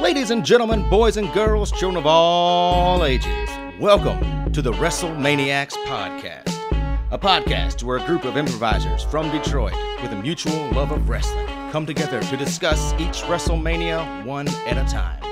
Ladies 0.00 0.30
and 0.30 0.46
gentlemen, 0.46 0.88
boys 0.88 1.18
and 1.18 1.30
girls, 1.34 1.70
children 1.70 1.98
of 1.98 2.06
all 2.06 3.04
ages, 3.04 3.50
welcome 3.78 4.50
to 4.50 4.62
the 4.62 4.72
WrestleManiacs 4.72 5.74
Podcast. 5.84 6.56
A 7.10 7.18
podcast 7.18 7.82
where 7.82 7.98
a 7.98 8.06
group 8.06 8.24
of 8.24 8.38
improvisers 8.38 9.04
from 9.04 9.30
Detroit 9.30 9.76
with 10.00 10.10
a 10.12 10.16
mutual 10.16 10.70
love 10.70 10.90
of 10.90 11.06
wrestling 11.10 11.46
come 11.70 11.84
together 11.84 12.22
to 12.22 12.36
discuss 12.38 12.94
each 12.94 13.20
WrestleMania 13.24 14.24
one 14.24 14.48
at 14.66 14.78
a 14.78 14.90
time. 14.90 15.29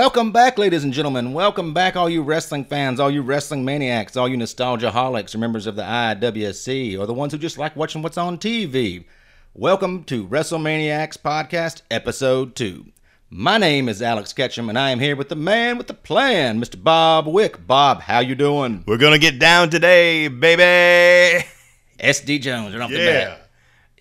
Welcome 0.00 0.32
back, 0.32 0.56
ladies 0.56 0.82
and 0.82 0.94
gentlemen. 0.94 1.34
Welcome 1.34 1.74
back, 1.74 1.94
all 1.94 2.08
you 2.08 2.22
wrestling 2.22 2.64
fans, 2.64 2.98
all 2.98 3.10
you 3.10 3.20
wrestling 3.20 3.66
maniacs, 3.66 4.16
all 4.16 4.30
you 4.30 4.36
nostalgia 4.38 4.90
holics, 4.90 5.34
or 5.34 5.38
members 5.38 5.66
of 5.66 5.76
the 5.76 5.82
IWC, 5.82 6.98
or 6.98 7.04
the 7.04 7.12
ones 7.12 7.34
who 7.34 7.38
just 7.38 7.58
like 7.58 7.76
watching 7.76 8.00
what's 8.00 8.16
on 8.16 8.38
TV. 8.38 9.04
Welcome 9.52 10.04
to 10.04 10.26
WrestleManiacs 10.26 11.18
Podcast, 11.18 11.82
Episode 11.90 12.56
2. 12.56 12.86
My 13.28 13.58
name 13.58 13.90
is 13.90 14.00
Alex 14.00 14.32
Ketchum, 14.32 14.70
and 14.70 14.78
I 14.78 14.88
am 14.88 15.00
here 15.00 15.16
with 15.16 15.28
the 15.28 15.36
man 15.36 15.76
with 15.76 15.86
the 15.86 15.92
plan, 15.92 16.58
Mr. 16.58 16.82
Bob 16.82 17.26
Wick. 17.26 17.66
Bob, 17.66 18.00
how 18.00 18.20
you 18.20 18.34
doing? 18.34 18.84
We're 18.86 18.96
gonna 18.96 19.18
get 19.18 19.38
down 19.38 19.68
today, 19.68 20.28
baby. 20.28 21.44
SD 21.98 22.40
Jones, 22.40 22.74
right 22.74 22.80
off 22.80 22.90
the 22.90 22.96
Yeah, 22.96 23.28
bat. 23.28 23.50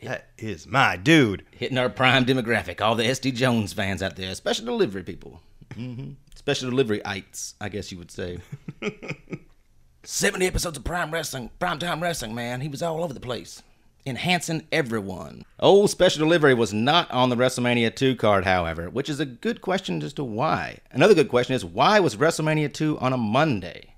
that 0.03 0.27
is 0.37 0.65
my 0.65 0.95
dude. 0.95 1.45
Hitting 1.51 1.77
our 1.77 1.89
prime 1.89 2.23
demographic, 2.25 2.79
all 2.79 2.95
the 2.95 3.03
SD 3.03 3.33
Jones 3.35 3.73
fans 3.73 4.01
out 4.01 4.15
there, 4.15 4.33
special 4.33 4.63
delivery 4.65 5.03
people. 5.03 5.41
Hmm 5.75 6.11
Special 6.35 6.69
delivery 6.69 7.05
ites, 7.05 7.55
I 7.59 7.69
guess 7.69 7.91
you 7.91 7.97
would 7.97 8.11
say. 8.11 8.39
70 10.03 10.45
episodes 10.47 10.77
of 10.77 10.83
Prime 10.83 11.11
Wrestling, 11.11 11.49
Prime 11.59 11.79
Time 11.79 12.01
Wrestling, 12.01 12.33
man. 12.33 12.61
He 12.61 12.69
was 12.69 12.81
all 12.81 13.03
over 13.03 13.13
the 13.13 13.19
place, 13.19 13.61
enhancing 14.05 14.65
everyone. 14.71 15.43
Old 15.59 15.89
Special 15.89 16.19
Delivery 16.19 16.53
was 16.53 16.73
not 16.73 17.11
on 17.11 17.29
the 17.29 17.35
WrestleMania 17.35 17.93
2 17.93 18.15
card, 18.15 18.45
however, 18.45 18.89
which 18.89 19.09
is 19.09 19.19
a 19.19 19.25
good 19.25 19.61
question 19.61 20.01
as 20.01 20.13
to 20.13 20.23
why. 20.23 20.79
Another 20.91 21.13
good 21.13 21.27
question 21.29 21.53
is 21.55 21.65
why 21.65 21.99
was 21.99 22.15
WrestleMania 22.15 22.73
2 22.73 22.97
on 22.99 23.11
a 23.11 23.17
Monday? 23.17 23.93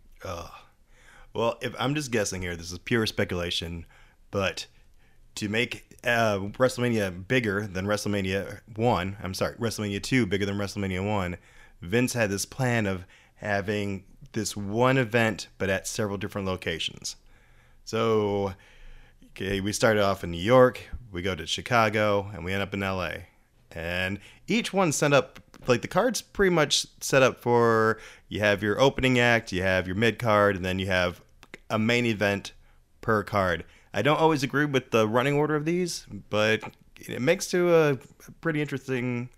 Well, 1.34 1.58
if 1.62 1.74
I'm 1.80 1.96
just 1.96 2.12
guessing 2.12 2.42
here, 2.42 2.56
this 2.56 2.72
is 2.72 2.80
pure 2.80 3.06
speculation, 3.06 3.86
but 4.32 4.66
to 5.36 5.48
make 5.48 5.86
uh, 6.04 6.40
WrestleMania 6.40 7.28
bigger 7.28 7.68
than 7.68 7.86
WrestleMania 7.86 8.60
one, 8.76 9.16
I'm 9.24 9.34
sorry, 9.34 9.56
WrestleMania 9.56 10.02
two 10.04 10.26
bigger 10.26 10.46
than 10.46 10.58
WrestleMania 10.58 11.08
one, 11.08 11.38
Vince 11.82 12.14
had 12.14 12.30
this 12.30 12.46
plan 12.46 12.86
of 12.86 13.06
having 13.36 14.04
this 14.34 14.56
one 14.56 14.98
event, 14.98 15.48
but 15.58 15.70
at 15.70 15.88
several 15.88 16.18
different 16.18 16.48
locations. 16.48 17.16
So, 17.84 18.54
okay, 19.32 19.60
we 19.62 19.74
started 19.74 20.04
off 20.04 20.24
in 20.24 20.32
New 20.32 20.38
York, 20.38 20.82
we 21.12 21.22
go 21.22 21.36
to 21.36 21.46
Chicago, 21.46 22.30
and 22.34 22.46
we 22.46 22.54
end 22.54 22.62
up 22.62 22.74
in 22.74 22.82
LA. 22.82 23.12
And 23.72 24.20
each 24.48 24.74
one 24.74 24.92
set 24.92 25.14
up, 25.14 25.40
like 25.68 25.82
the 25.82 25.88
card's 25.88 26.22
pretty 26.22 26.54
much 26.54 26.86
set 27.00 27.24
up 27.24 27.42
for 27.42 28.00
you 28.28 28.40
have 28.40 28.62
your 28.62 28.80
opening 28.80 29.20
act, 29.20 29.52
you 29.52 29.64
have 29.64 29.88
your 29.88 29.96
mid 29.96 30.20
card, 30.20 30.56
and 30.56 30.64
then 30.64 30.80
you 30.80 30.88
have 30.88 31.22
a 31.70 31.80
main 31.80 32.06
event 32.06 32.54
per 33.02 33.24
card. 33.24 33.66
I 33.94 34.02
don't 34.02 34.20
always 34.20 34.44
agree 34.44 34.66
with 34.66 34.92
the 34.92 35.08
running 35.08 35.34
order 35.34 35.56
of 35.56 35.66
these, 35.66 36.06
but 36.30 36.62
it 36.98 37.22
makes 37.22 37.48
to 37.48 37.74
a 37.74 37.98
pretty 38.40 38.62
interesting 38.62 39.30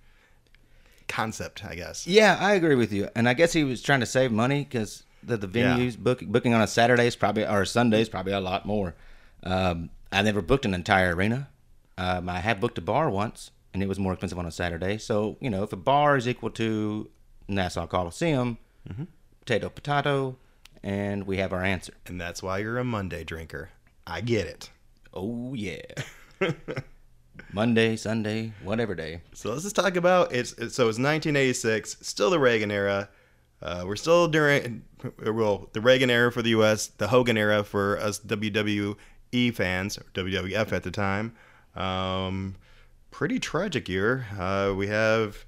concept, 1.08 1.64
I 1.66 1.76
guess. 1.76 2.08
Yeah, 2.08 2.38
I 2.40 2.54
agree 2.54 2.76
with 2.76 2.92
you. 2.94 3.10
And 3.16 3.28
I 3.30 3.34
guess 3.34 3.54
he 3.54 3.64
was 3.64 3.82
trying 3.82 4.00
to 4.02 4.06
save 4.06 4.32
money 4.32 4.60
because 4.64 5.04
the, 5.22 5.38
the 5.38 5.48
Yeah. 5.60 5.76
venues 5.78 5.98
book, 5.98 6.22
booking 6.26 6.54
on 6.54 6.62
a 6.62 6.68
Saturday 6.68 7.08
is 7.08 7.16
probably 7.16 7.46
or 7.46 7.66
Sunday 7.66 8.02
is 8.02 8.10
probably 8.10 8.34
a 8.34 8.40
lot 8.40 8.66
more. 8.66 8.96
Um, 9.44 9.90
I 10.12 10.22
never 10.22 10.42
booked 10.42 10.66
an 10.66 10.74
entire 10.74 11.16
arena. 11.16 11.50
Um, 11.98 12.28
I 12.30 12.40
have 12.40 12.60
booked 12.60 12.78
a 12.78 12.82
bar 12.82 13.10
once, 13.10 13.52
and 13.74 13.82
it 13.84 13.88
was 13.88 14.00
more 14.00 14.14
expensive 14.14 14.38
on 14.40 14.46
a 14.46 14.52
Saturday. 14.52 14.98
So 14.98 15.38
you 15.40 15.50
know, 15.50 15.64
if 15.64 15.74
a 15.74 15.78
bar 15.78 16.18
is 16.18 16.28
equal 16.28 16.50
to 16.52 17.10
Nassau 17.48 17.86
Coliseum, 17.88 18.58
potato 19.40 19.70
potato, 19.70 20.38
and 20.82 21.26
we 21.28 21.38
have 21.38 21.54
our 21.54 21.64
answer. 21.64 21.94
And 22.08 22.20
that's 22.20 22.42
why 22.44 22.60
you're 22.60 22.78
a 22.78 22.84
Monday 22.84 23.24
drinker. 23.24 23.70
I 24.08 24.22
get 24.22 24.48
it. 24.48 24.70
Oh 25.14 25.54
yeah. 25.54 25.82
Monday, 27.54 27.96
Sunday, 27.96 28.54
whatever 28.64 28.96
day. 28.96 29.22
So 29.34 29.52
let's 29.52 29.64
just 29.64 29.76
talk 29.76 29.96
about 29.96 30.34
it's, 30.34 30.52
so 30.52 30.90
it's 30.90 31.00
1986, 31.00 31.98
still 32.02 32.30
the 32.30 32.40
Reagan 32.40 32.72
era. 32.72 33.10
Uh, 33.62 33.84
we're 33.86 33.96
still 33.96 34.28
during 34.28 34.84
well 35.26 35.70
the 35.72 35.80
Reagan 35.80 36.10
era 36.10 36.32
for 36.32 36.42
the 36.42 36.50
U.S., 36.50 36.88
the 36.88 37.08
Hogan 37.08 37.38
era 37.38 37.64
for 37.64 37.98
us 38.00 38.20
WWE 38.20 38.96
fans 39.54 39.98
or 39.98 40.04
WWF 40.14 40.74
at 40.74 40.84
the 40.84 40.92
time. 40.92 41.34
Um, 41.76 42.56
pretty 43.12 43.40
tragic 43.40 43.88
year. 43.88 44.26
Uh, 44.38 44.74
we 44.76 44.88
have 44.88 45.46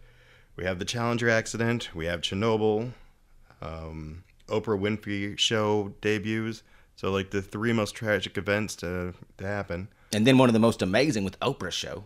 we 0.56 0.64
have 0.64 0.80
the 0.80 0.86
Challenger 0.86 1.30
accident. 1.30 1.90
We 1.94 2.06
have 2.06 2.22
Chernobyl. 2.22 2.94
Um, 3.62 4.24
Oprah 4.48 4.80
Winfrey 4.80 5.38
show 5.38 5.94
debuts. 6.02 6.64
So 6.96 7.12
like 7.12 7.32
the 7.32 7.42
three 7.42 7.74
most 7.74 7.96
tragic 7.96 8.38
events 8.38 8.76
to, 8.78 9.14
to 9.38 9.46
happen. 9.46 9.90
And 10.14 10.26
then 10.26 10.38
one 10.38 10.50
of 10.50 10.54
the 10.54 10.60
most 10.60 10.82
amazing 10.82 11.24
with 11.24 11.40
Oprah's 11.40 11.74
show. 11.74 12.06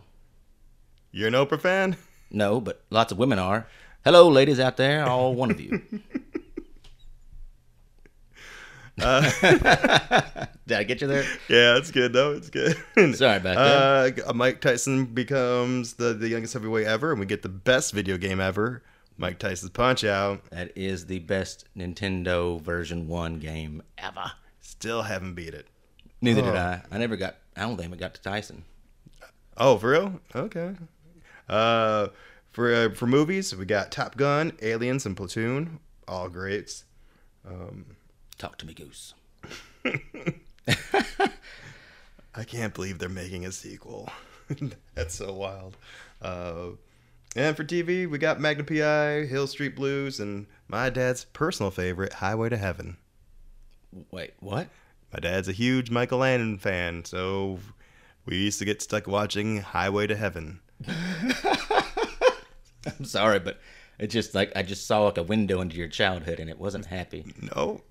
You're 1.12 1.28
an 1.28 1.34
Oprah 1.34 1.60
fan? 1.60 1.96
No, 2.30 2.60
but 2.60 2.82
lots 2.90 3.12
of 3.12 3.18
women 3.18 3.38
are. 3.38 3.66
Hello, 4.04 4.28
ladies 4.28 4.58
out 4.60 4.76
there, 4.76 5.04
all 5.06 5.34
one 5.34 5.50
of 5.50 5.60
you. 5.60 5.82
Uh, 9.00 9.22
Did 10.66 10.76
I 10.78 10.84
get 10.84 11.00
you 11.00 11.06
there? 11.06 11.24
Yeah, 11.48 11.76
it's 11.78 11.90
good 11.90 12.12
though. 12.12 12.32
It's 12.32 12.50
good. 12.50 12.76
Sorry 13.16 13.36
about 13.38 13.56
Uh, 13.56 14.32
Mike 14.34 14.60
Tyson 14.60 15.06
becomes 15.06 15.94
the, 15.94 16.12
the 16.14 16.28
youngest 16.28 16.52
heavyweight 16.54 16.86
ever, 16.86 17.10
and 17.10 17.20
we 17.20 17.26
get 17.26 17.42
the 17.42 17.48
best 17.48 17.92
video 17.92 18.16
game 18.16 18.40
ever, 18.40 18.82
Mike 19.16 19.38
Tyson's 19.38 19.70
Punch 19.70 20.04
Out. 20.04 20.44
That 20.50 20.72
is 20.76 21.06
the 21.06 21.18
best 21.20 21.64
Nintendo 21.76 22.60
version 22.60 23.08
1 23.08 23.38
game 23.38 23.82
ever. 23.98 24.32
Still 24.60 25.02
haven't 25.02 25.34
beat 25.34 25.54
it. 25.54 25.66
Neither 26.20 26.42
did 26.42 26.54
Oh. 26.54 26.58
I. 26.58 26.82
I 26.90 26.98
never 26.98 27.16
got, 27.16 27.36
I 27.56 27.62
don't 27.62 27.76
think 27.76 27.92
I 27.92 27.96
got 27.96 28.14
to 28.14 28.22
Tyson. 28.22 28.64
Oh, 29.56 29.76
for 29.78 29.90
real? 29.90 30.20
Okay. 30.34 30.74
Uh, 31.48 32.08
for 32.52 32.74
uh, 32.74 32.90
for 32.90 33.06
movies, 33.06 33.54
we 33.54 33.64
got 33.64 33.90
Top 33.90 34.16
Gun, 34.16 34.52
Aliens, 34.62 35.06
and 35.06 35.16
Platoon. 35.16 35.80
All 36.08 36.28
greats. 36.28 36.84
Talk 38.38 38.56
to 38.58 38.66
me, 38.66 38.72
Goose. 38.72 39.12
I 42.34 42.44
can't 42.44 42.72
believe 42.72 42.98
they're 42.98 43.10
making 43.10 43.44
a 43.44 43.52
sequel. 43.52 44.08
That's 44.94 45.14
so 45.14 45.34
wild. 45.34 45.76
Uh, 46.22 46.70
and 47.36 47.54
for 47.56 47.64
TV, 47.64 48.08
we 48.08 48.16
got 48.16 48.40
Magnum 48.40 48.64
PI, 48.66 49.26
Hill 49.26 49.46
Street 49.46 49.76
Blues, 49.76 50.20
and 50.20 50.46
my 50.68 50.88
dad's 50.88 51.26
personal 51.26 51.70
favorite, 51.70 52.14
Highway 52.14 52.48
to 52.48 52.56
Heaven. 52.56 52.96
Wait, 54.10 54.32
what? 54.40 54.68
My 55.12 55.18
dad's 55.20 55.48
a 55.48 55.52
huge 55.52 55.90
Michael 55.90 56.18
Landon 56.18 56.58
fan, 56.58 57.04
so 57.04 57.58
we 58.26 58.36
used 58.36 58.58
to 58.60 58.64
get 58.64 58.82
stuck 58.82 59.06
watching 59.06 59.58
Highway 59.58 60.06
to 60.06 60.16
Heaven. 60.16 60.60
I'm 62.86 63.04
sorry, 63.04 63.40
but 63.40 63.58
it's 63.98 64.12
just 64.12 64.34
like, 64.34 64.52
I 64.54 64.62
just 64.62 64.86
saw 64.86 65.04
like 65.04 65.18
a 65.18 65.22
window 65.22 65.60
into 65.60 65.76
your 65.76 65.88
childhood 65.88 66.40
and 66.40 66.48
it 66.48 66.58
wasn't 66.58 66.86
happy. 66.86 67.34
No. 67.54 67.82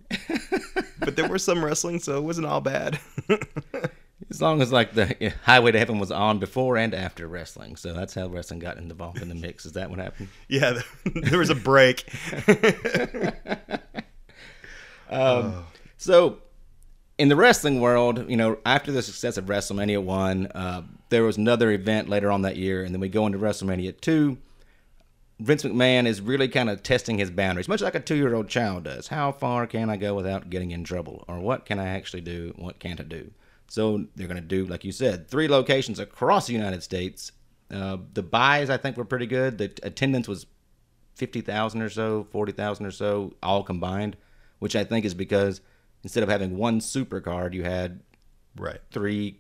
but 1.00 1.16
there 1.16 1.30
was 1.30 1.44
some 1.44 1.64
wrestling, 1.64 2.00
so 2.00 2.18
it 2.18 2.24
wasn't 2.24 2.48
all 2.48 2.62
bad. 2.62 3.00
As 4.30 4.42
long 4.42 4.62
as 4.62 4.72
like 4.72 4.94
the 4.94 5.34
Highway 5.44 5.72
to 5.72 5.80
Heaven 5.80 6.00
was 6.00 6.12
on 6.12 6.40
before 6.40 6.78
and 6.78 6.94
after 6.94 7.28
wrestling. 7.28 7.76
So 7.76 7.94
that's 7.94 8.14
how 8.14 8.28
wrestling 8.28 8.60
got 8.60 8.78
involved 8.78 9.22
in 9.22 9.30
the 9.30 9.36
mix. 9.36 9.66
Is 9.66 9.72
that 9.74 9.90
what 9.90 10.00
happened? 10.00 10.30
yeah, 10.48 10.82
there 11.06 11.40
was 11.40 11.50
a 11.50 11.56
break. 11.56 12.06
Um, 15.10 15.20
oh. 15.20 15.66
So, 15.98 16.38
in 17.20 17.28
the 17.28 17.36
wrestling 17.36 17.82
world, 17.82 18.30
you 18.30 18.38
know, 18.38 18.58
after 18.66 18.94
the 18.94 19.02
success 19.02 19.38
of 19.38 19.46
WrestleMania 19.46 20.02
1, 20.02 20.48
uh, 20.56 20.82
there 21.10 21.24
was 21.24 21.36
another 21.36 21.70
event 21.70 22.08
later 22.08 22.32
on 22.32 22.44
that 22.44 22.56
year, 22.56 22.82
and 22.82 22.94
then 22.94 23.02
we 23.02 23.10
go 23.10 23.26
into 23.26 23.38
WrestleMania 23.38 24.00
2. 24.00 24.38
Vince 25.42 25.64
McMahon 25.64 26.08
is 26.08 26.22
really 26.22 26.48
kind 26.48 26.70
of 26.70 26.82
testing 26.82 27.18
his 27.18 27.30
boundaries, 27.30 27.68
much 27.68 27.82
like 27.82 27.96
a 27.96 28.00
two 28.00 28.16
year 28.16 28.34
old 28.34 28.48
child 28.48 28.86
does. 28.86 29.10
How 29.10 29.34
far 29.34 29.68
can 29.68 29.90
I 29.90 29.98
go 29.98 30.16
without 30.16 30.50
getting 30.50 30.72
in 30.72 30.86
trouble? 30.86 31.26
Or 31.28 31.40
what 31.40 31.66
can 31.66 31.78
I 31.78 31.90
actually 31.90 32.22
do? 32.22 32.54
What 32.58 32.80
can't 32.80 33.02
I 33.02 33.04
do? 33.04 33.32
So, 33.68 34.06
they're 34.16 34.28
going 34.28 34.42
to 34.42 34.42
do, 34.42 34.66
like 34.66 34.84
you 34.84 34.92
said, 34.92 35.28
three 35.28 35.48
locations 35.48 36.00
across 36.00 36.48
the 36.48 36.54
United 36.54 36.84
States. 36.84 37.34
Uh, 37.70 37.98
the 38.14 38.24
buys, 38.24 38.70
I 38.70 38.78
think, 38.78 38.96
were 38.98 39.06
pretty 39.06 39.28
good. 39.28 39.58
The 39.58 39.72
attendance 39.84 40.28
was 40.28 40.46
50,000 41.16 41.82
or 41.82 41.90
so, 41.90 42.28
40,000 42.32 42.86
or 42.86 42.92
so, 42.92 43.34
all 43.44 43.64
combined, 43.64 44.16
which 44.60 44.76
I 44.76 44.86
think 44.86 45.06
is 45.06 45.14
because 45.14 45.62
instead 46.04 46.24
of 46.24 46.30
having 46.30 46.58
one 46.58 46.82
super 46.82 47.22
card, 47.22 47.54
you 47.54 47.64
had 47.64 48.02
right. 48.58 48.80
three. 48.92 49.40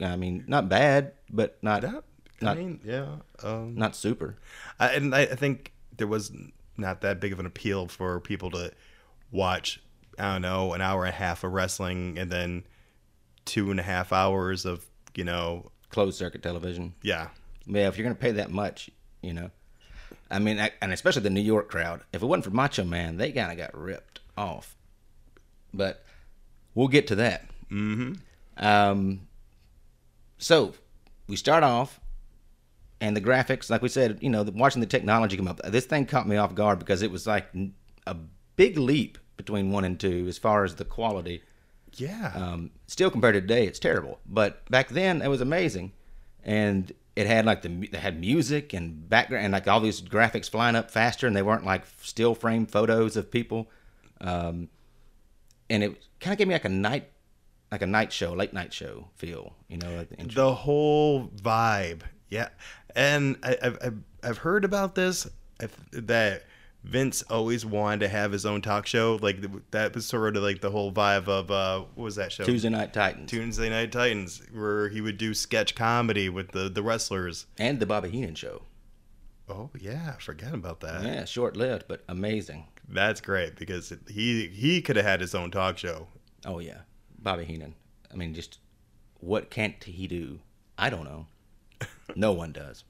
I 0.00 0.16
mean, 0.16 0.44
not 0.46 0.68
bad, 0.68 1.12
but 1.30 1.58
not 1.62 1.82
That, 1.82 2.04
I 2.40 2.44
not 2.44 2.56
mean, 2.58 2.80
yeah. 2.84 3.16
Um, 3.42 3.74
not 3.74 3.94
super. 3.94 4.36
I, 4.78 4.88
and 4.94 5.14
I, 5.14 5.20
I 5.22 5.34
think 5.34 5.72
there 5.96 6.06
was 6.06 6.32
not 6.76 7.02
that 7.02 7.20
big 7.20 7.32
of 7.32 7.38
an 7.40 7.46
appeal 7.46 7.86
for 7.86 8.18
people 8.20 8.50
to 8.52 8.72
watch, 9.30 9.82
I 10.18 10.32
don't 10.32 10.42
know, 10.42 10.72
an 10.72 10.80
hour 10.80 11.04
and 11.04 11.12
a 11.14 11.16
half 11.16 11.44
of 11.44 11.52
wrestling 11.52 12.18
and 12.18 12.30
then 12.32 12.64
two 13.44 13.70
and 13.70 13.78
a 13.78 13.82
half 13.82 14.12
hours 14.12 14.64
of 14.64 14.86
you 15.14 15.24
know, 15.24 15.70
Closed 15.90 16.16
circuit 16.16 16.40
television. 16.42 16.94
yeah, 17.02 17.28
Yeah, 17.66 17.88
if 17.88 17.98
you're 17.98 18.04
going 18.04 18.14
to 18.14 18.20
pay 18.20 18.30
that 18.32 18.50
much, 18.52 18.88
you 19.22 19.34
know. 19.34 19.50
I 20.30 20.38
mean, 20.38 20.60
I- 20.60 20.70
and 20.80 20.92
especially 20.92 21.22
the 21.22 21.30
New 21.30 21.40
York 21.40 21.68
crowd. 21.68 22.02
If 22.12 22.22
it 22.22 22.26
wasn't 22.26 22.44
for 22.44 22.50
Macho 22.52 22.84
Man, 22.84 23.16
they 23.16 23.32
kind 23.32 23.50
of 23.50 23.58
got 23.58 23.76
ripped 23.76 24.20
off. 24.38 24.76
But 25.72 26.04
we'll 26.74 26.88
get 26.88 27.06
to 27.08 27.14
that. 27.16 27.46
Mm-hmm. 27.70 28.14
Um, 28.56 29.26
so 30.38 30.74
we 31.28 31.36
start 31.36 31.62
off, 31.62 32.00
and 33.00 33.16
the 33.16 33.20
graphics, 33.20 33.70
like 33.70 33.82
we 33.82 33.88
said, 33.88 34.18
you 34.20 34.30
know, 34.30 34.42
watching 34.54 34.80
the 34.80 34.86
technology 34.86 35.36
come 35.36 35.48
up. 35.48 35.60
This 35.64 35.86
thing 35.86 36.06
caught 36.06 36.28
me 36.28 36.36
off 36.36 36.54
guard 36.54 36.78
because 36.78 37.02
it 37.02 37.10
was 37.10 37.26
like 37.26 37.46
a 38.06 38.16
big 38.56 38.76
leap 38.78 39.18
between 39.36 39.70
one 39.70 39.84
and 39.84 39.98
two 39.98 40.26
as 40.28 40.36
far 40.36 40.64
as 40.64 40.74
the 40.74 40.84
quality. 40.84 41.42
yeah. 41.94 42.32
Um, 42.34 42.70
still 42.86 43.10
compared 43.10 43.34
to 43.34 43.40
today, 43.40 43.66
it's 43.66 43.78
terrible. 43.78 44.18
But 44.26 44.68
back 44.70 44.88
then, 44.88 45.22
it 45.22 45.28
was 45.28 45.40
amazing, 45.40 45.92
and 46.44 46.92
it 47.16 47.26
had 47.26 47.46
like 47.46 47.62
the 47.62 47.68
they 47.68 47.98
had 47.98 48.20
music 48.20 48.72
and 48.72 49.08
background 49.08 49.44
and 49.44 49.52
like 49.52 49.66
all 49.66 49.80
these 49.80 50.00
graphics 50.02 50.48
flying 50.50 50.76
up 50.76 50.90
faster, 50.90 51.26
and 51.26 51.34
they 51.34 51.42
weren't 51.42 51.64
like 51.64 51.84
still 52.02 52.34
frame 52.34 52.66
photos 52.66 53.16
of 53.16 53.30
people. 53.30 53.70
Um, 54.20 54.68
and 55.70 55.82
it 55.82 56.04
kind 56.20 56.32
of 56.32 56.38
gave 56.38 56.48
me 56.48 56.54
like 56.54 56.66
a 56.66 56.68
night, 56.68 57.08
like 57.72 57.80
a 57.80 57.86
night 57.86 58.12
show, 58.12 58.34
late 58.34 58.52
night 58.52 58.72
show 58.74 59.08
feel. 59.16 59.54
You 59.68 59.78
know, 59.78 59.96
like 59.96 60.10
the 60.10 60.34
the 60.34 60.54
whole 60.54 61.28
vibe. 61.28 62.02
Yeah, 62.28 62.48
and 62.94 63.36
I, 63.42 63.56
I've, 63.62 63.94
I've 64.22 64.38
heard 64.38 64.64
about 64.64 64.94
this 64.94 65.26
that 65.92 66.42
Vince 66.84 67.22
always 67.28 67.66
wanted 67.66 68.00
to 68.00 68.08
have 68.08 68.32
his 68.32 68.46
own 68.46 68.62
talk 68.62 68.86
show. 68.86 69.18
Like 69.20 69.38
that 69.70 69.94
was 69.94 70.06
sort 70.06 70.36
of 70.36 70.42
like 70.42 70.60
the 70.60 70.70
whole 70.70 70.92
vibe 70.92 71.28
of 71.28 71.50
uh, 71.50 71.84
what 71.94 72.04
was 72.04 72.16
that 72.16 72.32
show? 72.32 72.44
Tuesday 72.44 72.68
Night 72.68 72.92
Titans 72.92 73.30
Tuesday 73.30 73.68
Night 73.68 73.92
Titans, 73.92 74.42
where 74.52 74.88
he 74.88 75.00
would 75.00 75.18
do 75.18 75.34
sketch 75.34 75.74
comedy 75.74 76.28
with 76.28 76.52
the 76.52 76.68
the 76.68 76.82
wrestlers. 76.82 77.46
and 77.58 77.80
the 77.80 77.86
Bobby 77.86 78.10
Heenan 78.10 78.34
show. 78.34 78.62
Oh 79.48 79.70
yeah, 79.78 80.14
I 80.16 80.20
forgot 80.20 80.54
about 80.54 80.80
that. 80.80 81.02
Yeah, 81.02 81.24
short 81.24 81.56
lived 81.56 81.84
but 81.88 82.02
amazing. 82.08 82.66
That's 82.90 83.20
great 83.20 83.56
because 83.56 83.92
he 84.08 84.48
he 84.48 84.82
could 84.82 84.96
have 84.96 85.04
had 85.04 85.20
his 85.20 85.34
own 85.34 85.50
talk 85.50 85.78
show. 85.78 86.08
Oh 86.44 86.58
yeah, 86.58 86.80
Bobby 87.18 87.44
Heenan. 87.44 87.74
I 88.12 88.16
mean, 88.16 88.34
just 88.34 88.58
what 89.20 89.50
can't 89.50 89.82
he 89.84 90.06
do? 90.06 90.40
I 90.76 90.90
don't 90.90 91.04
know. 91.04 91.26
no 92.16 92.32
one 92.32 92.52
does. 92.52 92.84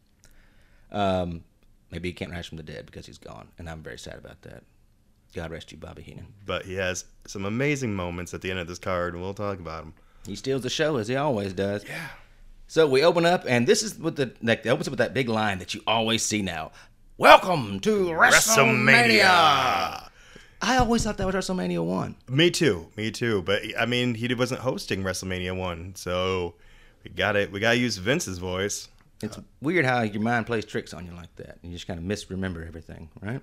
Um, 0.91 1.45
maybe 1.91 2.09
he 2.09 2.13
can't 2.13 2.31
rise 2.31 2.47
from 2.47 2.57
the 2.57 2.63
dead 2.63 2.87
because 2.87 3.07
he's 3.07 3.19
gone, 3.19 3.49
and 3.59 3.69
I'm 3.69 3.83
very 3.83 3.99
sad 3.99 4.17
about 4.17 4.43
that. 4.43 4.65
God 5.35 5.51
rest 5.51 5.71
you, 5.71 5.79
Bobby 5.79 6.03
Heenan. 6.03 6.27
But 6.47 6.65
he 6.65 6.75
has 6.75 7.05
some 7.27 7.45
amazing 7.45 7.95
moments 7.95 8.35
at 8.35 8.41
the 8.41 8.51
end 8.51 8.59
of 8.59 8.67
this 8.67 8.79
card, 8.79 9.15
and 9.15 9.23
we'll 9.23 9.35
talk 9.35 9.61
about 9.61 9.85
them. 9.85 9.95
He 10.27 10.35
steals 10.35 10.63
the 10.63 10.71
show 10.71 10.97
as 10.97 11.09
he 11.09 11.17
always 11.17 11.53
does. 11.53 11.85
Yeah. 11.85 12.09
So 12.67 12.87
we 12.87 13.03
open 13.03 13.27
up, 13.27 13.45
and 13.49 13.67
this 13.67 13.83
is 13.83 13.99
what 13.99 14.17
the 14.17 14.33
like. 14.43 14.65
It 14.65 14.69
opens 14.69 14.87
up 14.87 14.93
with 14.93 14.99
that 14.99 15.15
big 15.15 15.29
line 15.29 15.59
that 15.59 15.75
you 15.75 15.83
always 15.87 16.25
see 16.25 16.41
now. 16.41 16.73
Welcome 17.21 17.81
to 17.81 18.07
WrestleMania. 18.07 20.09
I 20.63 20.77
always 20.79 21.05
thought 21.05 21.19
that 21.19 21.27
was 21.27 21.35
WrestleMania 21.35 21.85
one. 21.85 22.17
Me 22.31 22.51
too. 22.51 22.87
Me 22.97 23.11
too. 23.11 23.43
But 23.43 23.61
I 23.79 23.85
mean, 23.85 24.15
he 24.15 24.33
wasn't 24.33 24.63
hosting 24.63 25.03
WrestleMania 25.03 25.55
one, 25.55 25.95
so 25.97 26.55
we 27.05 27.11
got 27.11 27.37
it. 27.37 27.53
We 27.53 27.61
got 27.61 27.73
to 27.73 27.77
use 27.77 27.99
Vince's 27.99 28.39
voice. 28.39 28.89
It's 29.23 29.39
weird 29.61 29.85
how 29.85 30.01
your 30.01 30.23
mind 30.23 30.47
plays 30.47 30.65
tricks 30.65 30.95
on 30.95 31.05
you 31.05 31.13
like 31.13 31.37
that. 31.37 31.59
You 31.61 31.73
just 31.73 31.87
kind 31.87 31.99
of 31.99 32.07
misremember 32.07 32.65
everything, 32.67 33.11
right? 33.21 33.43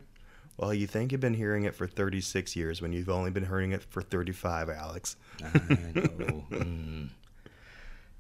Well, 0.58 0.74
you 0.74 0.88
think 0.88 1.12
you've 1.12 1.22
been 1.22 1.36
hearing 1.36 1.66
it 1.66 1.76
for 1.76 1.86
36 1.86 2.56
years 2.56 2.82
when 2.82 2.94
you've 2.94 3.10
only 3.10 3.30
been 3.30 3.46
hearing 3.46 3.74
it 3.74 3.84
for 3.84 4.02
35, 4.02 4.72
Alex. 4.72 5.18
I 5.44 5.50
know. 5.94 6.46
Mm. 6.50 7.10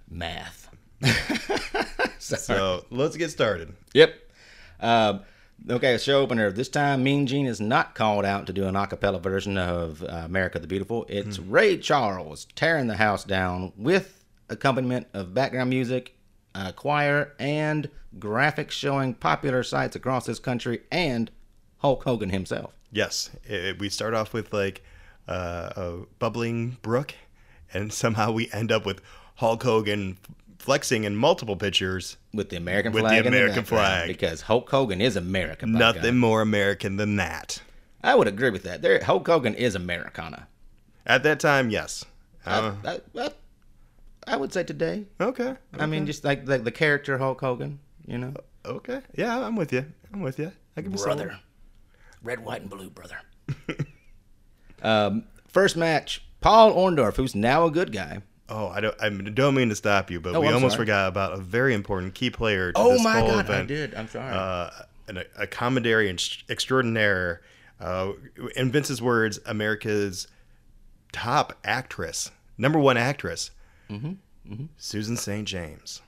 Math. 0.07 0.69
So 2.19 2.83
let's 2.89 3.15
get 3.15 3.31
started. 3.31 3.73
Yep. 3.93 4.13
Um, 4.81 5.21
okay, 5.69 5.93
a 5.93 5.99
show 5.99 6.21
opener. 6.21 6.51
This 6.51 6.69
time, 6.69 7.03
Mean 7.03 7.27
Gene 7.27 7.45
is 7.45 7.59
not 7.59 7.95
called 7.95 8.25
out 8.25 8.47
to 8.47 8.53
do 8.53 8.65
an 8.65 8.75
a 8.75 8.87
cappella 8.87 9.19
version 9.19 9.57
of 9.57 10.03
uh, 10.03 10.07
America 10.25 10.59
the 10.59 10.67
Beautiful. 10.67 11.05
It's 11.09 11.39
Ray 11.39 11.77
Charles 11.77 12.47
tearing 12.55 12.87
the 12.87 12.97
house 12.97 13.23
down 13.23 13.73
with 13.77 14.25
accompaniment 14.49 15.07
of 15.13 15.33
background 15.33 15.69
music, 15.69 16.15
uh, 16.55 16.71
choir, 16.71 17.33
and 17.39 17.89
graphics 18.17 18.71
showing 18.71 19.13
popular 19.13 19.63
sites 19.63 19.95
across 19.95 20.25
this 20.25 20.39
country 20.39 20.81
and 20.91 21.29
Hulk 21.79 22.03
Hogan 22.03 22.29
himself. 22.29 22.73
Yes, 22.91 23.29
it, 23.43 23.79
we 23.79 23.89
start 23.89 24.13
off 24.13 24.33
with 24.33 24.53
like 24.53 24.83
uh, 25.27 25.69
a 25.75 25.93
bubbling 26.19 26.77
brook, 26.81 27.13
and 27.73 27.91
somehow 28.03 28.31
we 28.31 28.49
end 28.51 28.71
up 28.71 28.85
with 28.85 29.01
Hulk 29.35 29.63
Hogan 29.63 30.17
flexing 30.67 31.05
in 31.05 31.15
multiple 31.15 31.55
pictures. 31.55 32.17
With 32.33 32.49
the 32.49 32.57
American 32.57 32.91
flag, 32.91 33.03
With 33.03 33.09
the 33.09 33.15
flag 33.15 33.25
American 33.25 33.61
background, 33.63 33.85
flag. 33.85 34.07
because 34.09 34.41
Hulk 34.41 34.69
Hogan 34.69 34.99
is 34.99 35.15
American. 35.15 35.71
Nothing 35.71 36.01
God. 36.01 36.15
more 36.15 36.41
American 36.41 36.97
than 36.97 37.15
that. 37.15 37.61
I 38.03 38.15
would 38.15 38.27
agree 38.27 38.49
with 38.49 38.63
that. 38.63 38.81
There, 38.81 39.01
Hulk 39.01 39.25
Hogan 39.25 39.55
is 39.55 39.75
Americana. 39.75 40.49
At 41.05 41.23
that 41.23 41.39
time, 41.39 41.69
yes. 41.69 42.03
Uh, 42.45 42.73
I, 42.83 42.99
I, 43.17 43.29
I, 44.27 44.35
would 44.35 44.51
say 44.51 44.65
today. 44.65 45.05
okay. 45.21 45.55
I 45.79 45.85
mean, 45.85 46.05
just 46.05 46.25
like 46.25 46.45
the, 46.45 46.57
the 46.57 46.71
character 46.71 47.17
Hulk 47.17 47.39
Hogan, 47.39 47.79
you 48.05 48.17
know, 48.17 48.33
Okay. 48.67 48.99
Yeah, 49.15 49.39
I'm 49.39 49.55
with 49.55 49.71
you. 49.71 49.85
I'm 50.13 50.19
with 50.19 50.37
you. 50.37 50.51
I 50.75 50.81
can 50.81 50.91
be 50.91 50.97
sold. 50.97 51.17
brother, 51.17 51.39
red, 52.21 52.43
white, 52.43 52.61
and 52.61 52.69
blue, 52.69 52.89
brother. 52.89 53.17
um, 54.83 55.23
first 55.47 55.77
match: 55.77 56.25
Paul 56.41 56.73
Orndorff, 56.75 57.15
who's 57.15 57.33
now 57.33 57.65
a 57.65 57.71
good 57.71 57.93
guy. 57.93 58.21
Oh, 58.49 58.67
I 58.69 58.79
don't. 58.79 58.95
I 59.01 59.09
don't 59.09 59.55
mean 59.55 59.69
to 59.69 59.75
stop 59.75 60.09
you, 60.09 60.19
but 60.21 60.35
Oh, 60.35 60.39
we 60.41 60.47
I'm 60.47 60.53
almost 60.55 60.73
sorry. 60.75 60.85
forgot 60.85 61.09
about 61.09 61.33
a 61.33 61.37
very 61.37 61.73
important 61.73 62.13
key 62.13 62.29
player 62.29 62.71
to 62.71 62.79
Oh 62.79 62.93
this 62.93 63.03
my 63.03 63.19
whole 63.19 63.27
God, 63.29 63.49
I 63.49 63.63
did. 63.65 63.93
I'm 63.93 64.07
sorry. 64.07 64.31
Uh, 64.33 64.69
an, 65.09 65.23
a 65.37 65.47
commentary 65.47 66.09
ex- 66.09 66.43
extraordinaire. 66.49 67.41
Uh, 67.79 68.13
in 68.55 68.71
Vince's 68.71 69.01
words, 69.01 69.39
America's 69.45 70.27
top 71.11 71.53
actress, 71.63 72.31
number 72.57 72.79
one 72.79 72.97
actress, 72.97 73.51
Mm-hmm. 73.89 74.65
Susan 74.77 75.15
St. 75.17 75.47
James. 75.47 76.01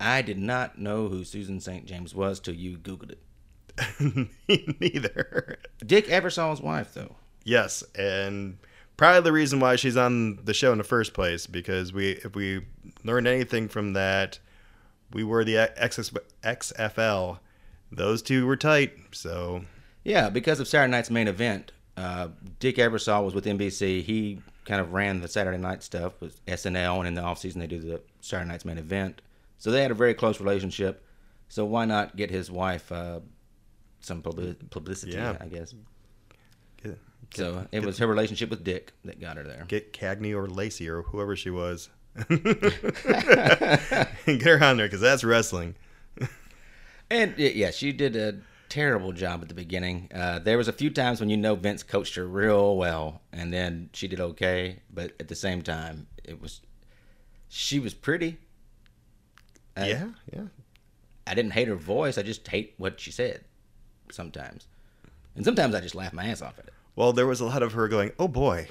I 0.00 0.22
did 0.22 0.38
not 0.38 0.78
know 0.78 1.08
who 1.08 1.24
Susan 1.24 1.60
St. 1.60 1.84
James 1.86 2.14
was 2.14 2.38
till 2.40 2.54
you 2.54 2.78
Googled 2.78 3.12
it. 3.12 4.28
Neither. 4.80 5.58
Dick 5.84 6.06
Ebersol's 6.06 6.60
wife, 6.62 6.94
though. 6.94 7.16
Yes, 7.44 7.82
and 7.96 8.58
probably 8.98 9.22
the 9.22 9.32
reason 9.32 9.60
why 9.60 9.76
she's 9.76 9.96
on 9.96 10.36
the 10.44 10.52
show 10.52 10.72
in 10.72 10.78
the 10.78 10.84
first 10.84 11.14
place 11.14 11.46
because 11.46 11.92
we, 11.94 12.10
if 12.10 12.36
we 12.36 12.66
learned 13.04 13.26
anything 13.26 13.68
from 13.68 13.94
that, 13.94 14.38
we 15.14 15.24
were 15.24 15.44
the 15.44 15.56
X- 15.56 16.10
XFL. 16.44 17.38
Those 17.90 18.20
two 18.20 18.44
were 18.46 18.56
tight, 18.56 18.92
so 19.12 19.64
Yeah, 20.04 20.28
because 20.28 20.60
of 20.60 20.68
Saturday 20.68 20.90
night's 20.90 21.10
main 21.10 21.28
event, 21.28 21.72
uh, 21.96 22.28
Dick 22.60 22.76
Ebersol 22.76 23.24
was 23.24 23.34
with 23.34 23.46
NBC. 23.46 24.02
He 24.02 24.42
kind 24.66 24.80
of 24.80 24.92
ran 24.92 25.20
the 25.20 25.28
Saturday 25.28 25.56
night 25.56 25.82
stuff 25.82 26.20
with 26.20 26.44
SNL, 26.46 26.98
and 26.98 27.08
in 27.08 27.14
the 27.14 27.22
off 27.22 27.38
season 27.38 27.60
they 27.60 27.66
do 27.66 27.78
the 27.78 28.02
Saturday 28.20 28.50
night's 28.50 28.66
main 28.66 28.76
event. 28.76 29.22
So 29.56 29.70
they 29.70 29.80
had 29.80 29.90
a 29.90 29.94
very 29.94 30.12
close 30.12 30.40
relationship. 30.40 31.04
So 31.48 31.64
why 31.64 31.86
not 31.86 32.14
get 32.16 32.30
his 32.30 32.50
wife 32.50 32.92
uh, 32.92 33.20
some 34.00 34.22
publicity? 34.22 35.12
Yeah. 35.12 35.36
I 35.40 35.46
guess. 35.46 35.74
Get, 37.30 37.36
So 37.36 37.66
it 37.72 37.84
was 37.84 37.98
her 37.98 38.06
relationship 38.06 38.50
with 38.50 38.64
Dick 38.64 38.92
that 39.04 39.20
got 39.20 39.36
her 39.36 39.42
there. 39.42 39.64
get 39.68 39.92
Cagney 39.92 40.34
or 40.34 40.48
Lacey 40.48 40.88
or 40.88 41.02
whoever 41.02 41.36
she 41.36 41.50
was. 41.50 41.88
get 42.28 42.42
her 44.42 44.62
on 44.64 44.76
there 44.76 44.86
because 44.86 45.00
that's 45.00 45.24
wrestling. 45.24 45.74
And 47.10 47.34
yeah, 47.38 47.70
she 47.70 47.92
did 47.92 48.16
a 48.16 48.38
terrible 48.68 49.12
job 49.12 49.40
at 49.40 49.48
the 49.48 49.54
beginning. 49.54 50.10
Uh, 50.14 50.38
there 50.40 50.58
was 50.58 50.68
a 50.68 50.72
few 50.72 50.90
times 50.90 51.20
when 51.20 51.30
you 51.30 51.36
know 51.38 51.54
Vince 51.54 51.82
coached 51.82 52.16
her 52.16 52.26
real 52.26 52.76
well, 52.76 53.22
and 53.32 53.50
then 53.52 53.88
she 53.94 54.08
did 54.08 54.20
okay. 54.20 54.80
But 54.92 55.12
at 55.18 55.28
the 55.28 55.34
same 55.34 55.62
time, 55.62 56.06
it 56.24 56.40
was 56.40 56.60
she 57.48 57.78
was 57.78 57.94
pretty. 57.94 58.38
Yeah, 59.76 60.08
yeah. 60.32 60.42
I 61.26 61.34
didn't 61.34 61.52
hate 61.52 61.68
her 61.68 61.76
voice. 61.76 62.18
I 62.18 62.22
just 62.22 62.46
hate 62.48 62.74
what 62.78 62.98
she 63.00 63.12
said 63.12 63.44
sometimes, 64.10 64.66
and 65.36 65.44
sometimes 65.44 65.74
I 65.74 65.80
just 65.80 65.94
laugh 65.94 66.12
my 66.12 66.26
ass 66.26 66.42
off 66.42 66.58
at 66.58 66.66
it. 66.66 66.74
Well, 66.98 67.12
there 67.12 67.28
was 67.28 67.38
a 67.40 67.44
lot 67.44 67.62
of 67.62 67.74
her 67.74 67.86
going, 67.86 68.10
"Oh 68.18 68.26
boy, 68.26 68.66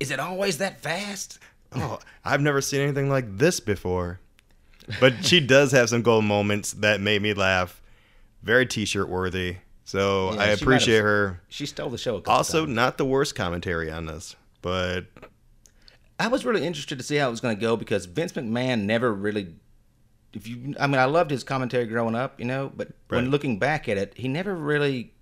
Is 0.00 0.10
it 0.10 0.18
always 0.18 0.58
that 0.58 0.80
fast? 0.80 1.38
oh, 1.72 2.00
I've 2.24 2.40
never 2.40 2.60
seen 2.60 2.80
anything 2.80 3.08
like 3.08 3.38
this 3.38 3.60
before." 3.60 4.18
But 4.98 5.24
she 5.24 5.38
does 5.38 5.70
have 5.70 5.88
some 5.88 6.02
gold 6.02 6.24
moments 6.24 6.72
that 6.72 7.00
made 7.00 7.22
me 7.22 7.34
laugh. 7.34 7.80
Very 8.42 8.66
t-shirt 8.66 9.08
worthy. 9.08 9.58
So 9.84 10.32
Yeah, 10.34 10.40
I 10.40 10.46
appreciate 10.46 10.96
have- 10.96 11.04
her. 11.04 11.40
She 11.48 11.66
stole 11.66 11.88
the 11.88 11.98
show. 11.98 12.16
A 12.16 12.20
couple 12.20 12.32
Also, 12.32 12.64
times. 12.64 12.74
not 12.74 12.98
the 12.98 13.04
worst 13.04 13.36
commentary 13.36 13.92
on 13.92 14.06
this, 14.06 14.34
but 14.60 15.04
I 16.18 16.26
was 16.26 16.44
really 16.44 16.66
interested 16.66 16.98
to 16.98 17.04
see 17.04 17.14
how 17.14 17.28
it 17.28 17.30
was 17.30 17.40
going 17.40 17.54
to 17.54 17.60
go 17.60 17.76
because 17.76 18.06
Vince 18.06 18.32
McMahon 18.32 18.82
never 18.86 19.12
really. 19.14 19.54
If 20.32 20.48
you, 20.48 20.74
I 20.80 20.88
mean, 20.88 20.98
I 20.98 21.04
loved 21.04 21.30
his 21.30 21.44
commentary 21.44 21.86
growing 21.86 22.16
up, 22.16 22.40
you 22.40 22.44
know, 22.46 22.72
but 22.74 22.88
when 23.08 23.30
looking 23.30 23.60
back 23.60 23.88
at 23.88 23.98
it, 23.98 24.14
he 24.16 24.26
never 24.26 24.52
really 24.52 25.12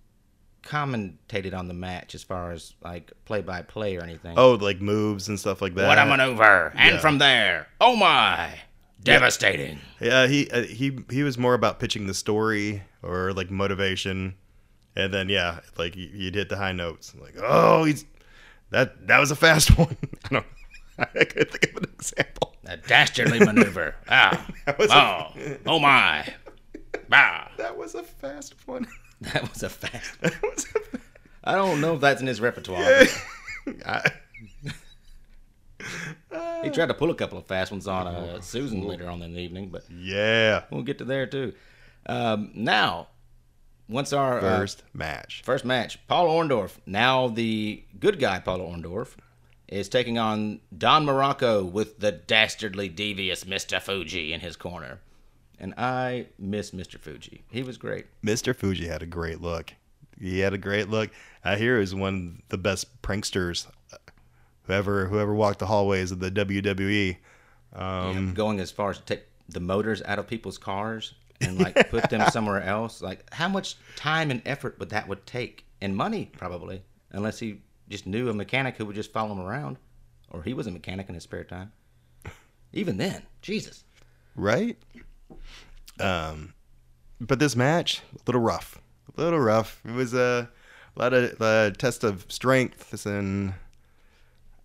commentated 0.63 1.55
on 1.55 1.69
the 1.69 1.75
match 1.75 2.15
as 2.15 2.23
far 2.23 2.53
as 2.53 2.75
like 2.85 3.13
play 3.25 3.41
by 3.41 3.63
play 3.63 3.97
or 3.97 4.03
anything. 4.03 4.35
Oh, 4.39 4.53
like 4.55 4.81
moves 4.81 5.29
and 5.29 5.39
stuff 5.39 5.61
like 5.63 5.75
that. 5.75 5.89
what 5.89 5.99
a 5.99 6.07
maneuver! 6.07 6.73
And 6.77 6.97
Yeah. 6.97 7.01
from 7.01 7.19
there, 7.19 7.69
oh 7.81 7.97
my, 7.97 8.59
devastating. 9.03 9.79
Yeah, 10.01 10.27
he 10.27 10.51
uh, 10.51 10.63
he 10.63 10.99
he 11.11 11.23
was 11.23 11.39
more 11.39 11.55
about 11.55 11.79
pitching 11.81 12.07
the 12.07 12.15
story 12.15 12.83
or 13.03 13.33
like 13.33 13.51
motivation, 13.51 14.35
and 14.97 15.13
then 15.13 15.29
yeah, 15.29 15.61
like 15.79 15.97
you'd 15.97 16.35
hit 16.35 16.49
the 16.49 16.57
high 16.57 16.73
notes. 16.73 17.15
Like, 17.21 17.35
oh, 17.43 17.85
he's 17.85 18.05
that 18.71 19.07
that 19.09 19.19
was 19.19 19.31
a 19.31 19.37
fast 19.37 19.77
one. 19.79 19.97
I 20.25 20.29
don't. 20.29 20.33
Know. 20.33 20.45
I 21.19 21.25
could 21.25 21.51
think 21.51 21.71
of 21.77 21.83
an 21.83 21.91
example. 21.95 22.55
A 22.67 22.77
dastardly 22.77 23.39
maneuver. 23.45 23.95
Ah, 24.09 24.47
oh, 24.69 24.75
a, 24.85 25.59
oh 25.67 25.79
my, 25.79 26.31
ah. 27.11 27.51
that 27.57 27.77
was 27.79 27.95
a 27.95 28.03
fast 28.03 28.55
one. 28.69 28.87
That 29.33 29.49
was 29.53 29.63
a 29.63 29.69
fast. 29.69 30.17
That 30.23 30.43
was 30.43 30.67
a 30.75 30.99
I 31.45 31.55
don't 31.55 31.81
know 31.81 31.95
if 31.95 32.01
that's 32.01 32.21
in 32.21 32.27
his 32.27 32.41
repertoire. 32.41 32.83
fa- 33.07 33.75
I, 33.87 34.11
He 36.63 36.71
tried 36.71 36.87
to 36.87 36.95
pull 36.95 37.11
a 37.11 37.15
couple 37.15 37.39
of 37.39 37.47
fast 37.47 37.73
ones 37.73 37.87
on 37.89 38.07
uh, 38.07 38.41
Susan 38.41 38.87
later 38.87 39.09
on 39.09 39.23
in 39.23 39.33
the 39.33 39.41
evening, 39.41 39.71
but 39.71 39.85
yeah. 39.91 40.65
we'll 40.71 40.83
get 40.83 40.99
to 40.99 41.05
there 41.05 41.27
too. 41.27 41.55
Um, 42.07 42.51
now, 42.55 43.09
once 43.89 44.13
our 44.13 44.39
uh, 44.39 44.41
First 44.59 44.83
match. 44.93 45.43
first 45.45 45.65
match, 45.65 45.99
Paul 46.07 46.29
Orndorff, 46.29 46.77
now 46.87 47.29
the 47.29 47.83
good 47.99 48.19
guy 48.21 48.39
Paul 48.41 48.59
Orndorff, 48.61 49.17
is 49.69 49.89
taking 49.89 50.19
on 50.19 50.61
Don 50.77 51.07
Muraco 51.07 51.65
with 51.71 52.01
the 52.01 52.13
dastardly 52.13 52.89
devious 52.89 53.45
Mr. 53.45 53.81
Fuji 53.81 54.33
in 54.33 54.41
his 54.41 54.57
corner. 54.57 55.01
And 55.61 55.75
I 55.77 56.27
miss 56.39 56.71
Mr. 56.71 56.99
Fuji. 56.99 57.45
He 57.51 57.63
was 57.63 57.77
great. 57.77 58.07
Mr. 58.25 58.57
Fuji 58.57 58.89
had 58.89 59.03
a 59.03 59.07
great 59.07 59.41
look. 59.43 59.75
He 60.19 60.41
had 60.41 60.55
a 60.55 60.59
great 60.59 60.89
look. 60.89 61.11
I 61.45 61.57
hear 61.57 61.77
he 61.77 61.81
was 61.81 61.95
one 61.95 62.39
of 62.43 62.49
the 62.49 62.59
best 62.59 63.03
pranksters 63.03 63.67
uh, 63.93 63.97
whoever 64.65 65.07
whoever 65.07 65.35
walked 65.35 65.59
the 65.59 65.67
hallways 65.67 66.13
of 66.13 66.21
the 66.21 66.31
WWE. 66.31 67.17
Um, 67.75 68.35
going 68.35 68.59
as 68.59 68.71
far 68.71 68.91
as 68.91 68.99
to 68.99 69.05
take 69.05 69.25
the 69.49 69.61
motors 69.61 70.03
out 70.05 70.19
of 70.19 70.27
people's 70.27 70.59
cars 70.59 71.15
and 71.41 71.59
like 71.59 71.75
put 71.91 72.09
them 72.11 72.29
somewhere 72.31 72.63
else. 72.63 73.03
Like 73.03 73.33
how 73.33 73.49
much 73.49 73.77
time 73.97 74.31
and 74.31 74.43
effort 74.47 74.79
would 74.79 74.91
that 74.91 75.09
would 75.09 75.27
take, 75.27 75.65
and 75.81 75.97
money 75.97 76.31
probably, 76.37 76.83
unless 77.11 77.39
he 77.39 77.61
just 77.89 78.07
knew 78.07 78.29
a 78.29 78.35
mechanic 78.35 78.77
who 78.77 78.87
would 78.87 78.97
just 78.97 79.13
follow 79.13 79.33
him 79.33 79.41
around, 79.41 79.77
or 80.31 80.43
he 80.43 80.55
was 80.55 80.67
a 80.67 80.71
mechanic 80.71 81.09
in 81.09 81.15
his 81.15 81.25
spare 81.25 81.45
time. 81.45 81.73
Even 82.73 82.97
then, 82.99 83.23
Jesus. 83.43 83.85
right? 84.37 84.79
Um, 85.99 86.55
but 87.21 87.39
this 87.39 87.55
match, 87.57 88.01
a 88.15 88.19
little 88.27 88.41
rough, 88.41 88.81
a 89.17 89.21
little 89.21 89.41
rough. 89.41 89.81
It 89.87 89.93
was 89.93 90.15
a 90.15 90.49
lot 90.97 91.13
of 91.13 91.41
uh, 91.41 91.71
test 91.73 92.05
of 92.05 92.25
strength 92.29 93.07
and 93.07 93.55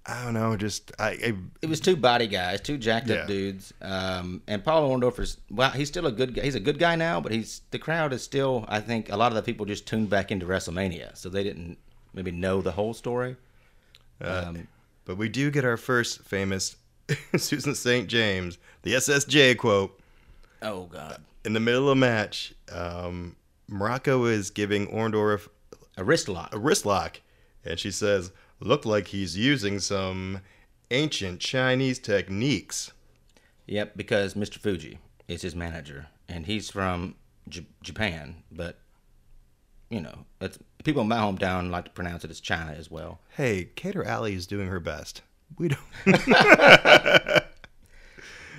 I 0.08 0.24
don't 0.24 0.34
know, 0.36 0.56
just 0.56 0.92
I, 1.00 1.10
I 1.10 1.34
It 1.64 1.68
was 1.70 1.80
two 1.80 1.96
body 1.96 2.28
guys, 2.28 2.62
two 2.62 2.78
jacked 2.78 3.08
Yeah. 3.08 3.16
up 3.22 3.28
dudes. 3.28 3.74
Um, 3.82 4.42
and 4.48 4.64
Paul 4.64 4.90
Orndorff 4.90 5.20
is 5.20 5.38
well, 5.50 5.72
he's 5.72 5.88
still 5.88 6.06
a 6.06 6.12
good 6.12 6.36
guy. 6.36 6.44
He's 6.44 6.56
a 6.56 6.60
good 6.60 6.78
guy 6.78 6.96
now, 6.96 7.20
but 7.20 7.32
he's 7.32 7.62
the 7.72 7.80
crowd 7.80 8.14
is 8.14 8.24
still. 8.24 8.66
I 8.68 8.80
think 8.82 9.12
a 9.12 9.18
lot 9.18 9.32
of 9.32 9.36
the 9.36 9.42
people 9.42 9.66
just 9.66 9.88
tuned 9.88 10.10
back 10.10 10.32
into 10.32 10.46
WrestleMania, 10.46 11.18
so 11.18 11.28
they 11.30 11.44
didn't 11.44 11.78
maybe 12.14 12.32
know 12.32 12.62
the 12.62 12.72
whole 12.74 12.94
story. 12.94 13.36
Um, 14.22 14.68
But 15.06 15.18
we 15.18 15.28
do 15.28 15.50
get 15.52 15.66
our 15.66 15.76
first 15.78 16.22
famous 16.24 16.76
Susan 17.36 17.74
St. 17.76 18.08
James, 18.08 18.58
the 18.84 18.94
SSJ 18.94 19.58
quote. 19.58 20.00
Oh 20.66 20.86
God, 20.86 21.22
In 21.44 21.54
the 21.54 21.60
middle 21.60 21.84
of 21.84 21.90
a 21.90 21.96
match, 21.96 22.54
um, 22.72 23.36
Muraco 23.70 24.30
is 24.30 24.50
giving 24.50 24.88
Orndorff 24.88 25.48
a 25.96 26.04
wrist 26.04 26.28
lock. 26.28 26.54
a 26.54 26.58
wrist 26.60 26.86
lock, 26.86 27.22
and 27.64 27.80
she 27.80 27.92
says, 27.92 28.32
"Look 28.60 28.84
like 28.86 29.08
he's 29.08 29.38
using 29.38 29.80
some 29.80 30.42
ancient 30.90 31.40
Chinese 31.40 32.00
techniques." 32.00 32.92
Yep, 33.68 33.96
because 33.96 34.34
Mr. 34.34 34.58
Fuji 34.58 34.98
is 35.28 35.42
his 35.44 35.56
manager, 35.56 36.08
and 36.28 36.46
he's 36.48 36.70
from 36.72 37.16
J- 37.48 37.68
Japan. 37.84 38.44
But 38.52 38.80
you 39.92 40.02
know, 40.02 40.26
it's, 40.42 40.58
people 40.84 41.04
in 41.04 41.08
my 41.08 41.18
hometown 41.18 41.70
like 41.70 41.86
to 41.86 41.92
pronounce 41.92 42.24
it 42.26 42.32
as 42.32 42.40
China 42.40 42.72
as 42.72 42.90
well. 42.90 43.20
Hey, 43.30 43.70
Kate 43.76 43.96
& 43.96 44.06
Allie 44.06 44.34
is 44.34 44.48
doing 44.48 44.68
her 44.68 44.80
best. 44.80 45.22
We 45.60 45.68
don't. 45.70 45.80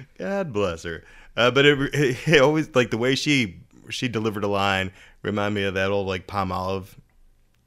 God 0.18 0.52
bless 0.52 0.84
her. 0.84 1.04
Uh, 1.36 1.50
but 1.50 1.66
it, 1.66 1.78
it, 1.94 2.16
it 2.28 2.40
always 2.40 2.74
like 2.74 2.90
the 2.90 2.98
way 2.98 3.14
she 3.14 3.60
she 3.90 4.08
delivered 4.08 4.42
a 4.44 4.48
line 4.48 4.90
remind 5.22 5.54
me 5.54 5.62
of 5.64 5.74
that 5.74 5.90
old 5.90 6.06
like 6.06 6.26
Palmolive 6.26 6.86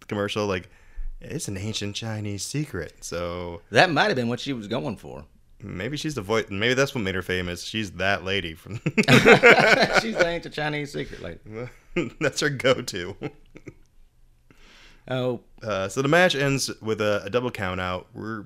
commercial. 0.07 0.45
Like 0.47 0.69
it's 1.21 1.47
an 1.47 1.57
ancient 1.57 1.95
Chinese 1.95 2.43
secret. 2.45 3.03
So 3.03 3.61
That 3.71 3.91
might 3.91 4.07
have 4.07 4.15
been 4.15 4.29
what 4.29 4.39
she 4.39 4.53
was 4.53 4.67
going 4.67 4.97
for. 4.97 5.25
maybe 5.61 5.97
she's 5.97 6.15
the 6.15 6.21
voice. 6.21 6.45
Maybe 6.49 6.73
that's 6.73 6.95
what 6.95 7.03
made 7.03 7.15
her 7.15 7.21
famous. 7.21 7.63
She's 7.63 7.91
that 7.91 8.23
lady 8.23 8.53
from. 8.53 8.75
She's 10.01 10.15
the 10.15 10.25
ancient 10.25 10.53
Chinese 10.55 10.93
secret 10.93 11.21
lady. 11.21 11.69
that's 12.21 12.39
her 12.39 12.49
go-to. 12.49 13.15
Oh, 15.07 15.41
Uh, 15.63 15.89
so 15.89 16.01
the 16.01 16.07
match 16.07 16.35
ends 16.35 16.69
with 16.81 17.01
a, 17.01 17.23
a 17.25 17.29
double 17.29 17.51
count 17.51 17.81
out. 17.81 18.07
We're 18.13 18.45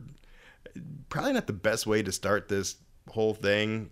probably 1.10 1.34
not 1.34 1.46
the 1.48 1.54
best 1.54 1.86
way 1.86 2.02
to 2.02 2.12
start 2.12 2.48
this 2.48 2.78
whole 3.10 3.34
thing. 3.34 3.92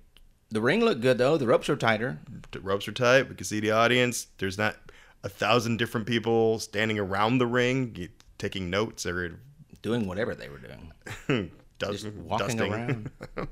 The 0.51 0.61
ring 0.61 0.81
looked 0.81 1.01
good 1.01 1.17
though. 1.17 1.37
The 1.37 1.47
ropes 1.47 1.67
were 1.67 1.75
tighter. 1.75 2.19
The 2.51 2.59
ropes 2.59 2.87
are 2.87 2.91
tight. 2.91 3.29
We 3.29 3.35
can 3.35 3.45
see 3.45 3.59
the 3.59 3.71
audience. 3.71 4.27
There's 4.37 4.57
not 4.57 4.75
a 5.23 5.29
thousand 5.29 5.77
different 5.77 6.07
people 6.07 6.59
standing 6.59 6.99
around 6.99 7.37
the 7.37 7.47
ring 7.47 8.09
taking 8.37 8.69
notes 8.69 9.05
or 9.05 9.39
doing 9.81 10.07
whatever 10.07 10.35
they 10.35 10.49
were 10.49 10.59
doing, 10.59 11.51
dust, 11.79 12.03
just 12.03 12.15
walking 12.15 12.57
dusting. 12.57 12.73
around. 12.73 13.11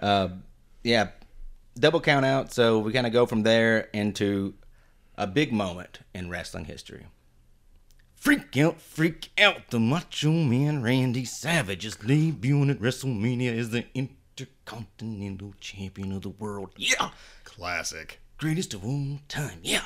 uh, 0.00 0.28
yeah, 0.82 1.08
double 1.78 2.00
count 2.00 2.26
out. 2.26 2.52
So 2.52 2.78
we 2.78 2.92
kind 2.92 3.06
of 3.06 3.12
go 3.12 3.26
from 3.26 3.42
there 3.42 3.88
into 3.92 4.54
a 5.16 5.26
big 5.26 5.52
moment 5.52 6.00
in 6.14 6.30
wrestling 6.30 6.64
history. 6.64 7.06
Freak 8.14 8.56
out, 8.56 8.80
freak 8.80 9.30
out! 9.38 9.68
The 9.68 9.78
Macho 9.78 10.32
Man 10.32 10.82
Randy 10.82 11.26
Savage 11.26 11.84
is 11.84 11.96
debuting 11.96 12.70
at 12.70 12.80
WrestleMania 12.80 13.56
as 13.56 13.68
the 13.68 13.84
Intercontinental 14.36 15.54
Champion 15.60 16.12
of 16.12 16.22
the 16.22 16.28
world. 16.30 16.70
Yeah, 16.76 17.10
Classic. 17.44 18.20
greatest 18.38 18.74
of 18.74 18.84
all 18.84 19.20
time. 19.28 19.60
Yeah. 19.62 19.84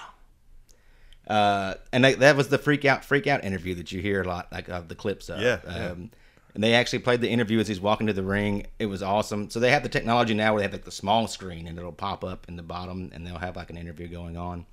Uh, 1.27 1.75
and 1.93 2.05
that, 2.05 2.21
that 2.21 2.37
was 2.37 2.49
the 2.49 2.57
freak 2.59 2.85
out, 2.85 3.05
freak 3.05 3.27
out 3.27 3.45
interview 3.45 3.75
that 3.75 3.93
you 3.93 4.01
hear 4.01 4.23
a 4.23 4.27
lot, 4.27 4.51
like 4.51 4.69
of 4.69 4.89
the 4.89 4.95
clips 4.95 5.29
of. 5.29 5.41
Yeah, 5.41 5.59
yeah. 5.67 5.91
Um, 5.91 6.11
and 6.55 6.65
they 6.65 6.75
actually 6.75 7.01
played 7.01 7.21
the 7.21 7.29
interview 7.29 7.61
as 7.61 7.69
he's 7.69 7.81
walking 7.81 8.07
to 8.07 8.13
the 8.15 8.23
ring. 8.23 8.67
It 8.79 8.87
was 8.87 9.03
awesome. 9.03 9.51
So 9.51 9.61
they 9.61 9.71
have 9.71 9.83
the 9.83 9.91
technology 9.91 10.33
now 10.33 10.53
where 10.55 10.61
they 10.61 10.65
have 10.65 10.73
like 10.73 10.85
the 10.87 10.91
small 10.91 11.29
screen 11.29 11.69
and 11.69 11.79
it'll 11.79 11.93
pop 11.93 12.25
up 12.25 12.47
in 12.49 12.57
the 12.57 12.63
bottom, 12.63 13.11
and 13.13 13.27
they'll 13.27 13.39
have 13.39 13.57
like 13.57 13.69
an 13.69 13.77
interview 13.77 14.09
going 14.09 14.37
on, 14.39 14.65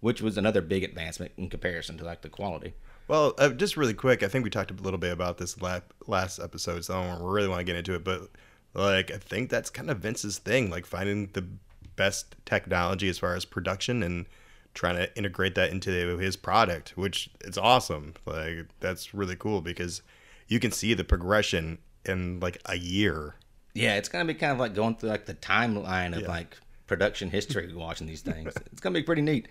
which 0.00 0.20
was 0.20 0.36
another 0.36 0.60
big 0.60 0.84
advancement 0.84 1.32
in 1.38 1.48
comparison 1.48 1.96
to 1.98 2.04
like 2.04 2.20
the 2.20 2.28
quality. 2.28 2.74
Well, 3.08 3.34
uh, 3.38 3.50
just 3.50 3.76
really 3.76 3.94
quick, 3.94 4.22
I 4.22 4.28
think 4.28 4.44
we 4.44 4.50
talked 4.50 4.70
a 4.70 4.74
little 4.74 4.98
bit 4.98 5.12
about 5.12 5.36
this 5.38 5.60
la- 5.60 5.80
last 6.06 6.38
episode, 6.38 6.84
so 6.84 6.98
I 6.98 7.06
don't 7.06 7.22
really 7.22 7.48
want 7.48 7.60
to 7.60 7.64
get 7.64 7.76
into 7.76 7.94
it. 7.94 8.04
But 8.04 8.28
like, 8.74 9.10
I 9.10 9.18
think 9.18 9.50
that's 9.50 9.70
kind 9.70 9.90
of 9.90 9.98
Vince's 9.98 10.38
thing, 10.38 10.70
like 10.70 10.86
finding 10.86 11.28
the 11.32 11.44
best 11.96 12.34
technology 12.44 13.08
as 13.08 13.18
far 13.18 13.34
as 13.36 13.44
production 13.44 14.02
and 14.02 14.26
trying 14.74 14.96
to 14.96 15.16
integrate 15.16 15.54
that 15.54 15.70
into 15.70 16.18
his 16.18 16.34
product, 16.36 16.90
which 16.96 17.30
is 17.42 17.56
awesome. 17.56 18.14
Like, 18.26 18.66
that's 18.80 19.14
really 19.14 19.36
cool 19.36 19.60
because 19.60 20.02
you 20.48 20.58
can 20.58 20.72
see 20.72 20.94
the 20.94 21.04
progression 21.04 21.78
in 22.04 22.40
like 22.40 22.60
a 22.66 22.76
year. 22.76 23.36
Yeah, 23.74 23.96
it's 23.96 24.08
gonna 24.08 24.24
be 24.24 24.34
kind 24.34 24.52
of 24.52 24.58
like 24.58 24.74
going 24.74 24.96
through 24.96 25.08
like 25.10 25.26
the 25.26 25.34
timeline 25.34 26.14
of 26.14 26.22
Yeah. 26.22 26.28
like 26.28 26.56
production 26.86 27.30
history 27.30 27.72
watching 27.74 28.06
these 28.06 28.20
things. 28.22 28.52
It's 28.72 28.80
gonna 28.80 28.94
be 28.94 29.02
pretty 29.02 29.22
neat. 29.22 29.48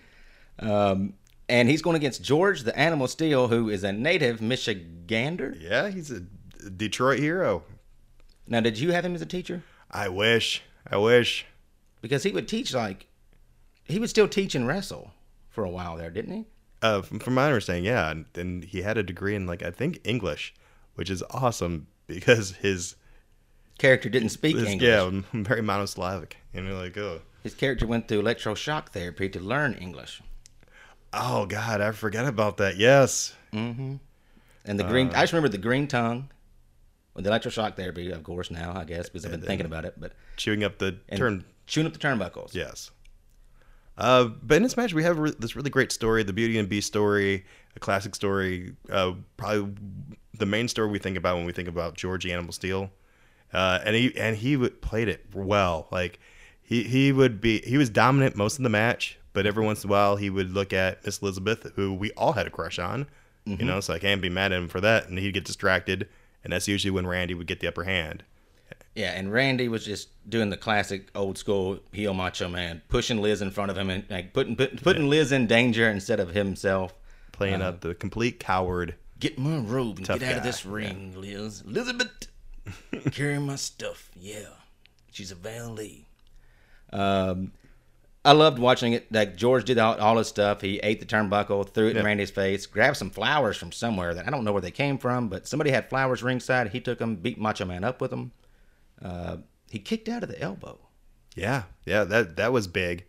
Um, 0.58 1.14
and 1.48 1.68
he's 1.68 1.82
going 1.82 1.96
against 1.96 2.22
George 2.22 2.62
the 2.62 2.78
Animal 2.78 3.06
Steele, 3.08 3.48
who 3.48 3.68
is 3.68 3.84
a 3.84 3.92
native 3.92 4.40
Michigander. 4.40 5.60
Yeah, 5.60 5.88
he's 5.90 6.10
a 6.10 6.20
Detroit 6.70 7.18
hero. 7.18 7.64
Now, 8.46 8.60
did 8.60 8.78
you 8.78 8.92
have 8.92 9.04
him 9.04 9.14
as 9.14 9.22
a 9.22 9.26
teacher? 9.26 9.62
I 9.90 10.08
wish. 10.08 10.62
I 10.86 10.96
wish. 10.96 11.46
Because 12.02 12.22
he 12.24 12.32
would 12.32 12.48
teach 12.48 12.74
like 12.74 13.06
he 13.84 13.98
would 13.98 14.10
still 14.10 14.28
teach 14.28 14.54
and 14.54 14.66
wrestle 14.66 15.12
for 15.48 15.64
a 15.64 15.70
while 15.70 15.96
there, 15.96 16.10
didn't 16.10 16.34
he? 16.34 16.44
Uh, 16.82 17.00
from, 17.00 17.18
from 17.18 17.34
my 17.34 17.46
understanding, 17.46 17.84
yeah, 17.84 18.10
and, 18.10 18.26
and 18.34 18.64
he 18.64 18.82
had 18.82 18.98
a 18.98 19.02
degree 19.02 19.34
in 19.34 19.46
like 19.46 19.62
I 19.62 19.70
think 19.70 20.00
English, 20.04 20.54
which 20.96 21.08
is 21.08 21.22
awesome 21.30 21.86
because 22.06 22.52
his, 22.56 22.96
Character 23.78 24.08
didn't 24.08 24.28
speak 24.28 24.56
his 24.56 24.68
English. 24.68 24.88
yeah, 24.88 25.22
very 25.32 25.62
monosyllabic, 25.62 26.36
and 26.52 26.66
you're 26.66 26.76
like, 26.76 26.96
oh, 26.98 27.22
His 27.42 27.54
character 27.54 27.86
went 27.86 28.06
through 28.06 28.22
electroshock 28.22 28.88
therapy 28.88 29.28
to 29.30 29.40
learn 29.40 29.72
English. 29.74 30.20
oh 31.14 31.46
God, 31.46 31.80
I 31.80 31.92
forgot 31.92 32.26
about 32.26 32.58
that. 32.58 32.76
Yes, 32.76 33.34
And 33.52 34.00
the 34.66 34.84
green, 34.84 35.08
I 35.10 35.22
just 35.22 35.32
remember 35.32 35.48
the 35.48 35.58
green 35.58 35.86
tongue 35.88 36.28
with 37.14 37.24
the 37.24 37.30
electroshock 37.30 37.76
therapy, 37.76 38.10
of 38.10 38.22
course. 38.22 38.50
Now 38.50 38.72
I 38.76 38.84
guess 38.84 39.08
because 39.08 39.24
I've 39.24 39.30
been 39.30 39.42
thinking 39.42 39.66
about 39.66 39.84
it, 39.84 39.94
but 39.96 40.12
chewing 40.36 40.64
up 40.64 40.78
the 40.78 40.98
turn. 41.14 41.44
chewing 41.66 41.86
up 41.86 41.92
the 41.92 41.98
turnbuckles. 41.98 42.54
Yes. 42.54 42.90
Uh, 43.96 44.24
but 44.24 44.56
in 44.56 44.62
this 44.64 44.76
match, 44.76 44.92
we 44.92 45.04
have 45.04 45.18
re- 45.18 45.34
this 45.38 45.54
really 45.54 45.70
great 45.70 45.92
story, 45.92 46.24
the 46.24 46.32
Beauty 46.32 46.58
and 46.58 46.68
Beast 46.68 46.88
story, 46.88 47.44
a 47.76 47.80
classic 47.80 48.14
story. 48.16 48.74
Uh, 48.90 49.12
probably 49.36 49.72
the 50.36 50.46
main 50.46 50.66
story 50.66 50.88
we 50.88 50.98
think 50.98 51.16
about 51.16 51.36
when 51.36 51.46
we 51.46 51.52
think 51.52 51.68
about 51.68 51.94
Georgie 51.94 52.32
Animal 52.32 52.52
Steele. 52.52 52.90
Uh, 53.52 53.78
and 53.84 53.94
he 53.94 54.16
and 54.18 54.36
he 54.36 54.56
would 54.56 54.82
played 54.82 55.08
it 55.08 55.24
well. 55.32 55.86
Like 55.92 56.18
he 56.62 56.82
he 56.82 57.12
would 57.12 57.40
be 57.40 57.60
he 57.60 57.78
was 57.78 57.88
dominant 57.88 58.34
most 58.34 58.58
of 58.58 58.64
the 58.64 58.68
match, 58.68 59.16
but 59.32 59.46
every 59.46 59.64
once 59.64 59.84
in 59.84 59.90
a 59.90 59.92
while 59.92 60.16
he 60.16 60.28
would 60.28 60.50
look 60.50 60.72
at 60.72 61.04
Miss 61.04 61.22
Elizabeth, 61.22 61.70
who 61.76 61.94
we 61.94 62.10
all 62.12 62.32
had 62.32 62.48
a 62.48 62.50
crush 62.50 62.80
on. 62.80 63.06
You 63.46 63.66
know, 63.66 63.80
so 63.80 63.92
I 63.92 63.98
can't 63.98 64.22
be 64.22 64.30
mad 64.30 64.52
at 64.52 64.58
him 64.58 64.68
for 64.68 64.80
that. 64.80 65.06
And 65.08 65.18
he'd 65.18 65.34
get 65.34 65.44
distracted, 65.44 66.08
and 66.44 66.52
that's 66.52 66.68
usually 66.68 66.90
when 66.90 67.06
Randy 67.06 67.34
would 67.34 67.46
get 67.46 67.60
the 67.60 67.66
upper 67.66 67.84
hand. 67.84 68.22
Yeah, 68.94 69.10
and 69.10 69.32
Randy 69.32 69.66
was 69.66 69.84
just 69.84 70.08
doing 70.28 70.50
the 70.50 70.56
classic 70.56 71.08
old 71.16 71.36
school 71.36 71.80
heel 71.92 72.14
macho 72.14 72.48
man, 72.48 72.80
pushing 72.88 73.20
Liz 73.20 73.42
in 73.42 73.50
front 73.50 73.72
of 73.72 73.76
him 73.76 73.90
and 73.90 74.04
like 74.08 74.32
putting 74.32 74.54
put, 74.54 74.82
putting 74.82 75.10
Liz 75.10 75.32
in 75.32 75.46
danger 75.48 75.88
instead 75.88 76.20
of 76.20 76.30
himself. 76.30 76.94
Playing 77.32 77.62
up 77.62 77.80
the 77.80 77.96
complete 77.96 78.38
coward. 78.38 78.94
Get 79.18 79.40
my 79.40 79.56
robe 79.56 79.98
and 79.98 80.06
get 80.06 80.22
out 80.22 80.36
of 80.36 80.42
this 80.44 80.64
ring, 80.64 81.14
Liz. 81.16 81.64
Elizabeth, 81.66 82.28
carry 83.10 83.40
my 83.40 83.56
stuff. 83.56 84.08
Yeah, 84.14 84.50
she's 85.10 85.32
a 85.32 85.34
valet. 85.34 86.06
Um, 86.92 87.50
I 88.24 88.32
loved 88.32 88.58
watching 88.58 88.94
it. 88.94 89.12
Like 89.12 89.36
George 89.36 89.64
did 89.64 89.78
all, 89.78 89.96
all 90.00 90.16
his 90.16 90.28
stuff. 90.28 90.60
He 90.62 90.78
ate 90.78 90.98
the 91.00 91.06
turnbuckle, 91.06 91.68
threw 91.68 91.88
it 91.88 91.90
in 91.90 91.96
Yeah. 91.98 92.02
Randy's 92.04 92.30
face, 92.30 92.66
grabbed 92.66 92.96
some 92.96 93.10
flowers 93.10 93.56
from 93.56 93.70
somewhere 93.70 94.14
that 94.14 94.26
I 94.26 94.30
don't 94.30 94.44
know 94.44 94.52
where 94.52 94.62
they 94.62 94.70
came 94.70 94.96
from, 94.98 95.28
but 95.28 95.46
somebody 95.46 95.70
had 95.70 95.90
flowers 95.90 96.22
ringside. 96.22 96.68
He 96.68 96.80
took 96.80 96.98
them, 96.98 97.16
beat 97.16 97.38
Macho 97.38 97.64
Man 97.66 97.84
up 97.84 98.00
with 98.00 98.10
them. 98.10 98.32
Uh, 99.02 99.38
he 99.70 99.78
kicked 99.78 100.08
out 100.08 100.22
of 100.22 100.28
the 100.30 100.40
elbow. 100.40 100.78
Yeah, 101.34 101.64
yeah, 101.84 102.04
that 102.04 102.36
that 102.36 102.52
was 102.52 102.66
big. 102.68 103.04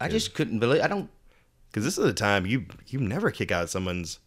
I 0.00 0.08
just 0.08 0.34
couldn't 0.34 0.60
believe. 0.60 0.82
I 0.82 0.86
don't. 0.86 1.10
Because 1.68 1.84
this 1.84 1.98
is 1.98 2.04
the 2.04 2.12
time 2.12 2.46
you 2.46 2.66
you 2.86 3.00
never 3.00 3.30
kick 3.30 3.50
out 3.50 3.68
someone's 3.68 4.18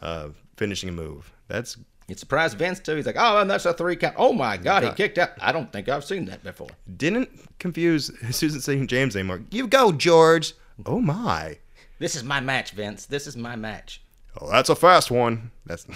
uh, 0.00 0.28
finishing 0.56 0.94
move. 0.94 1.32
That's 1.48 1.76
It 2.12 2.18
surprised 2.18 2.58
Vince 2.58 2.78
too. 2.78 2.94
He's 2.94 3.06
like, 3.06 3.16
"Oh, 3.18 3.38
and 3.38 3.50
that's 3.50 3.64
a 3.64 3.72
three 3.72 3.96
count." 3.96 4.16
Oh 4.18 4.34
my 4.34 4.58
God, 4.58 4.84
he 4.84 4.90
kicked 4.90 5.16
out. 5.16 5.30
I 5.40 5.50
don't 5.50 5.72
think 5.72 5.88
I've 5.88 6.04
seen 6.04 6.26
that 6.26 6.44
before. 6.44 6.68
didn't 6.98 7.30
confuse 7.58 8.10
Susan 8.36 8.60
St. 8.60 8.90
James 8.90 9.16
anymore. 9.16 9.40
You 9.50 9.66
go, 9.66 9.92
George. 9.92 10.52
Oh 10.84 11.00
my. 11.00 11.56
This 11.98 12.14
is 12.14 12.22
my 12.22 12.40
match, 12.40 12.72
Vince. 12.72 13.06
This 13.06 13.26
is 13.26 13.34
my 13.34 13.56
match. 13.56 14.02
Oh, 14.38 14.50
that's 14.50 14.68
a 14.68 14.76
fast 14.76 15.10
one. 15.10 15.52
That's 15.64 15.84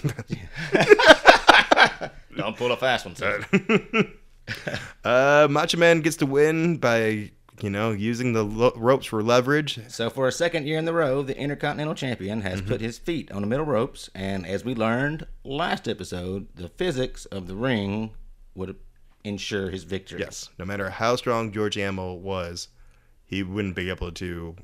Don't 2.35 2.56
pull 2.56 2.73
a 2.73 2.78
fast 2.78 3.04
one, 3.04 3.14
sir. 3.14 3.44
uh, 5.04 5.49
Macho 5.50 5.76
Man 5.76 6.00
gets 6.00 6.16
to 6.16 6.25
win 6.25 6.78
by 6.78 7.30
you 7.62 7.70
know 7.70 7.90
using 7.90 8.32
the 8.32 8.42
lo- 8.42 8.72
ropes 8.76 9.06
for 9.06 9.22
leverage. 9.22 9.78
So 9.88 10.10
for 10.10 10.26
a 10.28 10.32
second 10.32 10.66
year 10.66 10.78
in 10.78 10.84
the 10.84 10.92
row, 10.92 11.22
the 11.22 11.36
Intercontinental 11.38 11.94
Champion 11.94 12.40
has 12.42 12.60
Mm-hmm. 12.60 12.68
put 12.70 12.80
his 12.80 12.98
feet 12.98 13.30
on 13.32 13.40
the 13.42 13.46
middle 13.48 13.66
ropes, 13.66 14.10
and 14.14 14.46
as 14.46 14.64
we 14.64 14.75
learned 14.75 15.26
last 15.44 15.88
episode, 15.88 16.48
the 16.54 16.68
physics 16.68 17.25
of 17.26 17.46
the 17.46 17.54
ring 17.56 18.10
would 18.54 18.76
ensure 19.25 19.70
his 19.70 19.84
victory. 19.84 20.20
Yes, 20.20 20.50
no 20.58 20.64
matter 20.64 20.90
how 20.90 21.16
strong 21.16 21.50
George 21.52 21.76
Amel 21.78 22.18
was, 22.20 22.68
he 23.25 23.42
wouldn't 23.42 23.75
be 23.76 23.88
able 23.90 24.12
to. 24.12 24.54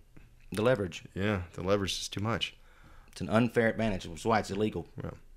the 0.53 0.63
leverage. 0.63 1.05
Yeah, 1.15 1.43
the 1.55 1.63
leverage 1.63 1.93
is 2.01 2.09
too 2.09 2.21
much. 2.21 2.55
It's 3.11 3.21
an 3.21 3.29
unfair 3.29 3.69
advantage. 3.69 4.05
That's 4.05 4.25
why 4.25 4.39
it's 4.39 4.51
illegal. 4.51 4.87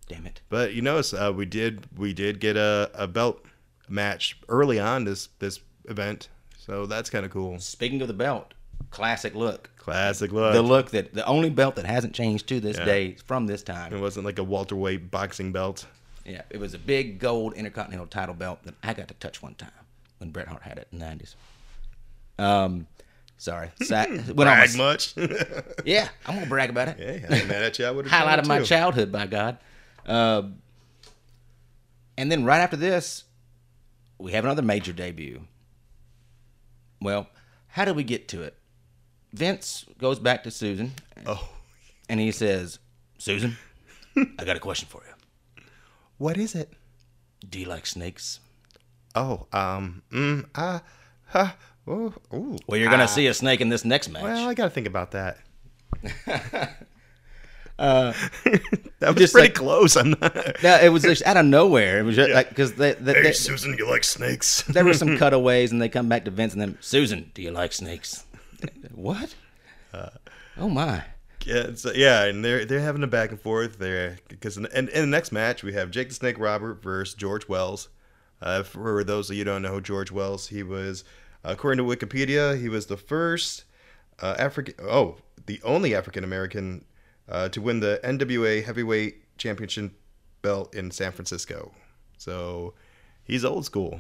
Damn 0.08 0.26
it. 0.28 0.42
But 0.50 0.74
you 0.74 0.82
notice 0.82 1.14
uh, 1.14 1.34
we 1.36 1.46
did 1.46 1.88
we 1.98 2.14
did 2.14 2.40
get 2.40 2.56
a, 2.58 2.92
a 2.94 3.08
belt 3.08 3.44
match 3.90 4.38
early 4.48 4.80
on 4.80 5.04
this 5.06 5.30
this 5.40 5.60
event, 5.90 6.30
so 6.66 6.86
that's 6.86 7.10
kind 7.10 7.26
of 7.26 7.32
cool. 7.32 7.60
Speaking 7.60 8.02
of 8.02 8.08
the 8.08 8.14
belt, 8.14 8.54
classic 8.92 9.36
look. 9.36 9.70
Classic 9.78 10.32
look. 10.32 10.54
The 10.54 10.62
look 10.62 10.92
that 10.92 11.14
the 11.14 11.26
only 11.26 11.50
belt 11.50 11.76
that 11.76 11.86
hasn't 11.86 12.14
changed 12.14 12.48
to 12.48 12.60
this 12.60 12.78
Yeah. 12.78 12.86
day 12.86 13.16
from 13.26 13.46
this 13.48 13.62
time. 13.64 13.94
It 13.94 14.00
wasn't 14.02 14.26
like 14.26 14.40
a 14.40 14.44
Walter 14.44 14.76
welterweight 14.76 15.12
boxing 15.12 15.52
belt. 15.52 15.86
Yeah, 16.26 16.42
it 16.50 16.58
was 16.60 16.74
a 16.74 16.80
big 16.80 17.20
gold 17.20 17.54
Intercontinental 17.54 18.08
title 18.08 18.34
belt 18.34 18.60
that 18.64 18.74
I 18.84 18.94
got 18.94 19.08
to 19.10 19.14
touch 19.16 19.44
one 19.44 19.54
time 19.56 19.70
when 20.18 20.32
Bret 20.32 20.48
Hart 20.48 20.64
had 20.64 20.78
it 20.80 20.88
in 20.92 20.98
the 21.00 21.06
nineties. 21.06 21.36
Um, 22.40 22.88
sorry, 23.38 23.70
Sa- 23.84 24.06
on 24.06 24.26
my- 24.28 24.34
Brag 24.34 24.76
much? 24.76 25.14
Yeah, 25.86 26.10
I'm 26.26 26.34
gonna 26.36 26.48
brag 26.48 26.72
about 26.72 26.88
it. 26.88 26.98
I 27.30 27.36
ain't 27.36 27.48
mad 27.48 27.62
at 27.62 27.78
you. 27.78 27.86
I 27.86 27.92
would 27.92 28.08
Highlight 28.08 28.40
of 28.40 28.48
my 28.48 28.62
childhood, 28.64 29.12
by 29.12 29.28
God. 29.28 29.60
Uh, 30.06 30.44
and 32.18 32.32
then 32.32 32.44
right 32.44 32.60
after 32.60 32.78
this, 32.78 33.24
we 34.18 34.32
have 34.32 34.46
another 34.46 34.62
major 34.64 34.94
debut. 34.94 35.42
Well, 37.06 37.28
how 37.68 37.86
do 37.86 37.94
we 37.94 38.04
get 38.04 38.28
to 38.30 38.42
it? 38.42 38.56
Vince 39.32 39.86
goes 40.00 40.18
back 40.18 40.44
to 40.44 40.50
Susan 40.50 40.94
Oh, 41.28 41.50
and 42.10 42.20
he 42.20 42.32
says, 42.32 42.80
"Susan, 43.20 43.58
I 44.40 44.44
got 44.44 44.58
a 44.58 44.60
question 44.60 44.88
for 44.90 45.04
you. 45.06 45.64
what 46.18 46.36
is 46.36 46.56
it? 46.56 46.74
Do 47.48 47.60
you 47.60 47.68
like 47.68 47.86
snakes?" 47.86 48.40
Oh, 49.14 49.46
um, 49.54 50.02
mm, 50.12 50.46
ah, 50.56 50.82
ha, 51.28 51.56
oh, 51.88 52.12
ooh. 52.34 52.58
Well, 52.66 52.80
you're 52.80 52.90
gonna 52.90 53.04
ah. 53.04 53.18
see 53.18 53.28
a 53.28 53.36
snake 53.36 53.62
in 53.62 53.70
this 53.70 53.86
next 53.86 54.10
match. 54.10 54.24
Well, 54.24 54.50
I 54.50 54.56
gotta 54.56 54.72
think 54.72 54.88
about 54.88 55.12
that. 55.12 55.38
that 57.78 58.16
was 59.02 59.16
just 59.16 59.34
pretty 59.34 59.50
like- 59.50 59.54
close. 59.54 59.96
I'm 59.96 60.12
not. 60.12 60.36
No, 60.64 60.80
it 60.82 60.90
was 60.90 61.04
just 61.04 61.24
out 61.24 61.38
of 61.38 61.46
nowhere. 61.46 62.00
It 62.00 62.04
was 62.04 62.16
just 62.16 62.32
like 62.32 62.50
because 62.50 62.74
they, 62.74 62.94
they, 62.94 63.22
they- 63.22 63.32
Susan, 63.34 63.76
you 63.78 63.88
like 63.90 64.04
snakes? 64.04 64.62
there 64.70 64.86
were 64.86 64.94
some 64.94 65.18
cutaways, 65.18 65.72
and 65.72 65.82
they 65.82 65.90
come 65.90 66.08
back 66.08 66.26
to 66.26 66.32
Vince 66.32 66.54
and 66.54 66.62
then 66.62 66.78
Susan, 66.80 67.32
do 67.34 67.42
you 67.42 67.52
like 67.52 67.74
snakes? 67.74 68.26
what? 68.94 69.36
oh 70.58 70.70
my! 70.70 71.04
Yeah, 71.46 71.72
so, 71.76 71.92
yeah, 71.94 72.24
and 72.26 72.44
they're 72.44 72.66
they're 72.66 72.80
having 72.80 73.04
a 73.04 73.08
back 73.08 73.30
and 73.32 73.40
forth 73.40 73.78
there 73.78 74.18
because 74.30 74.58
in, 74.58 74.66
in, 74.68 74.90
in 74.90 75.02
the 75.02 75.08
next 75.08 75.32
match 75.32 75.64
we 75.64 75.74
have 75.74 75.92
Jake 75.92 76.10
the 76.10 76.16
Snake 76.16 76.40
Robert 76.40 76.82
versus 76.82 77.14
George 77.14 77.48
Wells. 77.48 77.90
Uh, 78.42 78.64
for 78.64 79.04
those 79.04 79.30
of 79.30 79.36
you 79.36 79.42
who 79.42 79.46
don't 79.46 79.62
know 79.62 79.80
George 79.80 80.12
Wells, 80.12 80.48
he 80.48 80.64
was 80.64 81.04
according 81.44 81.86
to 81.86 81.96
Wikipedia, 81.96 82.60
he 82.60 82.70
was 82.70 82.88
the 82.88 82.98
first 82.98 83.66
uh, 84.22 84.36
African 84.40 84.74
oh 84.82 85.18
the 85.46 85.62
only 85.64 85.94
African 85.94 86.24
American 86.24 86.84
uh, 87.30 87.50
to 87.50 87.62
win 87.62 87.80
the 87.80 88.00
NWA 88.04 88.64
Heavyweight 88.64 89.38
Championship 89.38 89.92
belt 90.42 90.74
in 90.76 90.92
San 90.92 91.12
Francisco. 91.12 91.72
So 92.18 92.74
he's 93.24 93.44
old 93.44 93.66
school 93.66 94.00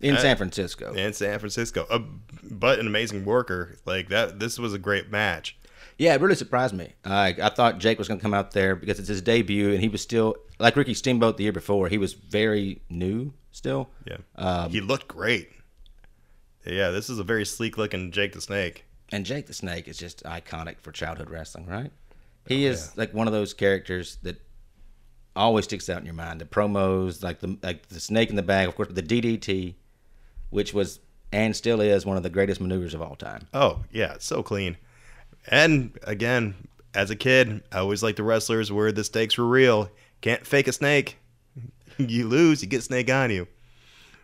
In 0.00 0.16
San 0.18 0.36
Francisco. 0.36 0.92
in 0.94 1.12
San 1.12 1.38
Francisco, 1.38 1.86
uh, 1.90 2.00
but 2.42 2.78
an 2.78 2.86
amazing 2.86 3.24
worker. 3.24 3.76
Like 3.84 4.08
that, 4.08 4.38
this 4.40 4.58
was 4.58 4.72
a 4.74 4.78
great 4.78 5.10
match. 5.10 5.56
Yeah, 5.96 6.14
it 6.14 6.20
really 6.20 6.34
surprised 6.34 6.74
me. 6.74 6.92
I 7.04 7.36
I 7.40 7.50
thought 7.50 7.78
Jake 7.78 7.98
was 7.98 8.08
going 8.08 8.18
to 8.18 8.22
come 8.22 8.34
out 8.34 8.50
there 8.50 8.74
because 8.74 8.98
it's 8.98 9.08
his 9.08 9.22
debut, 9.22 9.70
and 9.70 9.80
he 9.80 9.88
was 9.88 10.02
still 10.02 10.34
like 10.58 10.74
Ricky 10.74 10.94
Steamboat 10.94 11.36
the 11.36 11.44
year 11.44 11.52
before. 11.52 11.88
He 11.88 11.98
was 11.98 12.14
very 12.14 12.82
new 12.90 13.32
still. 13.52 13.90
Yeah. 14.04 14.16
Um, 14.34 14.70
he 14.70 14.80
looked 14.80 15.06
great. 15.06 15.50
Yeah, 16.66 16.90
this 16.90 17.10
is 17.10 17.18
a 17.18 17.24
very 17.24 17.44
sleek 17.44 17.76
looking 17.78 18.10
Jake 18.10 18.32
the 18.32 18.40
Snake. 18.40 18.84
And 19.12 19.24
Jake 19.24 19.46
the 19.46 19.54
Snake 19.54 19.86
is 19.86 19.98
just 19.98 20.24
iconic 20.24 20.80
for 20.80 20.90
childhood 20.90 21.30
wrestling, 21.30 21.66
right? 21.66 21.92
He 22.46 22.66
is 22.66 22.96
like 22.96 23.14
one 23.14 23.26
of 23.26 23.32
those 23.32 23.54
characters 23.54 24.18
that 24.22 24.40
always 25.34 25.64
sticks 25.64 25.88
out 25.88 25.98
in 25.98 26.04
your 26.04 26.14
mind. 26.14 26.40
The 26.40 26.44
promos, 26.44 27.22
like 27.22 27.40
the 27.40 27.58
like 27.62 27.88
the 27.88 28.00
snake 28.00 28.30
in 28.30 28.36
the 28.36 28.42
bag, 28.42 28.68
of 28.68 28.76
course, 28.76 28.88
the 28.90 29.02
DDT, 29.02 29.74
which 30.50 30.74
was 30.74 31.00
and 31.34 31.54
still 31.56 31.80
is 31.80 32.06
one 32.06 32.16
of 32.16 32.22
the 32.22 32.30
greatest 32.30 32.60
maneuvers 32.60 32.94
of 32.94 33.02
all 33.02 33.16
time. 33.16 33.48
Oh, 33.52 33.80
yeah, 33.90 34.16
so 34.20 34.42
clean. 34.42 34.76
And 35.48 35.98
again, 36.04 36.54
as 36.94 37.10
a 37.10 37.16
kid, 37.16 37.62
I 37.72 37.78
always 37.78 38.04
liked 38.04 38.18
the 38.18 38.22
wrestlers 38.22 38.70
where 38.70 38.92
the 38.92 39.02
stakes 39.02 39.36
were 39.36 39.46
real. 39.46 39.90
Can't 40.20 40.46
fake 40.46 40.68
a 40.68 40.72
snake. 40.72 41.18
you 41.98 42.28
lose, 42.28 42.62
you 42.62 42.68
get 42.68 42.84
snake 42.84 43.10
on 43.10 43.30
you. 43.30 43.48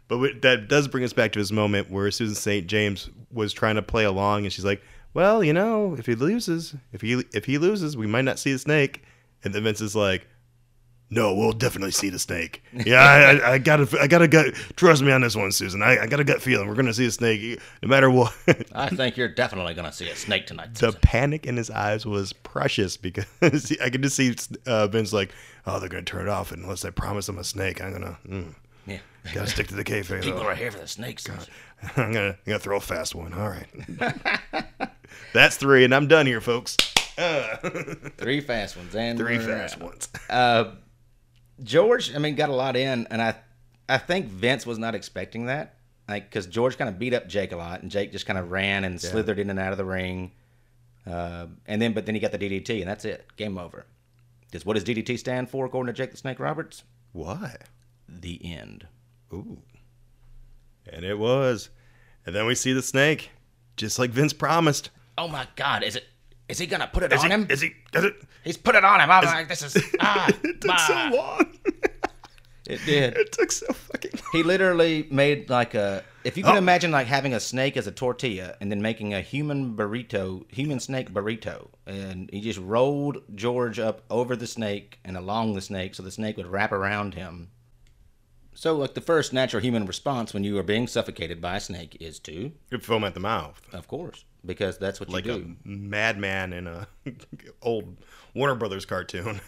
But 0.06 0.42
that 0.42 0.68
does 0.68 0.88
bring 0.88 1.04
us 1.04 1.12
back 1.12 1.32
to 1.32 1.38
this 1.38 1.50
moment 1.50 1.90
where 1.90 2.10
Susan 2.10 2.36
St. 2.36 2.66
James 2.66 3.10
was 3.32 3.52
trying 3.52 3.76
to 3.76 3.82
play 3.82 4.04
along, 4.04 4.44
and 4.44 4.52
she's 4.52 4.64
like, 4.64 4.82
"Well, 5.14 5.42
you 5.42 5.52
know, 5.52 5.94
if 5.98 6.06
he 6.06 6.14
loses, 6.14 6.74
if 6.92 7.00
he 7.00 7.22
if 7.32 7.44
he 7.44 7.58
loses, 7.58 7.96
we 7.96 8.06
might 8.06 8.24
not 8.24 8.38
see 8.38 8.52
the 8.52 8.58
snake." 8.58 9.02
And 9.42 9.54
then 9.54 9.62
Vince 9.64 9.80
is 9.80 9.96
like, 9.96 10.26
"No, 11.08 11.34
we'll 11.34 11.52
definitely 11.52 11.92
see 11.92 12.10
the 12.10 12.18
snake. 12.18 12.62
Yeah, 12.72 13.00
I, 13.00 13.32
I, 13.32 13.52
I 13.52 13.58
gotta, 13.58 13.88
I 14.00 14.06
gotta 14.06 14.28
gut. 14.28 14.54
Trust 14.76 15.02
me 15.02 15.10
on 15.12 15.22
this 15.22 15.34
one, 15.34 15.50
Susan. 15.50 15.82
I, 15.82 16.02
I 16.02 16.06
got 16.06 16.20
a 16.20 16.24
gut 16.24 16.42
feeling 16.42 16.68
we're 16.68 16.74
gonna 16.74 16.92
see 16.94 17.06
a 17.06 17.10
snake, 17.10 17.58
no 17.82 17.88
matter 17.88 18.10
what." 18.10 18.34
I 18.74 18.88
think 18.88 19.16
you're 19.16 19.28
definitely 19.28 19.74
going 19.74 19.86
to 19.86 19.92
see 19.92 20.08
a 20.10 20.16
snake 20.16 20.46
tonight. 20.46 20.74
the 20.74 20.92
panic 20.92 21.46
in 21.46 21.56
his 21.56 21.70
eyes 21.70 22.04
was 22.04 22.32
precious 22.32 22.96
because 22.96 23.26
I 23.82 23.90
could 23.90 24.02
just 24.02 24.16
see 24.16 24.34
uh, 24.66 24.86
Vince 24.88 25.12
like, 25.12 25.32
"Oh, 25.66 25.80
they're 25.80 25.88
gonna 25.88 26.02
turn 26.02 26.26
it 26.26 26.30
off 26.30 26.52
unless 26.52 26.84
I 26.84 26.90
promise 26.90 27.26
them 27.26 27.38
a 27.38 27.44
snake. 27.44 27.82
I'm 27.82 27.92
gonna." 27.92 28.18
Mm. 28.28 28.54
yeah. 28.86 28.98
Gotta 29.34 29.48
stick 29.48 29.68
to 29.68 29.74
the 29.74 29.84
kayfabe. 29.84 30.22
People 30.22 30.40
though. 30.40 30.46
are 30.48 30.54
here 30.54 30.70
for 30.70 30.78
the 30.78 30.86
snakes. 30.88 31.24
Susan. 31.24 31.40
I'm 31.96 32.12
gonna, 32.12 32.28
I'm 32.28 32.36
gonna 32.46 32.58
throw 32.58 32.76
a 32.76 32.80
fast 32.80 33.14
one. 33.14 33.32
All 33.32 33.48
right. 33.48 34.90
That's 35.32 35.56
three, 35.56 35.84
and 35.84 35.94
I'm 35.94 36.06
done 36.08 36.26
here, 36.26 36.40
folks. 36.40 36.76
Uh, 37.18 37.56
Three 38.16 38.40
fast 38.40 38.76
ones 38.76 38.94
and 38.94 39.18
3 39.18 39.38
fast 39.38 39.76
out. 39.76 39.82
ones. 39.82 40.08
Uh, 40.30 40.72
George, 41.62 42.14
I 42.14 42.18
mean, 42.18 42.34
got 42.34 42.48
a 42.48 42.54
lot 42.54 42.76
in, 42.76 43.06
and 43.10 43.20
I, 43.20 43.36
I 43.88 43.98
think 43.98 44.26
Vince 44.26 44.64
was 44.64 44.78
not 44.78 44.94
expecting 44.94 45.46
that. 45.46 45.74
like 46.08 46.30
because 46.30 46.46
George 46.46 46.78
kind 46.78 46.88
of 46.88 46.98
beat 46.98 47.12
up 47.12 47.28
Jake 47.28 47.52
a 47.52 47.56
lot, 47.56 47.82
and 47.82 47.90
Jake 47.90 48.10
just 48.12 48.24
kind 48.26 48.38
of 48.38 48.50
ran 48.50 48.84
and 48.84 48.98
slithered 49.00 49.38
in 49.38 49.50
and 49.50 49.58
out 49.58 49.72
of 49.72 49.78
the 49.78 49.84
ring. 49.84 50.32
Uh, 51.06 51.46
and 51.66 51.80
then, 51.82 51.92
but 51.92 52.06
then 52.06 52.14
he 52.14 52.20
got 52.20 52.32
the 52.32 52.38
DDT, 52.38 52.80
and 52.80 52.88
that's 52.88 53.04
it. 53.04 53.26
Game 53.36 53.58
over. 53.58 53.84
Because 54.46 54.64
what 54.64 54.74
does 54.74 54.84
DDT 54.84 55.18
stand 55.18 55.50
for, 55.50 55.66
according 55.66 55.92
to 55.94 55.96
Jake 55.96 56.10
the 56.12 56.16
Snake 56.16 56.40
Roberts? 56.40 56.84
What? 57.12 57.62
The 58.08 58.40
end. 58.44 58.86
Ooh. 59.32 59.58
And 60.90 61.04
it 61.04 61.18
was. 61.18 61.68
And 62.26 62.34
then 62.34 62.46
we 62.46 62.54
see 62.54 62.72
the 62.72 62.82
snake, 62.82 63.30
just 63.76 63.98
like 63.98 64.10
Vince 64.10 64.32
promised. 64.32 64.90
Oh 65.20 65.28
my 65.28 65.46
God! 65.54 65.82
Is 65.82 65.96
it? 65.96 66.04
Is 66.48 66.58
he 66.58 66.66
gonna 66.66 66.88
put 66.92 67.02
it 67.02 67.12
Is 67.12 67.20
on 67.20 67.26
he? 67.26 67.32
him? 67.34 67.46
Is 67.50 67.60
he? 67.60 67.72
Is 67.94 68.04
it? 68.04 68.14
He's 68.42 68.56
put 68.56 68.74
it 68.74 68.84
on 68.84 69.00
him. 69.00 69.10
I'm 69.10 69.24
like, 69.24 69.48
this 69.48 69.62
is 69.62 69.76
ah. 70.00 70.28
it 70.42 70.60
took 70.62 70.78
so 70.78 70.94
long. 71.16 71.46
It 72.66 72.80
did. 72.86 73.16
it 73.16 73.32
took 73.32 73.50
so 73.52 73.66
fucking 73.72 74.12
long. 74.14 74.22
He 74.32 74.42
literally 74.42 75.06
made 75.10 75.50
like 75.50 75.74
a. 75.74 76.02
If 76.24 76.36
you 76.36 76.42
can 76.44 76.54
Oh. 76.54 76.58
imagine 76.58 76.90
like 76.90 77.06
having 77.06 77.34
a 77.34 77.40
snake 77.40 77.76
as 77.76 77.86
a 77.86 77.92
tortilla 77.92 78.56
and 78.60 78.70
then 78.70 78.80
making 78.80 79.12
a 79.12 79.20
human 79.20 79.74
burrito, 79.76 80.44
human 80.52 80.78
snake 80.80 81.12
burrito, 81.12 81.68
and 81.86 82.30
he 82.32 82.40
just 82.40 82.58
rolled 82.58 83.18
George 83.34 83.78
up 83.78 84.02
over 84.10 84.36
the 84.36 84.46
snake 84.46 84.98
and 85.04 85.16
along 85.16 85.54
the 85.54 85.60
snake 85.60 85.94
so 85.94 86.02
the 86.02 86.10
snake 86.10 86.36
would 86.36 86.46
wrap 86.46 86.72
around 86.72 87.14
him. 87.14 87.50
So, 88.54 88.76
like 88.76 88.94
the 88.94 89.00
first 89.00 89.32
natural 89.32 89.62
human 89.62 89.86
response 89.86 90.34
when 90.34 90.44
you 90.44 90.58
are 90.58 90.62
being 90.62 90.86
suffocated 90.86 91.40
by 91.40 91.56
a 91.56 91.60
snake 91.60 91.96
is 92.00 92.18
to, 92.20 92.52
Good 92.70 92.84
foam 92.84 93.04
at 93.04 93.14
the 93.14 93.20
mouth. 93.20 93.62
of 93.72 93.88
course, 93.88 94.24
because 94.44 94.78
that's 94.78 95.00
what 95.00 95.08
Like 95.08 95.26
you 95.26 95.32
a 95.32 95.38
do. 95.38 95.56
madman 95.64 96.52
in 96.52 96.66
a 96.66 96.86
old 97.62 97.96
Warner 98.34 98.54
Brothers 98.54 98.84
cartoon. 98.86 99.40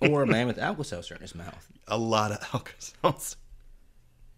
or 0.00 0.22
a 0.22 0.26
man 0.36 0.46
with 0.46 0.58
Alka-Seltzer 0.58 1.14
in 1.16 1.20
his 1.20 1.34
mouth. 1.34 1.68
A 1.88 1.98
lot 1.98 2.30
of 2.32 2.38
alcohols. 2.54 3.36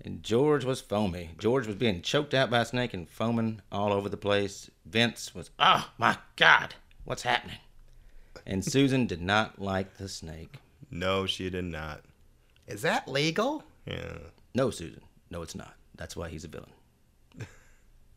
And 0.03 0.23
George 0.23 0.65
was 0.65 0.81
foamy. 0.81 1.31
George 1.39 1.67
was 1.67 1.77
being 1.77 2.01
choked 2.01 2.33
out 2.33 2.51
by 2.51 2.61
a 2.61 2.65
snake 2.65 2.95
and 2.95 3.09
foaming 3.09 3.61
all 3.71 3.93
over 3.93 4.09
the 4.09 4.17
place. 4.17 4.71
Vince 4.87 5.35
was, 5.35 5.51
oh 5.59 5.91
my 5.99 6.17
God, 6.37 6.75
what's 7.05 7.23
happening? 7.23 7.59
And 8.47 8.65
Susan 8.65 9.07
did 9.07 9.21
not 9.21 9.61
like 9.61 9.99
the 9.99 10.09
snake. 10.09 10.57
No, 10.91 11.27
she 11.27 11.51
did 11.51 11.65
not. 11.67 12.03
Is 12.67 12.81
that 12.83 13.07
legal? 13.09 13.63
Yeah. 13.85 14.15
No, 14.55 14.71
Susan. 14.71 15.03
No, 15.31 15.43
it's 15.43 15.55
not. 15.55 15.75
That's 15.97 16.17
why 16.17 16.31
he's 16.31 16.45
a 16.45 16.49
villain. 16.49 16.71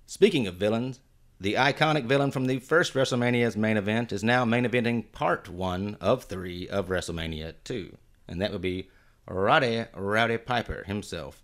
Speaking 0.06 0.48
of 0.48 0.56
villains, 0.56 1.02
the 1.44 1.56
iconic 1.56 2.06
villain 2.06 2.32
from 2.32 2.46
the 2.46 2.60
first 2.60 2.94
WrestleMania's 2.94 3.58
main 3.58 3.76
event 3.76 4.14
is 4.14 4.24
now 4.24 4.46
main 4.46 4.64
eventing 4.64 5.12
part 5.12 5.50
one 5.50 5.98
of 6.00 6.24
three 6.24 6.70
of 6.70 6.88
WrestleMania 6.88 7.54
2. 7.66 7.98
And 8.30 8.42
that 8.42 8.54
would 8.54 8.62
be 8.62 8.90
Roddy 9.28 9.84
Rowdy 9.94 10.38
Piper 10.38 10.86
himself. 10.88 11.44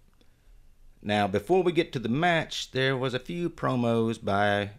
Now, 1.01 1.27
before 1.27 1.63
we 1.63 1.73
get 1.73 1.91
to 1.91 1.99
the 1.99 2.07
match, 2.07 2.71
there 2.71 2.95
was 2.95 3.13
a 3.13 3.19
few 3.19 3.49
promos 3.49 4.23
by 4.23 4.69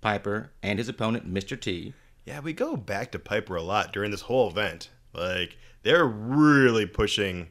Piper 0.00 0.52
and 0.62 0.78
his 0.78 0.88
opponent, 0.88 1.32
Mr. 1.32 1.60
T. 1.60 1.92
Yeah, 2.24 2.40
we 2.40 2.54
go 2.54 2.74
back 2.74 3.12
to 3.12 3.18
Piper 3.18 3.56
a 3.56 3.62
lot 3.62 3.92
during 3.92 4.10
this 4.10 4.22
whole 4.22 4.48
event. 4.48 4.88
Like, 5.12 5.58
they're 5.82 6.06
really 6.06 6.86
pushing 6.86 7.48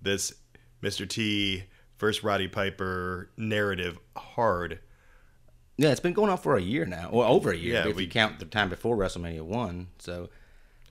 this 0.00 0.32
Mr. 0.80 1.08
T 1.08 1.64
versus 1.98 2.22
Roddy 2.22 2.46
Piper 2.46 3.30
narrative 3.36 3.98
hard. 4.16 4.78
Yeah, 5.76 5.90
it's 5.90 6.00
been 6.00 6.12
going 6.12 6.30
on 6.30 6.38
for 6.38 6.56
a 6.56 6.62
year 6.62 6.86
now, 6.86 7.08
or 7.10 7.24
over 7.24 7.50
a 7.50 7.56
year 7.56 7.74
Yeah, 7.74 7.88
if 7.88 7.96
we- 7.96 8.04
you 8.04 8.10
count 8.10 8.38
the 8.38 8.44
time 8.44 8.68
before 8.68 8.96
WrestleMania 8.96 9.42
one. 9.42 9.88
So, 9.98 10.30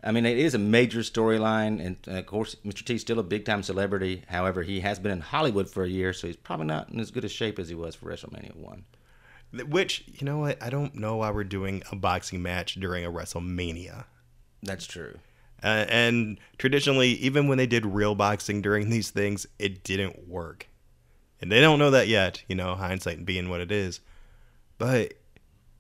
I 0.04 0.12
mean, 0.12 0.26
it 0.26 0.38
is 0.38 0.54
a 0.54 0.60
major 0.60 1.00
storyline, 1.00 1.80
and 1.84 1.98
of 2.08 2.26
course, 2.26 2.56
Mr. 2.66 2.84
T's 2.84 3.02
still 3.02 3.20
a 3.20 3.24
big 3.24 3.46
time 3.46 3.64
celebrity. 3.64 4.24
However, 4.28 4.64
he 4.64 4.82
has 4.82 5.00
been 5.00 5.12
in 5.12 5.22
Hollywood 5.22 5.70
for 5.70 5.84
a 5.84 5.90
year, 5.90 6.12
so 6.12 6.28
he's 6.28 6.36
probably 6.36 6.66
not 6.66 6.90
in 6.90 7.00
as 7.00 7.12
good 7.12 7.24
a 7.24 7.30
shape 7.30 7.60
as 7.60 7.70
he 7.70 7.76
was 7.76 7.96
for 7.96 8.08
WrestleMania 8.12 8.56
one. 8.56 8.84
Which, 9.54 10.04
you 10.08 10.26
know 10.26 10.40
what? 10.40 10.62
I 10.62 10.70
don't 10.70 10.96
know 10.96 11.18
why 11.18 11.30
we're 11.30 11.44
doing 11.44 11.84
a 11.92 11.96
boxing 11.96 12.42
match 12.42 12.76
during 12.76 13.06
a 13.06 13.12
WrestleMania. 13.12 14.06
That's 14.64 14.88
true. 14.88 15.20
Uh, 15.64 15.86
and 15.88 16.40
traditionally, 16.58 17.10
even 17.10 17.48
when 17.48 17.58
they 17.58 17.68
did 17.68 17.86
real 17.86 18.16
boxing 18.16 18.62
during 18.62 18.90
these 18.90 19.12
things, 19.12 19.46
it 19.60 19.84
didn't 19.84 20.28
work. 20.28 20.68
And 21.40 21.52
they 21.52 21.62
don't 21.62 21.80
know 21.80 21.92
that 21.92 22.08
yet, 22.08 22.44
you 22.48 22.56
know, 22.56 22.76
hindsight 22.76 23.26
being 23.26 23.48
what 23.48 23.62
it 23.62 23.72
is. 23.72 24.02
But 24.84 25.14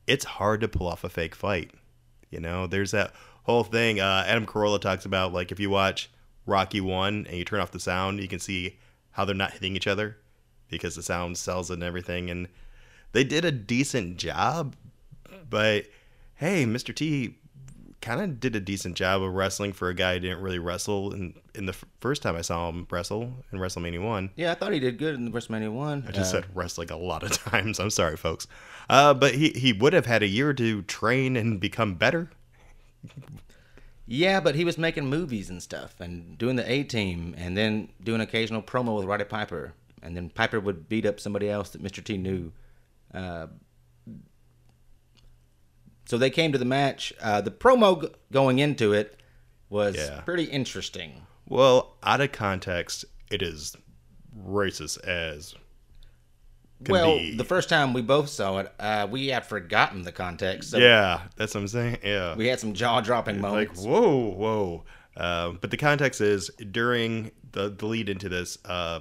it's 0.07 0.23
hard 0.23 0.61
to 0.61 0.69
pull 0.69 0.87
off 0.87 1.03
a 1.03 1.09
fake 1.09 1.35
fight. 1.35 1.71
You 2.29 2.39
know, 2.39 2.67
there's 2.67 2.91
that 2.91 3.11
whole 3.43 3.65
thing 3.65 3.99
uh, 3.99 4.23
Adam 4.25 4.45
Carolla 4.45 4.79
talks 4.79 5.03
about, 5.03 5.33
like 5.33 5.51
if 5.51 5.59
you 5.59 5.69
watch 5.69 6.09
Rocky 6.45 6.79
1 6.79 7.27
and 7.27 7.37
you 7.37 7.43
turn 7.43 7.59
off 7.59 7.71
the 7.71 7.81
sound, 7.81 8.21
you 8.21 8.29
can 8.29 8.39
see 8.39 8.79
how 9.11 9.25
they're 9.25 9.35
not 9.35 9.51
hitting 9.51 9.75
each 9.75 9.87
other 9.87 10.15
because 10.69 10.95
the 10.95 11.03
sound 11.03 11.37
sells 11.37 11.69
and 11.69 11.83
everything. 11.83 12.29
And 12.29 12.47
they 13.11 13.25
did 13.25 13.43
a 13.43 13.51
decent 13.51 14.15
job, 14.15 14.73
but 15.49 15.87
hey, 16.35 16.63
Mr. 16.63 16.95
T 16.95 17.35
kind 18.03 18.21
of 18.21 18.39
did 18.39 18.55
a 18.55 18.59
decent 18.59 18.95
job 18.95 19.21
of 19.23 19.33
wrestling 19.33 19.73
for 19.73 19.89
a 19.89 19.93
guy 19.95 20.13
who 20.15 20.19
didn't 20.19 20.41
really 20.41 20.59
wrestle 20.59 21.13
in, 21.13 21.33
in 21.55 21.65
the 21.65 21.71
f- 21.71 21.85
first 22.01 22.21
time 22.21 22.35
I 22.35 22.41
saw 22.41 22.69
him 22.69 22.85
wrestle 22.91 23.33
in 23.51 23.57
WrestleMania 23.59 24.03
1. 24.03 24.31
Yeah, 24.35 24.51
I 24.51 24.55
thought 24.55 24.73
he 24.73 24.79
did 24.79 24.97
good 24.97 25.15
in 25.15 25.31
WrestleMania 25.31 25.71
one. 25.71 26.03
I 26.07 26.11
just 26.11 26.33
Uh, 26.35 26.41
said 26.41 26.45
wrestling 26.53 26.91
a 26.91 26.97
lot 26.97 27.23
of 27.23 27.31
times. 27.51 27.79
I'm 27.79 27.89
sorry, 27.89 28.17
folks. 28.17 28.45
Uh, 28.89 29.13
but 29.13 29.33
he, 29.35 29.49
he 29.51 29.71
would 29.73 29.93
have 29.93 30.05
had 30.05 30.21
a 30.21 30.27
year 30.27 30.53
to 30.53 30.81
train 30.83 31.35
and 31.37 31.59
become 31.59 31.95
better. 31.95 32.29
Yeah, 34.05 34.41
but 34.41 34.55
he 34.55 34.65
was 34.65 34.77
making 34.77 35.05
movies 35.07 35.49
and 35.49 35.63
stuff 35.63 35.99
and 36.01 36.37
doing 36.37 36.57
the 36.57 36.69
A 36.69 36.83
team 36.83 37.33
and 37.37 37.55
then 37.55 37.89
doing 38.03 38.19
occasional 38.21 38.61
promo 38.61 38.97
with 38.97 39.05
Roddy 39.05 39.23
Piper. 39.23 39.73
And 40.01 40.15
then 40.17 40.29
Piper 40.29 40.59
would 40.59 40.89
beat 40.89 41.05
up 41.05 41.19
somebody 41.21 41.49
else 41.49 41.69
that 41.69 41.81
Mr. 41.81 42.03
T 42.03 42.17
knew. 42.17 42.51
Uh, 43.13 43.47
so 46.13 46.17
they 46.19 46.29
came 46.29 46.51
to 46.51 46.59
the 46.59 46.65
match. 46.65 47.11
Uh, 47.19 47.41
the 47.41 47.49
promo 47.49 47.99
g- 48.03 48.07
going 48.31 48.59
into 48.59 48.93
it 48.93 49.19
was 49.67 49.95
Yeah. 49.95 50.21
pretty 50.21 50.43
interesting. 50.43 51.25
Well, 51.47 51.95
out 52.03 52.21
of 52.21 52.31
context, 52.31 53.03
it 53.31 53.41
is 53.41 53.75
racist 54.47 54.99
as 55.03 55.55
can 56.83 56.91
well, 56.91 57.17
be. 57.17 57.35
the 57.35 57.43
first 57.43 57.67
time 57.67 57.93
we 57.93 58.03
both 58.03 58.29
saw 58.29 58.59
it, 58.59 58.71
uh, 58.79 59.07
we 59.09 59.29
had 59.29 59.43
forgotten 59.43 60.03
the 60.03 60.11
context. 60.11 60.69
So 60.69 60.77
yeah, 60.77 61.21
that's 61.35 61.55
what 61.55 61.61
I'm 61.61 61.67
saying. 61.67 61.97
Yeah. 62.03 62.35
we 62.35 62.45
had 62.45 62.59
some 62.59 62.73
jaw 62.75 63.01
dropping 63.01 63.41
moments. 63.41 63.81
like 63.81 63.87
moments. 63.89 64.37
whoa 64.37 64.83
whoa 65.17 65.43
um, 65.49 65.57
but 65.61 65.71
the 65.71 65.77
context 65.77 66.21
is 66.21 66.51
during 66.71 67.31
the, 67.53 67.69
the 67.71 67.87
lead 67.87 68.07
into 68.07 68.29
this 68.29 68.59
uh, 68.65 68.99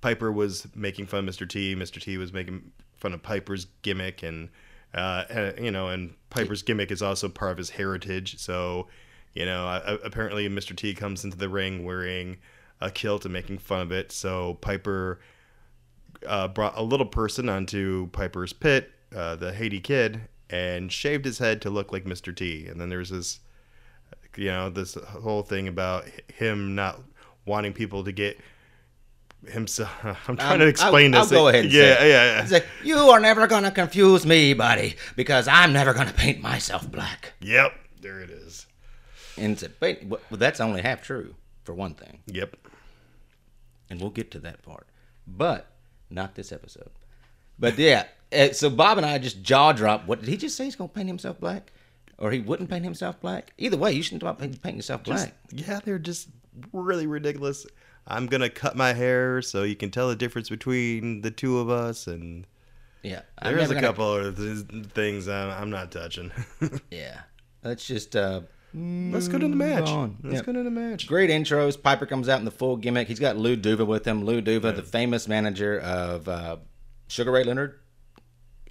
piper 0.00 0.32
was 0.32 0.66
making 0.74 1.06
fun 1.06 1.28
of 1.28 1.32
mr 1.32 1.48
t 1.48 1.76
mr 1.76 2.00
t 2.00 2.16
was 2.18 2.32
making 2.32 2.72
fun 2.96 3.12
of 3.12 3.22
piper's 3.22 3.66
gimmick 3.82 4.22
and 4.24 4.48
uh, 4.96 5.52
you 5.60 5.70
know 5.70 5.88
and 5.88 6.14
piper's 6.30 6.62
gimmick 6.62 6.90
is 6.90 7.02
also 7.02 7.28
part 7.28 7.52
of 7.52 7.58
his 7.58 7.70
heritage 7.70 8.38
so 8.38 8.88
you 9.34 9.44
know 9.44 9.98
apparently 10.04 10.48
mr 10.48 10.74
t 10.74 10.94
comes 10.94 11.24
into 11.24 11.36
the 11.36 11.48
ring 11.48 11.84
wearing 11.84 12.36
a 12.80 12.90
kilt 12.90 13.24
and 13.24 13.32
making 13.32 13.58
fun 13.58 13.80
of 13.80 13.92
it 13.92 14.10
so 14.10 14.54
piper 14.60 15.20
uh, 16.26 16.48
brought 16.48 16.76
a 16.76 16.82
little 16.82 17.06
person 17.06 17.48
onto 17.48 18.08
Piper's 18.08 18.52
pit, 18.52 18.92
uh, 19.14 19.36
the 19.36 19.52
Haiti 19.52 19.80
kid, 19.80 20.20
and 20.50 20.92
shaved 20.92 21.24
his 21.24 21.38
head 21.38 21.60
to 21.62 21.70
look 21.70 21.92
like 21.92 22.04
Mr. 22.04 22.34
T. 22.34 22.66
And 22.66 22.80
then 22.80 22.88
there's 22.88 23.10
this, 23.10 23.40
you 24.36 24.46
know, 24.46 24.70
this 24.70 24.94
whole 24.94 25.42
thing 25.42 25.68
about 25.68 26.06
him 26.34 26.74
not 26.74 27.00
wanting 27.44 27.72
people 27.72 28.04
to 28.04 28.12
get 28.12 28.38
himself. 29.48 29.90
I'm 30.28 30.36
trying 30.36 30.52
Um, 30.54 30.58
to 30.60 30.66
explain 30.66 31.14
I'll, 31.14 31.22
this. 31.22 31.32
I'll 31.32 31.38
go 31.44 31.48
ahead 31.48 31.66
yeah, 31.66 31.96
say 31.98 32.10
yeah, 32.10 32.42
yeah. 32.42 32.48
Like, 32.50 32.66
you 32.84 32.96
are 32.96 33.20
never 33.20 33.46
to 33.64 33.70
confuse 33.70 34.26
me, 34.26 34.54
buddy, 34.54 34.96
because 35.16 35.46
I'm 35.48 35.72
never 35.72 35.92
to 36.08 36.14
paint 36.14 36.40
myself 36.40 36.90
black. 36.90 37.32
Yep, 37.40 37.72
there 38.00 38.20
it 38.20 38.30
is. 38.30 38.66
And 39.38 39.62
wait, 39.80 40.04
well, 40.06 40.20
that's 40.30 40.60
only 40.60 40.80
half 40.82 41.02
true, 41.02 41.34
for 41.64 41.74
one 41.74 41.94
thing. 41.94 42.20
Yep. 42.26 42.56
And 43.90 44.00
we'll 44.00 44.10
get 44.10 44.30
to 44.32 44.38
that 44.40 44.62
part. 44.62 44.86
But 45.26 45.66
not 46.10 46.34
this 46.34 46.52
episode. 46.52 46.90
But 47.58 47.78
yeah, 47.78 48.04
uh, 48.32 48.52
so 48.52 48.70
Bob 48.70 48.96
and 48.98 49.06
I 49.06 49.18
just 49.18 49.42
jaw 49.42 49.72
dropped. 49.72 50.06
What 50.08 50.20
did 50.20 50.28
he 50.28 50.36
just 50.36 50.56
say? 50.56 50.64
He's 50.64 50.76
to 50.88 50.94
paint 50.94 51.08
himself 51.08 51.38
black? 51.40 51.72
Or 52.18 52.30
he 52.30 52.40
wouldn't 52.40 52.70
paint 52.70 52.84
himself 52.84 53.20
black? 53.20 53.52
Either 53.58 53.76
way, 53.76 53.92
you 53.92 54.02
shouldn't 54.02 54.22
paint 54.62 54.76
yourself 54.76 55.04
black. 55.04 55.34
Yeah, 55.52 55.80
they're 55.84 55.98
just 55.98 56.28
really 56.72 57.06
ridiculous. 57.06 57.66
I'm 58.06 58.26
gonna 58.26 58.48
cut 58.50 58.76
my 58.76 58.92
hair 58.92 59.42
so 59.42 59.62
you 59.64 59.76
can 59.76 59.90
tell 59.90 60.08
the 60.08 60.16
difference 60.16 60.48
between 60.48 61.22
the 61.22 61.30
two 61.30 61.58
of 61.58 61.68
us, 61.70 62.06
and 62.06 62.46
yeah. 63.02 63.22
There's 63.42 63.70
a 63.70 63.74
gonna- 63.74 63.86
couple 63.86 64.12
of 64.14 64.36
th- 64.36 64.86
things 64.92 65.28
I'm, 65.28 65.50
I'm 65.50 65.70
not 65.70 65.90
touching. 65.92 66.30
Yeah. 66.90 67.20
Let's 67.64 67.86
just 67.86 68.14
uh, 68.14 68.42
Let's 68.74 69.26
go 69.28 69.38
to 69.38 69.48
the 69.48 69.56
match. 69.56 69.88
on. 69.88 70.18
Let's 70.22 70.36
Yep. 70.36 70.46
go 70.46 70.52
to 70.52 70.62
the 70.62 70.70
match. 70.70 71.06
Great 71.08 71.30
intros. 71.30 71.82
Piper 71.82 72.04
comes 72.06 72.28
out 72.28 72.38
in 72.38 72.44
the 72.44 72.50
full 72.50 72.76
gimmick. 72.76 73.08
He's 73.08 73.18
got 73.18 73.36
Lou 73.36 73.56
Duva 73.56 73.86
with 73.86 74.04
him. 74.06 74.24
Lou 74.24 74.40
Duva, 74.42 74.74
the 74.76 74.82
famous 74.82 75.26
manager 75.26 75.80
of 75.80 76.28
uh, 76.28 76.56
Sugar 77.08 77.32
Ray 77.32 77.42
Leonard 77.44 77.78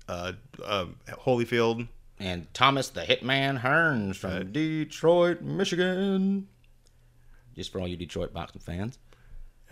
Uh, 0.08 0.34
uh, 0.64 0.86
Holyfield. 1.10 1.88
and 2.20 2.48
Thomas 2.54 2.90
the 2.90 3.02
Hitman 3.02 3.60
Hearns 3.62 4.16
from 4.16 4.52
Detroit, 4.52 5.42
Michigan. 5.42 6.48
Just 7.56 7.72
for 7.72 7.80
all 7.82 7.88
you 7.88 7.98
Detroit 7.98 8.32
boxing 8.34 8.62
fans. 8.62 9.00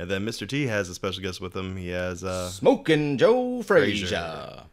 And 0.04 0.12
then 0.12 0.26
Mr. 0.26 0.46
T 0.46 0.68
has 0.68 0.90
a 0.90 0.94
special 0.96 1.24
guest 1.24 1.40
with 1.40 1.56
him. 1.56 1.78
He 1.78 1.88
has 1.88 2.26
uh, 2.26 2.50
Smoking 2.50 3.18
Joe 3.18 3.62
Frazier. 3.62 4.06
Frazier. 4.08 4.64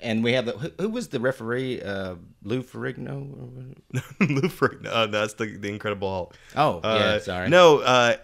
And 0.00 0.22
we 0.22 0.34
have 0.34 0.46
the 0.46 0.52
who, 0.52 0.70
who 0.78 0.88
was 0.90 1.08
the 1.08 1.18
referee? 1.18 1.82
Uh, 1.82 2.14
Lou 2.44 2.62
Ferrigno. 2.62 3.74
Lou 4.20 4.42
Ferrigno. 4.48 4.86
Uh, 4.86 5.06
that's 5.06 5.34
the, 5.34 5.46
the 5.56 5.68
Incredible 5.68 6.08
Hulk. 6.08 6.36
Oh, 6.54 6.80
yeah, 6.84 6.88
Uh, 6.90 7.18
sorry. 7.18 7.48
No, 7.48 7.80
uh, 7.80 8.14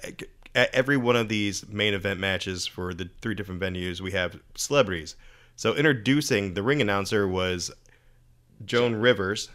at 0.55 0.73
every 0.73 0.97
one 0.97 1.17
of 1.17 1.29
these 1.29 1.69
main 1.69 1.93
event 1.93 2.21
matches 2.21 2.69
for 2.69 2.95
the 2.95 3.11
three 3.21 3.35
different 3.35 3.61
venues, 3.61 4.01
we 4.01 4.13
have 4.13 4.39
celebrities. 4.55 5.17
So 5.57 5.75
introducing 5.75 6.55
the 6.55 6.63
ring 6.63 6.81
announcer 6.81 7.27
was 7.27 7.73
Joan 8.65 8.95
Rivers, 8.95 9.51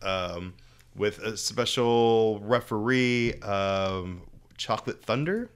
um, 0.00 0.54
with 0.96 1.18
a 1.18 1.36
special 1.36 2.40
referee, 2.40 3.34
um, 3.42 4.22
Chocolate 4.56 5.02
Thunder. 5.02 5.50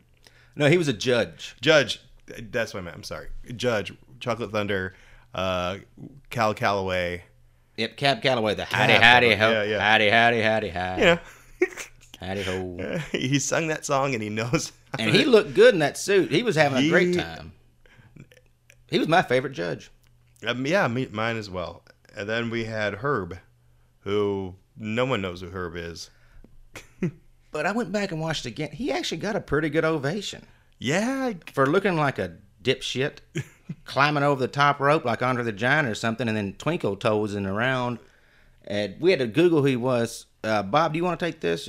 No, 0.57 0.69
he 0.69 0.79
was 0.79 0.89
a 0.89 0.93
judge. 0.93 1.57
Judge, 1.61 2.01
that's 2.51 2.75
what 2.75 2.81
I 2.81 2.83
meant. 2.85 2.97
I'm 2.97 3.05
sorry. 3.05 3.29
Judge, 3.57 3.93
Chocolate 4.21 4.51
Thunder, 4.51 4.95
uh, 5.35 5.79
Cal 6.31 6.55
Calloway. 6.55 7.25
Yep, 7.77 7.97
Cab 7.97 8.23
Calloway, 8.23 8.55
the 8.55 8.65
howdy 8.65 8.93
Cap 8.95 9.03
howdy 9.03 9.35
ho, 9.35 9.51
yeah, 9.53 9.63
yeah. 9.63 9.79
howdy 9.81 10.11
howdy 10.11 10.43
howdy 10.43 10.69
howdy, 10.69 11.01
You 11.01 11.07
know, 11.07 11.19
howdy 12.21 12.43
ho. 12.43 12.99
he 13.13 13.39
sung 13.39 13.69
that 13.69 13.87
song 13.87 14.13
and 14.13 14.23
he 14.23 14.29
knows. 14.29 14.73
And 14.99 15.15
he 15.15 15.25
looked 15.25 15.55
good 15.55 15.73
in 15.73 15.81
that 15.81 15.97
suit. 15.97 16.31
He 16.31 16.43
was 16.43 16.57
having 16.57 16.85
a 16.85 16.89
great 16.91 17.15
time. 17.15 17.53
He 18.89 18.99
was 18.99 19.09
my 19.09 19.23
favorite 19.23 19.53
judge. 19.53 19.91
Um, 20.47 20.67
yeah, 20.67 20.89
me, 20.89 21.07
mine 21.11 21.37
as 21.37 21.49
well. 21.49 21.85
And 22.17 22.29
then 22.29 22.51
we 22.51 22.65
had 22.65 22.97
Herb, 22.97 23.39
who 24.01 24.57
no 24.77 25.05
one 25.05 25.23
knows 25.23 25.41
who 25.41 25.51
Herb 25.51 25.77
is. 25.77 26.11
But 27.53 27.67
I 27.67 27.73
went 27.73 27.91
back 27.93 28.13
and 28.13 28.21
watched 28.21 28.47
again. 28.47 28.71
He 28.73 28.93
actually 28.93 29.19
got 29.19 29.37
a 29.37 29.41
pretty 29.41 29.71
good 29.71 29.85
ovation 29.85 30.47
Yeah, 30.79 31.33
for 31.53 31.67
looking 31.67 31.97
like 31.97 32.19
a 32.19 32.37
dipshit, 32.63 33.19
climbing 33.85 34.23
over 34.23 34.41
the 34.41 34.49
top 34.49 34.79
rope 34.81 35.05
like 35.05 35.23
Andre 35.23 35.43
the 35.43 35.53
Giant 35.53 35.89
or 35.89 35.95
something, 35.95 36.29
and 36.29 36.37
then 36.37 36.55
twinkle 36.55 36.97
toesing 36.97 37.47
around. 37.49 37.99
And 38.65 39.01
we 39.01 39.11
had 39.11 39.19
to 39.21 39.27
Google 39.27 39.61
who 39.61 39.67
he 39.67 39.77
was. 39.77 40.27
Uh, 40.45 40.63
Bob, 40.63 40.93
do 40.93 40.99
you 40.99 41.05
want 41.05 41.19
to 41.19 41.27
take 41.27 41.41
this? 41.41 41.69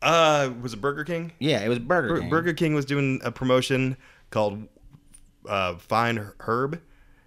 Uh, 0.00 0.50
was 0.62 0.72
it 0.72 0.80
Burger 0.80 1.04
King? 1.04 1.32
Yeah, 1.38 1.60
it 1.60 1.68
was 1.68 1.78
Burger 1.78 2.08
Bur- 2.08 2.20
King. 2.20 2.30
Burger 2.30 2.52
King 2.54 2.74
was 2.74 2.84
doing 2.84 3.20
a 3.22 3.30
promotion 3.30 3.96
called 4.30 4.66
uh, 5.46 5.74
Find 5.74 6.32
Herb, 6.40 6.80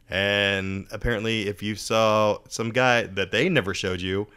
and 0.10 0.88
apparently, 0.92 1.48
if 1.48 1.62
you 1.62 1.76
saw 1.76 2.40
some 2.50 2.72
guy 2.72 3.04
that 3.04 3.32
they 3.32 3.48
never 3.50 3.74
showed 3.74 4.02
you 4.02 4.28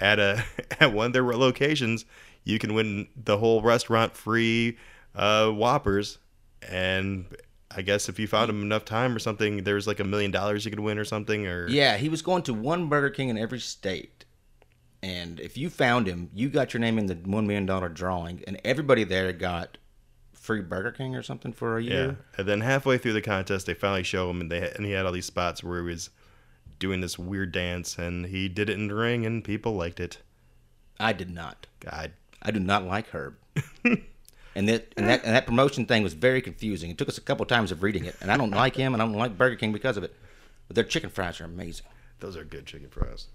at 0.00 0.18
a 0.18 0.44
at 0.80 0.92
one 0.92 1.06
of 1.06 1.12
their 1.14 1.24
locations, 1.24 2.04
you 2.48 2.58
can 2.58 2.72
win 2.72 3.08
the 3.14 3.36
whole 3.36 3.60
restaurant 3.60 4.16
free 4.16 4.78
uh, 5.14 5.50
Whoppers. 5.50 6.18
And 6.66 7.26
I 7.70 7.82
guess 7.82 8.08
if 8.08 8.18
you 8.18 8.26
found 8.26 8.48
him 8.48 8.62
enough 8.62 8.86
time 8.86 9.14
or 9.14 9.18
something, 9.18 9.64
there's 9.64 9.86
like 9.86 10.00
a 10.00 10.04
million 10.04 10.30
dollars 10.30 10.64
you 10.64 10.70
could 10.70 10.80
win 10.80 10.98
or 10.98 11.04
something. 11.04 11.46
Or 11.46 11.68
Yeah, 11.68 11.98
he 11.98 12.08
was 12.08 12.22
going 12.22 12.42
to 12.44 12.54
one 12.54 12.88
Burger 12.88 13.10
King 13.10 13.28
in 13.28 13.36
every 13.36 13.60
state. 13.60 14.24
And 15.02 15.38
if 15.38 15.58
you 15.58 15.68
found 15.68 16.06
him, 16.08 16.30
you 16.34 16.48
got 16.48 16.72
your 16.72 16.80
name 16.80 16.98
in 16.98 17.06
the 17.06 17.14
$1 17.14 17.46
million 17.46 17.66
drawing, 17.94 18.42
and 18.48 18.60
everybody 18.64 19.04
there 19.04 19.32
got 19.32 19.78
free 20.32 20.60
Burger 20.60 20.90
King 20.90 21.14
or 21.14 21.22
something 21.22 21.52
for 21.52 21.76
a 21.76 21.82
year. 21.82 22.06
Yeah, 22.06 22.38
and 22.38 22.48
then 22.48 22.62
halfway 22.62 22.98
through 22.98 23.12
the 23.12 23.22
contest, 23.22 23.66
they 23.66 23.74
finally 23.74 24.02
show 24.02 24.28
him, 24.28 24.40
and 24.40 24.50
they 24.50 24.72
and 24.72 24.84
he 24.84 24.92
had 24.92 25.06
all 25.06 25.12
these 25.12 25.26
spots 25.26 25.62
where 25.62 25.78
he 25.78 25.84
was 25.84 26.10
doing 26.80 27.00
this 27.00 27.16
weird 27.16 27.52
dance, 27.52 27.96
and 27.96 28.26
he 28.26 28.48
did 28.48 28.70
it 28.70 28.78
in 28.78 28.88
the 28.88 28.94
ring, 28.94 29.24
and 29.24 29.44
people 29.44 29.74
liked 29.74 30.00
it. 30.00 30.18
I 30.98 31.12
did 31.12 31.30
not. 31.30 31.68
God, 31.78 32.12
I 32.42 32.50
do 32.50 32.60
not 32.60 32.84
like 32.84 33.08
Herb. 33.08 33.36
and 34.54 34.68
that 34.68 34.92
and 34.96 35.08
that 35.08 35.24
and 35.24 35.34
that 35.34 35.46
promotion 35.46 35.86
thing 35.86 36.02
was 36.02 36.14
very 36.14 36.40
confusing. 36.40 36.90
It 36.90 36.98
took 36.98 37.08
us 37.08 37.18
a 37.18 37.22
couple 37.22 37.44
times 37.46 37.72
of 37.72 37.82
reading 37.82 38.04
it, 38.04 38.16
and 38.20 38.30
I 38.30 38.36
don't 38.36 38.50
like 38.50 38.76
him, 38.76 38.92
and 38.94 39.02
I 39.02 39.06
don't 39.06 39.14
like 39.16 39.36
Burger 39.36 39.56
King 39.56 39.72
because 39.72 39.96
of 39.96 40.04
it. 40.04 40.14
But 40.66 40.74
their 40.74 40.84
chicken 40.84 41.10
fries 41.10 41.40
are 41.40 41.44
amazing. 41.44 41.86
those 42.20 42.36
are 42.36 42.44
good 42.44 42.66
chicken 42.66 42.88
fries. 42.88 43.26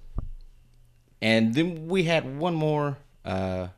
And 1.22 1.54
then 1.54 1.88
we 1.88 2.04
had 2.04 2.38
one 2.38 2.54
more. 2.54 2.98
Uh, 3.24 3.70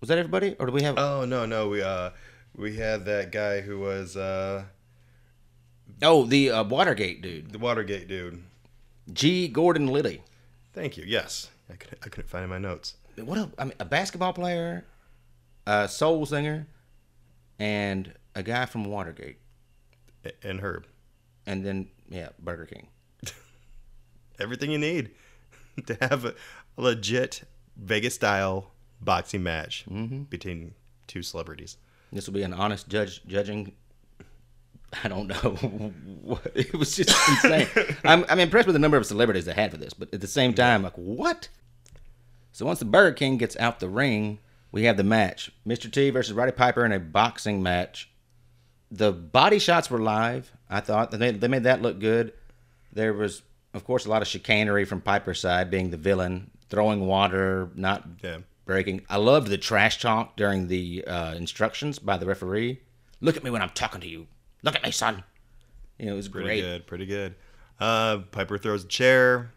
was 0.00 0.08
that 0.08 0.18
everybody, 0.18 0.56
or 0.58 0.66
do 0.66 0.72
we 0.72 0.82
have? 0.82 0.98
Oh 0.98 1.24
no, 1.24 1.46
no, 1.46 1.68
we 1.68 1.82
uh 1.82 2.10
we 2.54 2.76
had 2.76 3.04
that 3.06 3.32
guy 3.32 3.60
who 3.60 3.78
was 3.78 4.16
uh 4.16 4.64
oh, 6.02 6.24
the 6.26 6.50
uh, 6.50 6.64
Watergate 6.64 7.22
dude, 7.22 7.52
the 7.52 7.58
Watergate 7.58 8.08
dude. 8.08 8.42
G. 9.12 9.48
Gordon 9.48 9.88
Liddy. 9.88 10.22
Thank 10.72 10.96
you. 10.96 11.04
Yes, 11.06 11.50
I 11.68 11.74
couldn't 11.74 11.98
I 12.04 12.08
couldn't 12.08 12.28
find 12.28 12.44
in 12.44 12.50
my 12.50 12.58
notes. 12.58 12.94
What 13.16 13.38
a, 13.38 13.50
I 13.58 13.64
mean, 13.64 13.74
a 13.80 13.84
basketball 13.84 14.32
player, 14.32 14.84
a 15.66 15.88
soul 15.88 16.24
singer, 16.26 16.66
and 17.58 18.14
a 18.34 18.42
guy 18.42 18.66
from 18.66 18.84
Watergate, 18.84 19.38
And 20.42 20.60
Herb, 20.60 20.86
and 21.46 21.64
then 21.64 21.88
yeah, 22.08 22.30
Burger 22.38 22.66
King. 22.66 22.88
everything 24.40 24.70
you 24.70 24.78
need 24.78 25.10
to 25.86 25.96
have 26.00 26.24
a 26.24 26.34
legit 26.76 27.42
Vegas 27.76 28.14
style 28.14 28.72
boxing 29.00 29.42
match 29.42 29.84
mm-hmm. 29.88 30.22
between 30.24 30.74
two 31.06 31.22
celebrities. 31.22 31.76
This 32.12 32.26
will 32.26 32.34
be 32.34 32.42
an 32.42 32.52
honest 32.52 32.88
judge 32.88 33.22
judging. 33.26 33.72
I 35.04 35.08
don't 35.08 35.28
know. 35.28 35.92
What- 36.22 36.52
it 36.54 36.74
was 36.74 36.94
just 36.96 37.10
insane. 37.28 37.66
I'm, 38.04 38.24
I'm 38.28 38.38
impressed 38.38 38.66
with 38.66 38.74
the 38.74 38.80
number 38.80 38.96
of 38.96 39.06
celebrities 39.06 39.46
they 39.46 39.52
had 39.52 39.70
for 39.70 39.78
this, 39.78 39.94
but 39.94 40.12
at 40.12 40.20
the 40.20 40.26
same 40.26 40.54
time, 40.54 40.82
like 40.82 40.94
what? 40.94 41.48
So 42.52 42.66
once 42.66 42.78
the 42.78 42.84
Burger 42.84 43.14
King 43.14 43.36
gets 43.36 43.56
out 43.58 43.80
the 43.80 43.88
ring, 43.88 44.38
we 44.72 44.84
have 44.84 44.96
the 44.96 45.04
match: 45.04 45.50
Mr. 45.66 45.90
T 45.90 46.10
versus 46.10 46.32
Roddy 46.34 46.52
Piper 46.52 46.84
in 46.84 46.92
a 46.92 47.00
boxing 47.00 47.62
match. 47.62 48.10
The 48.90 49.12
body 49.12 49.58
shots 49.58 49.90
were 49.90 49.98
live. 50.00 50.52
I 50.68 50.80
thought 50.80 51.10
they 51.10 51.18
made, 51.18 51.40
they 51.40 51.48
made 51.48 51.62
that 51.64 51.80
look 51.82 52.00
good. 52.00 52.32
There 52.92 53.12
was, 53.12 53.42
of 53.72 53.84
course, 53.84 54.04
a 54.04 54.10
lot 54.10 54.20
of 54.22 54.26
chicanery 54.28 54.84
from 54.84 55.00
Piper's 55.00 55.40
side, 55.40 55.70
being 55.70 55.90
the 55.90 55.96
villain, 55.96 56.50
throwing 56.68 57.06
water, 57.06 57.70
not 57.76 58.04
Yeah. 58.22 58.38
breaking. 58.64 59.02
I 59.08 59.16
loved 59.18 59.46
the 59.46 59.58
trash 59.58 60.00
talk 60.00 60.36
during 60.36 60.66
the 60.66 61.04
uh, 61.06 61.34
instructions 61.34 62.00
by 62.00 62.16
the 62.18 62.26
referee. 62.26 62.80
Look 63.20 63.36
at 63.36 63.44
me 63.44 63.50
when 63.50 63.62
I'm 63.62 63.70
talking 63.70 64.00
to 64.00 64.08
you. 64.08 64.26
Look 64.64 64.74
at 64.74 64.82
me, 64.82 64.90
son. 64.90 65.22
You 65.98 66.06
know, 66.06 66.14
it 66.14 66.16
was 66.16 66.28
Pretty 66.28 66.46
great. 66.48 66.60
good, 66.62 66.86
pretty 66.88 67.06
good. 67.06 67.36
Uh, 67.78 68.18
Piper 68.32 68.58
throws 68.58 68.84
a 68.84 68.88
chair, 68.88 69.52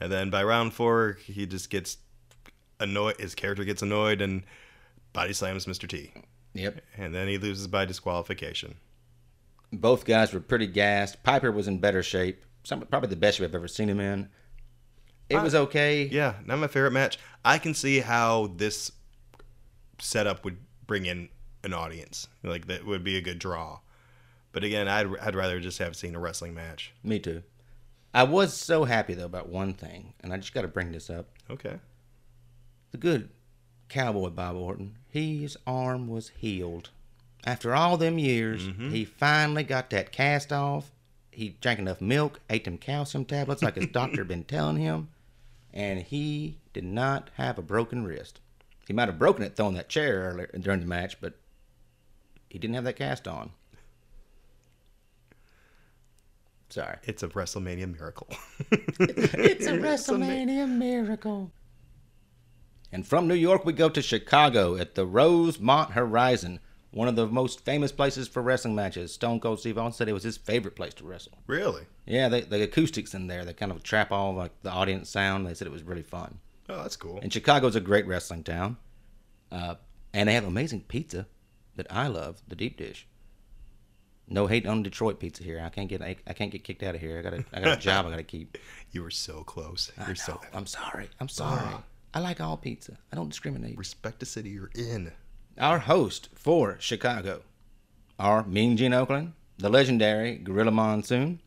and 0.00 0.10
then 0.10 0.30
by 0.30 0.42
round 0.44 0.72
four, 0.72 1.18
he 1.26 1.44
just 1.46 1.68
gets 1.68 1.98
annoyed. 2.82 3.18
His 3.20 3.34
character 3.34 3.64
gets 3.64 3.82
annoyed 3.82 4.20
and 4.20 4.42
body 5.12 5.32
slams 5.32 5.66
Mr. 5.66 5.88
T, 5.88 6.12
Yep. 6.54 6.80
and 6.96 7.14
then 7.14 7.28
he 7.28 7.38
loses 7.38 7.66
by 7.66 7.84
disqualification. 7.84 8.76
Both 9.72 10.04
guys 10.04 10.32
were 10.32 10.40
pretty 10.40 10.66
gassed. 10.66 11.22
Piper 11.22 11.50
was 11.50 11.66
in 11.68 11.78
better 11.78 12.02
shape. 12.02 12.44
Some, 12.64 12.80
probably 12.82 13.08
the 13.08 13.16
best 13.16 13.38
shape 13.38 13.48
I've 13.48 13.54
ever 13.54 13.68
seen 13.68 13.88
him 13.88 14.00
in. 14.00 14.28
It 15.28 15.40
was 15.40 15.54
okay. 15.54 16.04
Yeah, 16.04 16.34
not 16.44 16.58
my 16.58 16.66
favorite 16.66 16.90
match. 16.92 17.18
I 17.44 17.56
can 17.58 17.72
see 17.74 18.00
how 18.00 18.52
this 18.56 18.92
setup 19.98 20.44
would 20.44 20.58
bring 20.86 21.06
in 21.06 21.28
an 21.64 21.72
audience. 21.72 22.28
Like 22.42 22.66
that 22.66 22.84
would 22.84 23.02
be 23.04 23.16
a 23.16 23.22
good 23.22 23.38
draw. 23.38 23.80
But 24.52 24.64
again, 24.64 24.88
I'd 24.88 25.06
I'd 25.20 25.34
rather 25.34 25.58
just 25.60 25.78
have 25.78 25.96
seen 25.96 26.14
a 26.14 26.18
wrestling 26.20 26.52
match. 26.54 26.92
Me 27.02 27.18
too. 27.18 27.42
I 28.12 28.24
was 28.24 28.52
so 28.52 28.84
happy 28.84 29.14
though 29.14 29.24
about 29.24 29.48
one 29.48 29.72
thing, 29.72 30.12
and 30.20 30.32
I 30.32 30.36
just 30.36 30.52
got 30.52 30.62
to 30.62 30.68
bring 30.68 30.92
this 30.92 31.08
up. 31.08 31.30
Okay. 31.50 31.76
The 32.92 32.98
good 32.98 33.30
cowboy 33.88 34.30
Bob 34.30 34.56
Orton, 34.56 34.96
his 35.08 35.56
arm 35.66 36.08
was 36.08 36.30
healed. 36.36 36.90
After 37.44 37.74
all 37.74 37.96
them 37.96 38.18
years, 38.18 38.68
mm-hmm. 38.68 38.90
he 38.90 39.04
finally 39.04 39.64
got 39.64 39.90
that 39.90 40.12
cast 40.12 40.52
off. 40.52 40.92
He 41.30 41.56
drank 41.60 41.78
enough 41.78 42.00
milk, 42.00 42.40
ate 42.48 42.64
them 42.64 42.78
calcium 42.78 43.24
tablets 43.24 43.62
like 43.62 43.76
his 43.76 43.86
doctor 43.92 44.24
been 44.24 44.44
telling 44.44 44.76
him, 44.76 45.08
and 45.72 46.00
he 46.00 46.58
did 46.72 46.84
not 46.84 47.30
have 47.34 47.58
a 47.58 47.62
broken 47.62 48.04
wrist. 48.04 48.40
He 48.86 48.92
might 48.92 49.08
have 49.08 49.18
broken 49.18 49.42
it 49.42 49.56
throwing 49.56 49.74
that 49.74 49.88
chair 49.88 50.30
earlier 50.30 50.50
during 50.60 50.80
the 50.80 50.86
match, 50.86 51.20
but 51.20 51.34
he 52.50 52.58
didn't 52.58 52.74
have 52.74 52.84
that 52.84 52.96
cast 52.96 53.26
on. 53.26 53.50
Sorry. 56.68 56.96
It's 57.04 57.22
a 57.22 57.28
WrestleMania 57.28 57.92
miracle. 57.92 58.28
It's 58.70 59.66
a 59.66 59.72
WrestleMania 59.78 60.68
miracle. 60.68 61.50
And 62.92 63.06
from 63.06 63.26
New 63.26 63.34
York, 63.34 63.64
we 63.64 63.72
go 63.72 63.88
to 63.88 64.02
Chicago 64.02 64.76
at 64.76 64.94
the 64.94 65.06
Rosemont 65.06 65.92
Horizon, 65.92 66.60
one 66.90 67.08
of 67.08 67.16
the 67.16 67.26
most 67.26 67.64
famous 67.64 67.90
places 67.90 68.28
for 68.28 68.42
wrestling 68.42 68.74
matches. 68.74 69.14
Stone 69.14 69.40
Cold 69.40 69.60
Steve 69.60 69.78
Austin 69.78 69.92
said 69.96 70.08
it 70.08 70.12
was 70.12 70.24
his 70.24 70.36
favorite 70.36 70.76
place 70.76 70.92
to 70.94 71.04
wrestle. 71.04 71.38
really? 71.46 71.86
Yeah, 72.04 72.28
they, 72.28 72.40
the 72.42 72.62
acoustics 72.64 73.14
in 73.14 73.28
there, 73.28 73.44
they 73.44 73.52
kind 73.54 73.70
of 73.72 73.82
trap 73.82 74.10
all 74.10 74.34
like 74.34 74.50
the 74.62 74.70
audience 74.70 75.08
sound. 75.08 75.46
They 75.46 75.54
said 75.54 75.66
it 75.68 75.72
was 75.72 75.84
really 75.84 76.02
fun. 76.02 76.38
Oh, 76.68 76.82
that's 76.82 76.96
cool. 76.96 77.18
And 77.22 77.32
Chicago's 77.32 77.76
a 77.76 77.80
great 77.80 78.06
wrestling 78.06 78.42
town, 78.42 78.76
uh, 79.50 79.76
and 80.12 80.28
they 80.28 80.34
have 80.34 80.44
amazing 80.44 80.82
pizza 80.82 81.26
that 81.76 81.86
I 81.90 82.08
love, 82.08 82.42
the 82.48 82.56
deep 82.56 82.76
dish. 82.76 83.06
No 84.28 84.46
hate 84.46 84.66
on 84.66 84.82
Detroit 84.82 85.20
pizza 85.20 85.42
here. 85.44 85.62
I 85.64 85.68
can't 85.68 85.88
get 85.88 86.02
I, 86.02 86.16
I 86.26 86.32
can't 86.32 86.50
get 86.50 86.64
kicked 86.64 86.82
out 86.82 86.94
of 86.94 87.00
here. 87.00 87.18
I 87.18 87.22
got 87.22 87.34
a 87.34 87.44
I 87.52 87.60
got 87.60 87.78
a 87.78 87.80
job 87.80 88.06
I 88.06 88.10
got 88.10 88.16
to 88.16 88.22
keep. 88.22 88.58
You 88.90 89.02
were 89.02 89.10
so 89.10 89.42
close. 89.44 89.90
You're 90.06 90.14
so. 90.16 90.40
I'm 90.52 90.66
sorry. 90.66 91.08
I'm 91.20 91.28
sorry. 91.28 91.76
I 92.14 92.20
like 92.20 92.40
all 92.40 92.56
pizza. 92.56 92.98
I 93.12 93.16
don't 93.16 93.28
discriminate. 93.28 93.78
respect 93.78 94.20
the 94.20 94.26
city 94.26 94.50
you're 94.50 94.70
in. 94.74 95.12
Our 95.58 95.78
host 95.80 96.28
for 96.34 96.76
Chicago 96.78 97.42
are 98.18 98.44
Mean 98.44 98.76
Gene 98.76 98.92
Okerlund, 98.92 99.32
the 99.58 99.68
legendary 99.68 100.36
Gorilla 100.36 100.70
Monsoon, 100.70 101.40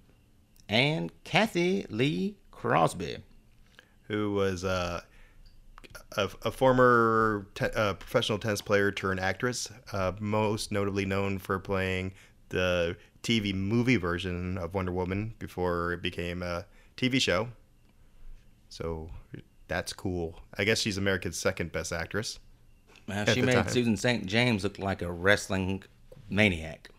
and 0.67 1.11
Cathy 1.23 1.85
Lee 1.89 2.37
Crosby. 2.51 3.17
who 4.07 4.33
was 4.33 4.63
uh, 4.63 5.01
a, 6.17 6.29
a 6.43 6.51
former 6.51 7.47
te- 7.55 7.65
uh, 7.75 7.93
professional 7.95 8.39
tennis 8.39 8.61
player 8.61 8.91
turned 8.91 9.19
actress, 9.19 9.69
uh, 9.93 10.13
most 10.19 10.71
notably 10.71 11.05
known 11.05 11.37
for 11.37 11.59
playing 11.59 12.11
the 12.49 12.95
TV 13.23 13.53
movie 13.53 13.97
version 13.97 14.57
of 14.57 14.73
Wonder 14.73 14.91
Woman 14.91 15.33
before 15.39 15.93
it 15.93 16.01
became 16.01 16.41
a 16.43 16.65
TV 16.97 17.19
show. 17.21 17.49
So 18.69 19.09
that's 19.67 19.93
cool. 19.93 20.41
I 20.57 20.63
guess 20.63 20.79
she's 20.79 20.97
America's 20.97 21.37
second 21.37 21.71
best 21.71 21.91
actress. 21.93 22.39
Well, 23.07 23.19
At 23.19 23.29
she 23.33 23.41
the 23.41 23.47
made 23.47 23.53
time. 23.55 23.67
Susan 23.69 23.97
St. 23.97 24.25
James 24.25 24.63
look 24.63 24.79
like 24.79 25.01
a 25.01 25.11
wrestling 25.11 25.83
maniac. 26.29 26.89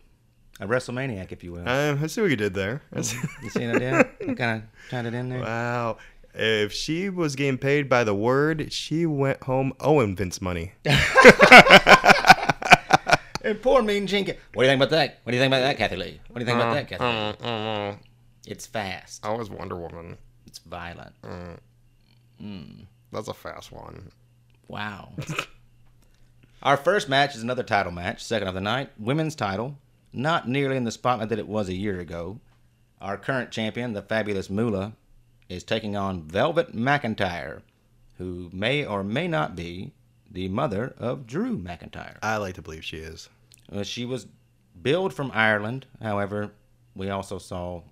A 0.59 0.65
WrestleManiac, 0.65 1.31
if 1.31 1.43
you 1.43 1.51
will. 1.51 1.67
Uh, 1.69 1.95
I 2.01 2.07
see 2.07 2.19
what 2.21 2.31
you 2.31 2.35
did 2.35 2.53
there. 2.55 2.81
you 2.95 3.03
see 3.03 3.67
what 3.67 3.75
I 3.75 3.79
did? 3.79 4.37
kind 4.37 4.63
of 4.63 4.89
tied 4.89 5.05
it 5.05 5.13
in 5.13 5.29
there. 5.29 5.41
wow. 5.41 5.97
If 6.33 6.71
she 6.73 7.09
was 7.09 7.35
getting 7.35 7.57
paid 7.59 7.87
by 7.89 8.03
the 8.03 8.15
word, 8.15 8.71
she 8.73 9.05
went 9.05 9.43
home 9.43 9.73
owing 9.79 10.15
Vince 10.15 10.41
money. 10.41 10.73
And 13.43 13.61
poor 13.61 13.81
Mean 13.81 14.07
Gene. 14.07 14.25
Ca- 14.25 14.33
What 14.53 14.63
do 14.63 14.67
you 14.67 14.71
think 14.71 14.79
about 14.81 14.89
that? 14.89 15.19
What 15.23 15.31
do 15.31 15.37
you 15.37 15.41
think 15.41 15.51
about 15.53 15.61
that, 15.61 15.77
Cathy 15.77 15.95
Lee? 15.95 16.19
What 16.27 16.39
do 16.39 16.41
you 16.41 16.45
think 16.45 16.57
about 16.59 16.73
that, 16.73 16.89
Cathy 16.89 17.03
Lee? 17.05 17.49
Uh, 17.49 17.95
It's 18.45 18.65
fast. 18.65 19.25
I 19.25 19.31
was 19.31 19.49
Wonder 19.49 19.77
Woman. 19.77 20.17
It's 20.45 20.59
violent. 20.59 21.13
That's 23.11 23.27
a 23.27 23.33
fast 23.33 23.71
one. 23.71 24.11
Wow. 24.67 25.11
Our 26.63 26.77
first 26.77 27.07
match 27.07 27.35
is 27.35 27.43
another 27.43 27.63
title 27.63 27.91
match, 27.91 28.23
second 28.23 28.47
of 28.47 28.53
the 28.53 28.61
night, 28.61 28.89
women's 28.97 29.35
title. 29.35 29.77
Not 30.11 30.47
nearly 30.47 30.77
in 30.77 30.83
the 30.83 30.91
spotlight 30.91 31.29
that 31.29 31.39
it 31.39 31.47
was 31.47 31.69
a 31.69 31.75
year 31.75 31.99
ago. 31.99 32.39
Our 32.99 33.17
current 33.17 33.51
champion, 33.51 33.93
the 33.93 34.01
fabulous 34.01 34.49
Moolah, 34.49 34.93
is 35.49 35.63
taking 35.63 35.95
on 35.95 36.23
Velvet 36.23 36.75
McIntyre, 36.75 37.61
who 38.17 38.49
may 38.51 38.83
or 38.85 39.03
may 39.03 39.27
not 39.27 39.55
be 39.55 39.91
the 40.29 40.47
mother 40.49 40.95
of 40.97 41.27
Drew 41.27 41.57
McIntyre. 41.57 42.17
I 42.23 42.37
like 42.37 42.55
to 42.55 42.61
believe 42.61 42.83
she 42.83 42.97
is. 42.97 43.29
Uh, 43.71 43.83
she 43.83 44.05
was 44.05 44.27
billed 44.81 45.13
from 45.13 45.31
Ireland. 45.33 45.85
However, 46.01 46.51
we 46.95 47.09
also 47.09 47.37
saw 47.37 47.83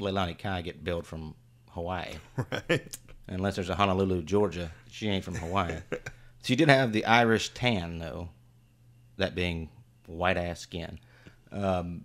Leilani 0.00 0.36
Kai 0.36 0.62
get 0.62 0.82
billed 0.82 1.06
from 1.06 1.34
Hawaii. 1.70 2.14
Right. 2.68 2.96
Unless 3.30 3.54
there's 3.54 3.70
a 3.70 3.76
Honolulu, 3.76 4.22
Georgia. 4.22 4.72
She 4.90 5.08
ain't 5.08 5.24
from 5.24 5.36
Hawaii. 5.36 5.76
she 6.42 6.56
did 6.56 6.68
have 6.68 6.92
the 6.92 7.04
Irish 7.06 7.50
tan, 7.54 7.98
though. 7.98 8.30
That 9.16 9.34
being 9.34 9.70
white 10.06 10.36
ass 10.36 10.60
skin. 10.60 10.98
Um, 11.52 12.04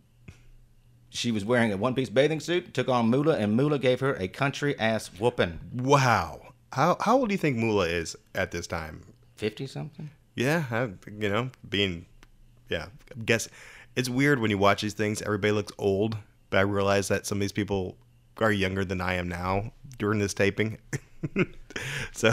she 1.09 1.31
was 1.31 1.43
wearing 1.43 1.73
a 1.73 1.77
one 1.77 1.95
piece 1.95 2.09
bathing 2.09 2.39
suit, 2.39 2.73
took 2.73 2.87
on 2.87 3.09
Moolah, 3.09 3.37
and 3.37 3.53
Moolah 3.53 3.79
gave 3.79 3.99
her 4.01 4.15
a 4.15 4.27
country 4.27 4.77
ass 4.77 5.07
whooping. 5.19 5.59
Wow. 5.73 6.53
How 6.73 6.97
how 6.99 7.17
old 7.17 7.29
do 7.29 7.33
you 7.33 7.39
think 7.39 7.57
Moolah 7.57 7.87
is 7.87 8.15
at 8.35 8.51
this 8.51 8.67
time? 8.67 9.01
50 9.37 9.67
something? 9.67 10.09
Yeah, 10.35 10.65
I, 10.69 10.89
you 11.19 11.29
know, 11.29 11.49
being, 11.67 12.05
yeah, 12.69 12.87
I 13.11 13.23
guess 13.23 13.47
it's 13.95 14.09
weird 14.09 14.39
when 14.39 14.51
you 14.51 14.57
watch 14.57 14.81
these 14.81 14.93
things. 14.93 15.21
Everybody 15.21 15.53
looks 15.53 15.71
old, 15.77 16.17
but 16.49 16.57
I 16.57 16.61
realize 16.61 17.07
that 17.07 17.25
some 17.25 17.37
of 17.37 17.41
these 17.41 17.53
people 17.53 17.97
are 18.39 18.51
younger 18.51 18.83
than 18.83 18.99
I 18.99 19.13
am 19.15 19.29
now 19.29 19.71
during 19.97 20.19
this 20.19 20.33
taping. 20.33 20.77
so, 22.13 22.31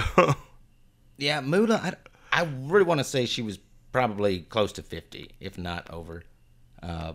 Yeah, 1.17 1.41
Moolah, 1.41 1.81
I, 1.83 2.41
I 2.41 2.49
really 2.63 2.85
want 2.85 2.99
to 2.99 3.05
say 3.05 3.27
she 3.27 3.43
was 3.43 3.59
probably 3.93 4.41
close 4.41 4.73
to 4.73 4.83
50, 4.83 5.31
if 5.41 5.59
not 5.59 5.91
over. 5.91 6.23
Uh, 6.83 7.13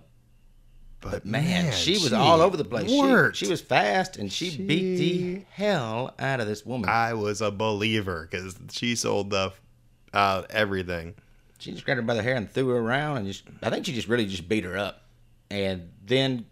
but 0.99 1.25
man, 1.25 1.71
she 1.73 1.93
was 1.93 2.09
she 2.09 2.15
all 2.15 2.41
over 2.41 2.57
the 2.57 2.65
place. 2.65 2.89
She, 2.89 3.45
she 3.45 3.49
was 3.49 3.61
fast, 3.61 4.17
and 4.17 4.31
she, 4.31 4.57
beat 4.57 4.97
the 4.97 5.41
hell 5.51 6.15
out 6.17 6.39
of 6.39 6.47
this 6.47 6.65
woman. 6.65 6.89
I 6.89 7.13
was 7.13 7.41
a 7.41 7.51
believer 7.51 8.27
because 8.29 8.57
she 8.71 8.95
sold 8.95 9.29
the 9.29 9.53
uh, 10.13 10.43
everything. 10.49 11.15
She 11.59 11.71
just 11.71 11.85
grabbed 11.85 11.97
her 11.99 12.05
by 12.05 12.15
the 12.15 12.23
hair 12.23 12.35
and 12.35 12.49
threw 12.49 12.69
her 12.69 12.77
around, 12.77 13.17
and 13.17 13.27
just 13.27 13.43
I 13.61 13.69
think 13.69 13.85
she 13.85 13.93
just 13.93 14.07
really 14.07 14.25
just 14.25 14.49
beat 14.49 14.63
her 14.63 14.77
up. 14.77 15.03
And 15.49 15.91
then 16.05 16.45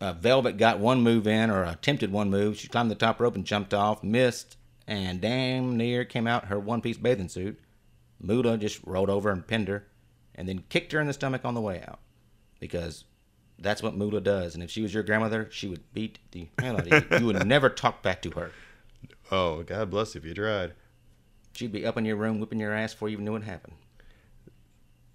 uh, 0.00 0.12
Velvet 0.12 0.58
got 0.58 0.78
one 0.78 1.00
move 1.00 1.26
in, 1.26 1.50
or 1.50 1.64
attempted 1.64 2.12
one 2.12 2.30
move. 2.30 2.58
She 2.58 2.68
climbed 2.68 2.90
the 2.90 2.94
top 2.94 3.20
rope 3.20 3.34
and 3.34 3.44
jumped 3.44 3.72
off, 3.72 4.02
missed, 4.02 4.56
and 4.86 5.20
damn 5.20 5.76
near 5.76 6.04
came 6.04 6.26
out 6.26 6.46
her 6.46 6.58
one 6.58 6.80
piece 6.80 6.98
bathing 6.98 7.28
suit. 7.28 7.58
Moolah 8.20 8.58
just 8.58 8.80
rolled 8.84 9.10
over 9.10 9.30
and 9.30 9.46
pinned 9.46 9.68
her, 9.68 9.86
and 10.34 10.48
then 10.48 10.64
kicked 10.68 10.92
her 10.92 11.00
in 11.00 11.06
the 11.06 11.12
stomach 11.12 11.44
on 11.44 11.54
the 11.54 11.60
way 11.60 11.82
out. 11.86 12.00
Because 12.60 13.04
that's 13.58 13.82
what 13.82 13.96
Moolah 13.96 14.20
does. 14.20 14.54
And 14.54 14.62
if 14.62 14.70
she 14.70 14.82
was 14.82 14.92
your 14.92 15.02
grandmother, 15.02 15.48
she 15.50 15.68
would 15.68 15.92
beat 15.92 16.18
the 16.32 16.48
hell 16.58 16.76
out 16.76 16.90
of 16.90 17.10
you. 17.10 17.18
You 17.18 17.26
would 17.26 17.46
never 17.46 17.68
talk 17.68 18.02
back 18.02 18.22
to 18.22 18.30
her. 18.30 18.52
Oh, 19.30 19.62
God 19.62 19.90
bless 19.90 20.14
you 20.14 20.20
if 20.20 20.26
you 20.26 20.34
tried. 20.34 20.72
She'd 21.52 21.72
be 21.72 21.86
up 21.86 21.96
in 21.96 22.04
your 22.04 22.16
room 22.16 22.38
whipping 22.38 22.60
your 22.60 22.74
ass 22.74 22.92
before 22.92 23.08
you 23.08 23.14
even 23.14 23.24
knew 23.24 23.36
it 23.36 23.44
happened. 23.44 23.76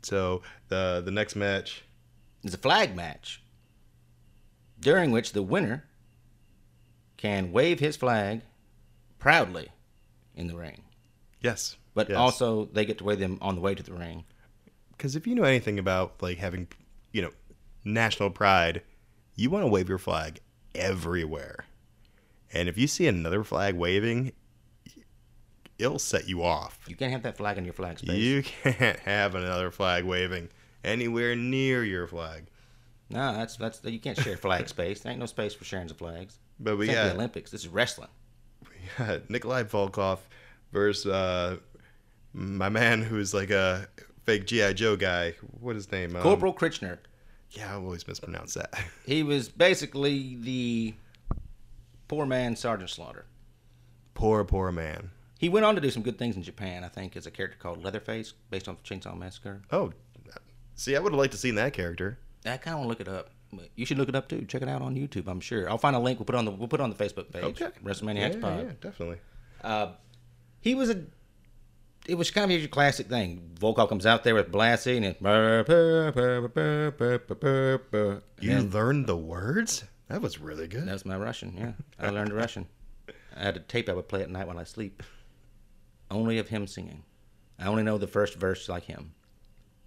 So 0.01 0.41
the 0.69 1.01
the 1.03 1.11
next 1.11 1.35
match, 1.35 1.83
is 2.43 2.53
a 2.53 2.57
flag 2.57 2.95
match 2.95 3.40
during 4.81 5.11
which 5.11 5.31
the 5.33 5.41
winner 5.43 5.85
can 7.17 7.51
wave 7.51 7.79
his 7.79 7.95
flag 7.95 8.41
proudly 9.19 9.69
in 10.35 10.47
the 10.47 10.55
ring. 10.55 10.81
yes, 11.39 11.77
But 11.93 12.09
yes. 12.09 12.17
also 12.17 12.65
they 12.65 12.83
get 12.85 12.97
to 12.97 13.03
wave 13.03 13.19
them 13.19 13.37
on 13.41 13.55
the 13.55 13.61
way 13.61 13.75
to 13.75 13.83
the 13.83 13.93
ring. 13.93 14.25
because 14.97 15.15
if 15.15 15.25
you 15.27 15.35
know 15.35 15.43
anything 15.43 15.77
about 15.79 16.21
like 16.21 16.37
having 16.39 16.67
you 17.11 17.21
know 17.21 17.31
national 17.83 18.29
pride 18.31 18.81
you 19.35 19.49
want 19.49 19.63
to 19.63 19.67
wave 19.67 19.89
your 19.89 19.97
flag 19.97 20.39
everywhere 20.75 21.65
and 22.53 22.69
if 22.69 22.77
you 22.77 22.87
see 22.87 23.07
another 23.07 23.43
flag 23.43 23.75
waving 23.75 24.31
it'll 25.79 25.97
set 25.99 26.27
you 26.29 26.43
off 26.43 26.79
You 26.87 26.95
can't 26.95 27.11
have 27.11 27.23
that 27.23 27.37
flag 27.37 27.57
in 27.57 27.65
your 27.65 27.73
flag 27.73 27.97
space. 27.99 28.17
you 28.17 28.43
can't 28.63 28.99
have 28.99 29.35
another 29.35 29.71
flag 29.71 30.05
waving 30.05 30.49
anywhere 30.83 31.35
near 31.35 31.83
your 31.83 32.07
flag 32.07 32.45
No, 33.11 33.33
that's 33.33 33.55
that's 33.57 33.83
you 33.83 33.99
can't 33.99 34.17
share 34.17 34.37
flag 34.37 34.67
space. 34.69 35.01
There 35.01 35.11
ain't 35.11 35.19
no 35.19 35.25
space 35.25 35.53
for 35.53 35.65
sharing 35.65 35.87
the 35.87 35.93
flags. 35.93 36.37
but 36.59 36.77
we 36.77 36.87
like 36.87 36.95
the 36.95 37.13
Olympics. 37.13 37.51
This 37.51 37.61
is 37.61 37.67
wrestling. 37.67 38.09
we 38.63 39.05
got 39.05 39.29
nikolai 39.29 39.63
volkov 39.63 40.19
versus 40.71 41.05
uh, 41.11 41.57
my 42.33 42.69
man 42.69 43.01
who's 43.01 43.33
like 43.33 43.49
a 43.49 43.87
fake 44.25 44.45
gi 44.45 44.73
joe 44.73 44.95
guy 44.95 45.33
what 45.59 45.75
is 45.75 45.85
his 45.85 45.91
name 45.91 46.15
Um, 46.15 46.21
Corporal 46.21 46.53
Kritchner. 46.53 46.99
yeah 47.51 47.71
i 47.71 47.75
always 47.75 48.07
mispronounce 48.07 48.53
that 48.53 48.73
He 49.05 49.23
was 49.23 49.49
basically 49.49 50.37
the 50.39 50.93
poor 52.07 52.25
man 52.25 52.55
Sergeant 52.55 52.89
Slaughter. 52.89 53.25
poor 54.13 54.43
poor 54.45 54.71
man 54.71 55.09
He 55.39 55.49
went 55.49 55.65
on 55.65 55.75
to 55.75 55.81
do 55.81 55.89
some 55.89 56.03
good 56.03 56.17
things 56.19 56.35
in 56.35 56.43
Japan, 56.43 56.83
I 56.83 56.87
think, 56.87 57.17
as 57.17 57.25
a 57.25 57.31
character 57.31 57.57
called 57.59 57.83
Leatherface, 57.83 58.33
based 58.51 58.67
on 58.69 58.77
Chainsaw 58.85 59.17
Massacre. 59.17 59.61
Oh, 59.71 59.91
see, 60.75 60.95
I 60.95 60.99
would 60.99 61.11
have 61.13 61.19
liked 61.19 61.31
to 61.33 61.39
seen 61.39 61.55
that 61.55 61.73
character. 61.73 62.19
I 62.45 62.57
kind 62.57 62.73
of 62.75 62.79
want 62.79 62.83
to 62.85 62.87
look 62.89 63.01
it 63.01 63.07
up. 63.07 63.29
You 63.75 63.85
should 63.85 63.97
look 63.97 64.09
it 64.09 64.15
up 64.15 64.29
too. 64.29 64.45
Check 64.45 64.61
it 64.61 64.69
out 64.69 64.81
on 64.81 64.95
YouTube. 64.95 65.27
I'm 65.27 65.41
sure. 65.41 65.69
I'll 65.69 65.77
find 65.77 65.95
a 65.95 65.99
link. 65.99 66.19
We'll 66.19 66.25
put 66.25 66.35
it 66.35 66.37
on 66.37 66.45
the 66.45 66.51
we'll 66.51 66.67
put 66.69 66.79
it 66.79 66.83
on 66.83 66.89
the 66.89 66.95
Facebook 66.95 67.31
page. 67.31 67.43
Okay. 67.61 67.69
WrestleMania 67.83 68.15
yeah, 68.19 68.25
X 68.25 68.35
Pod. 68.37 68.59
yeah, 68.65 68.71
definitely. 68.79 69.17
Uh, 69.63 69.91
he 70.61 70.73
was 70.75 70.89
a. 70.89 71.03
It 72.07 72.15
was 72.15 72.31
kind 72.31 72.51
of 72.51 72.59
your 72.59 72.67
classic 72.69 73.07
thing. 73.09 73.51
Volkov 73.59 73.89
comes 73.89 74.05
out 74.05 74.23
there 74.23 74.33
with 74.33 74.51
Blassie 74.51 74.97
and. 74.97 75.15
You 78.39 78.51
And 78.51 78.73
learned 78.73 79.07
the 79.07 79.17
words? 79.17 79.83
That 80.07 80.21
was 80.21 80.39
really 80.39 80.67
good. 80.67 80.87
that 80.87 80.93
was 80.93 81.05
my 81.05 81.15
Russian. 81.17 81.55
Yeah, 81.57 81.71
I 81.99 82.09
learned 82.09 82.33
Russian. 82.33 82.67
I 83.35 83.43
had 83.43 83.55
a 83.55 83.59
tape 83.61 83.87
I 83.87 83.93
would 83.93 84.07
play 84.09 84.21
at 84.21 84.29
night 84.29 84.47
while 84.47 84.57
I 84.59 84.63
sleep. 84.63 85.03
Only 86.09 86.37
of 86.37 86.49
him 86.49 86.67
singing. 86.67 87.03
I 87.59 87.67
only 87.67 87.83
know 87.83 87.97
the 87.97 88.07
first 88.07 88.35
verse 88.35 88.67
like 88.67 88.83
him. 88.83 89.13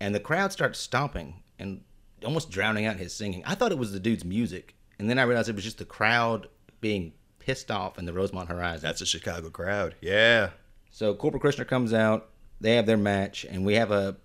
And 0.00 0.14
the 0.14 0.20
crowd 0.20 0.52
starts 0.52 0.78
stomping 0.78 1.42
and 1.58 1.82
almost 2.24 2.50
drowning 2.50 2.86
out 2.86 2.96
his 2.96 3.14
singing. 3.14 3.42
I 3.46 3.54
thought 3.54 3.72
it 3.72 3.78
was 3.78 3.92
the 3.92 4.00
dude's 4.00 4.24
music, 4.24 4.74
and 4.98 5.08
then 5.08 5.18
I 5.18 5.22
realized 5.22 5.48
it 5.48 5.54
was 5.54 5.64
just 5.64 5.78
the 5.78 5.84
crowd 5.84 6.48
being 6.80 7.12
pissed 7.38 7.70
off 7.70 7.98
in 7.98 8.04
the 8.04 8.12
Rosemont 8.12 8.48
Horizon. 8.48 8.82
That's 8.82 9.00
a 9.00 9.06
Chicago 9.06 9.50
crowd. 9.50 9.94
Yeah. 10.00 10.50
So 10.90 11.14
Corporal 11.14 11.40
Krishna 11.40 11.64
comes 11.64 11.92
out. 11.92 12.30
They 12.60 12.76
have 12.76 12.86
their 12.86 12.96
match, 12.96 13.44
and 13.44 13.64
we 13.64 13.74
have 13.74 13.90
a 13.90 14.16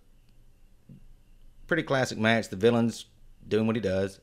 pretty 1.68 1.84
classic 1.84 2.18
match. 2.18 2.50
The 2.50 2.56
villain's 2.56 3.06
doing 3.48 3.68
what 3.68 3.76
he 3.76 3.82
does 3.82 4.20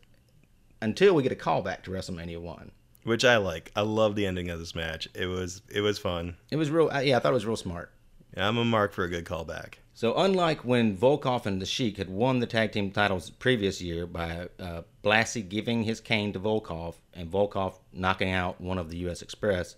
until 0.80 1.14
we 1.14 1.22
get 1.22 1.32
a 1.32 1.36
callback 1.36 1.82
to 1.82 1.90
WrestleMania 1.90 2.40
One. 2.40 2.70
Which 3.04 3.24
I 3.24 3.36
like. 3.36 3.70
I 3.76 3.82
love 3.82 4.16
the 4.16 4.26
ending 4.26 4.50
of 4.50 4.58
this 4.58 4.74
match. 4.74 5.08
It 5.14 5.26
was 5.26 5.62
it 5.70 5.80
was 5.80 5.98
fun. 5.98 6.36
It 6.50 6.56
was 6.56 6.70
real. 6.70 6.90
Yeah, 7.02 7.16
I 7.16 7.20
thought 7.20 7.30
it 7.30 7.34
was 7.34 7.46
real 7.46 7.56
smart. 7.56 7.92
I'm 8.36 8.58
a 8.58 8.64
mark 8.64 8.92
for 8.92 9.04
a 9.04 9.08
good 9.08 9.24
callback. 9.24 9.74
So 9.96 10.14
unlike 10.14 10.62
when 10.62 10.94
Volkov 10.94 11.46
and 11.46 11.58
the 11.58 11.64
Sheik 11.64 11.96
had 11.96 12.10
won 12.10 12.40
the 12.40 12.46
tag 12.46 12.72
team 12.72 12.90
titles 12.90 13.30
previous 13.30 13.80
year 13.80 14.06
by 14.06 14.50
uh, 14.58 14.82
Blassie 15.02 15.48
giving 15.48 15.84
his 15.84 16.02
cane 16.02 16.34
to 16.34 16.38
Volkov 16.38 16.96
and 17.14 17.32
Volkov 17.32 17.78
knocking 17.94 18.30
out 18.30 18.60
one 18.60 18.76
of 18.76 18.90
the 18.90 18.98
U.S. 18.98 19.22
Express, 19.22 19.76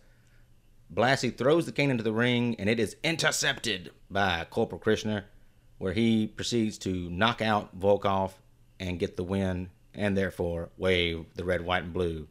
Blassie 0.93 1.31
throws 1.31 1.67
the 1.67 1.73
cane 1.73 1.93
into 1.93 2.03
the 2.03 2.11
ring 2.11 2.57
and 2.59 2.69
it 2.69 2.81
is 2.81 2.97
intercepted 3.05 3.93
by 4.11 4.45
Corporal 4.51 4.81
Krishna, 4.81 5.25
where 5.79 5.93
he 5.93 6.27
proceeds 6.27 6.79
to 6.79 7.09
knock 7.11 7.41
out 7.41 7.79
Volkov 7.79 8.33
and 8.81 8.99
get 8.99 9.17
the 9.17 9.23
win, 9.23 9.71
and 9.95 10.17
therefore 10.17 10.71
wave 10.77 11.27
the 11.37 11.45
red, 11.45 11.65
white, 11.65 11.85
and 11.85 11.93
blue 11.93 12.27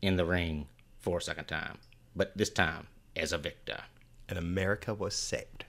in 0.00 0.16
the 0.16 0.24
ring 0.24 0.68
for 1.00 1.18
a 1.18 1.22
second 1.22 1.44
time, 1.44 1.76
but 2.14 2.34
this 2.34 2.48
time 2.48 2.86
as 3.14 3.34
a 3.34 3.38
victor. 3.38 3.82
And 4.26 4.38
America 4.38 4.94
was 4.94 5.14
saved. 5.14 5.66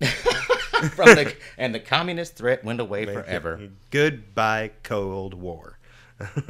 From 0.94 1.06
the, 1.14 1.34
and 1.58 1.74
the 1.74 1.80
communist 1.80 2.36
threat 2.36 2.64
went 2.64 2.80
away 2.80 3.04
forever. 3.06 3.70
Goodbye, 3.90 4.72
Cold 4.82 5.34
War. 5.34 5.78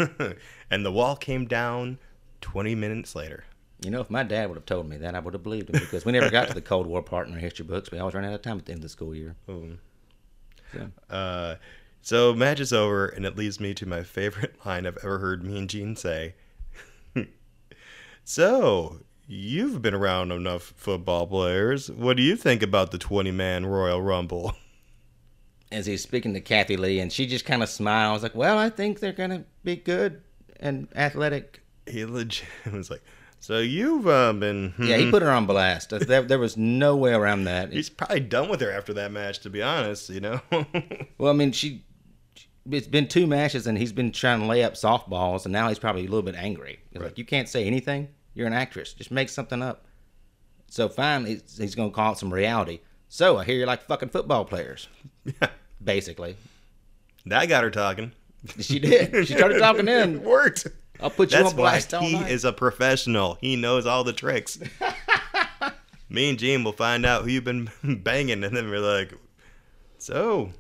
and 0.70 0.85
the 0.85 0.93
wall 0.93 1.16
came 1.16 1.47
down 1.47 1.99
20 2.41 2.75
minutes 2.75 3.14
later. 3.14 3.45
You 3.85 3.91
know, 3.91 4.01
if 4.01 4.09
my 4.09 4.22
dad 4.22 4.49
would 4.49 4.57
have 4.57 4.66
told 4.66 4.89
me 4.89 4.97
that, 4.99 5.14
I 5.14 5.18
would 5.18 5.35
have 5.35 5.43
believed 5.43 5.68
him 5.70 5.81
because 5.81 6.05
we 6.05 6.12
never 6.12 6.31
got 6.31 6.49
to 6.49 6.55
the 6.55 6.62
Cold 6.62 6.87
War 6.87 7.03
part 7.03 7.29
in 7.29 7.35
our 7.35 7.39
history 7.41 7.64
books. 7.66 7.91
We 7.91 7.99
always 7.99 8.14
ran 8.14 8.25
out 8.25 8.33
of 8.33 8.43
time 8.43 8.59
at 8.59 8.66
the 8.66 8.72
end 8.72 8.79
of 8.79 8.83
the 8.83 8.89
school 8.89 9.14
year. 9.14 9.37
Boom. 9.47 9.81
So, 10.72 10.91
Uh, 11.14 11.57
so 12.01 12.35
match 12.35 12.61
is 12.61 12.72
over, 12.72 13.07
and 13.07 13.27
it 13.27 13.37
leads 13.37 13.61
me 13.61 13.75
to 13.75 13.87
my 13.87 14.03
favorite 14.03 14.55
line 14.64 14.87
I've 14.87 14.99
ever 14.99 15.18
heard 15.18 15.43
me 15.45 15.59
and 15.59 15.68
Gene 15.68 15.97
say. 15.97 16.35
so, 18.25 19.01
you've 19.27 19.81
been 19.83 19.95
around 19.95 20.33
enough 20.33 20.72
football 20.77 21.27
players. 21.27 21.91
What 21.91 22.16
do 22.16 22.22
you 22.22 22.37
think 22.37 22.62
about 22.62 22.91
the 22.91 22.99
20 22.99 23.31
man 23.31 23.66
Royal 23.66 24.01
Rumble? 24.03 24.53
as 25.72 25.87
he's 25.87 26.03
speaking 26.03 26.35
to 26.35 26.41
Cathy 26.41 26.77
Lee, 26.77 27.01
and 27.01 27.12
she 27.12 27.27
just 27.27 27.45
kind 27.45 27.61
of 27.62 27.68
smiles, 27.68 28.22
like, 28.22 28.35
"Well, 28.37 28.59
I 28.59 28.70
think 28.70 29.01
they're 29.01 29.12
gonna 29.12 29.45
be 29.64 29.75
good 29.77 30.22
and 30.61 30.87
athletic." 30.95 31.62
He 31.87 32.05
legit 32.05 32.47
was 32.72 32.91
like, 32.91 33.03
So 33.41 33.59
you've 33.59 34.07
uh, 34.07 34.33
been. 34.35 34.72
Yeah, 34.79 34.97
he 34.99 35.11
put 35.11 35.22
her 35.22 35.31
on 35.31 35.47
blast. 35.47 35.91
There, 35.91 36.22
there 36.22 36.39
was 36.39 36.57
no 36.57 36.97
way 36.97 37.12
around 37.12 37.45
that. 37.45 37.72
He's 37.72 37.91
probably 37.91 38.20
done 38.20 38.49
with 38.49 38.61
her 38.61 38.70
after 38.70 38.95
that 38.95 39.11
match, 39.12 39.41
to 39.41 39.51
be 39.51 39.62
honest, 39.62 40.09
you 40.11 40.20
know? 40.20 40.41
Well, 41.18 41.33
I 41.33 41.37
mean, 41.37 41.53
she. 41.53 41.85
It's 42.70 42.87
been 42.87 43.09
two 43.09 43.27
matches, 43.27 43.66
and 43.66 43.77
he's 43.77 43.93
been 43.93 44.12
trying 44.12 44.41
to 44.41 44.47
lay 44.47 44.62
up 44.64 44.75
softballs, 44.75 45.45
and 45.45 45.53
now 45.53 45.68
he's 45.68 45.79
probably 45.79 46.03
a 46.03 46.09
little 46.09 46.22
bit 46.22 46.35
angry. 46.37 46.79
He's 46.91 47.01
Right. 47.01 47.09
like, 47.09 47.18
"You 47.18 47.25
can't 47.27 47.49
say 47.49 47.66
anything. 47.66 48.09
You're 48.35 48.47
an 48.47 48.53
actress. 48.53 48.93
Just 48.93 49.11
make 49.11 49.28
something 49.28 49.62
up." 49.62 49.87
So 50.68 50.89
finally, 50.89 51.41
he's, 51.57 51.74
going 51.74 51.91
to 51.91 51.95
call 51.95 52.12
it 52.12 52.18
some 52.18 52.32
reality. 52.35 52.80
So 53.09 53.39
I 53.39 53.45
hear 53.45 53.57
you 53.57 53.66
like 53.66 53.82
fucking 53.82 54.09
football 54.09 54.45
players, 54.45 54.89
yeah. 55.24 55.49
basically. 55.82 56.37
That 57.26 57.47
got 57.49 57.62
her 57.62 57.70
talking. 57.70 58.12
She 58.59 58.78
did. 58.78 59.26
She 59.26 59.35
started 59.35 59.59
talking 59.59 59.87
It 59.89 60.20
worked. 60.22 60.66
I'll 61.01 61.11
put 61.11 61.30
you 61.30 61.39
That's 61.39 61.51
on 61.53 61.57
why 61.57 61.70
blast 61.70 61.95
all 61.95 62.03
he 62.03 62.14
night. 62.14 62.30
is 62.30 62.45
a 62.45 62.53
professional. 62.53 63.37
He 63.41 63.57
knows 63.57 63.87
all 63.87 64.05
the 64.05 64.12
tricks. 64.12 64.59
Me 66.09 66.28
and 66.28 66.39
Gene 66.39 66.62
will 66.64 66.72
find 66.72 67.07
out 67.07 67.22
who 67.22 67.30
you've 67.30 67.45
been 67.45 67.70
banging, 68.03 68.45
and 68.45 68.57
then 68.57 68.68
we're 68.68 68.78
like, 68.78 69.14
so 69.99 70.51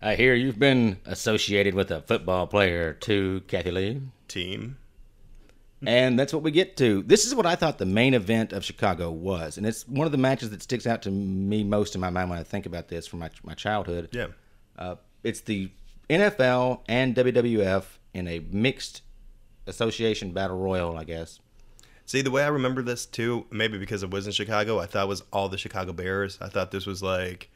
I 0.00 0.14
hear 0.14 0.34
you've 0.34 0.58
been 0.58 0.98
associated 1.04 1.74
with 1.74 1.90
a 1.90 2.02
football 2.02 2.46
player 2.46 2.92
too, 2.92 3.42
Cathy 3.48 3.70
Lee. 3.70 4.02
team. 4.28 4.76
And 5.86 6.18
that's 6.18 6.32
what 6.32 6.42
we 6.42 6.50
get 6.50 6.76
to. 6.78 7.02
This 7.04 7.24
is 7.24 7.34
what 7.34 7.46
I 7.46 7.54
thought 7.54 7.78
the 7.78 7.86
main 7.86 8.14
event 8.14 8.52
of 8.52 8.64
Chicago 8.64 9.10
was. 9.10 9.58
And 9.58 9.66
it's 9.66 9.86
one 9.86 10.06
of 10.06 10.12
the 10.12 10.18
matches 10.18 10.50
that 10.50 10.62
sticks 10.62 10.86
out 10.86 11.02
to 11.02 11.10
me 11.10 11.62
most 11.62 11.94
in 11.94 12.00
my 12.00 12.10
mind 12.10 12.30
when 12.30 12.38
I 12.38 12.42
think 12.42 12.66
about 12.66 12.88
this 12.88 13.06
from 13.06 13.20
my, 13.20 13.30
my 13.44 13.54
childhood. 13.54 14.08
Yeah. 14.12 14.28
Uh, 14.76 14.96
it's 15.22 15.40
the 15.40 15.70
NFL 16.10 16.80
and 16.88 17.14
WWF 17.14 17.84
in 18.14 18.26
a 18.26 18.40
mixed 18.50 19.02
association 19.66 20.32
battle 20.32 20.58
royal, 20.58 20.96
I 20.96 21.04
guess. 21.04 21.38
See, 22.06 22.22
the 22.22 22.30
way 22.30 22.42
I 22.42 22.48
remember 22.48 22.82
this 22.82 23.04
too, 23.04 23.46
maybe 23.50 23.76
because 23.76 24.02
it 24.02 24.10
was 24.10 24.26
in 24.26 24.32
Chicago, 24.32 24.78
I 24.78 24.86
thought 24.86 25.04
it 25.04 25.08
was 25.08 25.22
all 25.32 25.48
the 25.48 25.58
Chicago 25.58 25.92
Bears. 25.92 26.38
I 26.40 26.48
thought 26.48 26.70
this 26.70 26.86
was 26.86 27.02
like, 27.02 27.50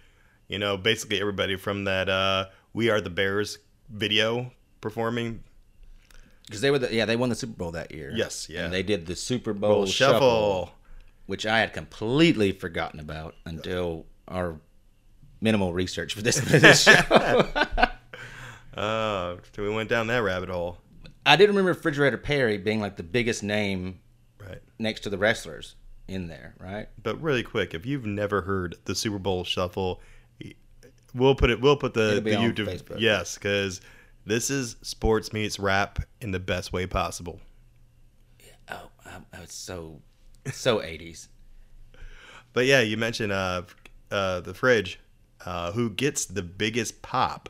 you 0.46 0.58
know, 0.58 0.76
basically 0.76 1.20
everybody 1.20 1.56
from 1.56 1.84
that 1.84 2.10
uh, 2.10 2.46
"We 2.74 2.90
Are 2.90 3.00
the 3.00 3.08
Bears" 3.08 3.58
video 3.88 4.52
performing. 4.82 5.42
Because 6.52 6.60
they 6.60 6.70
were 6.70 6.78
the, 6.78 6.94
yeah, 6.94 7.04
they 7.04 7.16
won 7.16 7.28
the 7.28 7.34
Super 7.34 7.54
Bowl 7.54 7.70
that 7.72 7.92
year. 7.92 8.12
Yes, 8.14 8.48
yeah. 8.48 8.64
And 8.64 8.72
they 8.72 8.82
did 8.82 9.06
the 9.06 9.16
Super 9.16 9.52
Bowl, 9.52 9.74
Bowl 9.74 9.86
shuffle, 9.86 10.18
shuffle. 10.20 10.74
which 11.26 11.46
I 11.46 11.58
had 11.60 11.72
completely 11.72 12.52
forgotten 12.52 13.00
about 13.00 13.34
until 13.44 14.06
our 14.28 14.60
minimal 15.40 15.72
research 15.72 16.14
for 16.14 16.22
this, 16.22 16.38
for 16.38 16.58
this 16.58 16.82
show. 16.84 16.92
Uh, 18.74 19.36
so 19.54 19.62
we 19.62 19.68
went 19.70 19.88
down 19.90 20.06
that 20.06 20.22
rabbit 20.22 20.48
hole. 20.48 20.78
I 21.26 21.36
did 21.36 21.48
remember 21.48 21.70
Refrigerator 21.70 22.16
Perry 22.18 22.58
being 22.58 22.80
like 22.80 22.96
the 22.96 23.02
biggest 23.02 23.42
name 23.42 23.98
Right. 24.40 24.58
next 24.78 25.00
to 25.00 25.10
the 25.10 25.18
wrestlers 25.18 25.76
in 26.08 26.26
there, 26.26 26.54
right? 26.58 26.88
But 27.02 27.20
really 27.22 27.42
quick, 27.44 27.74
if 27.74 27.86
you've 27.86 28.06
never 28.06 28.42
heard 28.42 28.74
the 28.86 28.94
Super 28.94 29.18
Bowl 29.18 29.44
shuffle, 29.44 30.00
we'll 31.14 31.34
put 31.36 31.50
it. 31.50 31.60
We'll 31.60 31.76
put 31.76 31.94
the, 31.94 32.20
the 32.22 32.30
YouTube. 32.32 32.66
Facebook. 32.66 32.96
Yes, 32.98 33.34
because 33.36 33.80
this 34.24 34.50
is 34.50 34.76
sports 34.82 35.32
meets 35.32 35.58
rap 35.58 36.00
in 36.20 36.30
the 36.30 36.40
best 36.40 36.72
way 36.72 36.86
possible. 36.86 37.40
Oh, 38.70 38.88
it's 39.34 39.54
so 39.54 40.00
so 40.52 40.78
80s. 40.80 41.28
But 42.52 42.66
yeah, 42.66 42.80
you 42.80 42.96
mentioned 42.96 43.32
uh, 43.32 43.62
uh, 44.10 44.40
the 44.40 44.54
fridge, 44.54 45.00
uh, 45.44 45.72
who 45.72 45.90
gets 45.90 46.26
the 46.26 46.42
biggest 46.42 47.02
pop 47.02 47.48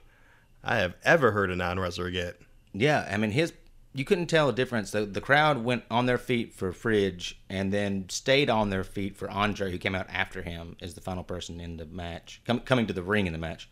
I 0.64 0.76
have 0.76 0.94
ever 1.04 1.32
heard 1.32 1.50
a 1.50 1.56
non 1.56 1.78
wrestler 1.78 2.10
get. 2.10 2.40
Yeah, 2.72 3.06
I 3.10 3.16
mean 3.16 3.32
his 3.32 3.52
you 3.94 4.04
couldn't 4.04 4.28
tell 4.28 4.48
a 4.48 4.52
difference. 4.54 4.90
The, 4.90 5.04
the 5.04 5.20
crowd 5.20 5.64
went 5.64 5.84
on 5.90 6.06
their 6.06 6.18
feet 6.18 6.54
for 6.54 6.72
Fridge 6.72 7.38
and 7.50 7.70
then 7.70 8.06
stayed 8.08 8.48
on 8.48 8.70
their 8.70 8.84
feet 8.84 9.16
for 9.16 9.30
Andre, 9.30 9.70
who 9.70 9.76
came 9.76 9.94
out 9.94 10.06
after 10.08 10.40
him 10.40 10.76
as 10.80 10.94
the 10.94 11.02
final 11.02 11.22
person 11.22 11.60
in 11.60 11.76
the 11.76 11.84
match, 11.84 12.40
com- 12.46 12.60
coming 12.60 12.86
to 12.86 12.94
the 12.94 13.02
ring 13.02 13.26
in 13.26 13.34
the 13.34 13.38
match. 13.38 13.68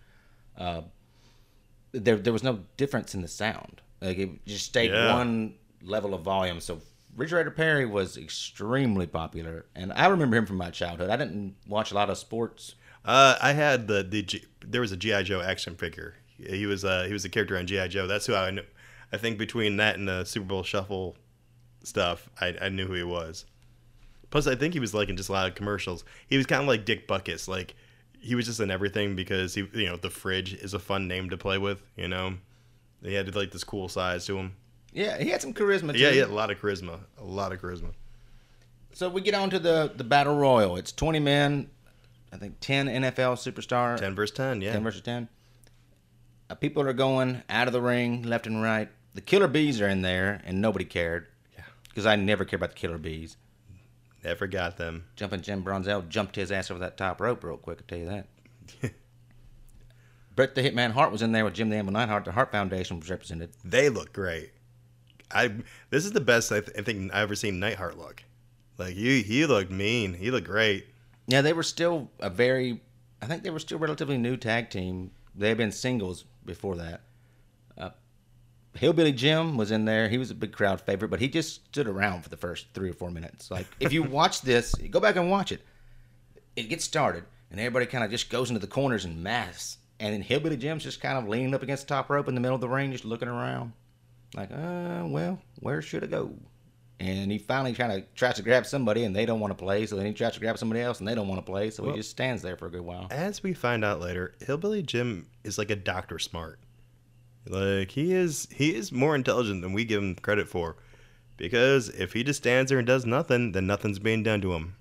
Uh, 0.59 0.83
there, 1.93 2.17
there 2.17 2.33
was 2.33 2.43
no 2.43 2.61
difference 2.77 3.15
in 3.15 3.23
the 3.23 3.29
sound. 3.29 3.81
Like 4.01 4.19
it 4.19 4.45
just 4.47 4.67
stayed 4.67 4.91
Yeah. 4.91 5.15
one 5.15 5.55
level 5.83 6.15
of 6.15 6.23
volume. 6.23 6.61
So 6.61 6.81
Refrigerator 7.17 7.51
Perry 7.51 7.87
was 7.87 8.17
extremely 8.17 9.07
popular, 9.07 9.67
and 9.75 9.93
I 9.93 10.07
remember 10.07 10.37
him 10.37 10.47
from 10.47 10.57
my 10.57 10.71
childhood. 10.71 11.11
I 11.11 11.17
didn't 11.17 11.57
watch 11.67 11.91
a 11.91 11.95
lot 11.95 12.09
of 12.11 12.17
sports. 12.19 12.75
Uh, 13.05 13.37
I 13.43 13.53
had 13.53 13.89
the 13.89 14.03
the 14.03 14.23
G, 14.23 14.45
there 14.65 14.81
was 14.81 14.93
a 14.93 14.97
GI 14.97 15.25
Joe 15.25 15.41
action 15.41 15.75
figure. 15.77 16.15
He 16.37 16.67
was 16.67 16.85
uh, 16.85 17.05
he 17.07 17.13
was 17.13 17.25
a 17.25 17.29
character 17.29 17.57
on 17.59 17.67
GI 17.67 17.89
Joe. 17.89 18.07
That's 18.07 18.27
who 18.27 18.35
I 18.35 18.51
knew. 18.51 18.65
I 19.13 19.17
think 19.17 19.39
between 19.39 19.77
that 19.79 19.97
and 19.99 20.07
the 20.09 20.25
Super 20.25 20.47
Bowl 20.47 20.63
Shuffle 20.63 21.17
stuff, 21.83 22.29
I, 22.41 22.55
I 22.63 22.69
knew 22.69 22.87
who 22.87 22.95
he 22.95 23.03
was. 23.03 23.45
Plus, 24.31 24.47
I 24.47 24.55
think 24.55 24.75
he 24.75 24.81
was 24.81 24.95
like 24.95 25.09
in 25.09 25.17
just 25.17 25.29
a 25.29 25.33
lot 25.33 25.49
of 25.49 25.55
commercials. 25.57 26.05
He 26.29 26.37
was 26.37 26.47
kind 26.47 26.63
of 26.63 26.69
like 26.69 26.85
Dick 26.85 27.09
Butkus. 27.09 27.49
Like 27.49 27.75
he 28.21 28.35
was 28.35 28.47
just 28.47 28.61
in 28.61 28.71
everything 28.71 29.17
because 29.17 29.55
he 29.55 29.67
you 29.73 29.87
know 29.87 29.97
the 29.97 30.11
fridge 30.11 30.55
is 30.55 30.75
a 30.75 30.79
fun 30.79 31.09
name 31.09 31.31
to 31.31 31.37
play 31.37 31.59
with. 31.59 31.83
You 31.97 32.09
know, 32.09 32.35
he 33.03 33.15
had 33.15 33.35
like 33.35 33.51
this 33.51 33.65
cool 33.65 33.89
size 33.89 34.27
to 34.27 34.37
him. 34.39 34.53
Yeah, 34.93 35.19
he 35.19 35.31
had 35.31 35.41
some 35.41 35.55
charisma. 35.55 35.93
Too. 35.93 35.99
Yeah, 35.99 36.11
he 36.11 36.19
had 36.19 36.29
a 36.29 36.35
lot 36.35 36.51
of 36.51 36.61
charisma. 36.61 37.01
A 37.19 37.25
lot 37.25 37.53
of 37.53 37.61
charisma. 37.61 37.93
So 38.93 39.09
we 39.09 39.21
get 39.21 39.35
on 39.35 39.51
to 39.51 39.59
the 39.59 39.93
the 39.95 40.05
battle 40.05 40.37
royal. 40.37 40.77
It's 40.77 40.93
twenty 40.93 41.21
men. 41.21 41.71
I 42.33 42.37
think 42.37 42.57
ten 42.61 42.87
NFL 42.87 43.37
superstar. 43.37 43.97
Ten 43.97 44.15
versus 44.15 44.37
ten. 44.37 44.61
Yeah. 44.61 44.73
10 44.73 44.83
versus 44.85 45.01
10. 45.03 45.29
Uh, 46.49 46.55
people 46.55 46.83
are 46.83 46.93
going 46.93 47.43
out 47.49 47.67
of 47.67 47.73
the 47.73 47.81
ring 47.81 48.23
left 48.23 48.47
and 48.47 48.63
right. 48.63 48.89
The 49.15 49.21
killer 49.21 49.49
bees 49.49 49.81
are 49.81 49.89
in 49.89 50.03
there, 50.03 50.41
and 50.45 50.61
nobody 50.61 50.85
cared. 50.85 51.27
Yeah. 51.55 51.63
Because 51.89 52.07
I 52.07 52.17
never 52.17 52.45
cared 52.45 52.61
about 52.61 52.71
the 52.71 52.77
killer 52.77 52.99
bees. 52.99 53.37
Never 54.23 54.47
got 54.47 54.77
them. 54.77 55.05
Jumping 55.17 55.41
Jim 55.41 55.65
Brunzell 55.65 56.09
jumped 56.09 56.37
his 56.37 56.53
ass 56.53 56.71
over 56.71 56.81
that 56.81 56.97
top 56.97 57.21
rope 57.21 57.43
real 57.43 57.57
quick, 57.57 57.79
I'll 57.81 57.87
tell 57.87 57.99
you 57.99 58.07
that. 58.07 58.27
Bret 60.37 60.55
the 60.55 60.63
Hitman 60.63 60.93
Hart 60.93 61.13
was 61.13 61.23
in 61.23 61.33
there 61.33 61.45
with 61.45 61.55
Jim 61.55 61.71
the 61.71 61.77
Anvil 61.77 61.93
Neidhart. 61.93 62.25
The 62.25 62.33
Hart 62.33 62.53
Foundation 62.53 62.99
was 63.01 63.11
represented. 63.11 63.51
They 63.65 63.89
look 63.89 64.13
great. 64.13 64.53
I 65.33 65.53
this 65.91 66.05
is 66.05 66.13
the 66.13 66.21
best 66.21 66.51
I, 66.51 66.61
th- 66.61 66.77
I 66.79 66.83
think 66.83 67.13
I've 67.13 67.23
ever 67.23 67.35
seen 67.35 67.61
Neidhart 67.61 67.99
look. 67.99 68.23
Like 68.79 68.95
he 68.95 69.23
he 69.23 69.47
looked 69.47 69.71
mean. 69.71 70.15
He 70.15 70.31
looked 70.31 70.47
great. 70.47 70.87
Yeah, 71.27 71.43
they 71.43 71.53
were 71.53 71.63
still 71.63 72.11
a 72.19 72.31
very, 72.31 72.81
I 73.23 73.27
think 73.27 73.43
they 73.43 73.51
were 73.51 73.59
still 73.59 73.79
relatively 73.79 74.19
new 74.19 74.37
tag 74.37 74.71
team. 74.71 75.13
They 75.35 75.49
had 75.49 75.59
been 75.59 75.71
singles 75.73 76.25
before 76.45 76.77
that. 76.77 77.03
Hillbilly 78.75 79.13
Jim 79.13 79.57
was 79.57 79.71
in 79.71 79.85
there. 79.85 80.09
He 80.09 80.19
was 80.19 80.31
a 80.31 80.35
big 80.35 80.53
crowd 80.53 80.81
favorite, 80.81 81.09
but 81.09 81.21
he 81.21 81.29
just 81.29 81.67
stood 81.67 81.89
around 81.89 82.23
for 82.23 82.29
the 82.29 82.37
first 82.37 82.67
three 82.73 82.91
or 82.91 82.93
four 82.93 83.11
minutes. 83.11 83.51
Like, 83.51 83.67
if 83.81 83.93
you 83.93 84.03
watch 84.03 84.43
this, 84.43 84.75
go 84.91 85.01
back 85.01 85.17
and 85.17 85.31
watch 85.31 85.51
it. 85.53 85.61
It 86.57 86.65
gets 86.69 86.85
started, 86.85 87.25
and 87.51 87.59
everybody 87.59 87.87
kind 87.87 88.05
of 88.05 88.11
just 88.11 88.31
goes 88.31 88.49
into 88.51 88.61
the 88.61 88.67
corners 88.67 89.05
and 89.05 89.23
mass. 89.23 89.79
And 89.99 90.15
then 90.15 90.23
Hillbilly 90.23 90.57
Jim's 90.57 90.85
just 90.85 91.01
kind 91.01 91.19
of 91.19 91.29
leaning 91.29 91.55
up 91.55 91.63
against 91.63 91.87
the 91.89 91.95
top 91.95 92.09
rope 92.11 92.29
in 92.29 92.35
the 92.35 92.41
middle 92.41 92.55
of 92.55 92.61
the 92.61 92.69
ring, 92.69 92.93
just 92.93 93.05
looking 93.05 93.29
around. 93.29 93.73
Like, 94.35 94.51
uh, 94.53 95.03
well, 95.07 95.41
where 95.59 95.83
should 95.83 96.05
I 96.05 96.07
go? 96.07 96.33
And 97.01 97.33
he 97.33 97.39
finally 97.39 97.73
kind 97.73 97.93
of 97.93 98.15
tries 98.15 98.35
to 98.37 98.43
grab 98.43 98.67
somebody, 98.67 99.05
and 99.05 99.17
they 99.17 99.27
don't 99.27 99.41
want 99.41 99.51
to 99.57 99.63
play. 99.63 99.87
So 99.87 99.97
then 99.97 100.07
he 100.07 100.13
tries 100.13 100.35
to 100.35 100.41
grab 100.41 100.59
somebody 100.59 100.81
else, 100.81 101.01
and 101.01 101.09
they 101.09 101.15
don't 101.15 101.29
want 101.29 101.45
to 101.45 101.51
play. 101.51 101.71
So 101.71 101.83
Well- 101.83 101.93
he 101.93 101.99
just 101.99 102.11
stands 102.11 102.41
there 102.43 102.57
for 102.57 102.67
a 102.67 102.71
good 102.71 102.83
while. 102.83 103.09
As 103.11 103.43
we 103.43 103.53
find 103.53 103.85
out 103.85 104.01
later, 104.01 104.35
Hillbilly 104.41 104.83
Jim 104.83 105.27
is 105.43 105.59
like 105.59 105.71
a 105.71 105.77
Doctor 105.77 106.19
Smart. 106.19 106.61
Like 107.47 107.91
he 107.91 108.13
is 108.13 108.49
he 108.53 108.75
is 108.75 108.93
more 108.93 109.15
intelligent 109.15 109.63
than 109.63 109.73
we 109.73 109.85
give 109.85 110.03
him 110.03 110.15
credit 110.17 110.49
for. 110.49 110.77
Because 111.37 111.89
if 111.89 112.13
he 112.13 112.23
just 112.23 112.41
stands 112.43 112.69
there 112.69 112.79
and 112.79 112.87
does 112.87 113.07
nothing, 113.07 113.53
then 113.53 113.67
nothing's 113.67 113.99
being 113.99 114.23
done 114.23 114.43
to 114.43 114.53
him. 114.53 114.77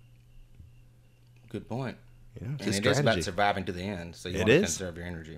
Good 1.49 1.69
point. 1.69 1.97
You 2.39 2.47
know, 2.47 2.53
it's 2.59 2.77
and 2.77 2.85
it 2.85 2.89
is 2.89 2.99
about 2.99 3.23
surviving 3.23 3.63
to 3.65 3.71
the 3.71 3.81
end. 3.81 4.15
So 4.15 4.29
you 4.29 4.35
It 4.35 4.39
want 4.39 4.47
to 4.49 4.53
is. 4.55 4.61
conserve 4.77 4.97
your 4.97 5.05
energy. 5.05 5.37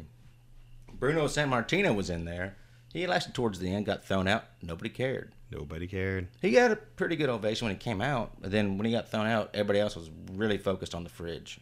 Bruno 0.93 1.25
Sammartino 1.25 1.95
was 1.95 2.09
in 2.09 2.25
there. 2.25 2.55
He 2.93 3.07
lasted 3.07 3.33
towards 3.33 3.59
the 3.59 3.73
end, 3.73 3.85
got 3.85 4.03
thrown 4.03 4.27
out. 4.27 4.45
Nobody 4.61 4.89
cared. 4.89 5.31
Nobody 5.49 5.87
cared. 5.87 6.27
He 6.41 6.51
got 6.51 6.71
a 6.71 6.75
pretty 6.75 7.15
good 7.15 7.29
ovation 7.29 7.65
when 7.67 7.75
he 7.75 7.79
came 7.79 8.01
out, 8.01 8.33
but 8.41 8.51
then 8.51 8.77
when 8.77 8.85
he 8.85 8.91
got 8.91 9.09
thrown 9.09 9.27
out, 9.27 9.49
everybody 9.53 9.79
else 9.79 9.95
was 9.95 10.09
really 10.33 10.57
focused 10.57 10.93
on 10.93 11.03
the 11.03 11.09
fridge. 11.09 11.59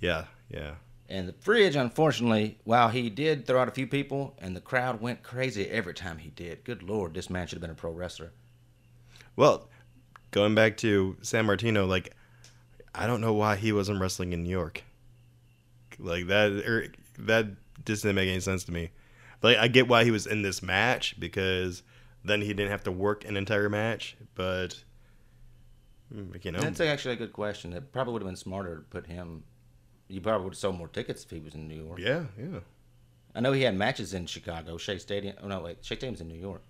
Yeah, 0.00 0.26
yeah. 0.50 0.72
And 1.08 1.28
the 1.28 1.34
fridge, 1.34 1.76
unfortunately, 1.76 2.58
while 2.64 2.88
he 2.88 3.10
did 3.10 3.46
throw 3.46 3.60
out 3.60 3.68
a 3.68 3.72
few 3.72 3.86
people, 3.86 4.34
and 4.38 4.56
the 4.56 4.60
crowd 4.60 5.00
went 5.00 5.22
crazy 5.22 5.68
every 5.68 5.94
time 5.94 6.18
he 6.18 6.30
did. 6.30 6.64
Good 6.64 6.82
lord, 6.82 7.14
this 7.14 7.28
man 7.28 7.46
should 7.46 7.56
have 7.56 7.62
been 7.62 7.70
a 7.70 7.74
pro 7.74 7.92
wrestler. 7.92 8.32
Well, 9.36 9.68
going 10.30 10.54
back 10.54 10.76
to 10.78 11.16
Sammartino, 11.22 11.86
like 11.86 12.14
I 12.94 13.06
don't 13.06 13.20
know 13.20 13.32
why 13.32 13.56
he 13.56 13.72
wasn't 13.72 14.00
wrestling 14.00 14.32
in 14.32 14.44
New 14.44 14.50
York. 14.50 14.84
Like 15.98 16.26
that, 16.28 16.50
or, 16.66 16.88
that 17.18 17.46
just 17.84 18.02
didn't 18.02 18.16
make 18.16 18.28
any 18.28 18.40
sense 18.40 18.64
to 18.64 18.72
me. 18.72 18.90
Like, 19.42 19.56
I 19.56 19.68
get 19.68 19.88
why 19.88 20.04
he 20.04 20.10
was 20.10 20.26
in 20.26 20.42
this 20.42 20.62
match 20.62 21.18
because 21.18 21.82
then 22.24 22.40
he 22.40 22.48
didn't 22.48 22.70
have 22.70 22.84
to 22.84 22.92
work 22.92 23.24
an 23.24 23.36
entire 23.36 23.68
match. 23.68 24.16
But 24.34 24.82
mm, 26.14 26.44
you 26.44 26.52
know, 26.52 26.60
That's 26.60 26.80
actually 26.80 27.14
a 27.14 27.18
good 27.18 27.32
question. 27.32 27.72
It 27.72 27.92
probably 27.92 28.12
would 28.14 28.22
have 28.22 28.28
been 28.28 28.36
smarter 28.36 28.76
to 28.76 28.82
put 28.82 29.06
him. 29.06 29.44
You 30.12 30.20
probably 30.20 30.44
would 30.44 30.52
have 30.52 30.58
sold 30.58 30.76
more 30.76 30.88
tickets 30.88 31.24
if 31.24 31.30
he 31.30 31.40
was 31.40 31.54
in 31.54 31.66
New 31.66 31.82
York. 31.82 31.98
yeah, 31.98 32.24
yeah. 32.38 32.60
I 33.34 33.40
know 33.40 33.52
he 33.52 33.62
had 33.62 33.74
matches 33.74 34.12
in 34.12 34.26
Chicago, 34.26 34.76
Shea 34.76 34.98
Stadium. 34.98 35.36
Oh 35.42 35.48
no, 35.48 35.60
wait, 35.60 35.78
Shea 35.80 35.96
Stadium's 35.96 36.20
in 36.20 36.28
New 36.28 36.38
York. 36.38 36.62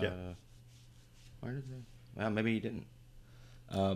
Yeah. 0.00 0.08
Uh, 0.08 0.34
where 1.40 1.52
did 1.54 1.64
he? 1.66 1.82
Well, 2.14 2.30
maybe 2.30 2.52
he 2.52 2.60
didn't. 2.60 2.86
Uh, 3.70 3.94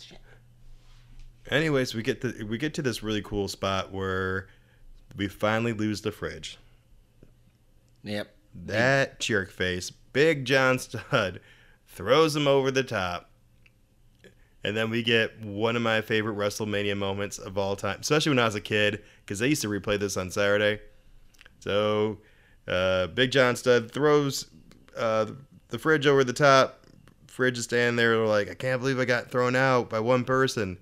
shit. 0.00 0.18
Anyways, 1.50 1.94
we 1.94 2.02
get 2.02 2.20
to 2.22 2.44
we 2.44 2.58
get 2.58 2.74
to 2.74 2.82
this 2.82 3.02
really 3.02 3.22
cool 3.22 3.46
spot 3.46 3.92
where 3.92 4.48
we 5.16 5.28
finally 5.28 5.72
lose 5.72 6.00
the 6.00 6.10
fridge. 6.10 6.58
Yep. 8.02 8.34
That 8.66 9.20
jerk 9.20 9.50
face, 9.50 9.90
Big 9.90 10.44
John 10.44 10.78
Studd, 10.78 11.40
throws 11.86 12.34
him 12.34 12.48
over 12.48 12.70
the 12.70 12.82
top. 12.82 13.30
And 14.64 14.74
then 14.74 14.88
we 14.88 15.02
get 15.02 15.38
one 15.42 15.76
of 15.76 15.82
my 15.82 16.00
favorite 16.00 16.36
WrestleMania 16.36 16.96
moments 16.96 17.38
of 17.38 17.58
all 17.58 17.76
time, 17.76 17.98
especially 18.00 18.30
when 18.30 18.38
I 18.38 18.46
was 18.46 18.54
a 18.54 18.62
kid, 18.62 19.02
because 19.20 19.38
they 19.38 19.48
used 19.48 19.60
to 19.62 19.68
replay 19.68 19.98
this 20.00 20.16
on 20.16 20.30
Saturday. 20.30 20.80
So, 21.60 22.18
uh, 22.66 23.08
Big 23.08 23.30
John 23.30 23.56
Studd 23.56 23.90
throws 23.90 24.46
uh, 24.96 25.26
the 25.68 25.78
fridge 25.78 26.06
over 26.06 26.24
the 26.24 26.32
top. 26.32 26.86
Fridge 27.26 27.58
is 27.58 27.64
standing 27.64 27.96
there, 27.96 28.16
like, 28.18 28.50
I 28.50 28.54
can't 28.54 28.80
believe 28.80 28.98
I 28.98 29.04
got 29.04 29.30
thrown 29.30 29.54
out 29.54 29.90
by 29.90 30.00
one 30.00 30.24
person. 30.24 30.78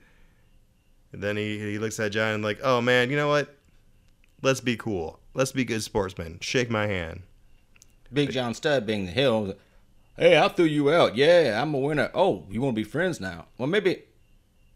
And 1.12 1.22
then 1.22 1.36
he, 1.36 1.58
he 1.58 1.78
looks 1.78 1.98
at 1.98 2.12
John 2.12 2.34
and, 2.34 2.44
like, 2.44 2.60
oh 2.62 2.80
man, 2.80 3.10
you 3.10 3.16
know 3.16 3.28
what? 3.28 3.56
Let's 4.42 4.60
be 4.60 4.76
cool. 4.76 5.18
Let's 5.34 5.52
be 5.52 5.64
good 5.64 5.82
sportsmen. 5.82 6.38
Shake 6.40 6.70
my 6.70 6.86
hand. 6.86 7.22
Big 8.12 8.30
John 8.30 8.54
Studd 8.54 8.86
being 8.86 9.06
the 9.06 9.12
hill. 9.12 9.54
Hey, 10.16 10.38
I 10.38 10.48
threw 10.48 10.66
you 10.66 10.92
out. 10.92 11.16
Yeah, 11.16 11.60
I'm 11.60 11.74
a 11.74 11.78
winner. 11.78 12.10
Oh, 12.12 12.44
you 12.50 12.60
want 12.60 12.74
to 12.74 12.80
be 12.80 12.84
friends 12.84 13.20
now? 13.20 13.46
Well, 13.56 13.68
maybe, 13.68 14.02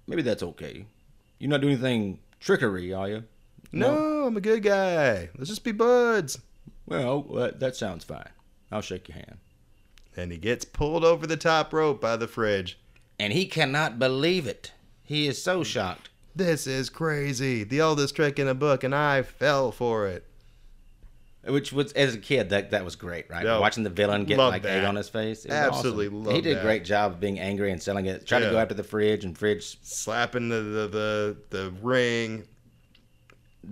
maybe 0.07 0.23
that's 0.23 0.43
okay. 0.43 0.87
You're 1.39 1.51
not 1.51 1.61
doing 1.61 1.75
anything 1.75 2.21
trickery, 2.41 2.93
are 2.95 3.09
you? 3.09 3.25
No, 3.71 4.25
I'm 4.27 4.37
a 4.37 4.41
good 4.41 4.63
guy. 4.63 5.29
Let's 5.37 5.51
just 5.51 5.65
be 5.65 5.73
buds. 5.73 6.39
Well, 6.87 7.23
that, 7.35 7.61
that 7.61 7.77
sounds 7.77 8.05
fine. 8.05 8.31
I'll 8.73 8.81
shake 8.81 9.09
your 9.09 9.17
hand. 9.17 9.39
And 10.17 10.33
he 10.33 10.39
gets 10.39 10.65
pulled 10.65 11.05
over 11.05 11.27
the 11.27 11.37
top 11.37 11.73
rope 11.73 12.01
by 12.01 12.17
the 12.17 12.29
fridge. 12.29 12.79
And 13.19 13.33
he 13.33 13.45
cannot 13.47 13.99
believe 13.99 14.47
it. 14.47 14.73
He 15.03 15.27
is 15.27 15.43
so 15.43 15.63
shocked. 15.63 16.09
This 16.35 16.67
is 16.67 16.89
crazy. 16.89 17.65
The 17.65 17.83
oldest 17.83 18.17
trick 18.17 18.39
in 18.39 18.49
a 18.49 18.55
book, 18.55 18.85
and 18.85 18.95
I 18.95 19.23
fell 19.23 19.71
for 19.73 20.07
it. 20.07 20.25
Which 21.47 21.73
was 21.73 21.93
as 21.93 22.15
a 22.15 22.19
kid 22.19 22.51
that 22.51 22.71
that 22.73 22.85
was 22.85 22.97
great, 22.97 23.31
right? 23.31 23.45
No, 23.45 23.61
Watching 23.61 23.85
the 23.85 23.91
villain 23.91 24.25
get 24.25 24.39
like 24.39 24.63
that. 24.63 24.79
egg 24.79 24.85
on 24.85 24.97
his 24.97 25.09
face. 25.09 25.45
Was 25.45 25.53
Absolutely 25.53 26.09
awesome. 26.09 26.35
He 26.35 26.41
did 26.41 26.57
that. 26.57 26.61
a 26.61 26.65
great 26.65 26.85
job 26.85 27.13
of 27.13 27.21
being 27.21 27.39
angry 27.39 27.71
and 27.71 27.83
selling 27.83 28.07
it. 28.07 28.27
Tried 28.27 28.41
to 28.41 28.51
go 28.51 28.59
after 28.59 28.75
the 28.75 28.83
fridge 28.83 29.25
and 29.25 29.37
fridge. 29.39 29.79
Slapping 29.83 30.49
the 30.49 30.57
the, 30.57 30.89
the, 30.89 31.37
the 31.51 31.71
ring. 31.83 32.45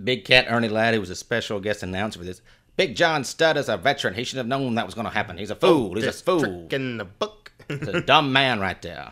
Big 0.03 0.25
Cat 0.25 0.45
Ernie 0.49 0.67
Ladd, 0.69 0.93
who 0.93 0.99
was 0.99 1.09
a 1.09 1.15
special 1.15 1.59
guest 1.59 1.83
announcer 1.83 2.19
for 2.19 2.25
this. 2.25 2.41
Big 2.77 2.95
John 2.95 3.23
Studd 3.23 3.55
is 3.57 3.69
a 3.69 3.77
veteran. 3.77 4.13
He 4.13 4.23
should 4.25 4.37
have 4.37 4.47
known 4.47 4.75
that 4.75 4.85
was 4.85 4.93
going 4.95 5.07
to 5.07 5.13
happen. 5.13 5.37
He's 5.37 5.49
a 5.51 5.55
fool. 5.55 5.95
He's 5.95 6.05
a 6.05 6.11
fool. 6.11 6.67
in 6.71 6.97
the 6.97 7.05
book. 7.05 7.51
He's 7.69 7.87
a 7.87 8.01
dumb 8.01 8.33
man 8.33 8.59
right 8.59 8.81
there. 8.81 9.11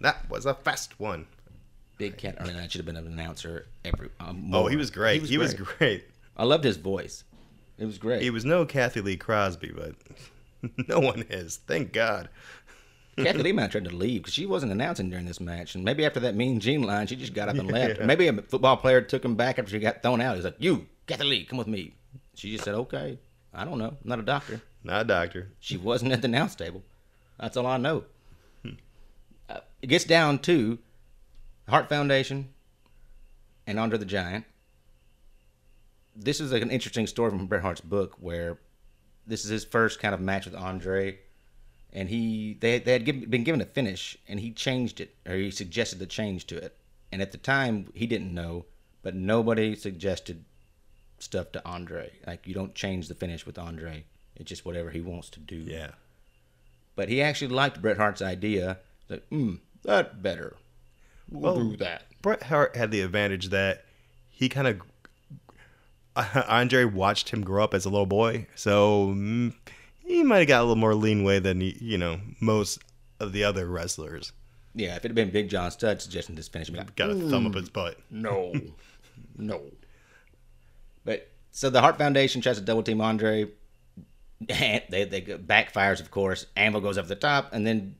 that 0.00 0.28
was 0.28 0.44
a 0.46 0.54
fast 0.54 0.98
one. 0.98 1.26
Big 1.98 2.18
Cat 2.18 2.36
Ernie 2.40 2.52
Ladd 2.52 2.70
should 2.72 2.80
have 2.80 2.86
been 2.86 2.96
an 2.96 3.06
announcer 3.06 3.66
every. 3.84 4.10
Um, 4.20 4.50
Oh, 4.52 4.66
he 4.66 4.76
was 4.76 4.90
great. 4.90 5.22
He 5.22 5.38
was, 5.38 5.54
great. 5.54 6.04
I 6.36 6.44
loved 6.44 6.64
his 6.64 6.76
voice. 6.76 7.24
It 7.78 7.84
was 7.84 7.98
great. 7.98 8.22
He 8.22 8.30
was 8.30 8.44
no 8.44 8.64
Cathy 8.64 9.00
Lee 9.00 9.16
Crosby, 9.16 9.72
but 9.74 9.94
no 10.88 11.00
one 11.00 11.24
is. 11.28 11.58
Thank 11.66 11.92
God. 11.92 12.28
Cathy 13.16 13.38
Lee 13.38 13.52
might 13.52 13.62
have 13.62 13.70
tried 13.72 13.84
to 13.84 13.94
leave 13.94 14.22
because 14.22 14.34
she 14.34 14.46
wasn't 14.46 14.72
announcing 14.72 15.10
during 15.10 15.26
this 15.26 15.40
match, 15.40 15.74
and 15.74 15.84
maybe 15.84 16.04
after 16.04 16.20
that 16.20 16.34
Mean 16.34 16.60
Gene 16.60 16.82
line, 16.82 17.06
she 17.06 17.16
just 17.16 17.34
got 17.34 17.48
up 17.48 17.56
and 17.56 17.70
left. 17.70 18.00
Yeah. 18.00 18.06
Maybe 18.06 18.28
a 18.28 18.32
football 18.34 18.76
player 18.76 19.00
took 19.00 19.24
him 19.24 19.34
back 19.34 19.58
after 19.58 19.70
she 19.70 19.78
got 19.78 20.02
thrown 20.02 20.20
out. 20.20 20.36
He's 20.36 20.44
like, 20.44 20.56
"You, 20.58 20.86
Cathy 21.06 21.24
Lee, 21.24 21.44
come 21.44 21.58
with 21.58 21.68
me." 21.68 21.94
She 22.34 22.50
just 22.52 22.64
said, 22.64 22.74
"Okay." 22.74 23.18
I 23.56 23.64
don't 23.64 23.78
know. 23.78 23.88
I'm 23.88 23.96
not 24.04 24.18
a 24.18 24.22
doctor. 24.22 24.60
Not 24.84 25.02
a 25.02 25.04
doctor. 25.04 25.50
She 25.60 25.78
wasn't 25.78 26.12
at 26.12 26.20
the 26.20 26.28
announce 26.28 26.54
table. 26.54 26.82
That's 27.40 27.56
all 27.56 27.66
I 27.66 27.78
know. 27.78 28.04
Uh, 29.48 29.60
it 29.80 29.86
gets 29.86 30.04
down 30.04 30.40
to 30.40 30.78
Hart 31.68 31.88
Foundation 31.88 32.48
and 33.66 33.80
Andre 33.80 33.98
the 33.98 34.04
Giant. 34.04 34.44
This 36.16 36.40
is 36.40 36.52
like 36.52 36.62
an 36.62 36.70
interesting 36.70 37.06
story 37.06 37.30
from 37.30 37.46
Bret 37.46 37.62
Hart's 37.62 37.80
book 37.80 38.16
where 38.18 38.58
this 39.26 39.44
is 39.44 39.50
his 39.50 39.64
first 39.64 40.00
kind 40.00 40.14
of 40.14 40.20
match 40.20 40.46
with 40.46 40.54
Andre, 40.54 41.18
and 41.92 42.08
he 42.08 42.56
they 42.60 42.78
they 42.78 42.92
had 42.92 43.04
given, 43.04 43.28
been 43.28 43.44
given 43.44 43.60
a 43.60 43.66
finish, 43.66 44.16
and 44.28 44.40
he 44.40 44.50
changed 44.50 45.00
it 45.00 45.14
or 45.26 45.34
he 45.34 45.50
suggested 45.50 45.98
the 45.98 46.06
change 46.06 46.46
to 46.46 46.56
it, 46.56 46.76
and 47.12 47.20
at 47.20 47.32
the 47.32 47.38
time 47.38 47.90
he 47.94 48.06
didn't 48.06 48.34
know, 48.34 48.64
but 49.02 49.14
nobody 49.14 49.74
suggested 49.74 50.44
stuff 51.18 51.52
to 51.52 51.66
Andre. 51.66 52.12
Like 52.26 52.46
you 52.46 52.54
don't 52.54 52.74
change 52.74 53.08
the 53.08 53.14
finish 53.14 53.44
with 53.46 53.58
Andre. 53.58 54.04
It's 54.36 54.48
just 54.48 54.64
whatever 54.64 54.90
he 54.90 55.00
wants 55.00 55.30
to 55.30 55.40
do. 55.40 55.56
Yeah. 55.56 55.92
But 56.94 57.08
he 57.08 57.20
actually 57.22 57.48
liked 57.48 57.82
Bret 57.82 57.98
Hart's 57.98 58.22
idea. 58.22 58.78
Like, 59.08 59.26
hmm, 59.28 59.56
that 59.82 60.22
better. 60.22 60.56
We'll 61.30 61.54
Well, 61.54 61.70
do 61.70 61.76
that. 61.78 62.04
Bret 62.22 62.44
Hart 62.44 62.76
had 62.76 62.90
the 62.90 63.00
advantage 63.02 63.48
that 63.50 63.84
he 64.28 64.48
kind 64.48 64.66
of 64.66 64.80
Andre 66.48 66.84
watched 66.84 67.28
him 67.30 67.42
grow 67.42 67.64
up 67.64 67.74
as 67.74 67.84
a 67.84 67.90
little 67.90 68.06
boy, 68.06 68.46
so 68.54 69.08
mm, 69.08 69.54
he 69.98 70.22
might 70.22 70.38
have 70.38 70.48
got 70.48 70.60
a 70.60 70.64
little 70.64 70.76
more 70.76 70.92
leanway 70.92 71.42
than 71.42 71.60
you 71.60 71.98
know 71.98 72.20
most 72.40 72.78
of 73.20 73.32
the 73.32 73.44
other 73.44 73.66
wrestlers. 73.66 74.32
Yeah, 74.74 74.96
if 74.96 75.04
it 75.04 75.08
had 75.08 75.14
been 75.14 75.30
Big 75.30 75.48
John 75.48 75.70
Studd 75.70 76.02
suggesting 76.02 76.34
this 76.34 76.48
finish, 76.48 76.70
like, 76.70 76.94
Got 76.96 77.10
a 77.10 77.14
thumb 77.14 77.46
up 77.46 77.54
his 77.54 77.70
butt. 77.70 77.98
no, 78.10 78.52
no. 79.36 79.62
But 81.04 81.30
so 81.50 81.70
the 81.70 81.80
Hart 81.80 81.96
Foundation 81.98 82.40
tries 82.42 82.58
to 82.58 82.64
double 82.64 82.82
team 82.82 83.00
Andre. 83.00 83.46
And 84.50 84.82
they 84.90 85.04
they 85.04 85.22
backfires, 85.22 86.00
of 86.00 86.10
course. 86.10 86.46
Anvil 86.56 86.82
goes 86.82 86.98
up 86.98 87.06
the 87.06 87.16
top, 87.16 87.48
and 87.54 87.66
then 87.66 87.96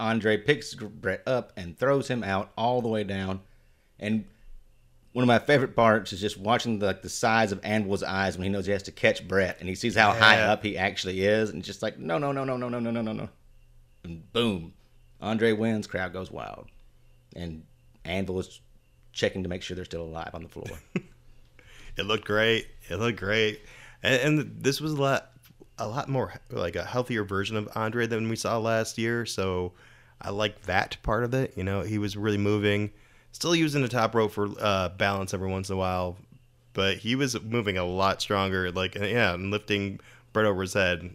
Andre 0.00 0.38
picks 0.38 0.74
Bret 0.74 1.22
up 1.26 1.52
and 1.58 1.78
throws 1.78 2.08
him 2.08 2.24
out 2.24 2.52
all 2.56 2.80
the 2.80 2.88
way 2.88 3.04
down. 3.04 3.40
And 4.00 4.24
one 5.14 5.22
of 5.22 5.28
my 5.28 5.38
favorite 5.38 5.74
parts 5.76 6.12
is 6.12 6.20
just 6.20 6.36
watching 6.38 6.80
the, 6.80 6.86
like 6.86 7.00
the 7.00 7.08
size 7.08 7.52
of 7.52 7.60
Anvil's 7.64 8.02
eyes 8.02 8.36
when 8.36 8.44
he 8.44 8.50
knows 8.50 8.66
he 8.66 8.72
has 8.72 8.82
to 8.82 8.92
catch 8.92 9.26
Bret, 9.26 9.60
and 9.60 9.68
he 9.68 9.74
sees 9.74 9.94
how 9.94 10.12
high 10.12 10.40
up 10.40 10.62
he 10.62 10.76
actually 10.76 11.24
is, 11.24 11.50
and 11.50 11.62
just 11.62 11.82
like 11.82 11.98
no, 11.98 12.18
no, 12.18 12.32
no, 12.32 12.44
no, 12.44 12.56
no, 12.56 12.68
no, 12.68 12.80
no, 12.80 12.90
no, 12.90 13.00
no, 13.00 13.12
no, 13.12 13.28
and 14.02 14.30
boom, 14.32 14.74
Andre 15.20 15.52
wins. 15.52 15.86
Crowd 15.86 16.12
goes 16.12 16.30
wild, 16.30 16.66
and 17.34 17.62
Anvil 18.04 18.40
is 18.40 18.60
checking 19.12 19.44
to 19.44 19.48
make 19.48 19.62
sure 19.62 19.76
they're 19.76 19.84
still 19.84 20.02
alive 20.02 20.30
on 20.34 20.42
the 20.42 20.48
floor. 20.48 20.66
It 21.96 22.06
looked 22.06 22.24
great. 22.24 22.66
It 22.90 22.96
looked 22.96 23.20
great, 23.20 23.60
and, 24.02 24.20
and 24.20 24.62
this 24.62 24.80
was 24.80 24.92
a 24.92 25.00
lot, 25.00 25.30
a 25.78 25.86
lot 25.86 26.08
more 26.08 26.34
like 26.50 26.74
a 26.74 26.84
healthier 26.84 27.22
version 27.22 27.56
of 27.56 27.68
Andre 27.76 28.06
than 28.08 28.28
we 28.28 28.36
saw 28.36 28.58
last 28.58 28.98
year. 28.98 29.24
So 29.26 29.74
I 30.20 30.30
like 30.30 30.62
that 30.62 30.96
part 31.04 31.22
of 31.22 31.34
it. 31.34 31.52
You 31.56 31.62
know, 31.62 31.82
he 31.82 31.98
was 31.98 32.16
really 32.16 32.36
moving, 32.36 32.90
still 33.34 33.54
using 33.54 33.82
the 33.82 33.88
top 33.88 34.14
rope 34.14 34.30
for 34.32 34.48
uh, 34.60 34.88
balance 34.90 35.34
every 35.34 35.48
once 35.50 35.68
in 35.68 35.74
a 35.74 35.78
while, 35.78 36.16
but 36.72 36.98
he 36.98 37.16
was 37.16 37.38
moving 37.42 37.76
a 37.76 37.84
lot 37.84 38.22
stronger. 38.22 38.70
Like 38.70 38.94
yeah, 38.94 39.34
and 39.34 39.50
lifting 39.50 40.00
Bret 40.32 40.46
over 40.46 40.62
his 40.62 40.72
head. 40.72 41.10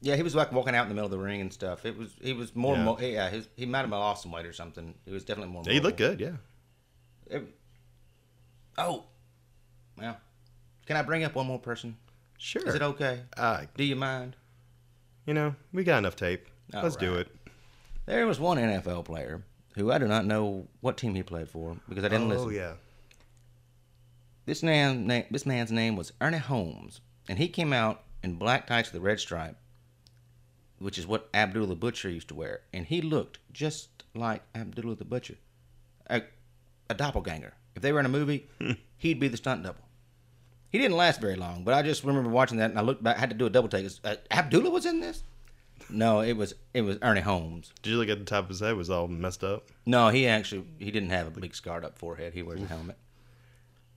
Yeah, 0.00 0.16
he 0.16 0.22
was 0.22 0.34
like 0.34 0.52
walking 0.52 0.74
out 0.74 0.82
in 0.82 0.88
the 0.88 0.94
middle 0.94 1.06
of 1.06 1.10
the 1.12 1.18
ring 1.18 1.40
and 1.40 1.52
stuff. 1.52 1.86
It 1.86 1.96
was 1.96 2.10
he 2.20 2.32
was 2.32 2.54
more 2.54 2.76
Yeah. 2.76 2.84
mo- 2.84 2.98
yeah, 3.00 3.30
his, 3.30 3.48
he 3.56 3.66
might 3.66 3.80
have 3.80 3.90
lost 3.90 4.22
some 4.22 4.32
weight 4.32 4.46
or 4.46 4.52
something. 4.52 4.94
He 5.04 5.12
was 5.12 5.24
definitely 5.24 5.52
more. 5.52 5.62
He 5.66 5.80
looked 5.80 5.96
good. 5.98 6.20
Yeah. 6.20 6.32
It- 7.30 7.54
oh, 8.76 9.04
well, 9.98 10.16
can 10.86 10.96
I 10.96 11.02
bring 11.02 11.24
up 11.24 11.34
one 11.34 11.46
more 11.46 11.58
person? 11.58 11.96
Sure. 12.38 12.66
Is 12.66 12.74
it 12.74 12.82
okay? 12.82 13.22
Uh, 13.36 13.62
Do 13.76 13.84
you 13.84 13.96
mind? 13.96 14.36
you 15.26 15.34
know, 15.34 15.54
we 15.72 15.84
got 15.84 15.98
enough 15.98 16.16
tape. 16.16 16.46
All 16.72 16.82
Let's 16.82 16.96
do 16.96 17.16
it. 17.16 17.28
There 18.06 18.26
was 18.26 18.38
one 18.40 18.56
NFL 18.56 19.04
player 19.04 19.42
who 19.78 19.92
I 19.92 19.98
do 19.98 20.06
not 20.06 20.26
know 20.26 20.66
what 20.80 20.96
team 20.96 21.14
he 21.14 21.22
played 21.22 21.48
for 21.48 21.76
because 21.88 22.04
I 22.04 22.08
didn't 22.08 22.26
oh 22.26 22.34
listen. 22.34 22.46
Oh 22.46 22.50
yeah. 22.50 22.72
This 24.46 24.62
man, 24.62 25.06
this 25.30 25.44
man's 25.44 25.70
name 25.70 25.94
was 25.94 26.12
Ernie 26.20 26.38
Holmes, 26.38 27.00
and 27.28 27.38
he 27.38 27.48
came 27.48 27.72
out 27.72 28.02
in 28.22 28.36
black 28.36 28.66
tights 28.66 28.90
with 28.90 29.02
a 29.02 29.04
red 29.04 29.20
stripe, 29.20 29.56
which 30.78 30.96
is 30.96 31.06
what 31.06 31.28
Abdullah 31.34 31.66
the 31.66 31.76
Butcher 31.76 32.08
used 32.08 32.28
to 32.28 32.34
wear, 32.34 32.60
and 32.72 32.86
he 32.86 33.02
looked 33.02 33.38
just 33.52 34.04
like 34.14 34.42
Abdullah 34.54 34.96
the 34.96 35.04
Butcher, 35.04 35.36
a, 36.08 36.22
a 36.88 36.94
doppelganger. 36.94 37.52
If 37.76 37.82
they 37.82 37.92
were 37.92 38.00
in 38.00 38.06
a 38.06 38.10
movie, 38.10 38.48
he'd 38.96 39.20
be 39.20 39.28
the 39.28 39.36
stunt 39.36 39.62
double. 39.62 39.84
He 40.70 40.78
didn't 40.78 40.96
last 40.96 41.20
very 41.20 41.36
long, 41.36 41.64
but 41.64 41.74
I 41.74 41.82
just 41.82 42.04
remember 42.04 42.30
watching 42.30 42.58
that, 42.58 42.70
and 42.70 42.78
I 42.78 42.82
looked 42.82 43.02
back. 43.02 43.16
Had 43.16 43.30
to 43.30 43.36
do 43.36 43.46
a 43.46 43.50
double 43.50 43.68
take. 43.68 43.86
Uh, 44.04 44.16
Abdullah 44.30 44.70
was 44.70 44.86
in 44.86 45.00
this. 45.00 45.22
No, 45.90 46.20
it 46.20 46.34
was 46.34 46.54
it 46.74 46.82
was 46.82 46.98
Ernie 47.02 47.20
Holmes. 47.22 47.72
Did 47.82 47.90
you 47.90 47.96
look 47.96 48.08
at 48.08 48.18
the 48.18 48.24
top 48.24 48.44
of 48.44 48.48
his 48.50 48.60
head? 48.60 48.76
Was 48.76 48.90
all 48.90 49.08
messed 49.08 49.42
up. 49.42 49.68
No, 49.86 50.08
he 50.10 50.26
actually 50.26 50.64
he 50.78 50.90
didn't 50.90 51.10
have 51.10 51.26
a 51.26 51.40
big 51.40 51.54
scarred 51.54 51.84
up 51.84 51.98
forehead. 51.98 52.34
He 52.34 52.42
wears 52.42 52.62
a 52.62 52.66
helmet. 52.66 52.98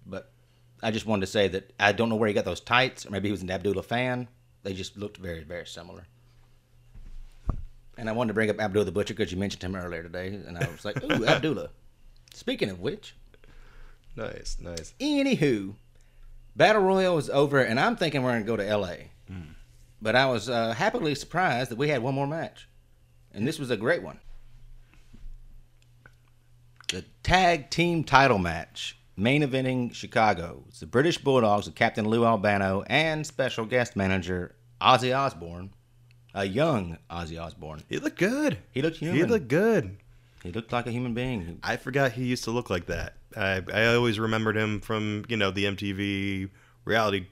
But 0.06 0.32
I 0.82 0.92
just 0.92 1.06
wanted 1.06 1.22
to 1.22 1.28
say 1.32 1.48
that 1.50 1.74
I 1.80 1.92
don't 1.92 2.10
know 2.10 2.16
where 2.16 2.28
he 2.28 2.34
got 2.34 2.46
those 2.46 2.62
tights, 2.62 3.06
or 3.06 3.10
maybe 3.12 3.28
he 3.28 3.32
was 3.32 3.42
an 3.42 3.52
Abdullah 3.52 3.84
fan. 3.84 4.28
They 4.64 4.74
just 4.74 4.96
looked 4.98 5.18
very 5.18 5.44
very 5.44 5.66
similar. 5.66 6.06
And 7.98 8.10
I 8.10 8.14
wanted 8.14 8.30
to 8.30 8.34
bring 8.34 8.50
up 8.50 8.60
Abdullah 8.60 8.86
the 8.86 8.92
Butcher 8.92 9.14
because 9.14 9.32
you 9.32 9.38
mentioned 9.38 9.64
him 9.64 9.76
earlier 9.76 10.02
today, 10.02 10.28
and 10.28 10.58
I 10.58 10.68
was 10.70 10.86
like, 10.86 11.04
"Ooh, 11.04 11.26
Abdullah." 11.28 11.70
Speaking 12.34 12.70
of 12.70 12.80
which, 12.80 13.16
Nice, 14.16 14.58
nice. 14.62 14.94
anywho, 15.00 15.76
Battle 16.56 16.82
Royale 16.82 17.16
was 17.16 17.30
over, 17.30 17.60
and 17.62 17.80
I'm 17.80 17.98
thinking 17.98 18.24
we're 18.24 18.32
gonna 18.32 18.46
go 18.46 18.56
to 18.56 18.66
L.A. 18.66 19.12
Hmm. 19.28 19.42
But 20.02 20.16
I 20.16 20.26
was 20.26 20.50
uh, 20.50 20.74
happily 20.74 21.14
surprised 21.16 21.70
that 21.70 21.78
we 21.78 21.90
had 21.90 22.02
one 22.02 22.16
more 22.16 22.28
match, 22.28 22.68
and 23.34 23.48
this 23.48 23.60
was 23.60 23.70
a 23.70 23.78
great 23.78 24.02
one. 24.02 24.20
The 26.90 27.06
tag 27.24 27.70
team 27.70 28.04
title 28.04 28.40
match, 28.40 28.98
main 29.16 29.44
eventing 29.44 29.94
Chicago. 29.94 30.64
It's 30.68 30.80
the 30.80 30.88
British 30.88 31.20
Bulldogs 31.20 31.68
with 31.68 31.76
Captain 31.76 32.08
Lou 32.08 32.26
Albano 32.26 32.84
and 32.88 33.26
special 33.26 33.66
guest 33.66 33.96
manager 33.96 34.56
Ozzy 34.82 35.16
Osbourne, 35.16 35.72
a 36.34 36.46
young 36.46 36.98
Ozzy 37.10 37.40
Osbourne. 37.40 37.84
He 37.88 38.00
looked 38.00 38.18
good. 38.18 38.58
He 38.72 38.82
looked 38.82 38.98
human. 38.98 39.18
He 39.18 39.24
looked 39.24 39.48
good. 39.48 39.98
He 40.44 40.52
looked 40.52 40.72
like 40.72 40.88
a 40.88 40.92
human 40.92 41.14
being. 41.14 41.60
I 41.64 41.78
forgot 41.78 42.14
he 42.14 42.26
used 42.26 42.44
to 42.46 42.52
look 42.52 42.72
like 42.72 42.88
that. 42.88 43.14
I 43.38 43.62
I 43.72 43.94
always 43.94 44.20
remembered 44.20 44.58
him 44.58 44.82
from 44.82 45.26
you 45.30 45.38
know 45.38 45.52
the 45.52 45.66
MTV 45.66 46.50
reality 46.86 47.28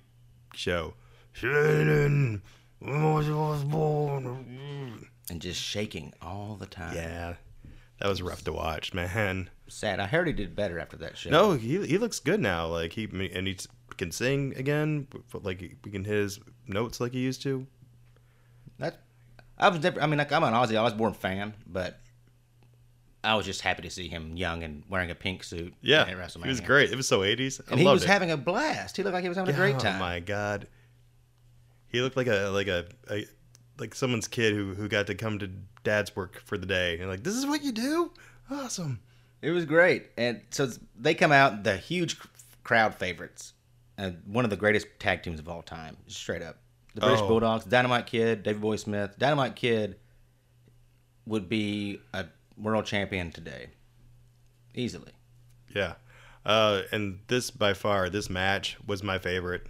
show. 0.54 0.94
Shannon. 1.34 2.42
Mm-hmm. 2.82 5.04
and 5.30 5.42
just 5.42 5.62
shaking 5.62 6.14
all 6.22 6.58
the 6.60 6.66
time. 6.66 6.96
Yeah, 6.96 7.36
that 8.00 8.08
was 8.08 8.22
rough 8.22 8.44
to 8.46 8.54
watch, 8.54 8.94
man. 8.94 9.50
Sad. 9.68 10.00
I 10.00 10.08
heard 10.08 10.28
he 10.28 10.34
did 10.34 10.56
better 10.56 10.80
after 10.80 10.98
that 10.98 11.18
show. 11.18 11.30
No, 11.30 11.54
he 11.54 11.86
he 11.86 11.98
looks 11.98 12.20
good 12.20 12.40
now. 12.40 12.68
Like 12.68 12.94
he 12.94 13.06
and 13.06 13.48
he 13.48 13.58
can 13.98 14.12
sing 14.12 14.54
again. 14.56 15.08
Like 15.34 15.60
he 15.60 15.92
can 15.92 16.06
hit 16.06 16.16
his 16.16 16.40
notes 16.68 17.00
like 17.00 17.14
he 17.14 17.20
used 17.20 17.42
to. 17.44 17.68
That 18.78 19.02
I 19.58 19.70
was. 19.70 19.86
I 19.86 20.08
mean, 20.08 20.18
like 20.18 20.32
I'm 20.32 20.44
an 20.44 20.54
Ozzy 20.54 20.82
Osbourne 20.82 21.14
fan, 21.14 21.54
but 21.68 22.00
I 23.24 23.36
was 23.36 23.46
just 23.46 23.62
happy 23.62 23.82
to 23.82 23.90
see 23.90 24.08
him 24.08 24.38
young 24.38 24.64
and 24.64 24.84
wearing 24.90 25.12
a 25.12 25.16
pink 25.16 25.44
suit. 25.44 25.74
Yeah, 25.82 26.04
at 26.04 26.18
WrestleMania. 26.18 26.44
he 26.44 26.50
was 26.50 26.62
great. 26.62 26.92
It 26.92 26.96
was 26.96 27.08
so 27.08 27.20
80s. 27.20 27.60
I 27.68 27.72
and 27.72 27.80
he 27.80 27.86
was 27.86 28.04
it. 28.04 28.08
having 28.08 28.32
a 28.32 28.38
blast. 28.38 28.96
He 28.96 29.04
looked 29.04 29.14
like 29.14 29.24
he 29.24 29.30
was 29.30 29.38
having 29.38 29.54
a 29.54 29.58
great 29.58 29.76
oh 29.76 29.80
time. 29.80 29.98
Oh 29.98 30.00
my 30.00 30.20
god, 30.22 30.68
he 31.90 32.02
looked 32.02 32.18
like 32.18 32.28
a 32.28 32.50
like 32.50 32.68
a, 32.68 32.86
a 33.10 33.26
like 33.78 33.96
someone's 33.96 34.28
kid 34.28 34.54
who 34.54 34.74
who 34.74 34.88
got 34.88 35.08
to 35.08 35.16
come 35.16 35.40
to 35.40 35.50
dad's 35.84 36.16
work 36.16 36.42
for 36.46 36.58
the 36.58 36.66
day 36.66 37.00
and 37.00 37.10
like 37.10 37.24
this 37.24 37.36
is 37.36 37.46
what 37.46 37.64
you 37.64 37.72
do. 37.72 38.12
Awesome. 38.52 39.00
It 39.42 39.52
was 39.52 39.66
great, 39.66 40.08
and 40.18 40.42
so 40.50 40.68
they 41.00 41.14
come 41.14 41.32
out 41.32 41.64
the 41.64 41.78
huge 41.78 42.18
crowd 42.64 42.94
favorites, 42.96 43.54
and 43.98 44.22
one 44.26 44.44
of 44.44 44.50
the 44.52 44.58
greatest 44.58 44.88
tag 45.00 45.24
teams 45.24 45.40
of 45.40 45.48
all 45.48 45.62
time, 45.62 45.96
straight 46.08 46.42
up. 46.42 46.58
The 46.96 47.02
British 47.02 47.22
Oh. 47.22 47.28
Bulldogs, 47.28 47.64
Dynamite 47.66 48.06
Kid, 48.08 48.44
Davey 48.44 48.60
Boy 48.60 48.76
Smith. 48.76 49.16
Dynamite 49.18 49.56
Kid 49.56 49.96
would 51.26 51.48
be 51.48 52.02
a 52.14 52.26
world 52.58 52.86
champion 52.86 53.32
today, 53.32 53.68
easily. 54.76 55.12
Yeah. 55.74 55.94
Uh, 56.46 56.82
and 56.92 57.20
this 57.28 57.52
by 57.52 57.74
far 57.74 58.10
this 58.10 58.30
match 58.30 58.78
was 58.86 59.04
my 59.04 59.20
favorite. 59.20 59.68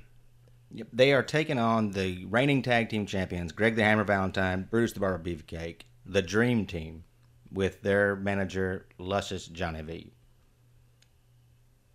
Yep. 0.72 0.88
They 0.94 1.14
are 1.14 1.24
taking 1.24 1.58
on 1.58 1.92
the 1.92 2.26
reigning 2.26 2.62
tag 2.62 2.90
team 2.90 3.06
champions, 3.06 3.52
Greg 3.52 3.76
the 3.76 3.84
Hammer 3.84 4.04
Valentine, 4.04 4.68
Bruce 4.70 4.94
the 4.94 5.00
Barber 5.00 5.24
Beefcake, 5.24 5.82
the 6.06 6.22
Dream 6.22 6.66
Team, 6.66 7.04
with 7.52 7.82
their 7.82 8.16
manager, 8.16 8.86
Luscious 8.98 9.48
Johnny 9.48 9.82
V. 9.82 10.12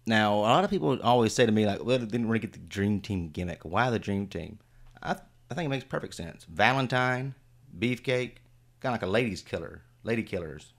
Now, 0.06 0.34
a 0.34 0.40
lot 0.40 0.64
of 0.64 0.70
people 0.70 1.00
always 1.02 1.32
say 1.32 1.46
to 1.46 1.52
me, 1.52 1.66
like, 1.66 1.84
well, 1.84 1.98
they 1.98 2.06
didn't 2.06 2.28
really 2.28 2.40
get 2.40 2.52
the 2.52 2.58
Dream 2.58 3.00
Team 3.00 3.30
gimmick. 3.30 3.64
Why 3.64 3.90
the 3.90 3.98
Dream 3.98 4.26
Team? 4.26 4.58
I, 5.02 5.12
I 5.50 5.54
think 5.54 5.66
it 5.66 5.70
makes 5.70 5.84
perfect 5.84 6.14
sense. 6.14 6.44
Valentine, 6.44 7.34
Beefcake, 7.78 8.36
kind 8.80 8.94
of 8.94 9.00
like 9.00 9.02
a 9.02 9.06
ladies 9.06 9.40
killer, 9.40 9.82
lady 10.02 10.22
killers 10.22 10.72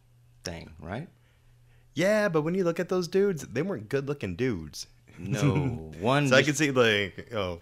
thing, 0.43 0.73
right? 0.79 1.07
Yeah, 1.93 2.27
but 2.29 2.41
when 2.41 2.55
you 2.55 2.63
look 2.63 2.79
at 2.79 2.89
those 2.89 3.07
dudes, 3.07 3.43
they 3.43 3.61
weren't 3.61 3.89
good 3.89 4.07
looking 4.07 4.35
dudes. 4.35 4.87
No, 5.17 5.91
one. 5.99 6.27
So 6.27 6.35
I 6.35 6.43
could 6.43 6.57
see 6.57 6.71
like 6.71 7.33
oh, 7.33 7.61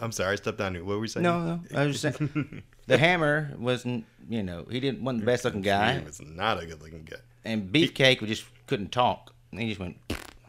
I'm 0.00 0.12
sorry, 0.12 0.32
I 0.32 0.36
stepped 0.36 0.60
on 0.60 0.74
you. 0.74 0.84
What 0.84 0.94
were 0.94 1.00
we 1.00 1.08
saying? 1.08 1.22
no, 1.22 1.40
no. 1.40 1.60
I 1.74 1.86
was 1.86 2.00
just 2.00 2.18
saying, 2.18 2.62
the 2.86 2.98
Hammer 2.98 3.54
wasn't, 3.58 4.04
you 4.28 4.42
know, 4.42 4.66
he 4.70 4.80
didn't 4.80 5.04
wasn't 5.04 5.20
the 5.20 5.26
best 5.26 5.44
looking 5.44 5.62
guy. 5.62 5.98
He 5.98 6.04
was 6.04 6.20
not 6.20 6.62
a 6.62 6.66
good 6.66 6.82
looking 6.82 7.04
guy. 7.04 7.18
and 7.44 7.72
Beefcake 7.72 8.20
would 8.20 8.28
just 8.28 8.44
couldn't 8.66 8.92
talk. 8.92 9.32
He 9.52 9.68
just 9.68 9.80
went. 9.80 9.96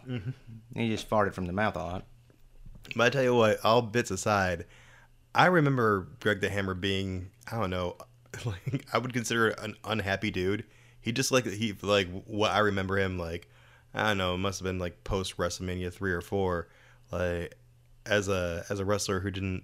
Mm-hmm. 0.08 0.32
He 0.80 0.90
just 0.90 1.10
farted 1.10 1.34
from 1.34 1.46
the 1.46 1.54
mouth 1.54 1.76
a 1.76 1.80
lot. 1.80 2.06
But 2.96 3.06
I 3.06 3.10
tell 3.10 3.24
you 3.24 3.36
what, 3.36 3.64
all 3.64 3.82
bits 3.82 4.12
aside, 4.12 4.66
I 5.34 5.48
remember 5.48 6.08
Greg 6.20 6.42
the 6.42 6.50
Hammer 6.50 6.74
being, 6.74 7.30
I 7.52 7.60
don't 7.60 7.70
know, 7.70 7.98
like 8.46 8.86
I 8.94 8.98
would 8.98 9.14
consider 9.14 9.50
an 9.50 9.76
unhappy 9.84 10.32
dude. 10.32 10.66
He 11.02 11.12
just 11.12 11.32
like 11.32 11.46
he 11.46 11.76
like 11.82 12.08
what 12.26 12.52
I 12.52 12.60
remember 12.60 12.98
him 12.98 13.18
like, 13.20 13.48
I 13.94 14.08
don't 14.08 14.18
know, 14.18 14.36
it 14.36 14.40
must 14.40 14.60
have 14.60 14.66
been 14.66 14.80
like 14.80 15.04
post 15.04 15.38
WrestleMania 15.38 15.94
three 15.94 16.12
or 16.12 16.22
four, 16.22 16.68
like 17.12 17.56
as 18.06 18.28
a 18.28 18.66
as 18.70 18.80
a 18.80 18.86
wrestler 18.86 19.20
who 19.20 19.32
didn't 19.32 19.64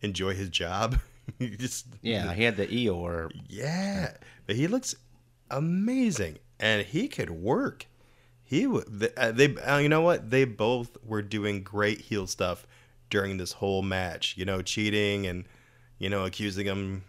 enjoy 0.00 0.34
his 0.34 0.48
job. 0.48 0.98
he 1.38 1.50
just 1.56 1.86
Yeah, 2.02 2.32
he 2.34 2.42
had 2.44 2.56
the 2.56 2.66
Eeyore. 2.66 3.30
yeah, 3.48 4.12
but 4.46 4.56
he 4.56 4.66
looks 4.66 4.94
amazing, 5.50 6.38
and 6.58 6.86
he 6.86 7.08
could 7.08 7.30
work. 7.30 7.86
He 8.42 8.64
w- 8.64 8.84
they, 8.88 9.10
uh, 9.16 9.32
they 9.32 9.56
uh, 9.56 9.78
you 9.78 9.88
know 9.88 10.00
what 10.00 10.30
they 10.30 10.44
both 10.44 10.96
were 11.04 11.22
doing 11.22 11.62
great 11.62 12.00
heel 12.00 12.26
stuff 12.26 12.66
during 13.10 13.36
this 13.36 13.52
whole 13.52 13.82
match. 13.82 14.36
You 14.36 14.44
know, 14.44 14.62
cheating 14.62 15.26
and 15.26 15.44
you 15.98 16.08
know 16.08 16.24
accusing 16.24 16.66
him 16.66 17.04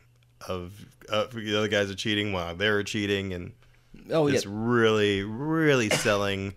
of 0.48 0.74
uh, 1.10 1.26
the 1.34 1.58
other 1.58 1.68
guys 1.68 1.90
are 1.90 1.96
cheating 1.96 2.32
while 2.34 2.56
they 2.56 2.70
were 2.70 2.84
cheating, 2.84 3.34
and 3.34 3.54
Oh 4.12 4.28
yeah, 4.28 4.40
really 4.46 5.24
really 5.24 5.90
selling 5.90 6.54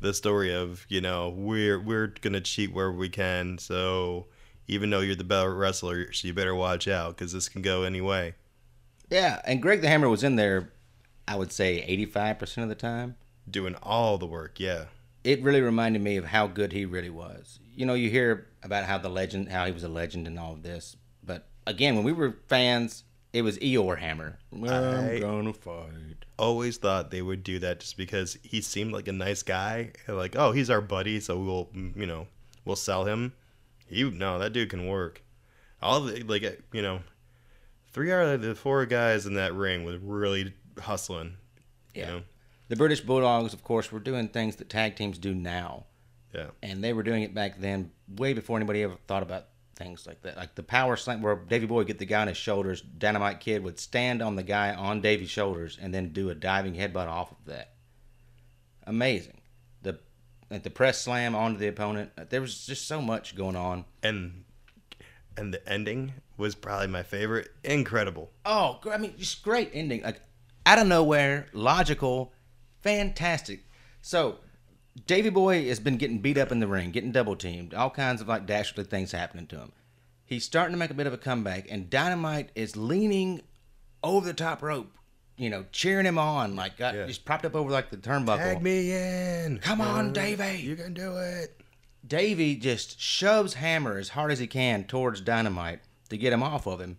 the 0.00 0.14
story 0.14 0.54
of 0.54 0.84
you 0.88 1.00
know 1.00 1.28
we're 1.30 1.78
we're 1.80 2.08
gonna 2.20 2.40
cheat 2.40 2.72
where 2.72 2.90
we 2.92 3.08
can. 3.08 3.58
So 3.58 4.26
even 4.66 4.90
though 4.90 5.00
you're 5.00 5.16
the 5.16 5.24
better 5.24 5.54
wrestler, 5.54 6.12
so 6.12 6.28
you 6.28 6.34
better 6.34 6.54
watch 6.54 6.86
out 6.88 7.16
because 7.16 7.32
this 7.32 7.48
can 7.48 7.62
go 7.62 7.82
any 7.84 8.00
way. 8.00 8.34
yeah. 9.10 9.40
And 9.44 9.62
Greg 9.62 9.80
the 9.80 9.88
Hammer 9.88 10.08
was 10.08 10.22
in 10.22 10.36
there. 10.36 10.72
I 11.26 11.36
would 11.36 11.52
say 11.52 11.82
eighty-five 11.82 12.38
percent 12.38 12.62
of 12.64 12.68
the 12.68 12.74
time. 12.74 13.16
Doing 13.50 13.74
all 13.82 14.18
the 14.18 14.26
work, 14.26 14.60
yeah. 14.60 14.84
It 15.24 15.42
really 15.42 15.60
reminded 15.60 16.02
me 16.02 16.16
of 16.16 16.26
how 16.26 16.46
good 16.46 16.72
he 16.72 16.84
really 16.84 17.10
was. 17.10 17.58
You 17.74 17.86
know, 17.86 17.94
you 17.94 18.08
hear 18.10 18.46
about 18.62 18.84
how 18.84 18.98
the 18.98 19.08
legend, 19.08 19.50
how 19.50 19.66
he 19.66 19.72
was 19.72 19.84
a 19.84 19.88
legend 19.88 20.26
and 20.26 20.38
all 20.38 20.52
of 20.52 20.62
this, 20.62 20.96
but 21.22 21.46
again, 21.66 21.94
when 21.96 22.04
we 22.04 22.12
were 22.12 22.36
fans, 22.48 23.04
it 23.32 23.42
was 23.42 23.58
Eeyore 23.58 23.98
Hammer. 23.98 24.38
I- 24.52 24.56
I'm 24.56 25.20
gonna 25.20 25.52
fight. 25.52 26.24
always 26.38 26.76
thought 26.78 27.10
they 27.10 27.22
would 27.22 27.42
do 27.42 27.58
that 27.60 27.80
just 27.80 27.96
because 27.96 28.38
he 28.42 28.60
seemed 28.60 28.92
like 28.92 29.08
a 29.08 29.12
nice 29.12 29.42
guy. 29.42 29.92
Like, 30.06 30.36
oh, 30.36 30.52
he's 30.52 30.70
our 30.70 30.80
buddy, 30.80 31.20
so 31.20 31.38
we'll, 31.38 31.68
you 31.74 32.06
know, 32.06 32.26
we'll 32.64 32.76
sell 32.76 33.04
him. 33.04 33.32
He 33.86 34.02
no, 34.08 34.38
that 34.38 34.52
dude 34.52 34.70
can 34.70 34.86
work. 34.86 35.22
All 35.82 36.00
the 36.00 36.22
like, 36.22 36.44
uh, 36.44 36.50
you 36.72 36.82
know, 36.82 37.00
three 37.92 38.12
out 38.12 38.26
of 38.26 38.42
the 38.42 38.54
four 38.54 38.84
guys 38.86 39.26
in 39.26 39.34
that 39.34 39.54
ring 39.54 39.84
was 39.84 39.96
really 39.98 40.54
hustling. 40.80 41.36
You 41.94 42.02
Yeah. 42.02 42.06
know, 42.10 42.22
The 42.68 42.76
British 42.76 43.00
Bulldogs, 43.00 43.54
of 43.54 43.64
course, 43.64 43.90
were 43.90 43.98
doing 44.00 44.28
things 44.28 44.56
that 44.56 44.68
tag 44.68 44.94
teams 44.96 45.18
do 45.18 45.34
now. 45.34 45.86
yeah, 46.34 46.48
and 46.62 46.84
they 46.84 46.92
were 46.92 47.02
doing 47.02 47.22
it 47.22 47.32
back 47.34 47.58
then, 47.60 47.90
way 48.06 48.34
before 48.34 48.58
anybody 48.58 48.82
ever 48.82 48.96
thought 49.06 49.22
about 49.22 49.46
things 49.78 50.06
like 50.06 50.20
that. 50.22 50.36
Like 50.36 50.54
the 50.54 50.62
power 50.62 50.96
slam, 50.96 51.22
where 51.22 51.36
Davey 51.36 51.66
Boy 51.66 51.76
would 51.76 51.86
get 51.86 51.98
the 51.98 52.04
guy 52.04 52.20
on 52.22 52.28
his 52.28 52.36
shoulders, 52.36 52.82
Dynamite 52.82 53.40
Kid 53.40 53.62
would 53.62 53.78
stand 53.78 54.20
on 54.20 54.36
the 54.36 54.42
guy 54.42 54.74
on 54.74 55.00
Davey's 55.00 55.30
shoulders 55.30 55.78
and 55.80 55.94
then 55.94 56.12
do 56.12 56.28
a 56.30 56.34
diving 56.34 56.74
headbutt 56.74 57.06
off 57.06 57.30
of 57.30 57.38
that. 57.46 57.72
Amazing. 58.86 59.40
The 59.82 60.00
at 60.50 60.64
the 60.64 60.70
press 60.70 61.00
slam 61.00 61.34
onto 61.34 61.58
the 61.58 61.68
opponent. 61.68 62.10
There 62.30 62.40
was 62.40 62.66
just 62.66 62.86
so 62.86 63.00
much 63.00 63.36
going 63.36 63.56
on. 63.56 63.84
and 64.02 64.44
and 65.36 65.54
the 65.54 65.66
ending 65.68 66.14
was 66.36 66.54
probably 66.56 66.88
my 66.88 67.04
favorite. 67.04 67.48
Incredible. 67.62 68.30
Oh, 68.44 68.80
I 68.90 68.98
mean, 68.98 69.14
just 69.16 69.42
great 69.42 69.70
ending. 69.72 70.02
Like 70.02 70.20
out 70.66 70.78
of 70.80 70.86
nowhere, 70.86 71.46
logical, 71.52 72.32
fantastic. 72.80 73.64
So 74.02 74.38
Davey 75.06 75.30
Boy 75.30 75.68
has 75.68 75.80
been 75.80 75.96
getting 75.96 76.18
beat 76.18 76.38
up 76.38 76.50
in 76.52 76.60
the 76.60 76.66
ring, 76.66 76.90
getting 76.90 77.12
double 77.12 77.36
teamed, 77.36 77.74
all 77.74 77.90
kinds 77.90 78.20
of 78.20 78.28
like 78.28 78.46
dastardly 78.46 78.84
things 78.84 79.12
happening 79.12 79.46
to 79.48 79.56
him. 79.56 79.72
He's 80.24 80.44
starting 80.44 80.72
to 80.74 80.78
make 80.78 80.90
a 80.90 80.94
bit 80.94 81.06
of 81.06 81.12
a 81.12 81.18
comeback, 81.18 81.66
and 81.70 81.88
Dynamite 81.88 82.50
is 82.54 82.76
leaning 82.76 83.40
over 84.02 84.26
the 84.26 84.34
top 84.34 84.62
rope, 84.62 84.92
you 85.36 85.48
know, 85.50 85.64
cheering 85.72 86.04
him 86.06 86.18
on, 86.18 86.54
like 86.56 86.76
got, 86.76 86.94
Yeah. 86.94 87.06
he's 87.06 87.18
propped 87.18 87.44
up 87.44 87.54
over 87.54 87.70
like 87.70 87.90
the 87.90 87.96
turnbuckle. 87.96 88.36
Tag 88.38 88.62
me 88.62 88.92
in. 88.92 89.58
Come 89.58 89.80
on, 89.80 90.12
Davey. 90.12 90.58
You 90.60 90.76
can 90.76 90.92
do 90.94 91.16
it. 91.16 91.60
Davey 92.06 92.56
just 92.56 93.00
shoves 93.00 93.54
Hammer 93.54 93.98
as 93.98 94.10
hard 94.10 94.30
as 94.32 94.38
he 94.38 94.46
can 94.46 94.84
towards 94.84 95.20
Dynamite 95.20 95.80
to 96.10 96.16
get 96.16 96.32
him 96.32 96.42
off 96.42 96.66
of 96.66 96.80
him. 96.80 96.98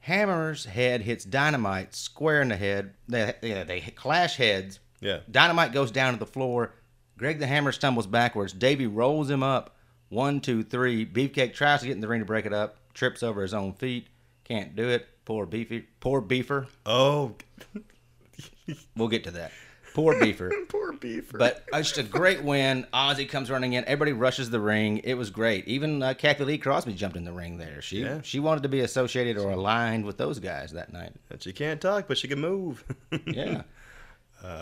Hammer's 0.00 0.66
head 0.66 1.02
hits 1.02 1.24
Dynamite 1.24 1.94
square 1.94 2.40
in 2.40 2.48
the 2.48 2.56
head. 2.56 2.94
They, 3.08 3.34
yeah, 3.42 3.64
they 3.64 3.80
clash 3.80 4.36
heads. 4.36 4.78
Yeah. 5.00 5.20
Dynamite 5.30 5.72
goes 5.72 5.90
down 5.90 6.12
to 6.14 6.18
the 6.18 6.26
floor. 6.26 6.72
Greg 7.18 7.38
the 7.38 7.46
Hammer 7.46 7.72
stumbles 7.72 8.06
backwards. 8.06 8.52
Davey 8.52 8.86
rolls 8.86 9.30
him 9.30 9.42
up. 9.42 9.74
One, 10.08 10.40
two, 10.40 10.62
three. 10.62 11.04
Beefcake 11.06 11.54
tries 11.54 11.80
to 11.80 11.86
get 11.86 11.92
in 11.94 12.00
the 12.00 12.08
ring 12.08 12.20
to 12.20 12.26
break 12.26 12.46
it 12.46 12.52
up. 12.52 12.76
Trips 12.94 13.22
over 13.22 13.42
his 13.42 13.54
own 13.54 13.72
feet. 13.72 14.06
Can't 14.44 14.76
do 14.76 14.88
it. 14.88 15.06
Poor 15.24 15.44
beefy. 15.46 15.86
Poor 16.00 16.22
beefer. 16.22 16.66
Oh, 16.84 17.34
We'll 18.96 19.08
get 19.08 19.24
to 19.24 19.30
that. 19.32 19.52
Poor 19.94 20.14
beefer. 20.20 20.50
poor 20.68 20.92
beaver. 20.92 21.38
But 21.38 21.64
uh, 21.72 21.78
just 21.78 21.96
a 21.98 22.02
great 22.02 22.42
win. 22.44 22.86
Ozzy 22.92 23.28
comes 23.28 23.50
running 23.50 23.72
in. 23.72 23.84
Everybody 23.84 24.12
rushes 24.12 24.50
the 24.50 24.60
ring. 24.60 24.98
It 25.04 25.14
was 25.14 25.30
great. 25.30 25.66
Even 25.66 26.02
uh, 26.02 26.14
Cathy 26.14 26.44
Lee 26.44 26.58
Crosby 26.58 26.92
jumped 26.92 27.16
in 27.16 27.24
the 27.24 27.32
ring 27.32 27.56
there. 27.58 27.80
She 27.80 28.02
Yeah. 28.02 28.20
she 28.22 28.38
wanted 28.38 28.62
to 28.64 28.68
be 28.68 28.80
associated 28.80 29.38
or 29.38 29.50
aligned 29.52 30.04
with 30.04 30.18
those 30.18 30.38
guys 30.38 30.72
that 30.72 30.92
night. 30.92 31.12
She 31.40 31.52
can't 31.52 31.80
talk, 31.80 32.06
but 32.08 32.18
she 32.18 32.28
can 32.28 32.40
move. 32.40 32.84
Yeah. 33.26 33.62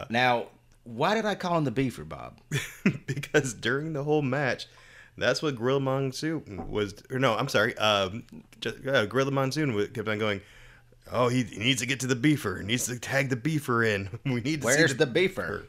now, 0.09 0.47
why 0.85 1.15
did 1.15 1.25
I 1.27 1.35
call 1.35 1.59
him 1.59 1.65
the 1.65 1.73
Beefer, 1.73 2.09
Bob? 2.09 2.41
because 3.07 3.55
during 3.55 3.93
the 3.93 4.05
whole 4.05 4.23
match, 4.23 4.67
that's 5.17 5.43
what 5.43 5.57
Gorilla 5.57 5.81
Monsoon 5.81 6.67
was. 6.71 6.95
Or 7.11 7.19
no, 7.19 7.35
I'm 7.35 7.49
sorry. 7.49 7.77
Um, 7.79 8.25
just, 8.61 8.87
uh, 8.87 9.07
Gorilla 9.07 9.31
Monsoon 9.31 9.75
kept 9.89 10.09
on 10.09 10.19
going. 10.19 10.41
Oh, 11.13 11.29
he, 11.29 11.43
he 11.43 11.59
needs 11.59 11.81
to 11.81 11.87
get 11.87 12.01
to 12.01 12.07
the 12.07 12.17
beefer. 12.17 12.61
He 12.61 12.67
needs 12.67 12.87
to 12.87 12.99
tag 12.99 13.29
the 13.29 13.37
beefer 13.37 13.87
in. 13.87 14.09
We 14.25 14.41
need 14.41 14.61
to 14.63 14.67
Where's 14.67 14.93
see 14.93 14.97
the 14.97 15.07
Beefer? 15.07 15.65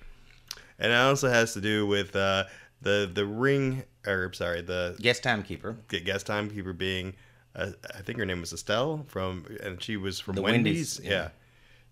And 0.80 0.92
it 0.92 0.96
also 0.96 1.30
has 1.30 1.54
to 1.54 1.62
do 1.62 1.86
with 1.88 2.16
uh, 2.16 2.46
the 2.82 3.10
the 3.14 3.26
ring, 3.26 3.84
or 4.08 4.32
sorry, 4.34 4.62
the 4.62 4.96
Guest 5.00 5.24
timekeeper. 5.24 5.76
the 5.90 6.00
guest 6.02 6.26
timekeeper 6.28 6.74
being, 6.74 7.16
uh, 7.56 7.72
I 7.98 8.02
think 8.02 8.18
her 8.20 8.26
name 8.26 8.42
was 8.42 8.52
Estelle 8.54 9.06
from, 9.08 9.46
and 9.64 9.82
she 9.82 9.96
was 9.98 10.20
from 10.20 10.36
The 10.36 10.42
Wendy's. 10.42 11.00
Wendy's, 11.00 11.00
Yeah. 11.04 11.12
yeah. 11.12 11.30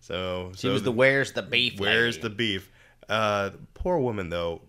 So 0.02 0.52
She 0.56 0.68
so 0.68 0.74
was 0.74 0.84
the 0.84 0.92
Where's 0.92 1.32
the 1.34 1.42
Beef? 1.42 1.80
Where's 1.80 2.16
lady. 2.16 2.28
the 2.28 2.36
beef? 2.36 2.72
Uh, 3.14 3.52
poor 3.74 3.98
woman 4.00 4.30
though. 4.30 4.62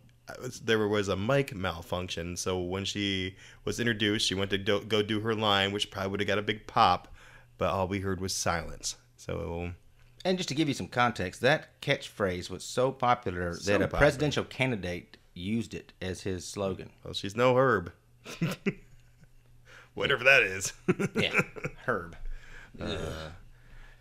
There 0.63 0.89
was 0.89 1.09
a 1.09 1.17
mic 1.17 1.55
malfunction, 1.55 2.37
so 2.37 2.59
when 2.59 2.85
she 2.87 3.37
was 3.67 3.79
introduced, 3.79 4.27
she 4.27 4.35
went 4.35 4.51
to 4.51 4.59
do, 4.59 4.81
go 4.81 5.03
do 5.03 5.21
her 5.21 5.35
line, 5.35 5.71
which 5.71 5.91
probably 5.91 6.11
would 6.13 6.21
have 6.21 6.27
got 6.27 6.39
a 6.39 6.43
big 6.43 6.67
pop, 6.67 7.09
but 7.59 7.69
all 7.69 7.87
we 7.89 8.01
heard 8.01 8.21
was 8.23 8.33
silence. 8.35 8.97
So 9.19 9.73
And 10.25 10.39
just 10.39 10.49
to 10.49 10.55
give 10.55 10.67
you 10.67 10.73
some 10.75 10.89
context, 10.89 11.43
that 11.43 11.79
catchphrase 11.83 12.49
was 12.49 12.65
so 12.65 12.91
popular 12.91 13.53
So 13.55 13.73
that 13.73 13.83
a 13.83 13.85
popular. 13.85 13.99
presidential 14.01 14.45
candidate 14.45 15.19
used 15.35 15.75
it 15.75 15.93
as 16.01 16.23
his 16.23 16.47
slogan. 16.47 16.89
well, 17.05 17.13
she's 17.13 17.37
no 17.37 17.55
herb, 17.57 17.93
whatever 19.95 20.25
that 20.25 20.43
is. 20.43 20.73
Yeah, 21.15 21.39
Herb. 21.87 22.17
yeah, 22.79 22.97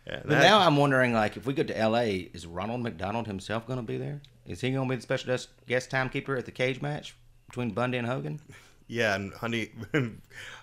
But 0.05 0.27
that- 0.29 0.43
now 0.43 0.59
I'm 0.59 0.77
wondering, 0.77 1.13
like, 1.13 1.35
if 1.37 1.45
we 1.45 1.53
go 1.53 1.63
to 1.63 1.77
L.A., 1.77 2.29
is 2.33 2.45
Ronald 2.47 2.81
McDonald 2.81 3.27
himself 3.27 3.67
going 3.67 3.77
to 3.79 3.83
be 3.83 3.97
there? 3.97 4.21
Is 4.45 4.61
he 4.61 4.71
going 4.71 4.87
to 4.87 4.91
be 4.91 4.95
the 4.97 5.01
special 5.01 5.37
guest- 5.67 5.89
timekeeper 5.91 6.35
at 6.35 6.45
the 6.45 6.51
cage 6.51 6.81
match 6.81 7.15
between 7.47 7.71
Bundy 7.71 7.97
and 7.97 8.07
Hogan? 8.07 8.39
yeah, 8.87 9.15
and 9.15 9.33
honey, 9.33 9.71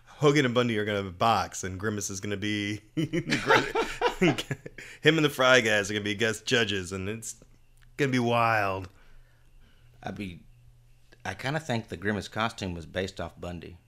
Hogan 0.06 0.44
and 0.44 0.54
Bundy 0.54 0.78
are 0.78 0.84
gonna 0.84 1.10
box, 1.10 1.64
and 1.64 1.80
Grimace 1.80 2.10
is 2.10 2.20
gonna 2.20 2.36
be 2.36 2.80
him 2.96 3.08
and 5.16 5.24
the 5.24 5.30
Fry 5.30 5.60
guys 5.62 5.90
are 5.90 5.94
gonna 5.94 6.04
be 6.04 6.14
guest 6.14 6.44
judges, 6.44 6.92
and 6.92 7.08
it's 7.08 7.36
gonna 7.96 8.12
be 8.12 8.18
wild. 8.18 8.88
I'd 10.02 10.16
be. 10.16 10.40
I 11.24 11.34
kind 11.34 11.56
of 11.56 11.66
think 11.66 11.88
the 11.88 11.96
Grimace 11.96 12.28
costume 12.28 12.74
was 12.74 12.84
based 12.86 13.20
off 13.20 13.38
Bundy. 13.40 13.78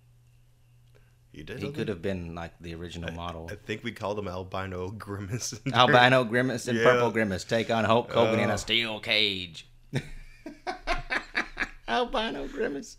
You 1.33 1.45
did. 1.45 1.61
He 1.61 1.71
could 1.71 1.89
have 1.89 2.03
been 2.03 2.35
like 2.35 2.53
the 2.61 2.75
original 2.75 3.11
model. 3.13 3.49
I 3.51 3.55
think 3.55 3.83
we 3.85 3.93
called 3.93 4.19
him 4.19 4.29
albino 4.29 4.91
grimace. 4.91 5.59
Albino 5.73 6.25
Grimace 6.25 6.69
and 6.69 6.77
Yeah. 6.79 6.85
Purple 6.85 7.11
Grimace 7.11 7.45
take 7.45 7.71
on 7.71 7.85
Hulk 7.85 8.11
Hogan 8.13 8.41
in 8.41 8.49
Oh. 8.49 8.53
a 8.53 8.55
uh, 8.55 8.59
steel 8.59 9.01
cage. 9.01 9.67
Albino 11.89 12.49
Grimace. 12.49 12.97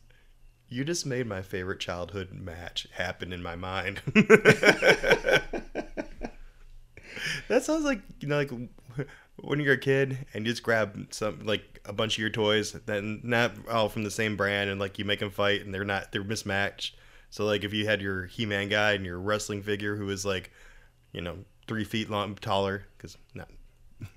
You 0.69 0.83
just 0.83 1.05
made 1.05 1.27
my 1.27 1.41
favorite 1.41 1.79
childhood 1.79 2.31
match 2.31 2.87
happen 2.93 3.31
in 3.31 3.43
my 3.43 3.55
mind. 3.55 4.01
that 7.47 7.63
sounds 7.63 7.85
like 7.85 8.01
you 8.19 8.27
know, 8.27 8.37
like 8.37 8.51
when 9.37 9.59
you're 9.59 9.73
a 9.73 9.77
kid 9.77 10.25
and 10.33 10.45
you 10.45 10.51
just 10.51 10.63
grab 10.63 11.07
some 11.11 11.45
like 11.45 11.81
a 11.85 11.93
bunch 11.93 12.15
of 12.15 12.19
your 12.19 12.29
toys, 12.29 12.71
then 12.85 13.21
not 13.23 13.53
all 13.69 13.89
from 13.89 14.03
the 14.03 14.11
same 14.11 14.35
brand, 14.35 14.69
and 14.69 14.79
like 14.79 14.97
you 14.97 15.05
make 15.05 15.19
them 15.19 15.31
fight, 15.31 15.63
and 15.63 15.73
they're 15.73 15.85
not 15.85 16.11
they're 16.11 16.23
mismatched. 16.23 16.95
So 17.29 17.45
like 17.45 17.63
if 17.63 17.73
you 17.73 17.85
had 17.85 18.01
your 18.01 18.25
He-Man 18.25 18.69
guy 18.69 18.93
and 18.93 19.05
your 19.05 19.19
wrestling 19.19 19.63
figure 19.63 19.95
who 19.95 20.05
was 20.05 20.25
like, 20.25 20.51
you 21.11 21.21
know, 21.21 21.37
three 21.67 21.83
feet 21.83 22.09
long 22.09 22.35
taller, 22.35 22.85
because 22.97 23.17
not 23.33 23.49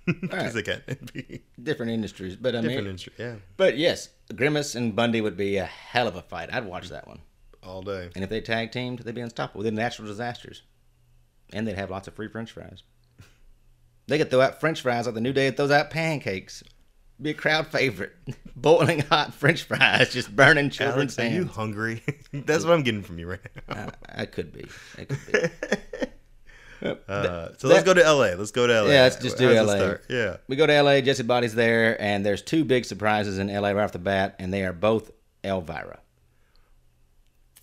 because 0.07 0.31
Alright. 0.33 0.53
they 0.55 0.63
can't 0.63 1.13
be 1.13 1.43
Different 1.63 1.93
industries, 1.93 2.37
but 2.37 2.55
I 2.55 2.61
different 2.61 2.79
mean, 2.85 2.87
industry. 2.89 3.13
Yeah, 3.19 3.35
but 3.57 3.77
yes, 3.77 4.09
Grimace 4.35 4.75
and 4.75 4.95
Bundy 4.95 5.21
would 5.21 5.37
be 5.37 5.57
a 5.57 5.65
hell 5.65 6.07
of 6.09 6.17
a 6.17 6.23
fight. 6.23 6.49
I'd 6.53 6.65
watch 6.67 6.89
that 6.91 7.07
one. 7.09 7.21
all 7.63 7.83
day. 7.83 8.11
And 8.15 8.23
if 8.25 8.31
they 8.31 8.41
tag 8.41 8.73
teamed, 8.73 9.01
they'd 9.01 9.15
be 9.15 9.21
unstoppable. 9.21 9.63
They're 9.63 9.73
natural 9.73 10.09
disasters. 10.09 10.63
And 11.53 11.67
they'd 11.67 11.77
have 11.77 11.91
lots 11.91 12.09
of 12.09 12.15
free 12.15 12.29
french 12.29 12.53
fries. 12.53 12.83
They 14.09 14.19
could 14.19 14.31
throw 14.31 14.41
out 14.41 14.61
french 14.61 14.83
fries 14.83 15.07
like 15.07 15.15
the 15.15 15.21
New 15.21 15.33
Day 15.33 15.51
throws 15.51 15.71
out 15.71 15.91
pancakes. 15.91 16.63
Be 17.21 17.31
a 17.31 17.35
crowd 17.35 17.67
favorite. 17.69 18.13
Boiling 18.57 19.01
hot 19.01 19.35
french 19.35 19.65
fries 19.65 20.13
just 20.13 20.35
burning 20.37 20.65
Alex, 20.67 20.77
children's 20.77 21.19
are 21.19 21.27
you 21.29 21.47
hungry? 21.47 22.03
That's 22.33 22.65
what 22.65 22.75
I'm 22.75 22.83
getting 22.83 23.03
from 23.03 23.19
you 23.19 23.29
right 23.31 23.41
now. 23.69 23.89
I, 24.09 24.23
I 24.23 24.27
could 24.27 24.53
be. 24.53 24.67
I 24.99 25.05
could 25.05 25.19
be. 25.33 26.09
Uh, 26.83 27.49
so 27.59 27.69
let's 27.69 27.85
go 27.85 27.95
to 27.95 28.03
LA. 28.03 28.35
Let's 28.37 28.51
go 28.51 28.67
to 28.67 28.83
LA. 28.83 28.89
Yeah, 28.89 29.03
let's 29.03 29.17
just 29.17 29.39
do 29.39 29.55
How's 29.55 29.67
LA. 29.67 29.95
Yeah. 30.09 30.37
We 30.49 30.57
go 30.57 30.67
to 30.67 30.83
LA, 30.83 31.01
Jesse 31.01 31.23
Body's 31.23 31.55
there, 31.55 32.01
and 32.01 32.25
there's 32.25 32.43
two 32.43 32.65
big 32.65 32.85
surprises 32.85 33.39
in 33.39 33.49
LA 33.49 33.71
right 33.71 33.85
off 33.85 33.93
the 33.93 33.99
bat, 33.99 34.37
and 34.39 34.53
they 34.53 34.65
are 34.65 34.73
both 34.73 35.11
Elvira. 35.45 36.01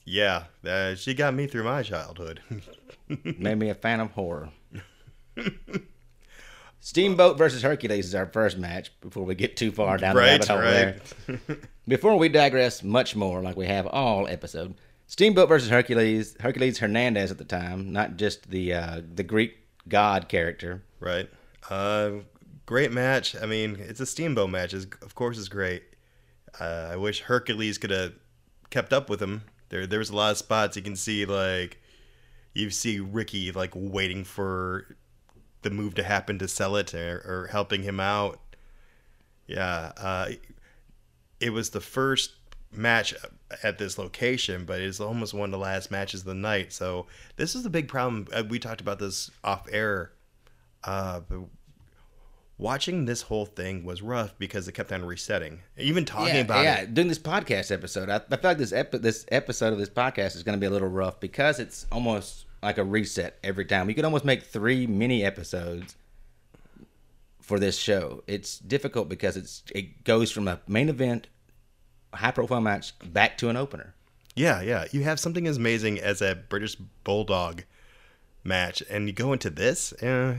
Yeah. 0.06 0.46
Uh, 0.66 0.96
she 0.96 1.14
got 1.14 1.34
me 1.34 1.48
through 1.48 1.64
my 1.64 1.84
childhood. 1.84 2.42
Made 3.24 3.56
me 3.56 3.70
a 3.70 3.76
fan 3.76 4.00
of 4.00 4.12
horror. 4.12 4.50
Steamboat 6.80 7.38
versus 7.38 7.62
Hercules 7.62 8.06
is 8.08 8.16
our 8.16 8.26
first 8.26 8.58
match 8.58 8.92
before 9.00 9.24
we 9.24 9.36
get 9.36 9.56
too 9.56 9.72
far 9.72 9.98
down 9.98 10.16
the 10.16 10.22
rabbit 10.22 10.48
hole 10.48 10.58
there. 10.58 11.00
Before 11.88 12.18
we 12.18 12.28
digress 12.28 12.84
much 12.84 13.16
more, 13.16 13.42
like 13.42 13.56
we 13.56 13.68
have 13.68 13.88
all 13.88 14.28
episode, 14.28 14.76
Steamboat 15.14 15.48
versus 15.48 15.70
Hercules. 15.70 16.36
Hercules 16.40 16.80
Hernandez 16.80 17.30
at 17.30 17.38
the 17.38 17.44
time, 17.44 17.92
not 17.92 18.18
just 18.18 18.50
the 18.50 18.74
uh, 18.74 19.02
the 19.14 19.22
Greek 19.22 19.60
god 19.88 20.28
character. 20.28 20.82
right. 21.00 21.30
Uh, 21.70 22.24
great 22.66 22.92
match. 22.92 23.36
I 23.40 23.46
mean, 23.46 23.78
it's 23.80 24.00
a 24.00 24.08
steamboat 24.08 24.50
match. 24.50 24.74
It's, 24.74 24.88
of 25.04 25.14
course, 25.14 25.38
it's 25.38 25.50
great. 25.50 25.84
Uh, 26.60 26.90
I 26.94 26.96
wish 26.96 27.22
Hercules 27.22 27.78
could 27.78 27.92
have 27.92 28.14
kept 28.72 28.92
up 28.92 29.08
with 29.08 29.22
him. 29.22 29.44
There, 29.70 29.86
there 29.86 30.00
was 30.00 30.10
a 30.10 30.16
lot 30.16 30.32
of 30.32 30.40
spots 30.40 30.78
you 30.78 30.82
can 30.82 30.96
see 30.96 31.26
like 31.26 31.80
you 32.56 32.72
see 32.72 33.00
Ricky 33.00 33.52
like 33.52 33.74
waiting 33.76 34.24
for 34.24 34.98
the 35.62 35.70
move 35.70 35.94
to 35.94 36.04
happen 36.04 36.40
to 36.40 36.48
sell 36.48 36.76
it 36.76 36.92
or, 36.96 37.18
or 37.24 37.50
helping 37.52 37.84
him 37.84 38.00
out. 38.00 38.40
Yeah, 39.46 39.92
uh, 39.96 40.30
it 41.40 41.52
was 41.52 41.70
the 41.70 41.82
first 41.82 42.32
match 42.72 43.14
at 43.62 43.78
this 43.78 43.98
location, 43.98 44.66
but 44.66 44.82
it's 44.82 45.00
almost 45.00 45.34
one 45.34 45.46
of 45.46 45.52
the 45.52 45.58
last 45.58 45.92
matches 45.92 46.22
of 46.22 46.28
the 46.28 46.34
night. 46.34 46.74
So 46.74 47.08
this 47.36 47.56
is 47.56 47.64
the 47.64 47.70
big 47.70 47.88
problem. 47.88 48.28
Uh, 48.34 48.44
We 48.48 48.60
talked 48.60 48.82
about 48.82 49.00
this 49.00 49.30
off 49.44 49.68
air. 49.72 50.12
Uh, 50.84 51.22
watching 52.58 53.06
this 53.06 53.24
whole 53.24 53.46
thing 53.46 53.84
was 53.84 54.02
rough 54.02 54.38
because 54.38 54.68
it 54.68 54.72
kept 54.74 54.92
on 54.92 55.04
resetting. 55.04 55.60
Even 55.78 56.06
talking 56.06 56.36
yeah, 56.36 56.42
about 56.42 56.64
yeah. 56.64 56.82
it, 56.82 56.94
Doing 56.94 57.08
this 57.08 57.20
podcast 57.20 57.72
episode, 57.72 58.10
I, 58.10 58.18
I 58.18 58.38
feel 58.38 58.52
like 58.52 58.58
this 58.58 58.74
epi- 58.74 59.00
this 59.00 59.26
episode 59.32 59.74
of 59.74 59.80
this 59.80 59.90
podcast 59.90 60.36
is 60.36 60.44
going 60.44 60.58
to 60.58 60.60
be 60.60 60.68
a 60.68 60.70
little 60.72 60.88
rough 60.88 61.20
because 61.20 61.60
it's 61.60 61.86
almost 61.92 62.46
like 62.62 62.78
a 62.78 62.84
reset 62.84 63.38
every 63.44 63.66
time. 63.66 63.90
You 63.90 63.96
could 63.96 64.06
almost 64.06 64.26
make 64.26 64.44
three 64.44 64.88
mini 64.88 65.24
episodes 65.24 65.96
for 67.42 67.60
this 67.60 67.78
show. 67.78 68.24
It's 68.28 68.58
difficult 68.58 69.10
because 69.10 69.36
it's 69.36 69.64
it 69.76 70.04
goes 70.04 70.32
from 70.32 70.48
a 70.48 70.60
main 70.68 70.90
event, 70.90 71.28
high 72.14 72.32
profile 72.32 72.62
match 72.62 72.94
back 73.12 73.38
to 73.40 73.50
an 73.50 73.58
opener. 73.58 73.94
yeah, 74.36 74.62
yeah, 74.62 74.86
you 74.92 75.04
have 75.04 75.20
something 75.20 75.48
as 75.48 75.58
amazing 75.58 76.00
as 76.00 76.22
a 76.22 76.36
British 76.36 76.76
Bulldog 77.04 77.64
match, 78.44 78.82
and 78.90 79.08
you 79.08 79.14
go 79.14 79.32
into 79.34 79.50
this. 79.50 79.94
Eh, 80.02 80.36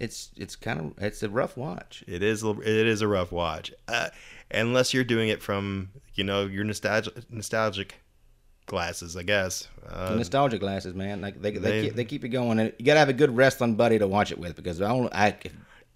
it's 0.00 0.30
it's 0.36 0.54
kind 0.56 0.78
of 0.80 0.92
it's 1.02 1.22
a 1.22 1.28
rough 1.28 1.56
watch. 1.56 2.04
It 2.06 2.22
is 2.22 2.42
it 2.44 2.66
is 2.66 3.02
a 3.02 3.08
rough 3.08 3.32
watch, 3.32 3.72
uh, 3.88 4.08
unless 4.50 4.94
you're 4.94 5.04
doing 5.04 5.28
it 5.28 5.42
from 5.42 5.90
you 6.14 6.24
know 6.24 6.46
your 6.46 6.64
nostalgic 6.64 7.30
nostalgic 7.30 7.96
glasses, 8.66 9.16
I 9.16 9.22
guess. 9.24 9.66
Uh, 9.88 10.14
nostalgia 10.16 10.58
glasses, 10.58 10.94
man, 10.94 11.20
like 11.20 11.40
they 11.40 11.52
they, 11.52 11.58
they- 11.58 11.82
keep, 11.82 11.94
they 11.94 12.04
keep 12.04 12.22
you 12.22 12.28
going. 12.28 12.58
And 12.60 12.72
you 12.78 12.84
gotta 12.84 13.00
have 13.00 13.08
a 13.08 13.12
good 13.14 13.36
wrestling 13.36 13.74
buddy 13.74 13.98
to 13.98 14.06
watch 14.06 14.30
it 14.30 14.38
with 14.38 14.54
because 14.56 14.80
I 14.80 14.88
don't. 14.88 15.12
I 15.14 15.36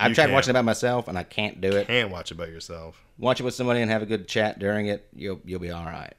I've 0.01 0.11
You 0.11 0.15
tried 0.15 0.25
can't. 0.25 0.33
watching 0.35 0.51
it 0.51 0.55
by 0.55 0.63
myself 0.63 1.07
and 1.09 1.17
I 1.19 1.23
can't 1.23 1.61
do 1.61 1.71
it. 1.77 1.87
can't 1.87 2.11
watch 2.11 2.31
it 2.33 2.35
by 2.37 2.47
yourself. 2.47 3.03
Watch 3.19 3.41
it 3.41 3.45
with 3.45 3.55
somebody 3.55 3.81
and 3.83 3.91
have 3.91 4.03
a 4.03 4.07
good 4.07 4.27
chat 4.27 4.59
during 4.59 4.87
it. 4.87 5.07
You'll 5.15 5.41
you'll 5.45 5.61
be 5.61 5.71
all 5.71 5.85
right. 5.85 6.15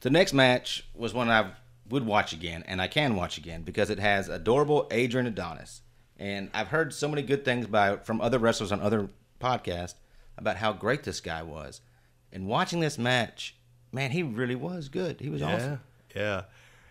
The 0.00 0.10
next 0.10 0.32
match 0.32 0.86
was 0.94 1.14
one 1.14 1.28
I 1.30 1.52
would 1.88 2.04
watch 2.04 2.32
again, 2.32 2.64
and 2.66 2.80
I 2.82 2.88
can 2.88 3.16
watch 3.16 3.38
again 3.38 3.62
because 3.62 3.90
it 3.90 3.98
has 3.98 4.28
adorable 4.28 4.86
Adrian 4.90 5.26
Adonis, 5.26 5.82
and 6.18 6.50
I've 6.52 6.68
heard 6.68 6.92
so 6.92 7.08
many 7.08 7.22
good 7.22 7.44
things 7.44 7.66
by 7.66 7.96
from 7.98 8.20
other 8.20 8.38
wrestlers 8.38 8.72
on 8.72 8.80
other 8.80 9.08
podcasts 9.40 9.94
about 10.36 10.56
how 10.56 10.72
great 10.72 11.04
this 11.04 11.20
guy 11.20 11.42
was. 11.42 11.80
And 12.32 12.46
watching 12.46 12.80
this 12.80 12.98
match, 12.98 13.56
man, 13.92 14.10
he 14.10 14.22
really 14.22 14.56
was 14.56 14.88
good. 14.88 15.20
He 15.20 15.30
was 15.30 15.40
Yeah, 15.40 15.54
awesome. 15.54 15.80
yeah. 16.14 16.42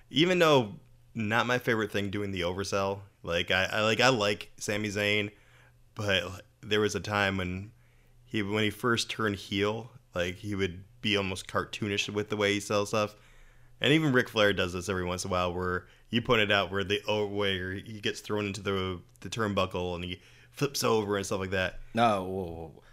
Even 0.10 0.40
though 0.40 0.76
not 1.14 1.46
my 1.46 1.58
favorite 1.60 1.92
thing 1.92 2.10
doing 2.10 2.32
the 2.32 2.42
oversell. 2.42 3.00
Like 3.26 3.52
I, 3.52 3.66
I 3.66 3.82
like 3.82 4.00
I 4.00 4.10
like 4.10 4.52
Sami 4.58 4.90
Zayn, 4.90 5.32
but 5.96 6.44
there 6.62 6.80
was 6.80 6.96
a 6.96 7.00
time 7.00 7.38
when 7.38 7.72
he 8.26 8.44
when 8.44 8.64
he 8.64 8.70
first 8.70 9.10
turned 9.10 9.36
heel, 9.38 9.92
like 10.14 10.36
he 10.36 10.56
would 10.56 10.84
be 11.02 11.18
almost 11.18 11.48
cartoonish 11.48 12.10
with 12.10 12.30
the 12.30 12.38
way 12.38 12.54
he 12.54 12.60
sells 12.60 12.90
stuff. 12.90 13.16
And 13.82 13.92
even 13.92 14.14
Ric 14.14 14.30
Flair 14.30 14.54
does 14.54 14.74
this 14.74 14.90
every 14.90 15.04
once 15.04 15.26
in 15.26 15.30
a 15.30 15.32
while, 15.32 15.54
where 15.54 15.88
you 16.10 16.22
pointed 16.22 16.52
out 16.52 16.72
where 16.72 16.84
the 16.84 17.02
oh, 17.08 17.26
where 17.26 17.74
he 17.74 18.00
gets 18.00 18.20
thrown 18.20 18.46
into 18.46 18.62
the 18.62 19.02
the 19.22 19.30
turnbuckle 19.30 19.96
and 19.96 20.04
he 20.04 20.22
flips 20.52 20.84
over 20.84 21.18
and 21.18 21.26
stuff 21.26 21.40
like 21.40 21.50
that. 21.50 21.80
No, 21.94 22.24
whoa, 22.24 22.44
whoa, 22.44 22.84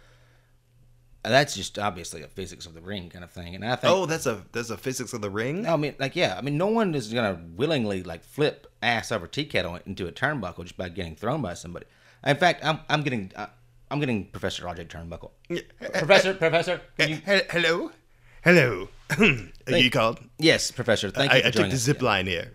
that's 1.23 1.55
just 1.55 1.79
obviously 1.79 2.21
a 2.21 2.27
physics 2.27 2.65
of 2.65 2.73
the 2.73 2.81
ring 2.81 3.09
kind 3.09 3.23
of 3.23 3.31
thing, 3.31 3.55
and 3.55 3.63
I 3.63 3.75
think 3.75 3.93
Oh, 3.93 4.05
that's 4.05 4.25
a 4.25 4.43
that's 4.51 4.69
a 4.69 4.77
physics 4.77 5.13
of 5.13 5.21
the 5.21 5.29
ring. 5.29 5.65
I 5.67 5.77
mean, 5.77 5.95
like, 5.99 6.15
yeah. 6.15 6.35
I 6.37 6.41
mean, 6.41 6.57
no 6.57 6.67
one 6.67 6.93
is 6.95 7.13
gonna 7.13 7.39
willingly 7.55 8.03
like 8.03 8.23
flip 8.23 8.67
ass 8.83 9.11
over 9.11 9.27
tea 9.27 9.45
kettle 9.45 9.79
into 9.85 10.07
a 10.07 10.11
turnbuckle 10.11 10.63
just 10.63 10.77
by 10.77 10.89
getting 10.89 11.15
thrown 11.15 11.41
by 11.41 11.53
somebody. 11.53 11.85
In 12.25 12.35
fact, 12.37 12.63
I'm 12.63 12.79
I'm 12.89 13.01
getting 13.01 13.31
uh, 13.35 13.47
I'm 13.91 13.99
getting 13.99 14.25
Professor 14.25 14.65
Roger 14.65 14.83
Turnbuckle. 14.85 15.31
Professor, 15.93 16.33
Professor, 16.33 16.81
can 16.97 17.09
you- 17.09 17.15
He- 17.17 17.41
Hello, 17.51 17.91
hello. 18.43 18.89
Are 19.19 19.77
you 19.77 19.91
called? 19.91 20.19
yes, 20.39 20.71
Professor. 20.71 21.09
Thank 21.11 21.31
you 21.31 21.37
I, 21.39 21.41
for 21.41 21.47
I 21.47 21.51
took 21.51 21.55
joining 21.57 21.69
the 21.71 21.75
us. 21.75 21.81
zip 21.81 22.01
line 22.01 22.25
here. 22.27 22.51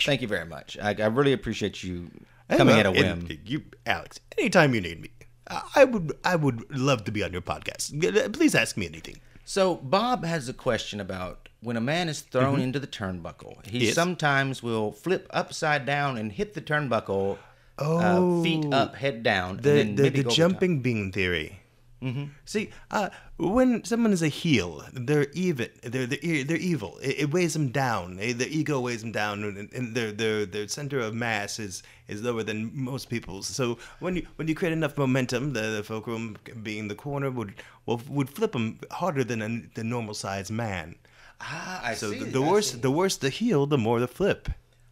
Thank 0.00 0.20
you 0.22 0.28
very 0.28 0.46
much. 0.46 0.76
I, 0.80 0.90
I 0.98 1.06
really 1.06 1.32
appreciate 1.32 1.82
you 1.82 2.10
coming 2.48 2.68
well, 2.68 2.80
at 2.80 2.86
a 2.86 2.90
whim. 2.92 3.26
and 3.30 3.38
You, 3.44 3.62
Alex. 3.86 4.20
Anytime 4.38 4.74
you 4.74 4.80
need 4.80 5.00
me, 5.00 5.08
I 5.48 5.62
I 5.76 5.84
would. 5.84 6.12
I 6.24 6.36
would 6.36 6.76
love 6.76 7.04
to 7.04 7.12
be 7.12 7.22
on 7.24 7.32
your 7.32 7.42
podcast. 7.42 8.32
Please 8.34 8.54
ask 8.54 8.76
me 8.76 8.86
anything. 8.86 9.18
So 9.44 9.76
Bob 9.76 10.24
has 10.24 10.48
a 10.48 10.52
question 10.54 11.00
about 11.00 11.41
when 11.62 11.76
a 11.76 11.80
man 11.80 12.08
is 12.08 12.20
thrown 12.20 12.60
into 12.60 12.78
the 12.80 12.86
turnbuckle. 12.86 13.64
He 13.66 13.78
Mm-hmm. 13.78 13.84
Yes. 13.86 13.94
sometimes 13.94 14.62
will 14.62 14.92
flip 14.92 15.26
upside 15.30 15.86
down 15.86 16.18
and 16.18 16.30
hit 16.32 16.54
the 16.54 16.60
turnbuckle, 16.60 17.38
Oh, 17.78 17.98
uh, 17.98 18.42
feet 18.42 18.66
up, 18.72 18.96
head 18.96 19.22
down. 19.22 19.50
and 19.56 19.58
The 19.62 19.70
then 19.70 19.94
the, 19.96 20.08
the 20.10 20.24
jumping 20.24 20.80
bean 20.82 21.10
theory. 21.12 21.58
Mm-hmm. 22.02 22.24
See, 22.44 22.70
uh, 22.90 23.10
when 23.38 23.84
someone 23.84 24.12
is 24.12 24.22
a 24.22 24.28
heel, 24.28 24.84
they're 24.92 25.28
even. 25.34 25.68
They're 25.84 26.06
they're, 26.06 26.42
they're 26.44 26.56
evil. 26.72 26.98
It, 27.00 27.20
it 27.20 27.30
weighs 27.32 27.52
them 27.52 27.68
down. 27.70 28.18
Eh, 28.20 28.32
Their 28.34 28.48
ego 28.48 28.80
weighs 28.80 29.02
them 29.02 29.12
down, 29.12 29.44
and, 29.44 29.72
and 29.72 29.94
their 29.94 30.10
their 30.10 30.44
their 30.44 30.66
center 30.66 30.98
of 30.98 31.14
mass 31.14 31.60
is, 31.60 31.84
is 32.08 32.20
lower 32.20 32.42
than 32.42 32.70
most 32.74 33.08
people's. 33.08 33.46
So 33.46 33.78
when 34.00 34.16
you 34.16 34.26
when 34.34 34.48
you 34.48 34.54
create 34.56 34.72
enough 34.72 34.98
momentum, 34.98 35.52
the, 35.52 35.60
the 35.76 35.82
fulcrum 35.84 36.36
being 36.64 36.88
the 36.88 36.96
corner 36.96 37.30
would 37.30 37.54
would 37.86 38.28
flip 38.28 38.50
them 38.52 38.80
harder 38.90 39.22
than 39.22 39.40
a 39.40 39.62
the 39.76 39.84
normal 39.84 40.14
sized 40.14 40.50
man. 40.50 40.96
Ah, 41.42 41.80
I 41.84 41.94
So 41.94 42.12
see. 42.12 42.18
the, 42.20 42.26
it, 42.26 42.32
the 42.32 42.42
worse 42.42 42.70
the 42.70 42.90
worse 42.90 43.16
the 43.16 43.28
heel, 43.30 43.66
the 43.66 43.76
more 43.78 43.98
the 44.00 44.08
flip. 44.08 44.48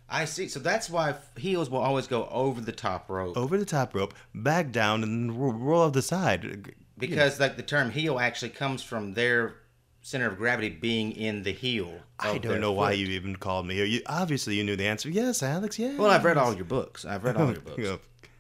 I 0.08 0.24
see. 0.24 0.48
So 0.48 0.58
that's 0.58 0.90
why 0.90 1.14
heels 1.36 1.70
will 1.70 1.78
always 1.78 2.08
go 2.08 2.26
over 2.30 2.60
the 2.60 2.72
top 2.72 3.08
rope 3.08 3.36
Over 3.36 3.56
the 3.56 3.64
top 3.64 3.94
rope, 3.94 4.12
back 4.34 4.72
down, 4.72 5.04
and 5.04 5.40
roll 5.40 5.82
off 5.82 5.92
the 5.92 6.02
side. 6.02 6.74
because, 6.98 7.38
like, 7.38 7.56
the 7.56 7.62
term 7.62 7.90
heel 7.90 8.18
actually 8.18 8.48
comes 8.50 8.82
from 8.82 9.14
their 9.14 9.54
center 10.02 10.26
of 10.26 10.36
gravity 10.36 10.68
being 10.70 11.12
in 11.12 11.44
the 11.44 11.52
heel. 11.52 11.92
I 12.18 12.38
don't 12.38 12.60
know 12.60 12.72
why 12.72 12.92
you 12.92 13.06
even 13.08 13.36
called 13.36 13.66
me 13.66 13.74
here. 13.76 13.84
You 13.84 14.00
obviously 14.06 14.56
you 14.56 14.64
knew 14.64 14.74
the 14.74 14.86
answer. 14.86 15.08
Yes, 15.08 15.42
Alex. 15.44 15.78
Yeah. 15.78 15.96
Well, 15.96 16.10
I've 16.10 16.24
read 16.24 16.36
all 16.38 16.54
your 16.54 16.64
books. 16.64 17.04
I've 17.04 17.22
read 17.22 17.36
all 17.36 17.52
your 17.52 17.60
books. 17.68 17.78
Yeah. 17.78 17.96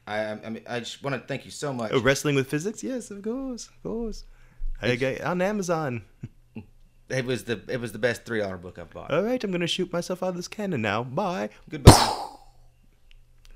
I, 0.08 0.30
I 0.32 0.50
mean, 0.50 0.62
I 0.68 0.80
just 0.80 1.02
want 1.04 1.14
to 1.14 1.20
thank 1.28 1.44
you 1.44 1.52
so 1.52 1.72
much. 1.72 1.92
Oh, 1.92 2.00
wrestling 2.00 2.34
with 2.34 2.48
physics. 2.48 2.82
Yes, 2.82 3.12
of 3.12 3.22
course, 3.22 3.68
of 3.68 3.82
course. 3.84 4.24
I 4.82 5.18
on 5.24 5.40
Amazon. 5.40 6.02
It 7.10 7.24
was 7.24 7.44
the 7.44 7.60
it 7.68 7.80
was 7.80 7.92
the 7.92 7.98
best 7.98 8.24
three 8.24 8.38
dollar 8.38 8.56
book 8.56 8.78
I've 8.78 8.90
bought. 8.90 9.10
All 9.10 9.22
right, 9.22 9.42
I'm 9.42 9.50
gonna 9.50 9.66
shoot 9.66 9.92
myself 9.92 10.22
out 10.22 10.30
of 10.30 10.36
this 10.36 10.48
cannon 10.48 10.82
now. 10.82 11.02
Bye. 11.02 11.50
Goodbye. 11.68 12.26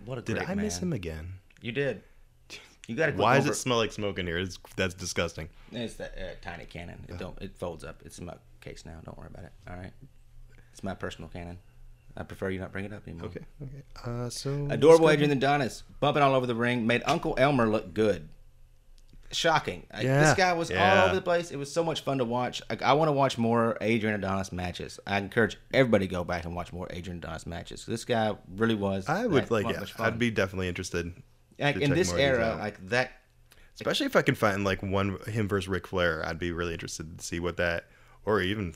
What 0.04 0.18
a 0.18 0.22
Did 0.22 0.38
I 0.38 0.54
miss 0.54 0.78
him 0.78 0.92
again? 0.92 1.34
You 1.62 1.72
did. 1.72 2.02
You 2.86 2.96
got 2.96 3.06
to. 3.06 3.12
Why 3.12 3.36
does 3.36 3.46
it 3.46 3.54
smell 3.54 3.78
like 3.78 3.92
smoke 3.92 4.18
in 4.18 4.26
here? 4.26 4.38
It's, 4.38 4.58
that's 4.76 4.92
disgusting. 4.94 5.48
It's 5.72 5.94
that 5.94 6.14
uh, 6.18 6.34
tiny 6.42 6.66
cannon. 6.66 7.06
It 7.08 7.18
don't. 7.18 7.40
It 7.40 7.56
folds 7.56 7.84
up. 7.84 8.02
It's 8.04 8.18
in 8.18 8.26
my 8.26 8.34
case 8.60 8.84
now. 8.84 8.98
Don't 9.04 9.16
worry 9.16 9.28
about 9.32 9.44
it. 9.44 9.52
All 9.68 9.76
right. 9.76 9.92
It's 10.72 10.82
my 10.82 10.94
personal 10.94 11.30
cannon. 11.30 11.58
I 12.16 12.22
prefer 12.22 12.50
you 12.50 12.60
not 12.60 12.72
bring 12.72 12.84
it 12.84 12.92
up 12.92 13.08
anymore. 13.08 13.28
Okay. 13.28 13.40
Okay. 13.62 13.82
Uh, 14.04 14.28
so 14.28 14.68
Adorable 14.70 15.10
Adrian 15.10 15.32
Adonis 15.32 15.82
bumping 16.00 16.22
all 16.22 16.34
over 16.34 16.46
the 16.46 16.54
ring 16.54 16.86
made 16.86 17.02
Uncle 17.06 17.34
Elmer 17.38 17.66
look 17.66 17.94
good. 17.94 18.28
Shocking. 19.32 19.86
Like, 19.92 20.04
Yeah, 20.04 20.20
This 20.24 20.34
guy 20.34 20.52
was 20.52 20.70
all 20.70 21.04
over 21.06 21.14
the 21.14 21.20
place. 21.22 21.50
It 21.50 21.56
was 21.56 21.72
so 21.72 21.82
much 21.82 22.02
fun 22.02 22.18
to 22.18 22.24
watch. 22.24 22.62
Like, 22.70 22.82
I 22.82 22.92
want 22.92 23.08
to 23.08 23.12
watch 23.12 23.36
more 23.38 23.76
Adrian 23.80 24.14
Adonis 24.14 24.52
matches. 24.52 25.00
I 25.06 25.18
encourage 25.18 25.56
everybody 25.72 26.06
to 26.06 26.10
go 26.10 26.24
back 26.24 26.44
and 26.44 26.54
watch 26.54 26.72
more 26.72 26.86
Adrian 26.90 27.18
Adonis 27.18 27.46
matches. 27.46 27.84
This 27.86 28.04
guy 28.04 28.36
really 28.54 28.74
was. 28.74 29.08
I 29.08 29.26
would 29.26 29.50
like. 29.50 29.64
much 29.64 29.74
Yeah, 29.76 29.84
fun. 29.84 30.06
I'd 30.06 30.18
be 30.18 30.30
definitely 30.30 30.68
interested. 30.68 31.12
like 31.58 31.76
in 31.76 31.90
this 31.92 32.08
more 32.08 32.16
of 32.16 32.20
these 32.20 32.38
era, 32.38 32.56
like 32.58 32.86
that. 32.88 33.12
especially 33.76 34.06
if 34.06 34.16
I 34.16 34.22
can 34.22 34.34
find 34.34 34.64
like 34.64 34.82
one 34.82 35.18
him 35.26 35.48
versus 35.48 35.68
Ric 35.68 35.86
Flair. 35.86 36.24
I'd 36.26 36.38
be 36.38 36.52
really 36.52 36.72
interested 36.72 37.18
to 37.18 37.24
see 37.24 37.40
what 37.40 37.56
that, 37.56 37.86
or 38.24 38.40
even 38.40 38.74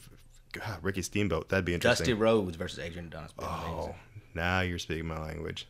God, 0.53 0.78
Ricky 0.82 1.03
Steamboat. 1.03 1.49
That'd 1.51 1.64
be 1.64 1.74
interesting. 1.74 2.05
Dusty 2.05 2.14
Rhodes 2.14 2.57
versus 2.57 2.78
Adrian 2.78 3.07
Adonis. 3.09 3.32
Oh, 3.38 3.72
amazing. 3.76 3.94
now 4.34 4.61
you're 4.61 4.78
speaking 4.78 5.07
my 5.07 5.18
language. 5.20 5.68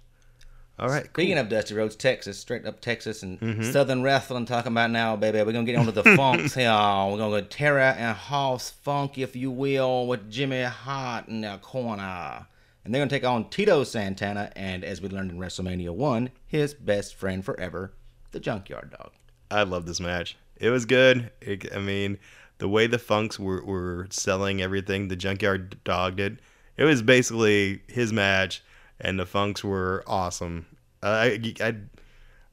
All 0.78 0.88
right. 0.88 1.06
Speaking 1.06 1.38
of 1.38 1.48
Dusty 1.48 1.74
roads, 1.74 1.96
Texas, 1.96 2.38
straight 2.38 2.64
up 2.66 2.80
Texas 2.80 3.22
and 3.22 3.40
Mm-hmm. 3.40 3.62
Southern 3.72 4.02
Wrestling 4.02 4.46
talking 4.46 4.72
about 4.72 4.90
now, 4.90 5.16
baby. 5.16 5.38
We're 5.42 5.52
gonna 5.52 5.64
get 5.64 5.76
onto 5.76 5.90
the 5.90 6.04
funks 6.16 6.54
here. 6.54 6.70
We're 6.70 7.16
gonna 7.18 7.40
go 7.40 7.42
Terry 7.42 7.82
and 7.82 8.16
Hoss 8.16 8.70
Funk, 8.70 9.18
if 9.18 9.34
you 9.34 9.50
will, 9.50 10.06
with 10.06 10.30
Jimmy 10.30 10.62
Hart 10.62 11.26
in 11.28 11.40
the 11.40 11.58
corner. 11.62 12.46
And 12.84 12.94
they're 12.94 13.00
gonna 13.00 13.10
take 13.10 13.24
on 13.24 13.50
Tito 13.50 13.82
Santana 13.84 14.52
and 14.56 14.84
as 14.84 15.00
we 15.02 15.08
learned 15.08 15.30
in 15.32 15.38
WrestleMania 15.38 15.90
one, 15.90 16.30
his 16.46 16.74
best 16.74 17.14
friend 17.16 17.44
forever, 17.44 17.92
the 18.32 18.40
Junkyard 18.40 18.90
Dog. 18.90 19.10
I 19.50 19.64
love 19.64 19.84
this 19.86 20.00
match. 20.00 20.36
It 20.56 20.70
was 20.70 20.84
good. 20.86 21.30
It, 21.40 21.72
I 21.74 21.78
mean, 21.78 22.18
the 22.58 22.68
way 22.68 22.86
the 22.86 22.98
Funks 22.98 23.38
were, 23.38 23.64
were 23.64 24.06
selling 24.10 24.60
everything, 24.62 25.08
the 25.08 25.16
Junkyard 25.16 25.82
Dog 25.84 26.16
did. 26.16 26.40
It 26.76 26.84
was 26.84 27.02
basically 27.02 27.82
his 27.88 28.12
match, 28.12 28.62
and 29.00 29.18
the 29.18 29.26
Funks 29.26 29.62
were 29.64 30.04
awesome. 30.06 30.66
I, 31.02 31.54
I, 31.60 31.74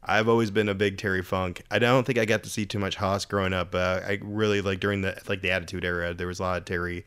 I've 0.03 0.29
always 0.29 0.51
been 0.51 0.69
a 0.69 0.75
big 0.75 0.97
Terry 0.97 1.23
Funk. 1.23 1.63
I 1.71 1.79
don't 1.79 2.05
think 2.05 2.19
I 2.19 2.25
got 2.25 2.43
to 2.43 2.49
see 2.49 2.65
too 2.65 2.79
much 2.79 2.95
Hoss 2.95 3.25
growing 3.25 3.53
up. 3.53 3.71
But 3.71 4.03
I 4.03 4.19
really 4.21 4.61
like 4.61 4.79
during 4.79 5.01
the 5.01 5.19
like 5.27 5.41
the 5.41 5.51
Attitude 5.51 5.83
Era. 5.83 6.13
There 6.13 6.27
was 6.27 6.39
a 6.39 6.43
lot 6.43 6.57
of 6.57 6.65
Terry 6.65 7.05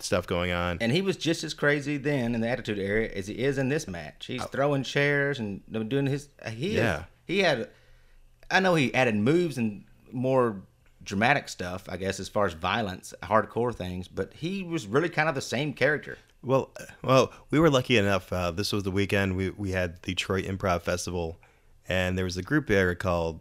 stuff 0.00 0.26
going 0.26 0.50
on. 0.50 0.78
And 0.80 0.90
he 0.90 1.00
was 1.00 1.16
just 1.16 1.44
as 1.44 1.54
crazy 1.54 1.96
then 1.96 2.34
in 2.34 2.40
the 2.40 2.48
Attitude 2.48 2.78
Era 2.78 3.06
as 3.06 3.28
he 3.28 3.34
is 3.34 3.58
in 3.58 3.68
this 3.68 3.86
match. 3.86 4.26
He's 4.26 4.44
throwing 4.46 4.82
chairs 4.82 5.38
and 5.38 5.60
doing 5.88 6.06
his. 6.06 6.28
Uh, 6.44 6.50
he 6.50 6.72
Oh. 6.78 6.82
Yeah. 6.82 6.82
yeah. 6.82 7.04
He 7.24 7.38
had. 7.38 7.68
I 8.50 8.60
know 8.60 8.74
he 8.74 8.92
added 8.92 9.14
moves 9.14 9.56
and 9.56 9.84
more 10.10 10.60
dramatic 11.04 11.48
stuff. 11.48 11.84
I 11.88 11.96
guess 11.96 12.18
as 12.20 12.28
far 12.28 12.46
as 12.46 12.52
violence, 12.52 13.14
hardcore 13.22 13.74
things, 13.74 14.08
but 14.08 14.34
he 14.34 14.62
was 14.62 14.86
really 14.86 15.08
kind 15.08 15.28
of 15.28 15.34
the 15.34 15.40
same 15.40 15.72
character. 15.72 16.18
Well, 16.44 16.70
well, 17.02 17.32
we 17.50 17.60
were 17.60 17.70
lucky 17.70 17.96
enough. 17.96 18.32
Uh, 18.32 18.50
this 18.50 18.72
was 18.72 18.82
the 18.82 18.90
weekend 18.90 19.36
we 19.36 19.50
we 19.50 19.70
had 19.70 20.02
the 20.02 20.12
Detroit 20.12 20.44
Improv 20.44 20.82
Festival, 20.82 21.38
and 21.88 22.18
there 22.18 22.24
was 22.24 22.36
a 22.36 22.42
group 22.42 22.66
there 22.66 22.94
called 22.94 23.40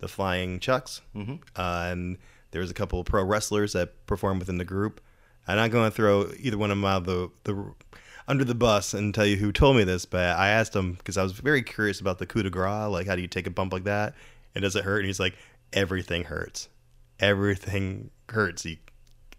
the 0.00 0.08
Flying 0.08 0.60
Chucks, 0.60 1.00
mm-hmm. 1.16 1.36
uh, 1.56 1.88
and 1.90 2.18
there 2.50 2.60
was 2.60 2.70
a 2.70 2.74
couple 2.74 3.00
of 3.00 3.06
pro 3.06 3.24
wrestlers 3.24 3.72
that 3.72 4.06
performed 4.06 4.40
within 4.40 4.58
the 4.58 4.64
group. 4.64 5.00
I'm 5.46 5.56
not 5.56 5.70
going 5.70 5.90
to 5.90 5.94
throw 5.94 6.30
either 6.38 6.58
one 6.58 6.70
of 6.70 6.76
them 6.76 6.84
out 6.84 7.02
of 7.02 7.06
the 7.06 7.30
the 7.44 7.74
under 8.28 8.44
the 8.44 8.54
bus 8.54 8.92
and 8.92 9.14
tell 9.14 9.26
you 9.26 9.36
who 9.36 9.50
told 9.50 9.76
me 9.76 9.84
this, 9.84 10.04
but 10.04 10.36
I 10.36 10.48
asked 10.48 10.74
him 10.74 10.94
because 10.94 11.16
I 11.16 11.22
was 11.22 11.32
very 11.32 11.62
curious 11.62 12.00
about 12.00 12.18
the 12.18 12.26
coup 12.26 12.42
de 12.42 12.50
grace, 12.50 12.90
like 12.90 13.06
how 13.06 13.16
do 13.16 13.22
you 13.22 13.28
take 13.28 13.46
a 13.46 13.50
bump 13.50 13.72
like 13.72 13.84
that, 13.84 14.14
and 14.54 14.62
does 14.62 14.76
it 14.76 14.84
hurt? 14.84 14.98
And 14.98 15.06
he's 15.06 15.20
like, 15.20 15.34
everything 15.72 16.24
hurts, 16.24 16.68
everything 17.20 18.10
hurts. 18.28 18.66
You, 18.66 18.76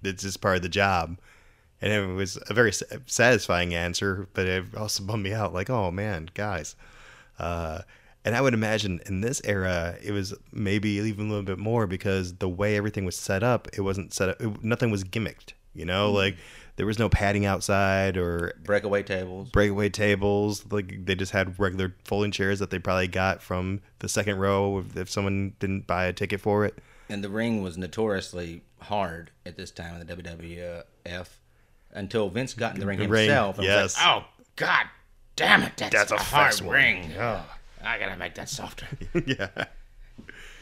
it's 0.03 0.23
just 0.23 0.41
part 0.41 0.57
of 0.57 0.61
the 0.63 0.69
job 0.69 1.17
and 1.85 1.93
it 1.93 2.13
was 2.15 2.37
a 2.49 2.53
very 2.53 2.73
satisfying 3.05 3.73
answer, 3.73 4.27
but 4.33 4.45
it 4.47 4.65
also 4.75 5.03
bummed 5.03 5.23
me 5.23 5.33
out. 5.33 5.53
Like, 5.53 5.69
oh 5.69 5.91
man, 5.91 6.29
guys, 6.33 6.75
Uh, 7.39 7.81
and 8.25 8.35
I 8.35 8.41
would 8.41 8.53
imagine 8.55 9.01
in 9.05 9.21
this 9.21 9.39
era, 9.45 9.97
it 10.03 10.11
was 10.11 10.33
maybe 10.51 10.89
even 10.89 11.27
a 11.27 11.29
little 11.29 11.43
bit 11.45 11.59
more 11.59 11.85
because 11.85 12.33
the 12.35 12.49
way 12.49 12.75
everything 12.75 13.05
was 13.05 13.15
set 13.15 13.43
up, 13.43 13.67
it 13.73 13.81
wasn't 13.81 14.13
set 14.13 14.29
up. 14.29 14.41
It, 14.41 14.63
nothing 14.63 14.89
was 14.89 15.03
gimmicked. 15.03 15.53
You 15.75 15.85
know, 15.85 16.11
like 16.11 16.37
there 16.77 16.85
was 16.85 16.97
no 16.97 17.09
padding 17.09 17.45
outside 17.45 18.15
or 18.17 18.53
Breakaway 18.63 19.03
tables. 19.03 19.51
breakaway 19.51 19.89
tables. 19.89 20.65
Like 20.71 21.05
they 21.05 21.13
just 21.15 21.33
had 21.33 21.59
regular 21.59 21.93
folding 22.05 22.31
chairs 22.31 22.59
that 22.59 22.69
they 22.71 22.79
probably 22.79 23.09
got 23.09 23.41
from 23.43 23.81
the 23.99 24.07
second 24.09 24.37
row 24.39 24.79
if, 24.79 24.95
if 24.97 25.09
someone 25.09 25.53
didn't 25.59 25.85
buy 25.85 26.05
a 26.05 26.13
ticket 26.13 26.39
for 26.41 26.65
it. 26.65 26.79
and 27.09 27.23
the 27.23 27.29
ring 27.29 27.61
was 27.61 27.77
notoriously 27.77 28.61
hard 28.79 29.31
at 29.45 29.57
this 29.57 29.69
time 29.69 29.99
in 30.01 30.07
the 30.07 30.15
WWF 30.15 31.27
until 31.95 32.29
Vince 32.29 32.53
got 32.53 32.73
in 32.75 32.79
the 32.79 32.85
ring 32.85 32.99
The 32.99 33.07
ring, 33.07 33.25
himself. 33.27 33.57
and 33.57 33.65
was 33.65 33.73
yes. 33.73 33.97
like, 33.97 34.07
oh 34.07 34.25
God, 34.55 34.85
damn 35.35 35.63
it! 35.63 35.73
That's, 35.77 35.93
That's 35.95 36.11
a, 36.11 36.15
a 36.15 36.19
hard 36.19 36.55
one." 36.61 36.73
ring. 36.73 37.11
Oh, 37.19 37.45
I 37.83 37.97
gotta 37.99 38.17
make 38.17 38.35
that 38.35 38.49
softer. 38.49 38.87
yeah. 39.25 39.49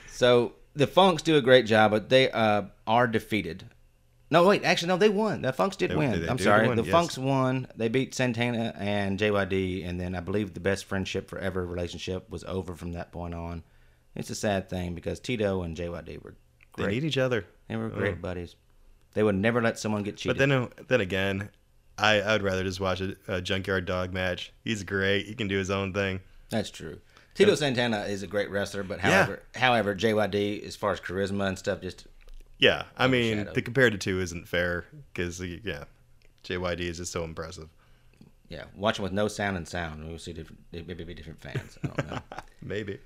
so 0.08 0.54
the 0.76 0.88
Funks 0.88 1.22
do 1.24 1.36
a 1.38 1.42
great 1.42 1.66
job, 1.66 1.92
but 1.92 2.10
they 2.10 2.32
uh, 2.32 2.64
are 2.88 3.08
defeated. 3.08 3.66
No, 4.32 4.44
wait, 4.48 4.64
actually, 4.64 4.88
no, 4.88 4.98
they 4.98 5.10
won. 5.10 5.44
The 5.44 5.54
Funks 5.54 5.76
did 5.76 5.92
They- 5.92 5.96
win. 5.96 6.22
they 6.22 6.28
I'm 6.28 6.38
did 6.38 6.44
sorry, 6.44 6.68
win, 6.68 6.78
the 6.78 6.84
yes. 6.84 6.92
Funks 6.92 7.18
won. 7.20 7.68
They 7.76 7.88
beat 7.88 8.16
Santana 8.16 8.74
and 8.78 9.20
JYD, 9.20 9.88
and 9.88 10.00
then 10.02 10.16
I 10.16 10.22
believe 10.22 10.54
the 10.56 10.60
best 10.60 10.86
friendship 10.86 11.30
forever 11.30 11.64
relationship 11.66 12.30
was 12.32 12.44
over 12.46 12.74
from 12.76 12.94
that 12.94 13.12
point 13.12 13.36
on. 13.36 13.62
It's 14.16 14.32
a 14.32 14.36
sad 14.36 14.70
thing 14.70 14.96
because 14.96 15.20
Tito 15.20 15.62
and 15.62 15.78
JYD 15.78 16.24
were 16.24 16.36
They 16.78 16.88
need 16.88 17.04
each 17.04 17.18
other. 17.20 17.46
They 17.68 17.76
were 17.76 17.90
great 17.90 18.22
buddies. 18.22 18.56
They 19.14 19.24
would 19.24 19.36
never 19.36 19.62
let 19.62 19.78
someone 19.80 20.04
get 20.04 20.18
cheated. 20.18 20.38
But 20.38 20.50
then, 20.50 20.70
then 20.88 21.02
again, 21.02 21.50
I 21.98 22.22
I'd 22.22 22.42
rather 22.42 22.64
just 22.64 22.80
watch 22.80 23.02
a, 23.02 23.16
a 23.28 23.42
junkyard 23.42 23.86
dog 23.86 24.14
match. 24.14 24.52
He's 24.64 24.84
great. 24.84 25.26
He 25.28 25.36
can 25.36 25.48
do 25.48 25.58
his 25.58 25.70
own 25.70 25.94
thing. 25.94 26.22
That's 26.50 26.72
true. 26.72 27.00
Tito 27.36 27.56
Santana 27.56 28.02
is 28.02 28.22
a 28.22 28.28
great 28.28 28.52
wrestler, 28.52 28.84
but 28.84 29.00
however, 29.00 29.42
however, 29.56 29.96
JYD 29.96 30.64
as 30.66 30.76
far 30.76 30.92
as 30.92 31.00
charisma 31.00 31.48
and 31.48 31.58
stuff, 31.58 31.82
just 31.82 32.06
Yeah, 32.60 32.84
I 32.96 33.08
mean, 33.08 33.34
Overshadowed. 33.34 33.56
the 33.56 33.62
compare 33.64 33.90
the 33.90 33.98
two 33.98 34.20
isn't 34.22 34.48
fair 34.48 34.86
because 35.12 35.42
yeah, 35.42 35.86
JYD 36.44 36.82
is 36.82 36.98
just 36.98 37.12
so 37.12 37.24
impressive. 37.24 37.70
yeah. 38.50 38.66
Watch 38.76 38.98
them 38.98 39.04
with 39.04 39.14
no 39.14 39.28
sound 39.28 39.58
and 39.58 39.68
sound, 39.68 40.08
we'll 40.08 40.20
see 40.20 40.34
different, 40.34 40.62
maybe 40.72 41.14
different 41.16 41.42
fans. 41.42 41.78
I 41.84 41.88
don't 41.88 42.12
know. 42.12 42.20
Maybe. 42.62 43.00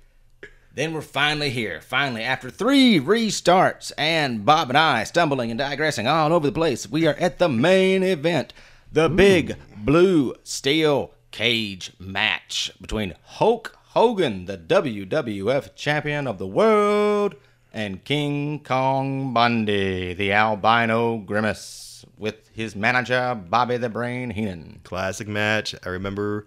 Then 0.74 0.92
we're 0.92 1.00
finally 1.00 1.50
here. 1.50 1.80
Finally, 1.80 2.22
after 2.22 2.50
three 2.50 3.00
restarts 3.00 3.90
and 3.98 4.44
Bob 4.44 4.68
and 4.68 4.78
I 4.78 5.04
stumbling 5.04 5.50
and 5.50 5.58
digressing 5.58 6.06
all 6.06 6.32
over 6.32 6.46
the 6.46 6.52
place, 6.52 6.88
we 6.88 7.06
are 7.06 7.14
at 7.14 7.38
the 7.38 7.48
main 7.48 8.02
event, 8.02 8.52
the 8.92 9.08
big 9.08 9.56
blue 9.76 10.34
steel 10.44 11.12
cage 11.30 11.92
match 11.98 12.70
between 12.80 13.14
Hulk 13.22 13.76
Hogan, 13.88 14.44
the 14.44 14.58
WWF 14.58 15.74
champion 15.74 16.26
of 16.26 16.38
the 16.38 16.46
world, 16.46 17.34
and 17.72 18.04
King 18.04 18.62
Kong 18.62 19.32
Bundy, 19.34 20.14
the 20.14 20.32
albino 20.32 21.18
grimace, 21.18 22.04
with 22.16 22.48
his 22.52 22.76
manager 22.76 23.34
Bobby 23.34 23.76
the 23.76 23.88
Brain 23.88 24.30
Heenan. 24.30 24.80
Classic 24.84 25.26
match. 25.26 25.74
I 25.84 25.88
remember 25.88 26.46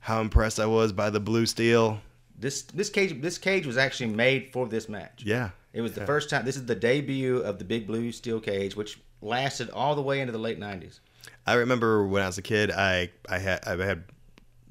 how 0.00 0.20
impressed 0.20 0.60
I 0.60 0.66
was 0.66 0.92
by 0.92 1.10
the 1.10 1.20
blue 1.20 1.46
steel. 1.46 2.00
This 2.42 2.62
this 2.62 2.90
cage 2.90 3.20
this 3.22 3.38
cage 3.38 3.66
was 3.66 3.76
actually 3.76 4.10
made 4.10 4.52
for 4.52 4.66
this 4.66 4.88
match. 4.88 5.22
Yeah. 5.24 5.50
It 5.72 5.80
was 5.80 5.92
the 5.94 6.04
first 6.04 6.28
time. 6.28 6.44
This 6.44 6.56
is 6.56 6.66
the 6.66 6.74
debut 6.74 7.38
of 7.38 7.58
the 7.58 7.64
Big 7.64 7.86
Blue 7.86 8.12
Steel 8.12 8.40
Cage, 8.40 8.76
which 8.76 9.00
lasted 9.22 9.70
all 9.70 9.94
the 9.94 10.02
way 10.02 10.20
into 10.20 10.32
the 10.32 10.38
late 10.38 10.60
'90s. 10.60 11.00
I 11.46 11.54
remember 11.54 12.06
when 12.06 12.22
I 12.22 12.26
was 12.26 12.36
a 12.36 12.42
kid, 12.42 12.70
I 12.70 13.10
I 13.28 13.38
had 13.38 13.60
I 13.66 13.76
had 13.76 14.04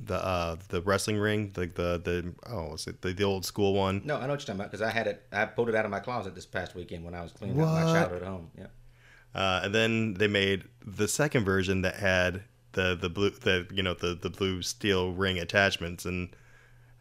the 0.04 0.16
uh 0.24 0.58
the 0.68 0.82
wrestling 0.82 1.18
ring, 1.18 1.54
like 1.56 1.74
the 1.76 2.00
the 2.04 2.34
oh 2.46 2.72
was 2.72 2.88
it 2.88 3.02
the, 3.02 3.14
the 3.14 3.24
old 3.24 3.46
school 3.46 3.74
one. 3.74 4.02
No, 4.04 4.18
I 4.18 4.22
know 4.22 4.34
what 4.34 4.42
you're 4.42 4.48
talking 4.48 4.56
about 4.56 4.72
because 4.72 4.82
I 4.82 4.92
had 4.92 5.08
it. 5.08 5.26
I 5.32 5.46
pulled 5.46 5.70
it 5.70 5.76
out 5.76 5.86
of 5.86 5.92
my 5.92 6.00
closet 6.02 6.36
this 6.36 6.46
past 6.46 6.76
weekend 6.76 7.04
when 7.06 7.16
I 7.16 7.22
was 7.22 7.32
cleaning 7.32 7.60
out 7.62 7.66
my 7.68 7.86
What? 7.86 7.94
childhood 7.94 8.24
home. 8.24 8.52
Yeah. 8.58 8.68
Uh, 9.34 9.62
and 9.64 9.74
then 9.74 10.14
they 10.16 10.28
made 10.28 10.66
the 10.86 11.08
second 11.08 11.46
version 11.46 11.82
that 11.84 11.96
had 11.96 12.44
the 12.74 12.96
the 13.00 13.10
blue 13.10 13.30
the 13.32 13.66
you 13.74 13.82
know 13.82 13.94
the 13.94 14.14
the 14.14 14.30
blue 14.30 14.62
steel 14.62 15.14
ring 15.14 15.40
attachments, 15.40 16.06
and 16.06 16.30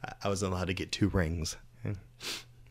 I- 0.05 0.12
I 0.24 0.28
was 0.28 0.42
allowed 0.42 0.66
to 0.66 0.74
get 0.74 0.92
two 0.92 1.09
rings. 1.09 1.57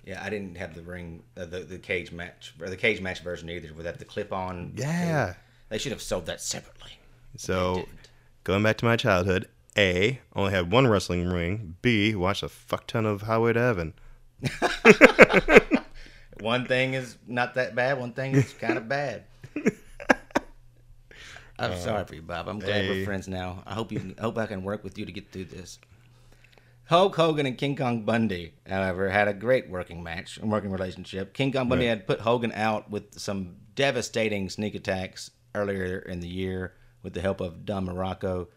Yeah, 0.06 0.24
I 0.24 0.30
didn't 0.30 0.58
have 0.58 0.74
the 0.74 0.82
ring, 0.82 1.22
uh, 1.38 1.46
the 1.46 1.60
the 1.60 1.78
cage 1.78 2.12
match 2.12 2.56
or 2.60 2.68
the 2.70 2.78
cage 2.78 3.00
match 3.00 3.22
version 3.22 3.48
either. 3.50 3.74
Without 3.76 4.00
the 4.00 4.06
clip 4.06 4.34
on. 4.34 4.74
Yeah. 4.76 5.36
They 5.70 5.78
should 5.78 5.92
have 5.92 6.02
sold 6.02 6.26
that 6.26 6.42
separately. 6.42 6.94
So 7.38 7.86
going 8.44 8.64
back 8.64 8.78
to 8.78 8.86
my 8.86 8.96
childhood, 8.96 9.48
A 9.78 10.20
only 10.36 10.52
had 10.52 10.72
one 10.72 10.88
wrestling 10.88 11.28
ring. 11.28 11.76
B 11.84 12.16
watched 12.16 12.42
a 12.42 12.50
fuck 12.50 12.88
ton 12.88 13.06
of 13.06 13.22
Highway 13.24 13.54
to 13.54 13.60
Heaven. 13.60 13.94
One 16.40 16.66
thing 16.66 16.94
is 16.94 17.18
not 17.28 17.56
that 17.56 17.76
bad. 17.76 18.00
One 18.00 18.14
thing 18.14 18.34
is 18.34 18.54
kind 18.54 18.78
of 18.78 18.88
bad. 18.88 19.26
I'm 21.60 21.78
sorry 21.78 22.06
for 22.06 22.16
you, 22.16 22.22
Bob. 22.22 22.48
I'm 22.48 22.60
glad 22.60 22.86
hey. 22.86 22.90
we're 22.90 23.06
friends 23.06 23.28
now. 23.28 23.62
I 23.68 23.74
hope 23.74 23.92
you 23.92 24.16
I 24.18 24.22
hope 24.22 24.38
I 24.38 24.46
can 24.46 24.64
work 24.64 24.84
with 24.84 24.98
you 24.98 25.06
to 25.06 25.12
get 25.12 25.30
through 25.32 25.46
this. 25.46 25.78
Hulk 26.90 27.16
Hogan 27.16 27.46
and 27.46 27.56
King 27.56 27.76
Kong 27.76 28.02
Bundy, 28.02 28.54
however, 28.68 29.10
had 29.10 29.28
a 29.28 29.34
great 29.34 29.70
working 29.70 30.02
match, 30.02 30.38
and 30.38 30.52
working 30.52 30.72
relationship. 30.72 31.36
King 31.36 31.52
Kong 31.52 31.70
Bundy 31.70 31.86
Right. 31.86 31.90
had 31.90 32.08
put 32.08 32.22
Hogan 32.22 32.52
out 32.52 32.90
with 32.90 33.20
some 33.20 33.58
devastating 33.76 34.50
sneak 34.50 34.74
attacks 34.74 35.30
earlier 35.54 36.00
in 36.00 36.20
the 36.20 36.28
year 36.28 36.74
with 37.04 37.14
the 37.14 37.22
help 37.22 37.42
of 37.42 37.64
Don 37.64 37.86
Muraco. 37.86 38.48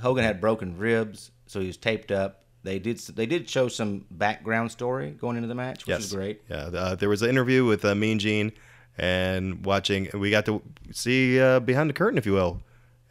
Hogan 0.00 0.24
had 0.24 0.40
broken 0.40 0.78
ribs, 0.78 1.32
so 1.46 1.60
he 1.60 1.66
was 1.66 1.76
taped 1.76 2.10
up. 2.10 2.44
They 2.62 2.78
did 2.78 2.98
they 2.98 3.26
did 3.26 3.50
show 3.50 3.68
some 3.68 4.06
background 4.10 4.72
story 4.72 5.10
going 5.10 5.36
into 5.36 5.48
the 5.48 5.54
match, 5.54 5.80
which 5.84 5.88
Yes, 5.88 5.98
was 5.98 6.14
great. 6.14 6.40
Yeah, 6.48 6.56
uh, 6.72 6.94
there 6.94 7.10
was 7.10 7.20
an 7.20 7.28
interview 7.28 7.66
with 7.66 7.84
uh, 7.84 7.94
Mean 7.94 8.18
Gene, 8.18 8.52
and 8.96 9.66
watching, 9.66 10.08
we 10.14 10.30
got 10.30 10.46
to 10.46 10.62
see 10.92 11.38
uh, 11.38 11.60
behind 11.60 11.90
the 11.90 11.94
curtain, 11.94 12.16
if 12.16 12.24
you 12.24 12.32
will, 12.32 12.62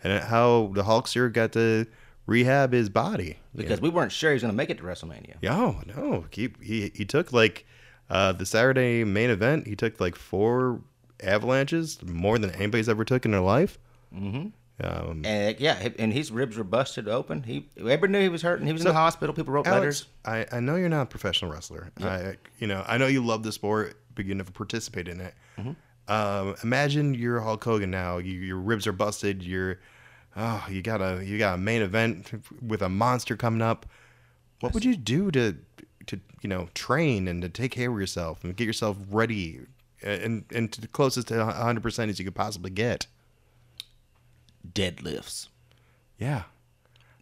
and 0.03 0.23
how 0.23 0.71
the 0.73 0.81
Hulkster 0.83 1.31
got 1.31 1.51
to 1.51 1.85
rehab 2.31 2.71
his 2.73 2.89
body. 2.89 3.37
because 3.55 3.81
we 3.81 3.89
weren't 3.89 4.11
sure 4.11 4.31
he 4.31 4.35
was 4.35 4.43
going 4.43 4.53
to 4.53 4.57
make 4.57 4.69
it 4.69 4.77
to 4.77 4.83
WrestleMania. 4.83 5.35
Yeah, 5.41 5.57
oh, 5.57 5.81
no, 5.85 6.25
he, 6.31 6.49
he 6.61 6.91
he 6.95 7.05
took 7.05 7.31
like 7.33 7.65
uh, 8.09 8.31
the 8.31 8.45
Saturday 8.45 9.03
main 9.03 9.29
event. 9.29 9.67
He 9.67 9.75
took 9.75 9.99
like 9.99 10.15
four 10.15 10.81
avalanches, 11.21 12.01
more 12.03 12.37
than 12.39 12.51
anybody's 12.51 12.89
ever 12.89 13.05
took 13.05 13.25
in 13.25 13.31
their 13.31 13.41
life. 13.41 13.77
Mm-hmm. 14.15 14.47
Um, 14.83 15.21
And 15.25 15.59
yeah, 15.59 15.89
and 15.99 16.11
his 16.11 16.31
ribs 16.31 16.57
were 16.57 16.63
busted 16.63 17.07
open. 17.07 17.43
He 17.43 17.69
everybody 17.77 18.11
knew 18.13 18.21
he 18.21 18.29
was 18.29 18.41
hurting. 18.41 18.65
He 18.65 18.73
was 18.73 18.81
in 18.81 18.87
the 18.87 18.93
hospital. 18.93 19.35
People 19.35 19.53
wrote 19.53 19.67
letters. 19.67 20.07
I, 20.25 20.45
I 20.51 20.59
know 20.59 20.75
you're 20.75 20.89
not 20.89 21.03
a 21.03 21.05
professional 21.05 21.51
wrestler. 21.51 21.91
I 22.01 22.37
you 22.59 22.67
know 22.67 22.83
I 22.87 22.97
know 22.97 23.07
you 23.07 23.23
love 23.23 23.43
the 23.43 23.51
sport, 23.51 23.99
but 24.15 24.25
you 24.25 24.33
never 24.33 24.51
participate 24.51 25.07
in 25.07 25.21
it. 25.21 25.33
Mm-hmm. 25.59 25.71
Um, 26.11 26.55
imagine 26.63 27.13
you're 27.13 27.39
Hulk 27.41 27.63
Hogan 27.63 27.91
now. 27.91 28.17
You, 28.17 28.33
your 28.33 28.57
ribs 28.57 28.87
are 28.87 28.91
busted. 28.91 29.43
You're 29.43 29.79
oh 30.35 30.65
you 30.69 30.81
got 30.81 31.01
a 31.01 31.23
you 31.23 31.37
got 31.37 31.55
a 31.55 31.57
main 31.57 31.81
event 31.81 32.31
with 32.61 32.81
a 32.81 32.89
monster 32.89 33.35
coming 33.35 33.61
up. 33.61 33.85
What 34.59 34.73
would 34.73 34.85
you 34.85 34.95
do 34.95 35.31
to 35.31 35.57
to 36.07 36.19
you 36.41 36.49
know 36.49 36.69
train 36.73 37.27
and 37.27 37.41
to 37.41 37.49
take 37.49 37.71
care 37.71 37.91
of 37.91 37.99
yourself 37.99 38.43
and 38.43 38.55
get 38.55 38.65
yourself 38.65 38.97
ready 39.09 39.59
uh, 40.05 40.09
and 40.09 40.45
and 40.53 40.71
to 40.71 40.81
the 40.81 40.87
closest 40.87 41.27
to 41.29 41.37
100 41.37 41.81
percent 41.81 42.09
as 42.09 42.19
you 42.19 42.25
could 42.25 42.35
possibly 42.35 42.71
get? 42.71 43.07
Deadlifts, 44.73 45.47
Yeah. 46.19 46.43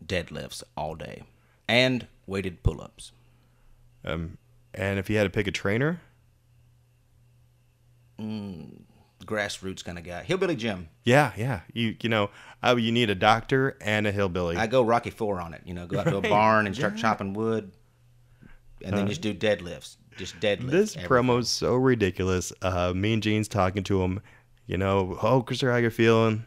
deadlifts 0.05 0.61
all 0.75 0.95
day, 0.95 1.23
and 1.67 2.07
weighted 2.27 2.63
pull-ups. 2.63 3.11
Um, 4.03 4.37
and 4.73 4.99
if 4.99 5.09
you 5.09 5.17
had 5.17 5.23
to 5.23 5.29
pick 5.29 5.47
a 5.47 5.51
trainer, 5.51 6.01
mm. 8.19 8.81
Grassroots 9.29 9.85
kind 9.85 9.99
of 9.99 10.03
guy. 10.03 10.23
Hillbilly 10.23 10.55
Jim. 10.55 10.89
Yeah, 11.03 11.31
yeah. 11.37 11.61
You 11.71 11.95
you 12.01 12.09
know, 12.09 12.31
uh, 12.63 12.75
you 12.77 12.91
need 12.91 13.11
a 13.11 13.15
doctor 13.15 13.77
and 13.79 14.07
a 14.07 14.11
hillbilly. 14.11 14.57
I 14.57 14.65
go 14.65 14.81
Rocky 14.81 15.11
Four 15.11 15.39
on 15.39 15.53
it. 15.53 15.61
You 15.65 15.75
know, 15.75 15.85
go 15.85 15.99
out 15.99 16.07
to 16.07 16.17
a 16.17 16.21
barn 16.21 16.65
and 16.65 16.75
start 16.75 16.97
chopping 16.97 17.33
wood, 17.33 17.71
and 18.83 18.97
then 18.97 19.07
just 19.07 19.21
do 19.21 19.33
deadlifts. 19.33 19.97
Just 20.17 20.39
deadlifts. 20.39 20.71
this 20.71 20.95
everything. 20.95 21.07
promo's 21.07 21.49
so 21.49 21.75
ridiculous. 21.75 22.51
Uh, 22.61 22.91
Mean 22.95 23.21
Gene's 23.21 23.47
talking 23.47 23.83
to 23.83 24.01
him. 24.01 24.19
You 24.65 24.77
know, 24.77 25.17
oh, 25.21 25.41
Christopher, 25.41 25.71
how 25.71 25.77
you 25.77 25.89
feeling? 25.89 26.45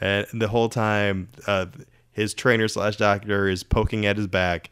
And 0.00 0.26
the 0.32 0.48
whole 0.48 0.68
time, 0.68 1.28
uh, 1.46 1.66
his 2.12 2.32
trainer 2.34 2.68
slash 2.68 2.96
doctor 2.96 3.48
is 3.48 3.62
poking 3.62 4.06
at 4.06 4.16
his 4.16 4.26
back, 4.26 4.70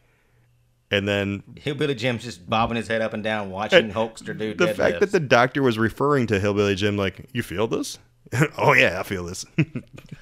and 0.93 1.07
then 1.07 1.43
Hillbilly 1.55 1.95
Jim's 1.95 2.23
just 2.23 2.47
bobbing 2.47 2.77
his 2.77 2.87
head 2.87 3.01
up 3.01 3.13
and 3.13 3.23
down, 3.23 3.49
watching 3.49 3.91
Hulkster 3.91 4.37
do 4.37 4.53
the 4.53 4.73
fact 4.73 4.99
that 4.99 5.11
the 5.11 5.19
doctor 5.19 5.63
was 5.63 5.77
referring 5.77 6.27
to 6.27 6.39
Hillbilly 6.39 6.75
Jim 6.75 6.97
like, 6.97 7.27
"You 7.33 7.41
feel 7.41 7.67
this? 7.67 7.97
oh 8.57 8.73
yeah, 8.73 8.99
I 8.99 9.03
feel 9.03 9.25
this." 9.25 9.45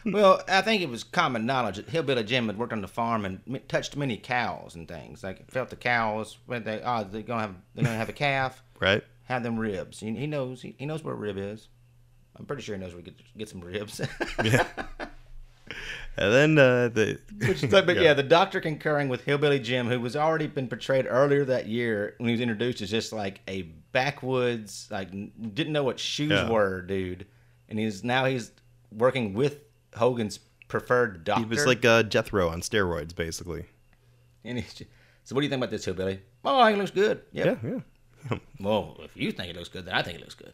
Well, 0.04 0.42
I 0.48 0.62
think 0.62 0.82
it 0.82 0.90
was 0.90 1.04
common 1.04 1.46
knowledge 1.46 1.76
that 1.76 1.88
Hillbilly 1.88 2.24
Jim 2.24 2.48
had 2.48 2.58
worked 2.58 2.74
on 2.74 2.82
the 2.82 2.88
farm 2.88 3.24
and 3.24 3.40
touched 3.68 3.96
many 3.96 4.18
cows 4.18 4.74
and 4.74 4.88
things. 4.88 5.24
Like 5.24 5.52
felt 5.52 5.70
the 5.70 5.76
cows 5.76 6.40
when 6.48 6.64
they 6.64 6.82
oh 6.84 7.04
they're 7.04 7.22
gonna 7.22 7.42
have 7.42 7.56
they're 7.76 7.86
gonna 7.86 7.98
have 7.98 8.10
a 8.10 8.14
calf, 8.14 8.64
right? 8.80 9.04
have 9.26 9.44
them 9.44 9.60
ribs. 9.60 10.00
He, 10.00 10.12
he 10.16 10.26
knows 10.26 10.64
he, 10.64 10.76
he 10.80 10.88
knows 10.88 11.04
where 11.04 11.14
a 11.14 11.18
rib 11.18 11.38
is. 11.38 11.70
I'm 12.36 12.46
pretty 12.46 12.64
sure 12.64 12.76
he 12.76 12.82
knows 12.82 12.94
where 12.94 13.04
to 13.04 13.12
get, 13.12 13.38
get 13.38 13.50
some 13.50 13.62
ribs. 13.62 14.02
Yeah. 14.44 14.66
And 16.18 16.34
then 16.34 16.58
uh, 16.58 16.88
the 16.90 17.20
Which 17.48 17.70
but 17.70 17.96
yeah. 18.02 18.14
the 18.14 18.24
doctor 18.24 18.60
concurring 18.62 19.10
with 19.10 19.24
Hillbilly 19.24 19.60
Jim, 19.60 19.88
who 19.88 20.00
was 20.00 20.16
already 20.16 20.48
been 20.48 20.68
portrayed 20.68 21.06
earlier 21.10 21.46
that 21.46 21.68
year 21.68 22.16
when 22.18 22.30
he 22.30 22.34
was 22.34 22.42
introduced 22.42 22.82
as 22.82 22.90
just 22.90 23.14
like 23.14 23.42
a 23.48 23.64
backwoods, 23.92 24.88
like 24.92 25.10
didn't 25.12 25.74
know 25.74 25.84
what 25.84 26.00
shoes 26.00 26.32
Yeah. 26.32 26.50
were, 26.50 26.82
dude. 26.82 27.26
And 27.70 27.80
he's 27.80 28.04
now 28.04 28.26
he's 28.26 28.52
working 28.92 29.34
with 29.34 29.60
Hogan's 29.96 30.40
preferred 30.68 31.24
doctor. 31.24 31.44
he 31.44 31.50
was 31.50 31.66
like 31.66 31.84
uh, 31.86 32.04
Jethro 32.04 32.50
on 32.50 32.62
steroids, 32.62 33.16
basically. 33.16 33.66
and 34.44 34.58
he's 34.60 34.74
just, 34.74 34.90
so 35.24 35.36
what 35.36 35.42
do 35.42 35.46
you 35.46 35.50
think 35.50 35.60
about 35.60 35.70
this 35.72 35.86
Hillbilly? 35.86 36.22
Oh, 36.44 36.60
I 36.60 36.68
think 36.72 36.78
it 36.78 36.80
looks 36.80 36.92
good. 36.92 37.22
Yep. 37.32 37.60
Yeah, 37.64 37.70
yeah. 38.32 38.38
Well, 38.60 38.98
if 39.04 39.16
you 39.18 39.32
think 39.32 39.50
it 39.50 39.56
looks 39.56 39.70
good, 39.70 39.86
then 39.86 39.96
I 39.96 40.02
think 40.02 40.20
it 40.20 40.22
looks 40.22 40.36
good. 40.36 40.54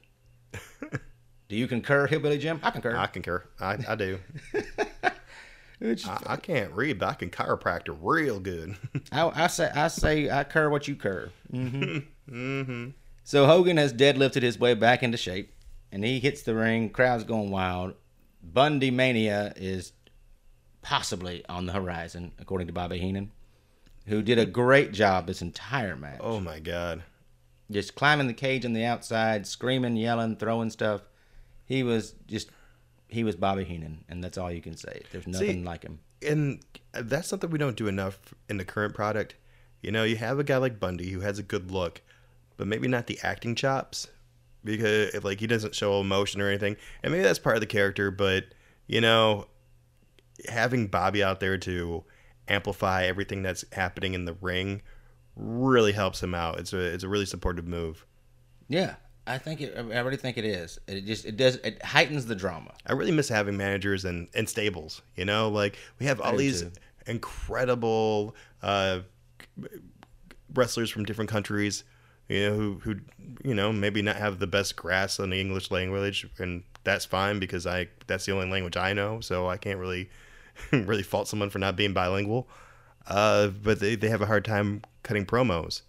do 1.50 1.56
you 1.56 1.68
concur, 1.68 2.08
Hillbilly 2.08 2.38
Jim? 2.38 2.60
I 2.64 2.72
concur. 2.72 2.96
I 2.96 3.08
concur. 3.08 3.44
I, 3.60 3.78
I 3.88 3.96
do. 3.96 4.20
I, 5.82 6.18
I 6.26 6.36
can't 6.38 6.74
read, 6.74 7.00
but 7.00 7.10
I 7.10 7.14
can 7.14 7.30
chiropractor 7.30 7.98
real 8.02 8.40
good. 8.40 8.76
I, 9.12 9.44
I 9.44 9.48
say 9.48 9.70
I 9.74 9.88
say 9.90 10.30
I 10.30 10.44
cur 10.44 10.70
what 10.70 10.88
you 10.88 10.96
cur. 10.96 11.30
Mm-hmm. 11.54 11.98
mm-hmm. 12.36 12.90
So 13.24 13.46
Hogan 13.46 13.78
has 13.78 13.94
deadlifted 13.94 14.42
his 14.42 14.60
way 14.60 14.74
back 14.74 15.04
into 15.04 15.18
shape, 15.18 15.54
and 15.92 16.04
he 16.04 16.20
hits 16.20 16.42
the 16.42 16.56
ring. 16.56 16.90
Crowd's 16.90 17.24
going 17.24 17.52
wild. 17.52 17.94
Bundy 18.42 18.92
mania 18.92 19.54
is 19.56 19.94
possibly 20.82 21.46
on 21.48 21.66
the 21.66 21.74
horizon, 21.74 22.32
according 22.40 22.68
to 22.68 22.74
Bobby 22.74 22.98
Heenan, 22.98 23.32
who 24.06 24.22
did 24.22 24.40
a 24.40 24.46
great 24.46 24.94
job 24.94 25.28
this 25.28 25.42
entire 25.42 25.96
match. 25.96 26.20
oh 26.22 26.40
my 26.40 26.60
god. 26.60 27.04
Just 27.70 27.96
climbing 27.96 28.28
the 28.28 28.34
cage 28.34 28.66
on 28.66 28.72
the 28.72 28.86
outside, 28.86 29.46
screaming, 29.46 29.98
yelling, 29.98 30.38
throwing 30.38 30.70
stuff. 30.70 31.02
He 31.68 31.84
was 31.84 32.16
just 32.28 32.50
he 33.08 33.24
was 33.24 33.36
Bobby 33.36 33.64
Heenan, 33.64 34.04
and 34.10 34.24
that's 34.24 34.38
all 34.38 34.52
you 34.52 34.62
can 34.62 34.76
say. 34.76 35.04
There's 35.12 35.28
nothing 35.28 35.64
like 35.64 35.84
him. 35.84 36.00
and 36.26 36.60
that's 36.94 37.28
something 37.28 37.50
we 37.50 37.58
don't 37.58 37.78
do 37.78 37.88
enough 37.88 38.34
in 38.50 38.58
the 38.58 38.66
current 38.66 38.96
product. 38.96 39.36
You 39.82 39.92
know, 39.92 40.04
you 40.04 40.16
have 40.16 40.40
a 40.40 40.44
guy 40.44 40.58
like 40.58 40.80
Bundy 40.80 41.12
who 41.12 41.20
has 41.20 41.38
a 41.38 41.44
good 41.44 41.70
look, 41.72 42.02
but 42.58 42.68
maybe 42.68 42.88
not 42.88 43.08
the 43.08 43.20
acting 43.22 43.54
chops 43.54 44.08
because 44.64 45.24
like 45.24 45.40
he 45.40 45.48
doesn't 45.48 45.76
show 45.76 46.02
emotion 46.02 46.42
or 46.42 46.48
anything. 46.48 46.76
And 47.04 47.12
maybe 47.12 47.24
that's 47.24 47.40
part 47.40 47.56
of 47.56 47.62
the 47.62 47.68
character, 47.68 48.12
but 48.12 48.46
you 48.88 49.02
know, 49.02 49.48
having 50.50 50.88
Bobby 50.88 51.24
out 51.24 51.40
there 51.40 51.58
to 51.60 52.04
amplify 52.48 53.06
everything 53.06 53.44
that's 53.44 53.66
happening 53.74 54.14
in 54.14 54.26
the 54.26 54.34
ring 54.34 54.82
really 55.36 55.92
helps 55.92 56.24
him 56.24 56.34
out. 56.34 56.60
It's 56.60 56.74
a 56.74 56.80
it's 56.80 57.04
a 57.04 57.10
really 57.10 57.26
supportive 57.26 57.68
move. 57.68 58.06
Yeah, 58.68 58.96
I 59.28 59.38
think 59.38 59.62
it. 59.62 59.76
I 59.78 60.00
really 60.00 60.18
think 60.18 60.38
it 60.38 60.46
is. 60.46 60.80
It 60.88 61.06
just 61.06 61.26
it 61.26 61.36
does 61.36 61.56
it 61.58 61.84
heightens 61.84 62.26
the 62.26 62.36
drama. 62.36 62.74
I 62.86 62.94
really 62.94 63.12
miss 63.12 63.28
having 63.28 63.58
managers 63.58 64.06
and, 64.06 64.30
and 64.34 64.48
stables. 64.48 65.02
You 65.16 65.26
know, 65.26 65.50
like 65.50 65.78
we 66.00 66.06
have 66.06 66.22
all 66.22 66.36
these 66.36 66.62
too. 66.62 66.72
incredible 67.06 68.36
uh, 68.64 69.00
wrestlers 70.54 70.90
from 70.90 71.04
different 71.04 71.30
countries. 71.30 71.84
You 72.30 72.50
know, 72.50 72.56
who 72.56 72.74
who 72.84 72.96
you 73.44 73.54
know 73.54 73.74
maybe 73.74 74.02
not 74.02 74.16
have 74.16 74.40
the 74.40 74.48
best 74.48 74.78
grasp 74.78 75.20
on 75.20 75.30
the 75.30 75.40
English 75.40 75.72
language, 75.72 76.26
and 76.40 76.64
that's 76.86 77.06
fine 77.06 77.40
because 77.40 77.68
I 77.68 77.90
that's 78.08 78.26
the 78.26 78.32
only 78.32 78.50
language 78.50 78.78
I 78.78 78.94
know, 78.94 79.20
so 79.20 79.50
I 79.50 79.58
can't 79.58 79.80
really 79.80 80.10
really 80.72 81.04
fault 81.04 81.28
someone 81.28 81.50
for 81.50 81.60
not 81.60 81.76
being 81.76 81.94
bilingual. 81.94 82.48
Uh, 83.06 83.48
but 83.48 83.80
they, 83.80 83.96
they 83.96 84.10
have 84.10 84.22
a 84.22 84.26
hard 84.26 84.44
time 84.44 84.82
cutting 85.04 85.26
promos. 85.26 85.82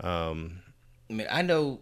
Um, 0.00 0.62
I 1.10 1.12
mean, 1.12 1.26
I 1.30 1.42
know 1.42 1.80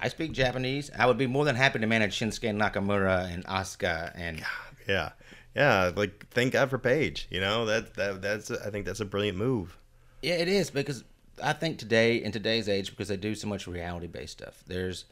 I 0.00 0.08
speak 0.08 0.32
Japanese. 0.32 0.90
I 0.96 1.06
would 1.06 1.18
be 1.18 1.26
more 1.26 1.44
than 1.44 1.56
happy 1.56 1.78
to 1.78 1.86
manage 1.86 2.18
Shinsuke 2.18 2.54
Nakamura 2.56 3.32
and 3.32 3.44
Asuka 3.46 4.12
and 4.14 4.42
yeah, 4.88 5.10
yeah. 5.54 5.90
Like 5.94 6.28
thank 6.30 6.52
God 6.52 6.70
for 6.70 6.78
Paige. 6.78 7.26
You 7.30 7.40
know 7.40 7.66
that 7.66 7.94
that 7.94 8.22
that's 8.22 8.50
I 8.50 8.70
think 8.70 8.86
that's 8.86 9.00
a 9.00 9.04
brilliant 9.04 9.38
move. 9.38 9.76
yeah, 10.22 10.34
it 10.34 10.48
is 10.48 10.70
because 10.70 11.04
I 11.42 11.52
think 11.52 11.78
today 11.78 12.16
in 12.16 12.32
today's 12.32 12.68
age 12.68 12.90
because 12.90 13.08
they 13.08 13.16
do 13.16 13.34
so 13.34 13.48
much 13.48 13.66
reality 13.66 14.06
based 14.06 14.32
stuff. 14.40 14.62
There's 14.66 15.04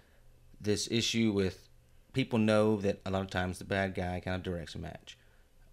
this 0.61 0.89
issue 0.91 1.33
with 1.33 1.69
people 2.13 2.39
know 2.39 2.77
that 2.77 3.01
a 3.07 3.11
lot 3.11 3.23
of 3.23 3.31
times 3.31 3.59
the 3.59 3.65
bad 3.65 3.95
guy 3.95 4.21
kind 4.25 4.37
of 4.37 4.43
directs 4.43 4.75
a 4.75 4.79
match. 4.79 5.17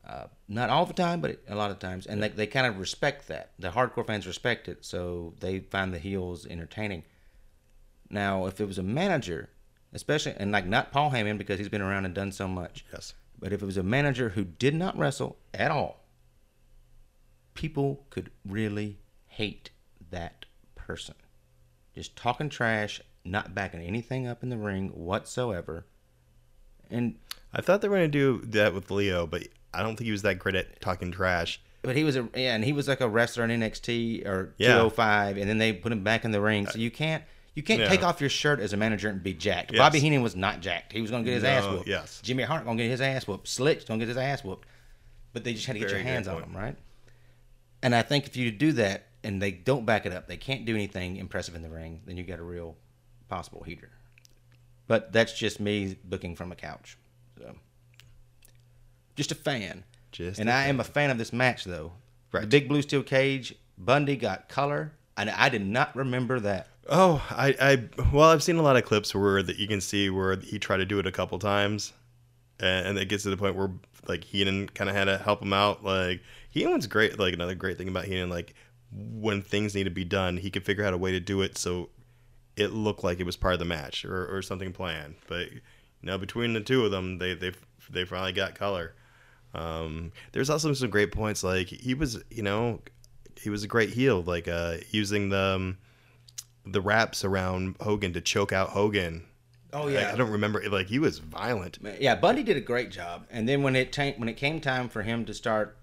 Uh, 0.07 0.27
not 0.47 0.69
all 0.69 0.85
the 0.85 0.93
time, 0.93 1.19
but 1.19 1.41
a 1.49 1.55
lot 1.55 1.69
of 1.69 1.79
times, 1.79 2.05
and 2.05 2.23
they, 2.23 2.29
they 2.29 2.47
kind 2.47 2.65
of 2.65 2.79
respect 2.79 3.27
that. 3.27 3.51
The 3.59 3.71
hardcore 3.71 4.07
fans 4.07 4.25
respect 4.25 4.69
it, 4.69 4.85
so 4.85 5.33
they 5.41 5.59
find 5.59 5.93
the 5.93 5.99
heels 5.99 6.45
entertaining. 6.45 7.03
Now, 8.09 8.45
if 8.45 8.59
it 8.61 8.65
was 8.67 8.77
a 8.77 8.83
manager, 8.83 9.49
especially 9.93 10.33
and 10.37 10.51
like 10.51 10.65
not 10.65 10.91
Paul 10.91 11.11
Heyman 11.11 11.37
because 11.37 11.59
he's 11.59 11.69
been 11.69 11.81
around 11.81 12.05
and 12.05 12.13
done 12.13 12.31
so 12.31 12.47
much, 12.47 12.85
Yes. 12.93 13.13
but 13.39 13.51
if 13.53 13.61
it 13.61 13.65
was 13.65 13.77
a 13.77 13.83
manager 13.83 14.29
who 14.29 14.43
did 14.43 14.73
not 14.75 14.97
wrestle 14.97 15.37
at 15.53 15.71
all, 15.71 16.03
people 17.53 18.05
could 18.09 18.31
really 18.45 18.99
hate 19.25 19.71
that 20.11 20.45
person. 20.75 21.15
Just 21.93 22.15
talking 22.15 22.49
trash, 22.49 23.01
not 23.25 23.55
backing 23.55 23.81
anything 23.81 24.27
up 24.27 24.43
in 24.43 24.49
the 24.49 24.57
ring 24.57 24.89
whatsoever. 24.89 25.85
And 26.89 27.15
I 27.53 27.61
thought 27.61 27.81
they 27.81 27.89
were 27.89 27.97
going 27.97 28.11
to 28.11 28.17
do 28.41 28.45
that 28.51 28.73
with 28.73 28.89
Lio, 28.91 29.25
but 29.27 29.47
I 29.73 29.81
don't 29.83 29.95
think 29.97 30.05
he 30.05 30.11
was 30.11 30.21
that 30.21 30.39
great 30.39 30.55
at 30.55 30.79
talking 30.79 31.11
trash. 31.11 31.59
but 31.81 31.95
he 31.95 32.03
was 32.03 32.15
a 32.15 32.27
yeah, 32.35 32.55
and 32.55 32.63
he 32.63 32.73
was 32.73 32.87
like 32.87 33.01
a 33.01 33.09
wrestler 33.09 33.43
in 33.43 33.49
NXT 33.61 34.25
or 34.25 34.53
Yeah. 34.57 34.73
205 34.73 35.37
and 35.37 35.49
then 35.49 35.57
they 35.57 35.73
put 35.73 35.91
him 35.91 36.03
back 36.03 36.23
in 36.25 36.31
the 36.31 36.41
ring. 36.41 36.65
So 36.67 36.75
uh, 36.77 36.81
you 36.81 36.91
can't 36.91 37.23
you 37.57 37.63
can't 37.63 37.81
Yeah. 37.81 37.89
take 37.89 38.03
off 38.03 38.21
your 38.21 38.29
shirt 38.29 38.59
as 38.59 38.71
a 38.71 38.77
manager 38.77 39.09
and 39.09 39.23
be 39.23 39.33
jacked. 39.33 39.71
Yes. 39.71 39.79
Bobby 39.79 39.99
Heenan 39.99 40.21
was 40.21 40.35
not 40.35 40.61
jacked. 40.61 40.93
He 40.93 41.01
was 41.01 41.09
going 41.09 41.23
to 41.23 41.27
get 41.27 41.33
his 41.33 41.43
ass 41.43 41.65
whooped. 41.65 41.87
yes. 41.87 42.21
Jimmy 42.21 42.43
Hart 42.43 42.65
going 42.65 42.77
to 42.77 42.83
get 42.83 42.91
his 42.91 43.01
ass 43.01 43.27
whooped. 43.27 43.47
Slick's 43.47 43.83
going 43.83 43.99
to 43.99 44.05
get 44.05 44.09
his 44.09 44.17
ass 44.17 44.43
whooped. 44.43 44.67
But 45.33 45.43
they 45.43 45.53
just 45.53 45.65
had 45.65 45.73
to 45.73 45.79
get 45.79 45.89
Very 45.89 46.01
your 46.03 46.07
hands 46.07 46.27
on 46.27 46.39
them, 46.39 46.55
right? 46.55 46.75
And 47.81 47.95
I 47.95 48.03
think 48.03 48.27
if 48.27 48.37
you 48.37 48.51
do 48.51 48.73
that 48.73 49.07
and 49.23 49.41
they 49.41 49.51
don't 49.51 49.85
back 49.87 50.05
it 50.05 50.13
up, 50.13 50.27
they 50.27 50.37
can't 50.37 50.65
do 50.65 50.75
anything 50.75 51.17
impressive 51.17 51.55
in 51.55 51.63
the 51.63 51.69
ring, 51.69 52.01
then 52.05 52.15
you 52.15 52.23
got 52.23 52.37
a 52.39 52.43
real 52.43 52.75
possible 53.27 53.63
heater. 53.63 53.89
But 54.87 55.11
that's 55.11 55.33
just 55.37 55.59
me 55.59 55.97
booking 56.03 56.35
from 56.35 56.51
a 56.51 56.55
couch. 56.55 56.95
So 57.39 57.55
just 59.15 59.31
a 59.31 59.35
fan. 59.35 59.83
Just 60.11 60.39
and 60.39 60.49
I 60.49 60.67
am 60.67 60.79
a 60.79 60.83
fan 60.83 61.09
of 61.09 61.17
this 61.17 61.33
match 61.33 61.63
though. 61.65 61.91
The 62.31 62.39
Right. 62.39 62.49
big 62.49 62.67
blue 62.67 62.81
steel 62.83 63.03
cage, 63.03 63.55
Bundy 63.77 64.15
got 64.15 64.47
color, 64.47 64.93
and 65.17 65.29
I 65.29 65.49
did 65.49 65.65
not 65.65 65.95
remember 65.95 66.39
that. 66.41 66.67
Oh, 66.89 67.25
I, 67.29 67.55
I, 67.59 68.03
well, 68.13 68.29
I've 68.29 68.43
seen 68.43 68.57
a 68.57 68.61
lot 68.61 68.77
of 68.77 68.85
clips 68.85 69.13
where 69.13 69.43
that 69.43 69.57
you 69.57 69.67
can 69.67 69.81
see 69.81 70.09
where 70.09 70.35
he 70.37 70.57
tried 70.57 70.77
to 70.77 70.85
do 70.85 70.99
it 70.99 71.07
a 71.07 71.11
couple 71.11 71.37
times, 71.39 71.93
and, 72.59 72.87
and 72.87 72.97
it 72.97 73.09
gets 73.09 73.23
to 73.23 73.29
the 73.29 73.37
point 73.37 73.55
where 73.55 73.71
like 74.07 74.23
Heenan 74.23 74.69
kind 74.69 74.89
of 74.89 74.95
had 74.95 75.05
to 75.05 75.17
help 75.17 75.41
him 75.41 75.53
out. 75.53 75.83
Like 75.83 76.21
Heenan's 76.49 76.87
great. 76.87 77.19
Like 77.19 77.33
another 77.33 77.55
great 77.55 77.77
thing 77.77 77.89
about 77.89 78.05
Heenan, 78.05 78.29
like 78.29 78.53
when 78.91 79.41
things 79.41 79.75
need 79.75 79.83
to 79.83 79.89
be 79.89 80.05
done, 80.05 80.37
he 80.37 80.49
could 80.49 80.63
figure 80.63 80.85
out 80.85 80.93
a 80.93 80.97
way 80.97 81.11
to 81.11 81.19
do 81.19 81.41
it 81.41 81.57
so 81.57 81.89
it 82.55 82.71
looked 82.71 83.03
like 83.03 83.19
it 83.19 83.25
was 83.25 83.37
part 83.37 83.53
of 83.53 83.59
the 83.59 83.65
match 83.65 84.05
or, 84.05 84.35
or 84.35 84.41
something 84.41 84.73
planned. 84.73 85.15
But 85.27 85.51
you 85.51 85.61
know, 86.03 86.17
between 86.17 86.53
the 86.53 86.61
two 86.61 86.85
of 86.85 86.91
them, 86.91 87.17
they 87.17 87.33
they 87.33 87.51
they 87.89 88.05
finally 88.05 88.33
got 88.33 88.55
color. 88.55 88.95
Um, 89.53 90.11
there's 90.31 90.49
also 90.49 90.73
some 90.73 90.89
great 90.89 91.11
points. 91.11 91.43
Like 91.43 91.67
he 91.67 91.93
was, 91.93 92.21
you 92.29 92.43
know, 92.43 92.81
he 93.39 93.49
was 93.49 93.63
a 93.63 93.67
great 93.67 93.89
heel. 93.89 94.21
Like 94.23 94.47
uh, 94.47 94.77
using 94.91 95.29
the 95.29 95.55
um, 95.55 95.77
the 96.71 96.81
wraps 96.81 97.23
around 97.23 97.75
Hogan 97.79 98.13
to 98.13 98.21
choke 98.21 98.51
out 98.51 98.69
Hogan. 98.69 99.25
Oh 99.73 99.89
I, 99.89 100.13
I 100.13 100.15
don't 100.15 100.31
remember. 100.31 100.63
Like 100.69 100.87
he 100.87 100.99
was 100.99 101.19
violent. 101.19 101.79
Yeah, 101.99 102.15
Bundy 102.15 102.43
did 102.43 102.57
a 102.57 102.61
great 102.61 102.89
job. 102.91 103.25
And 103.29 103.47
then 103.47 103.63
when 103.63 103.75
it 103.75 103.91
ta- 103.91 104.13
when 104.17 104.29
it 104.29 104.37
came 104.37 104.59
time 104.61 104.87
for 104.89 105.01
him 105.03 105.25
to 105.25 105.33
start 105.33 105.77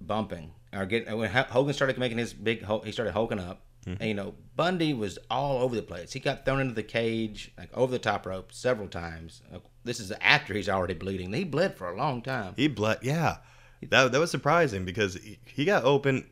bumping 0.00 0.52
or 0.72 0.86
get 0.86 1.14
when 1.16 1.30
Hogan 1.30 1.74
started 1.74 1.98
making 1.98 2.18
his 2.18 2.32
big, 2.32 2.64
he 2.84 2.92
started 2.92 3.12
hulking 3.12 3.40
up. 3.40 3.62
And, 3.86 4.02
you 4.02 4.12
know, 4.12 4.34
Bundy 4.54 4.92
was 4.92 5.18
all 5.30 5.62
over 5.62 5.74
the 5.74 5.80
place. 5.80 6.12
He 6.12 6.20
got 6.20 6.44
thrown 6.44 6.60
into 6.60 6.74
the 6.74 6.82
cage, 6.82 7.52
like 7.56 7.70
over 7.74 7.90
the 7.90 7.98
top 7.98 8.26
rope, 8.26 8.52
several 8.52 8.86
times. 8.86 9.40
Uh, 9.50 9.60
This 9.82 9.98
is 9.98 10.12
after 10.20 10.52
he's 10.52 10.68
already 10.68 10.92
bleeding. 10.92 11.32
He 11.32 11.44
bled 11.44 11.74
for 11.74 11.88
a 11.88 11.96
long 11.96 12.20
time. 12.20 12.52
He 12.54 12.68
bled. 12.68 12.98
Yeah, 13.00 13.38
that 13.88 14.12
that 14.12 14.20
was 14.20 14.30
surprising 14.30 14.84
because 14.84 15.14
he, 15.14 15.38
he 15.46 15.64
got 15.64 15.84
open. 15.84 16.28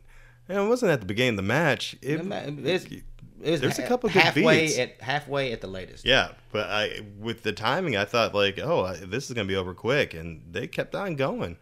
And 0.51 0.59
it 0.59 0.69
wasn't 0.69 0.93
at 0.93 1.01
the 1.01 1.07
beginning 1.07 1.31
of 1.31 1.37
the 1.37 1.43
match. 1.45 1.97
It, 2.03 2.21
it 2.21 3.05
was 3.41 3.61
There's 3.61 3.79
a 3.79 3.87
couple 3.87 4.09
good 4.09 4.23
halfway 4.23 4.67
beats. 4.67 4.79
at 4.79 5.01
halfway 5.01 5.53
at 5.53 5.61
the 5.61 5.67
latest. 5.67 6.05
yeah, 6.05 6.33
but 6.53 6.69
I 6.71 7.01
with 7.19 7.43
the 7.43 7.53
timing, 7.53 7.97
I 7.97 8.05
thought 8.05 8.35
like, 8.35 8.59
oh, 8.59 8.85
I- 8.85 8.97
this 8.97 9.29
is 9.29 9.35
gonna 9.35 9.49
be 9.49 9.57
over 9.57 9.75
quick, 9.75 10.15
and 10.15 10.43
they 10.51 10.67
kept 10.67 10.95
on 10.95 11.17
going. 11.17 11.57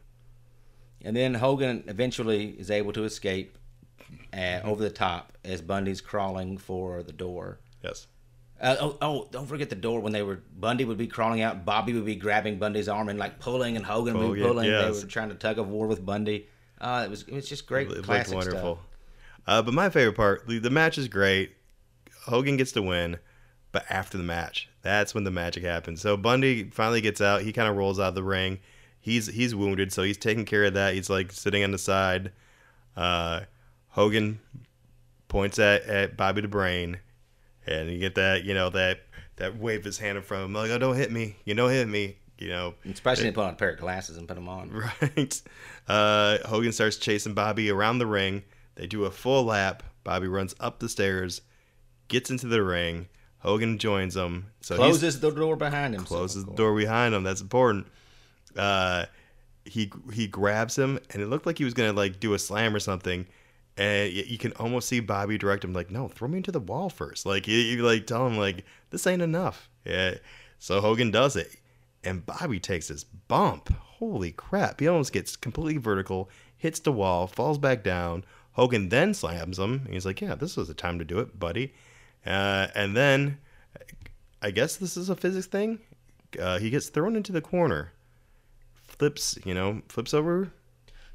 And 1.03 1.15
then 1.17 1.35
Hogan 1.35 1.85
eventually 1.87 2.51
is 2.59 2.71
able 2.71 2.93
to 2.95 3.05
escape 3.05 3.59
uh, 4.33 4.61
over 4.65 4.83
the 4.83 4.91
top 4.91 5.37
as 5.45 5.61
Bundy's 5.61 6.01
crawling 6.01 6.57
for 6.59 7.03
the 7.03 7.13
door. 7.13 7.59
Yes. 7.83 8.07
Uh, 8.61 8.77
oh, 8.81 8.97
oh, 9.03 9.29
don't 9.31 9.47
forget 9.47 9.69
the 9.69 9.75
door 9.75 10.01
when 10.01 10.13
they 10.13 10.23
were 10.23 10.41
Bundy 10.57 10.85
would 10.87 10.97
be 10.97 11.07
crawling 11.07 11.43
out, 11.43 11.65
Bobby 11.67 11.93
would 11.93 12.07
be 12.07 12.15
grabbing 12.17 12.59
Bundy's 12.59 12.89
arm 12.89 13.09
and 13.11 13.19
like 13.19 13.39
pulling, 13.39 13.77
and 13.77 13.85
Hogan 13.85 14.17
would 14.17 14.35
be 14.35 14.41
Hogan, 14.41 14.47
pulling. 14.47 14.71
yes. 14.71 14.97
They 14.99 15.05
were 15.05 15.11
trying 15.11 15.29
to 15.29 15.35
tug 15.35 15.59
of 15.59 15.69
war 15.69 15.87
with 15.87 16.05
Bundy. 16.07 16.47
Uh, 16.81 17.03
it 17.07 17.11
was 17.11 17.23
it 17.25 17.35
was 17.35 17.49
just 17.49 17.67
great, 17.67 17.91
It 17.91 18.05
classic 18.05 18.35
wonderful. 18.35 18.77
stuff. 18.77 18.87
Uh, 19.47 19.61
but 19.61 19.75
my 19.75 19.91
favorite 19.91 20.17
part, 20.17 20.47
the, 20.47 20.59
the 20.59 20.71
match 20.71 20.97
is 20.97 21.09
great. 21.09 21.53
Hogan 22.25 22.57
gets 22.57 22.73
to 22.73 22.83
win, 22.83 23.19
but 23.73 23.85
after 23.91 24.17
the 24.19 24.25
match, 24.25 24.69
that's 24.83 25.15
when 25.15 25.25
the 25.25 25.31
magic 25.31 25.65
happens. 25.65 26.01
So 26.01 26.17
Bundy 26.17 26.65
finally 26.71 27.01
gets 27.01 27.21
out. 27.21 27.43
He 27.43 27.53
kind 27.53 27.69
of 27.69 27.77
rolls 27.77 27.99
out 27.99 28.09
of 28.09 28.15
the 28.15 28.23
ring. 28.23 28.59
he's 29.01 29.27
he's 29.27 29.55
wounded, 29.55 29.93
so 29.93 30.03
he's 30.03 30.19
taking 30.19 30.45
care 30.45 30.65
of 30.65 30.75
that. 30.75 30.95
He's 30.95 31.11
like 31.11 31.33
sitting 31.33 31.63
on 31.65 31.71
the 31.71 31.79
side. 31.79 32.33
Uh, 32.97 33.41
Hogan 33.89 34.41
points 35.29 35.59
at, 35.59 35.83
at 35.83 36.17
Bobby 36.17 36.41
the 36.41 36.49
Brain, 36.49 36.99
and 37.67 37.91
you 37.91 37.99
get 37.99 38.15
that 38.17 38.45
you 38.45 38.55
know 38.55 38.71
that 38.71 39.01
that 39.37 39.59
wave 39.59 39.85
his 39.85 39.99
hand 39.99 40.17
in 40.17 40.23
front 40.25 40.43
of 40.45 40.49
him 40.51 40.55
like, 40.55 40.71
"Oh, 40.71 40.79
don't 40.79 40.97
hit 40.97 41.11
me! 41.11 41.37
You 41.45 41.55
don't 41.55 41.71
hit 41.71 41.89
me!" 41.89 42.17
You 42.39 42.49
know, 42.49 42.75
Especially 42.91 43.31
put 43.31 43.45
on 43.45 43.53
a 43.55 43.57
pair 43.57 43.71
of 43.71 43.79
glasses 43.79 44.17
and 44.17 44.27
put 44.27 44.35
them 44.35 44.49
on. 44.49 44.71
right? 45.01 45.43
Uh, 45.89 46.39
Hogan 46.47 46.73
starts 46.73 46.97
chasing 46.97 47.33
Bobby 47.35 47.71
around 47.71 47.99
the 47.99 48.07
ring. 48.07 48.43
They 48.75 48.87
do 48.87 49.05
a 49.05 49.11
full 49.11 49.45
lap. 49.45 49.83
Bobby 50.03 50.27
runs 50.27 50.55
up 50.59 50.81
the 50.81 50.89
stairs, 50.89 51.43
gets 52.09 52.31
into 52.31 52.47
the 52.47 52.62
ring. 52.62 53.09
Hogan 53.39 53.78
joins 53.78 54.16
him. 54.16 54.47
So 54.60 54.76
Closes 54.76 55.20
the 55.20 55.31
door 55.31 55.56
behind 55.56 55.94
him. 55.94 56.05
closes 56.05 56.44
the 56.44 56.52
door 56.52 56.74
behind 56.76 57.14
him. 57.14 57.24
That's 57.24 57.40
important. 57.43 57.86
Uh, 58.56 59.05
he 59.64 59.93
he 60.12 60.26
grabs 60.26 60.78
him, 60.78 60.98
and 61.10 61.22
it 61.22 61.26
looked 61.26 61.47
like 61.47 61.59
he 61.59 61.64
was 61.64 61.74
gonna 61.74 61.93
like 61.93 62.20
do 62.20 62.35
a 62.35 62.39
slam 62.39 62.74
or 62.74 62.81
something. 62.81 63.26
And 63.76 64.12
you 64.12 64.39
can 64.39 64.52
almost 64.52 64.89
see 64.89 65.01
Bobby 65.01 65.36
direct 65.36 65.64
him 65.64 65.72
like, 65.72 65.90
"No, 65.90 66.09
throw 66.09 66.28
me 66.28 66.36
into 66.36 66.52
the 66.52 66.60
wall 66.60 66.89
first. 66.89 67.26
Like 67.26 67.48
you, 67.48 67.56
you 67.59 67.82
like 67.82 68.06
tell 68.06 68.26
him 68.26 68.39
like 68.39 68.64
this 68.90 69.06
ain't 69.06 69.22
enough. 69.22 69.68
Yeah. 69.85 70.14
So 70.59 70.81
Hogan 70.81 71.10
does 71.10 71.35
it, 71.36 71.56
and 72.05 72.24
Bobby 72.24 72.60
takes 72.60 72.89
this 72.89 73.05
bump. 73.05 73.68
Holy 73.74 74.31
crap! 74.32 74.81
He 74.81 74.86
almost 74.86 75.12
gets 75.12 75.35
completely 75.36 75.78
vertical, 75.78 76.31
hits 76.56 76.78
the 76.81 76.93
wall, 76.93 77.26
falls 77.26 77.59
back 77.59 77.82
down. 77.82 78.24
Hogan 78.52 78.89
then 78.90 79.12
slams 79.12 79.59
him. 79.59 79.82
And 79.85 79.93
he's 79.94 80.06
like, 80.06 80.20
"Yeah, 80.20 80.35
this 80.36 80.56
was 80.56 80.68
the 80.68 80.74
time 80.74 80.98
to 81.01 81.05
do 81.05 81.18
it, 81.18 81.39
buddy." 81.39 81.74
Uh, 82.27 82.69
and 82.75 82.97
then 82.97 83.39
I 84.43 84.51
guess 84.51 84.77
this 84.77 84.97
is 84.97 85.09
a 85.11 85.17
physics 85.17 85.47
thing. 85.47 85.79
Uh, 86.41 86.59
he 86.59 86.71
gets 86.71 86.89
thrown 86.89 87.17
into 87.17 87.33
the 87.33 87.41
corner, 87.41 87.93
flips, 88.75 89.39
you 89.45 89.55
know, 89.55 89.83
flips 89.89 90.15
over. 90.15 90.51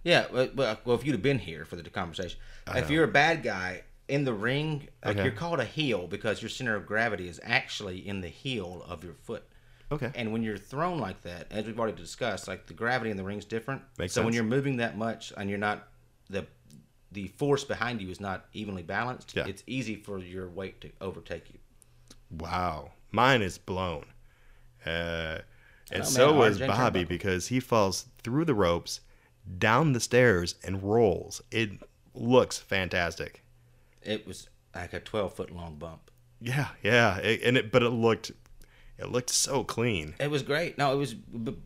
Yeah, 0.03 0.27
well, 0.31 0.77
well, 0.86 0.95
if 0.95 1.06
you'd 1.06 1.14
have 1.14 1.22
been 1.22 1.40
here 1.40 1.65
for 1.65 1.76
the 1.76 1.84
conversation, 1.90 2.40
if 2.73 2.90
you're 2.90 3.03
a 3.03 3.07
bad 3.07 3.44
guy 3.44 3.84
in 4.07 4.23
the 4.23 4.34
ring, 4.34 4.88
like 5.03 5.18
Okay. 5.18 5.23
you're 5.26 5.34
called 5.34 5.60
a 5.60 5.65
heel 5.65 6.07
because 6.07 6.41
your 6.41 6.49
center 6.49 6.76
of 6.76 6.86
gravity 6.86 7.27
is 7.27 7.40
actually 7.44 8.07
in 8.07 8.22
the 8.22 8.27
heel 8.30 8.84
of 8.88 9.03
your 9.03 9.14
foot. 9.14 9.44
Okay. 9.91 10.11
And 10.15 10.31
when 10.31 10.41
you're 10.44 10.57
thrown 10.57 10.99
like 10.99 11.22
that, 11.23 11.48
as 11.52 11.65
we've 11.65 11.80
already 11.80 11.98
discussed, 11.98 12.48
like 12.48 12.68
the 12.68 12.73
gravity 12.73 13.11
in 13.11 13.18
the 13.18 13.23
ring's 13.23 13.44
different. 13.45 13.81
Makes 13.98 14.14
so 14.14 14.23
when 14.23 14.34
you're 14.34 14.44
moving 14.44 14.77
that 14.77 14.98
much 14.98 15.34
and 15.36 15.49
you're 15.49 15.60
not 15.60 15.88
the 16.30 16.45
the 17.11 17.27
force 17.30 17.64
behind 17.64 18.02
you 18.02 18.10
is 18.10 18.19
not 18.19 18.45
evenly 18.53 18.84
balanced, 18.84 19.36
Yeah. 19.36 19.48
it's 19.48 19.64
easy 19.68 19.95
for 19.95 20.19
your 20.19 20.48
weight 20.49 20.81
to 20.81 20.91
overtake 21.02 21.49
you. 21.52 21.60
Wow, 22.31 22.91
mine 23.11 23.41
is 23.41 23.57
blown. 23.57 24.06
Uh, 24.86 25.40
and 25.91 26.03
know, 26.03 26.06
so 26.06 26.27
man, 26.30 26.38
was 26.38 26.60
Bobby 26.60 27.03
because 27.03 27.48
he 27.48 27.60
falls 27.60 28.06
through 28.23 28.45
the 28.45 28.53
ropes, 28.53 29.02
down 29.57 29.94
the 29.94 29.99
stairs, 29.99 30.56
and 30.64 30.84
rolls. 30.84 31.41
It 31.52 31.72
looks 32.14 32.57
fantastic. 32.60 33.44
It 34.03 34.27
was 34.27 34.49
like 34.76 34.94
a 34.94 34.99
12 34.99 35.34
foot 35.34 35.52
long 35.52 35.76
bump. 35.76 36.11
Yeah, 36.40 36.69
yeah, 36.84 37.18
it, 37.18 37.41
and 37.44 37.57
it, 37.57 37.72
but 37.72 37.84
it 37.84 37.90
looked, 37.90 38.31
it 38.98 39.10
looked 39.11 39.30
so 39.31 39.64
clean. 39.64 40.14
It 40.19 40.30
was 40.30 40.44
great. 40.44 40.77
No, 40.77 40.94
it 40.94 40.98
was 40.98 41.15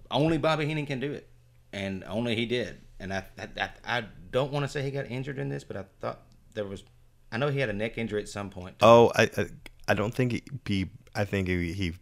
only 0.10 0.38
Bobby 0.38 0.66
Heenan 0.66 0.86
can 0.86 1.00
do 1.00 1.12
it, 1.12 1.28
and 1.72 2.04
only 2.06 2.36
he 2.36 2.46
did. 2.46 2.80
And 3.00 3.14
I, 3.14 3.26
I, 3.38 3.48
I, 3.60 3.70
I 4.00 4.04
don't 4.34 4.52
want 4.52 4.66
to 4.66 4.68
say 4.68 4.82
he 4.82 4.92
got 4.92 5.10
injured 5.10 5.40
in 5.40 5.48
this, 5.48 5.64
but 5.64 5.78
I 5.78 5.86
thought 6.02 6.20
there 6.54 6.66
was. 6.66 6.84
I 7.32 7.38
know 7.38 7.48
he 7.48 7.60
had 7.60 7.70
a 7.70 7.74
neck 7.74 7.98
injury 7.98 8.22
at 8.22 8.28
some 8.28 8.50
point. 8.50 8.76
Oh, 8.82 9.12
I, 9.16 9.30
I, 9.38 9.46
I 9.88 9.94
don't 9.94 10.14
think 10.14 10.44
he. 10.68 10.90
I 11.16 11.24
think 11.24 11.48
he, 11.48 11.72
he 11.72 11.94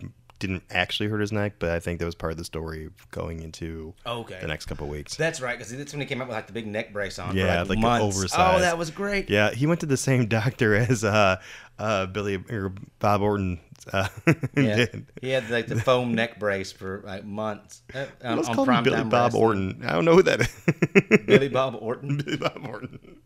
didn't 0.41 0.63
actually 0.71 1.07
hurt 1.07 1.21
his 1.21 1.31
neck, 1.31 1.53
but 1.59 1.69
I 1.69 1.79
think 1.79 1.99
that 1.99 2.05
was 2.05 2.15
part 2.15 2.31
of 2.33 2.37
the 2.37 2.43
story 2.43 2.89
going 3.11 3.41
into 3.41 3.93
Okay. 4.05 4.39
the 4.41 4.47
next 4.47 4.65
couple 4.65 4.85
of 4.87 4.91
weeks. 4.91 5.15
That's 5.15 5.39
right, 5.39 5.57
because 5.57 5.71
that's 5.75 5.93
when 5.93 6.01
he 6.01 6.05
came 6.07 6.21
out 6.21 6.27
with 6.27 6.35
like 6.35 6.47
the 6.47 6.53
big 6.53 6.67
neck 6.67 6.91
brace 6.91 7.17
on. 7.19 7.35
Yeah, 7.37 7.63
for 7.63 7.69
like, 7.75 7.79
like 7.83 8.01
oversized- 8.01 8.35
Oh, 8.37 8.59
that 8.59 8.77
was 8.77 8.89
great. 8.91 9.29
Yeah, 9.29 9.51
he 9.51 9.65
went 9.67 9.79
to 9.81 9.85
the 9.85 9.95
same 9.97 10.25
doctor 10.27 10.75
as 10.75 11.03
uh, 11.05 11.37
uh, 11.79 12.07
Billy 12.07 12.35
or 12.49 12.73
Bob 12.99 13.21
Orton 13.21 13.59
uh, 13.93 14.07
Yeah. 14.55 14.75
did. 14.75 15.05
He 15.21 15.29
had 15.29 15.49
like 15.49 15.67
the 15.67 15.79
foam 15.79 16.13
neck 16.13 16.37
brace 16.39 16.71
for 16.71 17.01
like 17.05 17.23
months. 17.23 17.81
Uh, 17.93 18.05
on, 18.23 18.35
Let's 18.37 18.49
on 18.49 18.55
call 18.55 18.65
him 18.65 18.83
Billy 18.83 19.03
Bob 19.03 19.33
Wrestling. 19.33 19.41
Orton. 19.43 19.85
I 19.85 19.93
don't 19.93 20.05
know 20.05 20.15
who 20.15 20.23
that 20.23 20.41
is. 20.41 21.17
Billy 21.25 21.49
Bob 21.49 21.75
Orton. 21.79 22.17
Billy 22.25 22.37
Bob 22.37 22.65
Orton. 22.67 23.17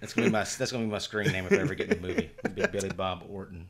That's 0.00 0.12
gonna 0.12 0.26
be 0.28 0.32
my 0.32 0.40
that's 0.44 0.70
gonna 0.72 0.84
be 0.84 0.90
my 0.90 0.98
screen 0.98 1.32
name 1.32 1.46
if 1.46 1.52
I 1.52 1.56
ever 1.56 1.74
get 1.74 1.90
in 1.90 2.02
the 2.02 2.06
movie. 2.08 2.30
Be 2.54 2.66
Billy 2.66 2.90
Bob 2.90 3.24
Orton. 3.28 3.68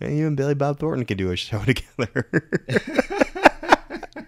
And 0.00 0.16
you 0.16 0.26
and 0.26 0.36
Billy 0.36 0.54
Bob 0.54 0.78
Thornton 0.78 1.04
could 1.04 1.18
do 1.18 1.30
a 1.30 1.36
show 1.36 1.58
together. 1.64 2.28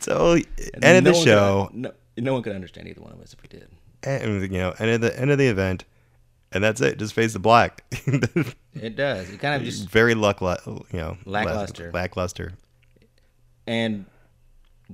so, 0.00 0.36
end 0.82 0.98
of 0.98 1.04
the 1.04 1.14
show, 1.14 1.68
Could, 1.70 1.76
no, 1.76 1.92
no 2.16 2.32
one 2.34 2.42
could 2.42 2.54
understand 2.54 2.88
either 2.88 3.00
one 3.00 3.12
of 3.12 3.20
us 3.20 3.32
if 3.32 3.42
we 3.42 3.48
did. 3.48 3.68
and 4.02 4.42
you 4.42 4.58
know, 4.58 4.74
end 4.78 4.90
of 4.90 5.00
the 5.00 5.18
end 5.18 5.30
of 5.30 5.38
the 5.38 5.46
event, 5.46 5.84
and 6.52 6.62
that's 6.64 6.80
it. 6.80 6.98
Just 6.98 7.14
face 7.14 7.32
the 7.32 7.38
black. 7.38 7.84
It 8.80 8.94
does. 8.94 9.28
It 9.28 9.40
kind 9.40 9.56
of 9.56 9.64
just 9.64 9.88
Very 9.88 10.14
luck, 10.14 10.40
you 10.40 10.84
know, 10.92 11.16
Lackluster. 11.24 11.90
Lackluster. 11.92 12.52
and 13.66 14.06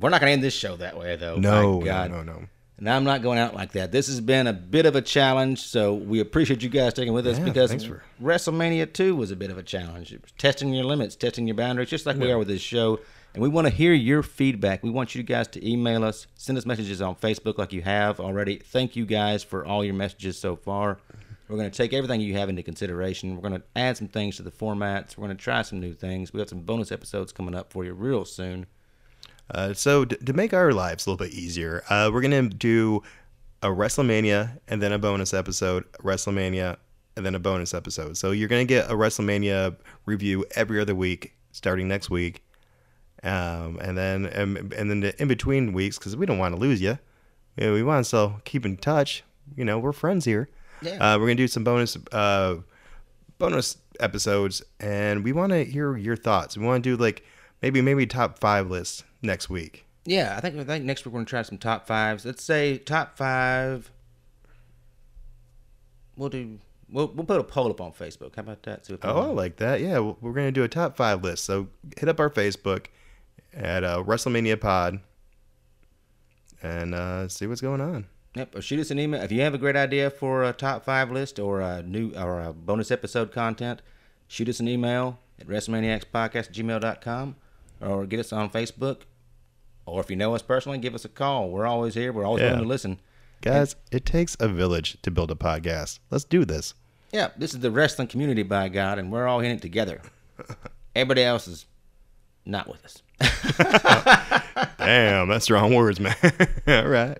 we're 0.00 0.08
not 0.08 0.20
gonna 0.22 0.32
end 0.32 0.42
this 0.42 0.54
show 0.54 0.76
that 0.76 0.96
way 0.98 1.16
though. 1.16 1.36
No, 1.36 1.80
no, 1.80 2.06
no, 2.08 2.22
no. 2.22 2.44
And 2.76 2.90
I'm 2.90 3.04
not 3.04 3.22
going 3.22 3.38
out 3.38 3.54
like 3.54 3.72
that. 3.72 3.92
This 3.92 4.08
has 4.08 4.20
been 4.20 4.48
a 4.48 4.52
bit 4.52 4.84
of 4.84 4.96
a 4.96 5.00
challenge, 5.00 5.60
so 5.60 5.94
we 5.94 6.18
appreciate 6.18 6.62
you 6.62 6.68
guys 6.68 6.90
sticking 6.90 7.12
with 7.12 7.26
us 7.26 7.38
Yeah, 7.38 7.44
because 7.44 7.84
for- 7.84 8.02
WrestleMania 8.20 8.92
2 8.92 9.14
was 9.14 9.30
a 9.30 9.36
bit 9.36 9.50
of 9.50 9.58
a 9.58 9.62
challenge. 9.62 10.12
It 10.12 10.22
was 10.22 10.32
testing 10.32 10.74
your 10.74 10.84
limits, 10.84 11.14
testing 11.14 11.46
your 11.46 11.54
boundaries, 11.54 11.88
just 11.88 12.04
like 12.04 12.16
we 12.16 12.32
are 12.32 12.38
with 12.38 12.48
this 12.48 12.60
show. 12.60 12.98
And 13.32 13.42
we 13.42 13.48
want 13.48 13.66
to 13.66 13.72
hear 13.72 13.92
your 13.92 14.22
feedback. 14.22 14.82
We 14.82 14.90
want 14.90 15.14
you 15.14 15.22
guys 15.22 15.48
to 15.48 15.68
email 15.68 16.04
us, 16.04 16.26
send 16.36 16.56
us 16.58 16.66
messages 16.66 17.00
on 17.00 17.14
Facebook 17.16 17.58
like 17.58 17.72
you 17.72 17.82
have 17.82 18.18
already. 18.20 18.56
Thank 18.58 18.96
you 18.96 19.06
guys 19.06 19.42
for 19.44 19.64
all 19.64 19.84
your 19.84 19.94
messages 19.94 20.36
so 20.38 20.54
far. 20.56 20.98
We're 21.48 21.56
going 21.56 21.70
to 21.70 21.76
take 21.76 21.92
everything 21.92 22.20
you 22.20 22.34
have 22.34 22.48
into 22.48 22.62
consideration. 22.62 23.34
We're 23.36 23.48
going 23.48 23.60
to 23.60 23.66
add 23.76 23.96
some 23.96 24.08
things 24.08 24.36
to 24.36 24.42
the 24.42 24.50
formats. 24.50 25.16
We're 25.16 25.26
going 25.26 25.36
to 25.36 25.42
try 25.42 25.62
some 25.62 25.78
new 25.80 25.92
things. 25.94 26.32
We 26.32 26.40
have 26.40 26.48
some 26.48 26.60
bonus 26.60 26.90
episodes 26.90 27.32
coming 27.32 27.54
up 27.54 27.72
for 27.72 27.84
you 27.84 27.92
real 27.92 28.24
soon. 28.24 28.66
Uh, 29.50 29.74
so 29.74 30.04
d- 30.04 30.16
to 30.16 30.32
make 30.32 30.52
our 30.54 30.72
lives 30.72 31.06
a 31.06 31.10
little 31.10 31.24
bit 31.24 31.34
easier, 31.34 31.84
uh, 31.90 32.10
we're 32.12 32.22
gonna 32.22 32.48
do 32.48 33.02
a 33.62 33.68
WrestleMania 33.68 34.58
and 34.68 34.82
then 34.82 34.92
a 34.92 34.98
bonus 34.98 35.34
episode, 35.34 35.84
WrestleMania 36.02 36.76
and 37.16 37.24
then 37.24 37.34
a 37.34 37.38
bonus 37.38 37.74
episode. 37.74 38.16
So 38.16 38.30
you're 38.30 38.48
gonna 38.48 38.64
get 38.64 38.90
a 38.90 38.94
WrestleMania 38.94 39.76
review 40.06 40.44
every 40.54 40.80
other 40.80 40.94
week, 40.94 41.34
starting 41.52 41.88
next 41.88 42.10
week, 42.10 42.44
um, 43.22 43.78
and 43.80 43.96
then 43.96 44.30
um, 44.34 44.56
and 44.76 44.90
then 44.90 45.00
the 45.00 45.20
in 45.20 45.28
between 45.28 45.72
weeks 45.72 45.98
because 45.98 46.16
we 46.16 46.26
don't 46.26 46.38
want 46.38 46.54
to 46.54 46.60
lose 46.60 46.80
you. 46.80 46.98
Yeah, 47.56 47.72
we 47.72 47.82
want 47.82 48.04
to 48.04 48.08
still 48.08 48.40
keep 48.44 48.66
in 48.66 48.76
touch. 48.76 49.22
You 49.56 49.64
know, 49.64 49.78
we're 49.78 49.92
friends 49.92 50.24
here. 50.24 50.48
Yeah. 50.82 51.14
Uh, 51.14 51.18
we're 51.18 51.26
gonna 51.26 51.36
do 51.36 51.48
some 51.48 51.64
bonus 51.64 51.96
uh, 52.12 52.56
bonus 53.38 53.76
episodes, 54.00 54.62
and 54.80 55.22
we 55.24 55.32
want 55.32 55.52
to 55.52 55.64
hear 55.64 55.96
your 55.96 56.16
thoughts. 56.16 56.56
We 56.56 56.64
want 56.64 56.82
to 56.82 56.96
do 56.96 57.02
like 57.02 57.22
maybe 57.62 57.80
maybe 57.80 58.06
top 58.06 58.38
five 58.38 58.70
lists 58.70 59.04
next 59.24 59.48
week. 59.48 59.84
Yeah, 60.04 60.34
I 60.36 60.40
think 60.40 60.56
I 60.56 60.64
think 60.64 60.84
next 60.84 61.04
week 61.04 61.14
we're 61.14 61.20
gonna 61.20 61.26
try 61.26 61.42
some 61.42 61.58
top 61.58 61.86
fives. 61.86 62.24
Let's 62.24 62.44
say 62.44 62.78
top 62.78 63.16
five. 63.16 63.90
We'll 66.16 66.28
do. 66.28 66.58
We'll, 66.90 67.08
we'll 67.08 67.24
put 67.24 67.40
a 67.40 67.44
poll 67.44 67.70
up 67.70 67.80
on 67.80 67.92
Facebook. 67.92 68.36
How 68.36 68.42
about 68.42 68.62
that? 68.64 68.88
Oh, 69.02 69.20
I 69.20 69.26
like 69.26 69.56
that. 69.56 69.80
Yeah, 69.80 69.98
we're 69.98 70.32
gonna 70.32 70.52
do 70.52 70.62
a 70.62 70.68
top 70.68 70.96
five 70.96 71.22
list. 71.24 71.44
So 71.44 71.68
hit 71.96 72.08
up 72.08 72.20
our 72.20 72.30
Facebook 72.30 72.86
at 73.52 73.82
uh, 73.82 74.02
WrestleMania 74.02 74.60
Pod 74.60 75.00
and 76.62 76.94
uh, 76.94 77.28
see 77.28 77.46
what's 77.46 77.60
going 77.60 77.80
on. 77.80 78.06
Yep. 78.34 78.56
Or 78.56 78.62
shoot 78.62 78.80
us 78.80 78.90
an 78.90 78.98
email 78.98 79.22
if 79.22 79.30
you 79.30 79.40
have 79.42 79.54
a 79.54 79.58
great 79.58 79.76
idea 79.76 80.10
for 80.10 80.42
a 80.44 80.52
top 80.52 80.84
five 80.84 81.10
list 81.10 81.38
or 81.38 81.60
a 81.60 81.82
new 81.82 82.12
or 82.16 82.40
a 82.40 82.52
bonus 82.52 82.90
episode 82.90 83.32
content. 83.32 83.80
Shoot 84.26 84.48
us 84.48 84.60
an 84.60 84.68
email 84.68 85.18
at 85.38 85.46
WrestleManiacsPodcast 85.46 86.50
gmail.com 86.50 87.36
or 87.80 88.06
get 88.06 88.20
us 88.20 88.32
on 88.32 88.50
Facebook. 88.50 89.02
Or 89.86 90.00
if 90.00 90.10
you 90.10 90.16
know 90.16 90.34
us 90.34 90.42
personally, 90.42 90.78
give 90.78 90.94
us 90.94 91.04
a 91.04 91.08
call. 91.08 91.50
We're 91.50 91.66
always 91.66 91.94
here. 91.94 92.12
We're 92.12 92.24
always 92.24 92.42
Yeah. 92.42 92.48
willing 92.50 92.62
to 92.64 92.68
listen. 92.68 93.00
Guys, 93.42 93.76
it 93.92 94.06
takes 94.06 94.36
a 94.40 94.48
village 94.48 94.96
to 95.02 95.10
build 95.10 95.30
a 95.30 95.34
podcast. 95.34 95.98
Let's 96.10 96.24
do 96.24 96.44
this. 96.44 96.74
Yeah, 97.12 97.28
this 97.36 97.52
is 97.54 97.60
the 97.60 97.70
wrestling 97.70 98.08
community 98.08 98.42
by 98.42 98.68
God, 98.68 98.98
and 98.98 99.12
we're 99.12 99.26
all 99.26 99.40
in 99.40 99.50
it 99.52 99.60
together. 99.62 100.00
Everybody 100.96 101.22
else 101.22 101.46
is 101.46 101.66
not 102.46 102.68
with 102.68 102.84
us. 102.84 103.02
Damn, 104.78 105.28
that's 105.28 105.44
strong 105.44 105.74
words, 105.74 106.00
man. 106.00 106.14
All 106.68 106.86
right. 106.88 107.18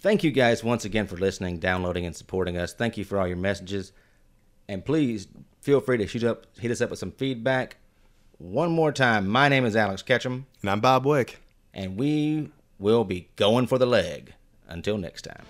Thank 0.00 0.24
you 0.24 0.30
guys 0.30 0.64
once 0.64 0.84
again 0.84 1.06
for 1.06 1.16
listening, 1.16 1.58
downloading, 1.58 2.06
and 2.06 2.14
supporting 2.16 2.56
us. 2.56 2.72
Thank 2.72 2.96
you 2.96 3.04
for 3.04 3.18
all 3.18 3.26
your 3.28 3.36
messages. 3.36 3.92
And 4.68 4.84
please 4.84 5.28
feel 5.60 5.80
free 5.80 5.98
to 5.98 6.06
shoot 6.06 6.24
up, 6.24 6.46
hit 6.58 6.70
us 6.70 6.80
up 6.80 6.90
with 6.90 6.98
some 6.98 7.12
feedback. 7.12 7.76
One 8.38 8.72
more 8.72 8.90
time, 8.90 9.28
my 9.28 9.48
name 9.48 9.64
is 9.64 9.76
Alex 9.76 10.02
Ketchum, 10.02 10.46
And 10.62 10.70
I'm 10.70 10.80
Bob 10.80 11.04
Wick. 11.06 11.38
And 11.74 11.96
we 11.96 12.50
will 12.78 13.04
be 13.04 13.28
going 13.36 13.66
for 13.66 13.78
the 13.78 13.86
leg. 13.86 14.34
Until 14.68 14.96
next 14.96 15.22
time. 15.22 15.42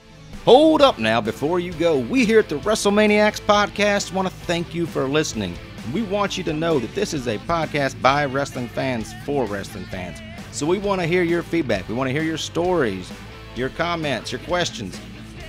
Hold 0.44 0.82
up 0.82 0.98
now 0.98 1.20
before 1.20 1.60
you 1.60 1.72
go. 1.74 1.98
We 1.98 2.24
here 2.24 2.40
at 2.40 2.48
the 2.48 2.56
WrestleManiacs 2.56 3.40
podcast 3.42 4.12
want 4.12 4.26
to 4.26 4.34
thank 4.34 4.74
you 4.74 4.86
for 4.86 5.06
listening. 5.06 5.56
We 5.92 6.02
want 6.02 6.36
you 6.36 6.42
to 6.44 6.52
know 6.52 6.80
that 6.80 6.94
this 6.94 7.14
is 7.14 7.28
a 7.28 7.38
podcast 7.38 8.00
by 8.02 8.24
wrestling 8.24 8.68
fans 8.68 9.12
for 9.24 9.46
wrestling 9.46 9.84
fans. 9.86 10.18
So 10.50 10.66
we 10.66 10.78
want 10.78 11.00
to 11.00 11.06
hear 11.06 11.22
your 11.22 11.44
feedback. 11.44 11.88
We 11.88 11.94
want 11.94 12.08
to 12.08 12.12
hear 12.12 12.24
your 12.24 12.38
stories, 12.38 13.12
your 13.54 13.68
comments, 13.68 14.32
your 14.32 14.40
questions, 14.40 15.00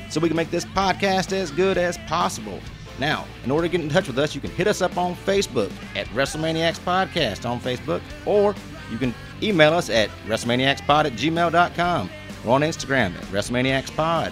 so 0.10 0.20
we 0.20 0.28
can 0.28 0.38
make 0.38 0.52
this 0.52 0.66
podcast 0.66 1.34
as 1.34 1.50
good 1.50 1.78
as 1.78 1.98
possible. 2.00 2.60
Now, 3.00 3.26
in 3.44 3.50
order 3.50 3.68
to 3.68 3.72
get 3.72 3.82
in 3.82 3.90
touch 3.90 4.08
with 4.08 4.20
us, 4.20 4.36
you 4.36 4.42
can 4.42 4.52
hit 4.52 4.68
us 4.68 4.82
up 4.82 4.98
on 4.98 5.16
Facebook 5.16 5.72
at 5.96 6.06
WrestleManiacs 6.10 6.80
Podcast 6.80 7.50
on 7.50 7.60
Facebook, 7.60 8.02
or 8.28 8.54
you 8.94 9.00
can 9.00 9.14
email 9.42 9.74
us 9.74 9.90
at 9.90 10.10
WrestleManiacsPod 10.28 11.06
at 11.06 11.14
gmail.com 11.14 12.10
or 12.46 12.56
on 12.56 12.62
Instagram 12.62 13.16
at 13.16 13.24
WrestleManiacsPod. 13.26 14.32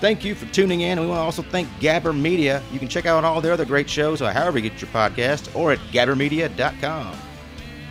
Thank 0.00 0.24
you 0.24 0.34
for 0.34 0.46
tuning 0.46 0.80
in, 0.80 0.98
and 0.98 1.02
we 1.02 1.06
want 1.06 1.20
to 1.20 1.22
also 1.22 1.42
thank 1.42 1.68
Gabber 1.78 2.18
Media. 2.18 2.60
You 2.72 2.80
can 2.80 2.88
check 2.88 3.06
out 3.06 3.22
all 3.24 3.40
their 3.40 3.52
other 3.52 3.64
great 3.64 3.88
shows, 3.88 4.20
or 4.20 4.32
however 4.32 4.58
you 4.58 4.68
get 4.68 4.82
your 4.82 4.90
podcast, 4.90 5.54
or 5.54 5.70
at 5.70 5.78
gabbermedia.com. 5.92 7.16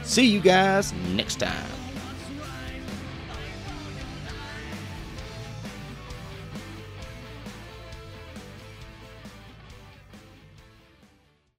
See 0.03 0.25
you 0.25 0.41
guys 0.41 0.91
next 1.13 1.35
time. 1.39 1.70